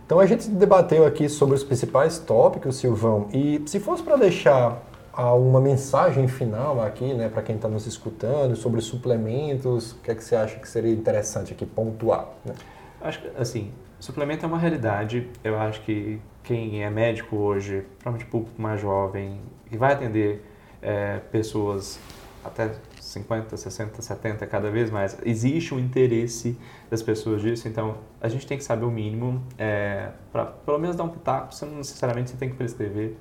Então 0.04 0.18
a 0.18 0.26
gente 0.26 0.48
debateu 0.48 1.06
aqui 1.06 1.28
sobre 1.28 1.54
os 1.54 1.62
principais 1.62 2.18
tópicos, 2.18 2.74
Silvão, 2.74 3.28
e 3.32 3.62
se 3.64 3.78
fosse 3.78 4.02
para 4.02 4.16
deixar 4.16 4.82
uma 5.16 5.60
mensagem 5.60 6.26
final 6.26 6.82
aqui, 6.82 7.14
né, 7.14 7.28
para 7.28 7.42
quem 7.42 7.54
está 7.54 7.68
nos 7.68 7.86
escutando, 7.86 8.56
sobre 8.56 8.80
suplementos, 8.80 9.92
o 9.92 9.98
que 10.00 10.10
é 10.10 10.16
que 10.16 10.24
você 10.24 10.34
acha 10.34 10.56
que 10.58 10.68
seria 10.68 10.92
interessante 10.92 11.52
aqui 11.52 11.64
pontuar? 11.64 12.28
Né? 12.44 12.52
Acho 13.00 13.22
que, 13.22 13.30
assim, 13.40 13.70
suplemento 14.00 14.44
é 14.44 14.48
uma 14.48 14.58
realidade. 14.58 15.30
Eu 15.44 15.56
acho 15.60 15.80
que 15.82 16.20
quem 16.42 16.82
é 16.82 16.90
médico 16.90 17.36
hoje, 17.36 17.84
provavelmente 18.00 18.28
público 18.28 18.60
mais 18.60 18.80
jovem, 18.80 19.40
que 19.70 19.78
vai 19.78 19.92
atender 19.92 20.44
é, 20.82 21.20
pessoas 21.30 22.00
até 22.44 22.72
50, 23.20 23.56
60, 23.56 24.02
70, 24.02 24.46
cada 24.46 24.70
vez 24.70 24.90
mais, 24.90 25.16
existe 25.24 25.74
um 25.74 25.78
interesse 25.78 26.56
das 26.90 27.02
pessoas 27.02 27.40
disso, 27.42 27.66
então 27.68 27.96
a 28.20 28.28
gente 28.28 28.46
tem 28.46 28.56
que 28.58 28.64
saber 28.64 28.84
o 28.84 28.90
mínimo, 28.90 29.42
é, 29.58 30.10
para 30.32 30.44
pelo 30.46 30.78
menos 30.78 30.96
dar 30.96 31.04
um 31.04 31.08
pitaco, 31.08 31.54
você 31.54 31.64
não 31.66 31.76
necessariamente 31.78 32.30
você 32.30 32.36
tem 32.36 32.48
que 32.50 32.56
prescrever. 32.56 33.14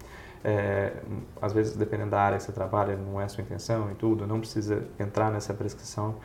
É, 0.48 0.92
às 1.42 1.54
vezes, 1.54 1.76
dependendo 1.76 2.12
da 2.12 2.22
área 2.22 2.38
que 2.38 2.44
você 2.44 2.52
trabalha, 2.52 2.96
não 2.96 3.20
é 3.20 3.24
a 3.24 3.28
sua 3.30 3.42
intenção 3.42 3.92
e 3.92 3.96
tudo, 3.96 4.28
não 4.28 4.40
precisa 4.40 4.84
entrar 5.00 5.32
nessa 5.32 5.54
prescrição. 5.56 6.16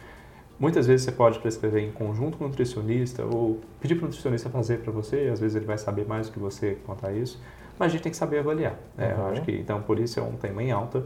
Muitas 0.59 0.87
vezes 0.87 1.07
você 1.07 1.13
pode 1.13 1.39
prescrever 1.39 1.83
em 1.83 1.91
conjunto 1.91 2.37
com 2.37 2.45
o 2.45 2.49
nutricionista 2.49 3.25
ou 3.25 3.61
pedir 3.81 3.95
para 3.95 4.03
o 4.05 4.07
nutricionista 4.09 4.51
fazer 4.51 4.81
para 4.81 4.93
você, 4.93 5.31
às 5.33 5.41
vezes 5.41 5.57
ele 5.57 5.65
vai 5.65 5.79
saber 5.79 6.07
mais 6.07 6.27
do 6.27 6.35
que 6.35 6.39
você 6.39 6.77
quanto 6.85 7.07
a 7.07 7.13
isso, 7.13 7.41
mas 7.79 7.87
a 7.87 7.93
gente 7.93 8.03
tem 8.03 8.13
que 8.13 8.19
saber 8.19 8.41
avaliar. 8.41 8.75
né? 8.95 9.15
Eu 9.17 9.23
Uhum. 9.23 9.31
acho 9.31 9.41
que, 9.43 9.53
então, 9.53 9.81
por 9.81 9.99
isso 9.99 10.21
é 10.21 10.23
um 10.23 10.33
tema 10.37 10.63
em 10.63 10.71
alta. 10.71 11.03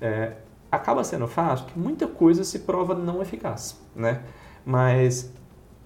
É, 0.00 0.32
acaba 0.76 1.02
sendo 1.04 1.26
fácil 1.26 1.66
que 1.66 1.78
muita 1.78 2.06
coisa 2.06 2.44
se 2.44 2.60
prova 2.60 2.94
não 2.94 3.20
eficaz, 3.20 3.80
né? 3.94 4.22
Mas 4.64 5.30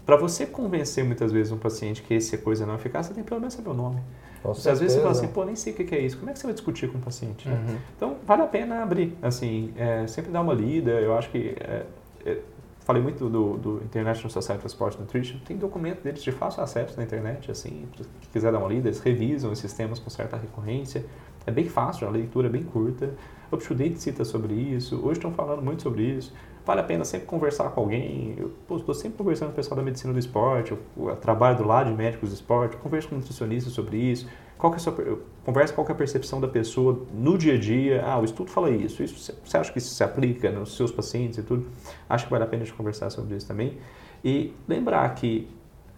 para 0.04 0.16
você 0.16 0.46
convencer 0.46 1.04
muitas 1.04 1.30
vezes 1.30 1.52
um 1.52 1.58
paciente 1.58 2.02
que 2.02 2.14
essa 2.14 2.36
coisa 2.36 2.66
não 2.66 2.74
é 2.74 2.76
eficaz, 2.76 3.06
você 3.06 3.14
tem 3.14 3.22
pelo 3.22 3.40
menos 3.40 3.54
saber 3.54 3.70
o 3.70 3.74
nome. 3.74 4.00
Às 4.44 4.80
vezes 4.80 4.92
você 4.92 5.00
fala 5.00 5.12
assim, 5.12 5.28
pô, 5.28 5.44
nem 5.44 5.54
sei 5.54 5.72
o 5.72 5.76
que 5.76 5.84
que 5.84 5.94
é 5.94 6.00
isso. 6.00 6.16
Como 6.18 6.30
é 6.30 6.32
que 6.32 6.38
você 6.38 6.46
vai 6.46 6.54
discutir 6.54 6.90
com 6.90 6.98
o 6.98 7.00
paciente? 7.00 7.48
né? 7.48 7.54
Uhum. 7.54 7.76
Então, 7.96 8.16
vale 8.26 8.42
a 8.42 8.46
pena 8.46 8.82
abrir, 8.82 9.16
assim, 9.20 9.72
é, 9.76 10.06
sempre 10.06 10.32
dar 10.32 10.40
uma 10.40 10.54
lida. 10.54 10.92
Eu 10.92 11.14
acho 11.14 11.30
que, 11.30 11.54
é, 11.60 11.84
é, 12.24 12.38
falei 12.80 13.02
muito 13.02 13.28
do, 13.28 13.58
do 13.58 13.82
International 13.84 14.30
Society 14.30 14.58
of 14.58 14.66
Sports 14.66 14.98
Nutrition, 14.98 15.38
tem 15.44 15.58
documento 15.58 16.02
deles 16.02 16.22
de 16.22 16.32
fácil 16.32 16.62
acesso 16.62 16.96
na 16.96 17.04
internet, 17.04 17.50
assim, 17.50 17.86
se 17.98 18.28
quiser 18.32 18.50
dar 18.50 18.58
uma 18.58 18.68
lida, 18.68 18.88
eles 18.88 19.00
revisam 19.00 19.52
os 19.52 19.58
sistemas 19.58 19.98
com 19.98 20.08
certa 20.08 20.36
recorrência. 20.36 21.04
É 21.46 21.50
bem 21.50 21.68
fácil, 21.68 22.08
a 22.08 22.10
leitura 22.10 22.48
é 22.48 22.50
bem 22.50 22.64
curta. 22.64 23.10
UpToDate 23.52 23.98
cita 24.00 24.24
sobre 24.24 24.54
isso, 24.54 24.96
hoje 25.02 25.18
estão 25.18 25.32
falando 25.32 25.62
muito 25.62 25.82
sobre 25.82 26.02
isso. 26.04 26.32
Vale 26.64 26.80
a 26.80 26.84
pena 26.84 27.04
sempre 27.04 27.26
conversar 27.26 27.70
com 27.70 27.80
alguém. 27.80 28.34
Eu 28.38 28.52
estou 28.76 28.94
sempre 28.94 29.16
conversando 29.18 29.48
com 29.48 29.52
o 29.54 29.56
pessoal 29.56 29.76
da 29.76 29.82
medicina 29.82 30.12
do 30.12 30.18
esporte, 30.18 30.72
eu, 30.72 30.78
eu 31.08 31.16
trabalho 31.16 31.56
do 31.56 31.64
lado 31.66 31.90
de 31.90 31.96
médicos 31.96 32.28
do 32.28 32.34
esporte, 32.34 32.76
converso 32.76 33.08
com 33.08 33.16
nutricionistas 33.16 33.72
sobre 33.72 33.96
isso. 33.96 34.28
Qual 34.58 34.70
que 34.70 34.76
é 34.76 34.80
a 34.80 34.82
sua, 34.82 35.18
converso 35.42 35.72
qual 35.72 35.86
é 35.88 35.92
a 35.92 35.94
percepção 35.94 36.38
da 36.38 36.46
pessoa 36.46 37.00
no 37.14 37.38
dia 37.38 37.54
a 37.54 37.58
dia. 37.58 38.04
Ah, 38.04 38.18
o 38.20 38.24
estudo 38.24 38.50
fala 38.50 38.70
isso. 38.70 39.02
isso 39.02 39.18
você- 39.18 39.34
você 39.42 39.56
acha 39.56 39.72
que 39.72 39.78
isso 39.78 39.94
se 39.94 40.04
aplica 40.04 40.50
nos 40.50 40.76
seus 40.76 40.92
pacientes 40.92 41.38
e 41.38 41.42
tudo? 41.42 41.66
Acho 42.08 42.26
que 42.26 42.30
vale 42.30 42.44
a 42.44 42.46
pena 42.46 42.62
a 42.62 42.66
gente 42.66 42.76
conversar 42.76 43.08
sobre 43.10 43.34
isso 43.36 43.48
também. 43.48 43.78
E 44.22 44.52
lembrar 44.68 45.14
que 45.14 45.48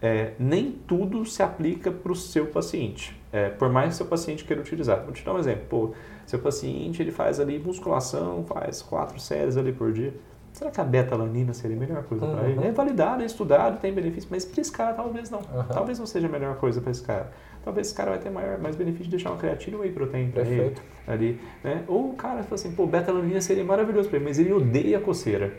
é, 0.01 0.33
nem 0.37 0.71
tudo 0.85 1.25
se 1.25 1.41
aplica 1.43 1.89
para 1.91 2.11
o 2.11 2.15
seu 2.15 2.47
paciente. 2.47 3.17
É, 3.31 3.49
por 3.49 3.69
mais 3.69 3.89
que 3.89 3.95
seu 3.95 4.05
paciente 4.05 4.43
queira 4.43 4.61
utilizar. 4.61 5.01
Vou 5.03 5.13
te 5.13 5.23
dar 5.23 5.33
um 5.33 5.39
exemplo. 5.39 5.63
Pô, 5.69 5.91
seu 6.33 6.39
paciente 6.39 7.01
ele 7.01 7.11
faz 7.11 7.39
ali 7.39 7.59
musculação, 7.59 8.43
faz 8.45 8.81
quatro 8.81 9.19
séries 9.19 9.55
ali 9.55 9.71
por 9.71 9.91
dia. 9.91 10.13
Será 10.51 10.69
que 10.69 10.79
a 10.79 10.83
beta-alanina 10.83 11.51
seria 11.53 11.75
a 11.75 11.79
melhor 11.79 12.03
coisa 12.03 12.25
Uhum. 12.25 12.35
para 12.35 12.47
ele? 12.47 12.63
É 12.67 12.71
validado, 12.71 13.23
é 13.23 13.25
estudado, 13.25 13.79
tem 13.79 13.91
benefício, 13.93 14.29
mas 14.31 14.45
para 14.45 14.61
esse 14.61 14.71
cara 14.71 14.93
talvez 14.93 15.29
não. 15.31 15.39
Uhum. 15.39 15.63
Talvez 15.71 15.97
não 15.97 16.05
seja 16.05 16.27
a 16.27 16.29
melhor 16.29 16.55
coisa 16.57 16.79
para 16.79 16.91
esse 16.91 17.01
cara. 17.01 17.31
Talvez 17.63 17.87
esse 17.87 17.95
cara 17.95 18.11
vai 18.11 18.19
ter 18.19 18.29
maior, 18.29 18.59
mais 18.59 18.75
benefício 18.75 19.05
de 19.05 19.11
deixar 19.11 19.29
uma 19.31 19.37
creatina 19.37 19.77
e 19.77 19.79
whey 19.79 19.91
protein 19.91 20.29
para 20.31 20.43
ele 20.43 20.75
ali, 21.07 21.39
né? 21.63 21.83
Ou 21.87 22.11
o 22.11 22.13
cara 22.13 22.43
fala 22.43 22.55
assim, 22.55 22.71
pô, 22.71 22.85
beta-alanina 22.85 23.41
seria 23.41 23.63
maravilhoso 23.63 24.09
para 24.09 24.17
ele, 24.17 24.27
mas 24.27 24.37
ele 24.37 24.51
odeia 24.53 24.97
a 24.97 25.01
coceira. 25.01 25.53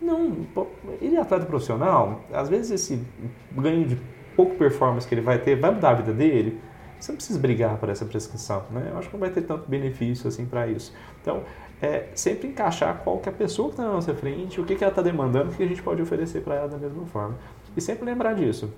Não, 0.00 0.32
pô, 0.54 0.66
ele 1.00 1.16
é 1.16 1.20
atleta 1.20 1.46
profissional, 1.46 2.20
às 2.32 2.48
vezes 2.48 2.70
esse 2.70 3.02
ganho 3.52 3.86
de 3.86 3.96
pouco 4.36 4.56
performance 4.56 5.06
que 5.08 5.14
ele 5.14 5.22
vai 5.22 5.38
ter 5.38 5.56
vai 5.58 5.70
mudar 5.70 5.90
a 5.90 5.94
vida 5.94 6.12
dele. 6.12 6.60
Você 7.04 7.12
não 7.12 7.16
precisa 7.16 7.38
brigar 7.38 7.76
por 7.76 7.90
essa 7.90 8.06
prescrição, 8.06 8.64
né? 8.70 8.88
Eu 8.90 8.96
acho 8.96 9.08
que 9.08 9.14
não 9.14 9.20
vai 9.20 9.28
ter 9.28 9.42
tanto 9.42 9.68
benefício 9.68 10.26
assim 10.26 10.46
para 10.46 10.66
isso. 10.66 10.90
Então, 11.20 11.42
é 11.82 12.08
sempre 12.14 12.48
encaixar 12.48 13.02
qual 13.04 13.18
que 13.18 13.28
é 13.28 13.32
a 13.32 13.34
pessoa 13.34 13.68
que 13.68 13.74
está 13.74 13.82
na 13.82 13.92
nossa 13.92 14.14
frente, 14.14 14.58
o 14.58 14.64
que, 14.64 14.74
que 14.74 14.82
ela 14.82 14.90
está 14.90 15.02
demandando, 15.02 15.50
o 15.50 15.54
que 15.54 15.62
a 15.62 15.66
gente 15.66 15.82
pode 15.82 16.00
oferecer 16.00 16.40
para 16.40 16.54
ela 16.54 16.68
da 16.68 16.78
mesma 16.78 17.04
forma. 17.04 17.36
E 17.76 17.80
sempre 17.82 18.06
lembrar 18.06 18.32
disso. 18.32 18.72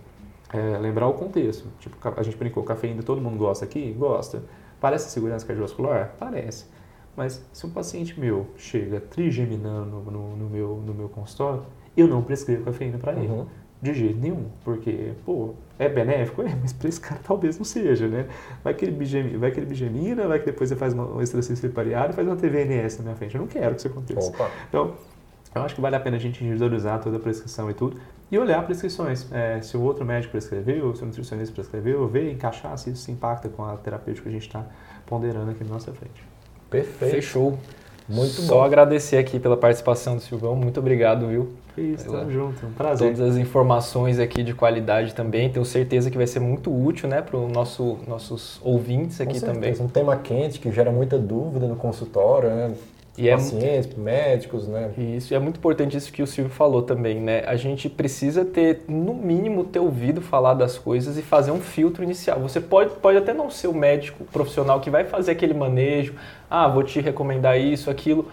É, 0.53 0.77
lembrar 0.77 1.07
o 1.07 1.15
contexto. 1.15 1.69
Tipo, 1.79 1.97
a 2.19 2.23
gente 2.25 2.37
brincou, 2.37 2.65
cafeína 2.65 3.01
todo 3.01 3.21
mundo 3.21 3.39
gosta 3.39 3.65
aqui? 3.65 3.93
Gosta. 3.93 4.43
Parece 4.81 5.09
segurança 5.09 5.47
cardiovascular? 5.47 6.17
Parece. 6.19 6.67
Mas 7.17 7.49
se 7.53 7.65
um 7.65 7.71
paciente 7.71 8.19
meu 8.19 8.49
chega 8.57 9.01
trigeminando 9.01 10.01
no, 10.11 10.37
no, 10.37 10.51
meu, 10.51 10.83
no 10.85 10.93
meu 10.93 11.09
consultório, 11.09 11.63
eu 11.97 12.09
não 12.09 12.23
prescrevo 12.23 12.65
cafeína 12.65 12.99
para 12.99 13.13
ele. 13.13 13.29
Uhum. 13.29 13.47
De 13.93 14.01
jeito 14.01 14.19
nenhum. 14.19 14.47
Porque, 14.65 15.13
pô, 15.25 15.55
é 15.79 15.89
benéfico? 15.89 16.43
É, 16.43 16.55
mas 16.61 16.73
para 16.73 16.89
esse 16.89 17.01
cara 17.01 17.21
talvez 17.25 17.57
não 17.59 17.65
seja, 17.65 18.09
né? 18.09 18.27
Vai 18.65 18.75
que 18.75 18.85
ele, 18.85 18.93
bigemi- 18.93 19.37
vai 19.37 19.51
que 19.51 19.61
ele 19.61 19.67
bigemina, 19.67 20.27
vai 20.27 20.39
que 20.39 20.47
depois 20.47 20.69
você 20.69 20.77
faz 20.77 20.93
uma, 20.93 21.05
um 21.05 21.23
pariário 21.73 22.13
e 22.13 22.15
faz 22.15 22.27
uma 22.27 22.37
TVNS 22.37 22.99
na 22.99 23.05
minha 23.05 23.17
frente. 23.17 23.35
Eu 23.35 23.43
não 23.43 23.49
quero 23.49 23.75
que 23.75 23.81
isso 23.81 23.89
aconteça. 23.89 24.29
Opa. 24.31 24.51
Então, 24.69 24.95
eu 25.55 25.63
acho 25.63 25.75
que 25.75 25.81
vale 25.81 25.97
a 25.97 26.01
pena 26.01 26.17
a 26.17 26.21
gente 26.21 26.43
individualizar 26.43 27.01
toda 27.01 27.17
a 27.17 27.21
prescrição 27.21 27.71
e 27.71 27.75
tudo 27.75 27.97
e 28.31 28.39
olhar 28.39 28.65
prescrições. 28.67 29.31
É, 29.33 29.61
se 29.63 29.77
o 29.77 29.83
outro 29.83 30.05
médico 30.05 30.33
prescreveu, 30.33 30.95
se 30.95 31.03
o 31.03 31.07
nutricionista 31.07 31.55
prescreveu, 31.55 32.07
ver, 32.09 32.31
encaixar 32.33 32.77
se 32.77 32.91
isso 32.91 33.03
se 33.03 33.13
impacta 33.13 33.49
com 33.49 33.65
a 33.65 33.77
terapêutica 33.77 34.25
que 34.25 34.29
a 34.29 34.33
gente 34.39 34.47
está 34.47 34.65
ponderando 35.07 35.51
aqui 35.53 35.65
na 35.65 35.71
nossa 35.71 35.93
frente. 35.93 36.23
Perfeito. 36.69 37.15
Fechou. 37.15 37.59
Muito 38.09 38.41
Só 38.43 38.57
bom. 38.57 38.63
agradecer 38.63 39.17
aqui 39.17 39.39
pela 39.41 39.57
participação 39.57 40.17
do 40.17 40.23
Silvão. 40.23 40.55
Muito 40.55 40.79
obrigado, 40.79 41.27
viu? 41.27 41.49
Isso, 41.77 42.11
tamo 42.11 42.31
junto, 42.31 42.67
um 42.67 42.73
prazer. 42.73 43.13
Todas 43.13 43.33
as 43.33 43.37
informações 43.37 44.19
aqui 44.19 44.43
de 44.43 44.55
qualidade 44.55 45.15
também. 45.15 45.51
Tenho 45.51 45.65
certeza 45.65 46.11
que 46.11 46.17
vai 46.17 46.27
ser 46.27 46.41
muito 46.41 46.73
útil 46.73 47.09
né, 47.09 47.21
para 47.21 47.37
os 47.37 47.53
nosso, 47.53 47.99
nossos 48.07 48.59
ouvintes 48.63 49.21
aqui 49.21 49.41
também. 49.41 49.75
Um 49.81 49.89
tema 49.89 50.17
quente 50.17 50.59
que 50.59 50.73
gera 50.73 50.91
muita 50.91 51.19
dúvida 51.19 51.67
no 51.67 51.77
consultório, 51.77 52.49
né? 52.49 52.73
E 53.19 53.29
é 53.29 53.33
Pacientes, 53.33 53.95
médicos, 53.95 54.69
né? 54.69 54.93
Isso, 54.99 55.33
e 55.33 55.37
é 55.37 55.39
muito 55.39 55.57
importante 55.57 55.97
isso 55.97 56.13
que 56.13 56.23
o 56.23 56.27
Silvio 56.27 56.53
falou 56.53 56.83
também, 56.83 57.19
né? 57.19 57.43
A 57.47 57.57
gente 57.57 57.89
precisa 57.89 58.45
ter, 58.45 58.83
no 58.87 59.15
mínimo, 59.15 59.65
ter 59.65 59.79
ouvido 59.79 60.21
falar 60.21 60.55
das 60.55 60.77
coisas 60.77 61.17
e 61.17 61.23
fazer 61.23 61.51
um 61.51 61.61
filtro 61.61 62.05
inicial. 62.05 62.41
Você 62.41 62.61
pode, 62.61 62.91
pode 62.97 63.17
até 63.17 63.33
não 63.33 63.51
ser 63.51 63.69
o 63.69 63.75
médico 63.75 64.25
profissional 64.25 64.81
que 64.81 64.91
vai 64.91 65.05
fazer 65.05 65.33
aquele 65.33 65.55
manejo, 65.55 66.15
ah, 66.51 66.69
vou 66.69 66.83
te 66.83 67.01
recomendar 67.01 67.59
isso, 67.59 67.91
aquilo, 67.91 68.31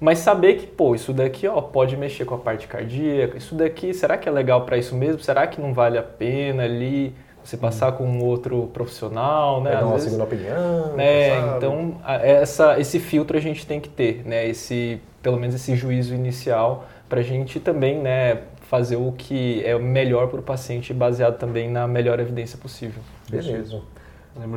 mas 0.00 0.18
saber 0.18 0.54
que, 0.54 0.66
pô, 0.66 0.94
isso 0.94 1.12
daqui, 1.12 1.46
ó, 1.46 1.60
pode 1.60 1.96
mexer 1.96 2.24
com 2.24 2.34
a 2.34 2.38
parte 2.38 2.66
cardíaca, 2.66 3.38
isso 3.38 3.54
daqui, 3.54 3.94
será 3.94 4.18
que 4.18 4.28
é 4.28 4.32
legal 4.32 4.66
para 4.66 4.76
isso 4.76 4.96
mesmo? 4.96 5.22
Será 5.22 5.46
que 5.46 5.60
não 5.60 5.72
vale 5.72 5.96
a 5.96 6.02
pena 6.02 6.64
ali 6.64 7.14
você 7.44 7.56
passar 7.56 7.92
com 7.92 8.04
um 8.04 8.24
outro 8.24 8.68
profissional, 8.72 9.60
né? 9.62 9.70
Pegar 9.70 9.80
Às 9.80 9.84
uma 9.84 9.92
vezes- 9.94 10.04
segunda 10.10 10.24
opinião. 10.24 10.96
né? 10.96 11.30
sabe? 11.40 11.56
Então, 11.58 11.94
a- 12.04 12.16
essa, 12.26 12.80
esse 12.80 12.98
filtro 12.98 13.36
a 13.36 13.40
gente 13.40 13.66
tem 13.66 13.78
que 13.80 13.88
ter, 13.88 14.22
né? 14.24 14.48
Esse, 14.48 15.00
pelo 15.22 15.38
menos 15.38 15.54
esse 15.54 15.76
juízo 15.76 16.14
inicial 16.14 16.84
para 17.08 17.20
a 17.20 17.22
gente 17.22 17.60
também, 17.60 17.98
né, 18.00 18.38
fazer 18.62 18.96
o 18.96 19.12
que 19.12 19.62
é 19.64 19.76
o 19.76 19.80
melhor 19.82 20.28
para 20.28 20.40
o 20.40 20.42
paciente, 20.42 20.92
baseado 20.94 21.36
também 21.38 21.70
na 21.70 21.86
melhor 21.86 22.18
evidência 22.18 22.58
possível. 22.58 23.02
Beleza. 23.30 23.80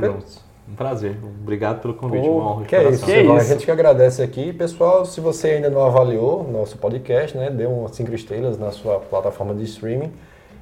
Juntos. 0.02 0.42
Um 0.70 0.76
prazer. 0.76 1.16
Obrigado 1.42 1.82
pelo 1.82 1.94
convite, 1.94 2.26
Pô, 2.26 2.40
uma 2.40 2.52
honra 2.52 2.62
de 2.64 2.68
que 2.70 2.76
é 2.76 2.90
isso, 2.90 3.06
Que 3.06 3.12
Silvão. 3.12 3.38
isso. 3.38 3.46
A 3.46 3.54
gente 3.54 3.66
que 3.66 3.72
agradece 3.72 4.22
aqui. 4.22 4.52
Pessoal, 4.52 5.06
se 5.06 5.22
você 5.22 5.52
ainda 5.52 5.70
não 5.70 5.82
avaliou 5.86 6.42
o 6.42 6.52
nosso 6.52 6.78
podcast, 6.78 7.38
né, 7.38 7.50
dê 7.50 7.66
umas 7.66 7.92
5 7.96 8.14
estrelas 8.14 8.58
na 8.58 8.72
sua 8.72 9.00
plataforma 9.00 9.54
de 9.54 9.64
streaming. 9.64 10.12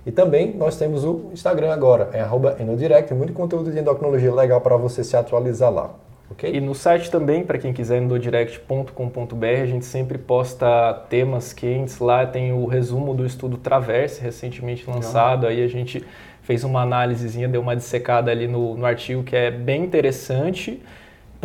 E 0.05 0.11
também 0.11 0.53
nós 0.53 0.77
temos 0.77 1.03
o 1.03 1.29
Instagram 1.33 1.73
agora, 1.73 2.09
é 2.13 2.21
arroba 2.21 2.55
Enodirect, 2.59 3.13
muito 3.13 3.33
conteúdo 3.33 3.71
de 3.71 3.79
endocrinologia 3.79 4.33
legal 4.33 4.61
para 4.61 4.77
você 4.77 5.03
se 5.03 5.17
atualizar 5.17 5.71
lá. 5.71 5.95
Ok? 6.29 6.51
E 6.53 6.59
no 6.59 6.73
site 6.73 7.09
também, 7.09 7.43
para 7.43 7.57
quem 7.57 7.71
quiser, 7.71 8.01
endodirect.com.br, 8.01 9.45
a 9.61 9.65
gente 9.65 9.85
sempre 9.85 10.17
posta 10.17 10.93
temas 11.09 11.53
quentes 11.53 11.99
lá, 11.99 12.25
tem 12.25 12.51
o 12.51 12.65
resumo 12.65 13.13
do 13.13 13.25
estudo 13.25 13.57
Traverse, 13.57 14.21
recentemente 14.21 14.89
lançado, 14.89 15.47
aí 15.47 15.63
a 15.63 15.67
gente 15.67 16.03
fez 16.41 16.63
uma 16.63 16.81
análisezinha, 16.81 17.47
deu 17.47 17.61
uma 17.61 17.75
dissecada 17.75 18.29
ali 18.31 18.47
no, 18.47 18.75
no 18.75 18.85
artigo 18.85 19.23
que 19.23 19.35
é 19.35 19.49
bem 19.49 19.83
interessante, 19.83 20.81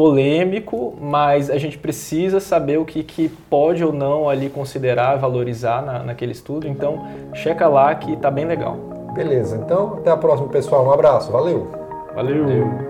polêmico, 0.00 0.94
mas 0.98 1.50
a 1.50 1.58
gente 1.58 1.76
precisa 1.76 2.40
saber 2.40 2.78
o 2.78 2.86
que, 2.86 3.02
que 3.02 3.28
pode 3.28 3.84
ou 3.84 3.92
não 3.92 4.30
ali 4.30 4.48
considerar, 4.48 5.16
valorizar 5.16 5.82
na, 5.82 5.98
naquele 5.98 6.32
estudo, 6.32 6.66
então 6.66 7.06
checa 7.34 7.68
lá 7.68 7.94
que 7.94 8.16
tá 8.16 8.30
bem 8.30 8.46
legal. 8.46 8.78
Beleza, 9.12 9.60
então 9.62 9.98
até 9.98 10.10
a 10.10 10.16
próxima, 10.16 10.48
pessoal. 10.48 10.86
Um 10.86 10.90
abraço, 10.90 11.30
valeu! 11.30 11.68
Valeu. 12.14 12.89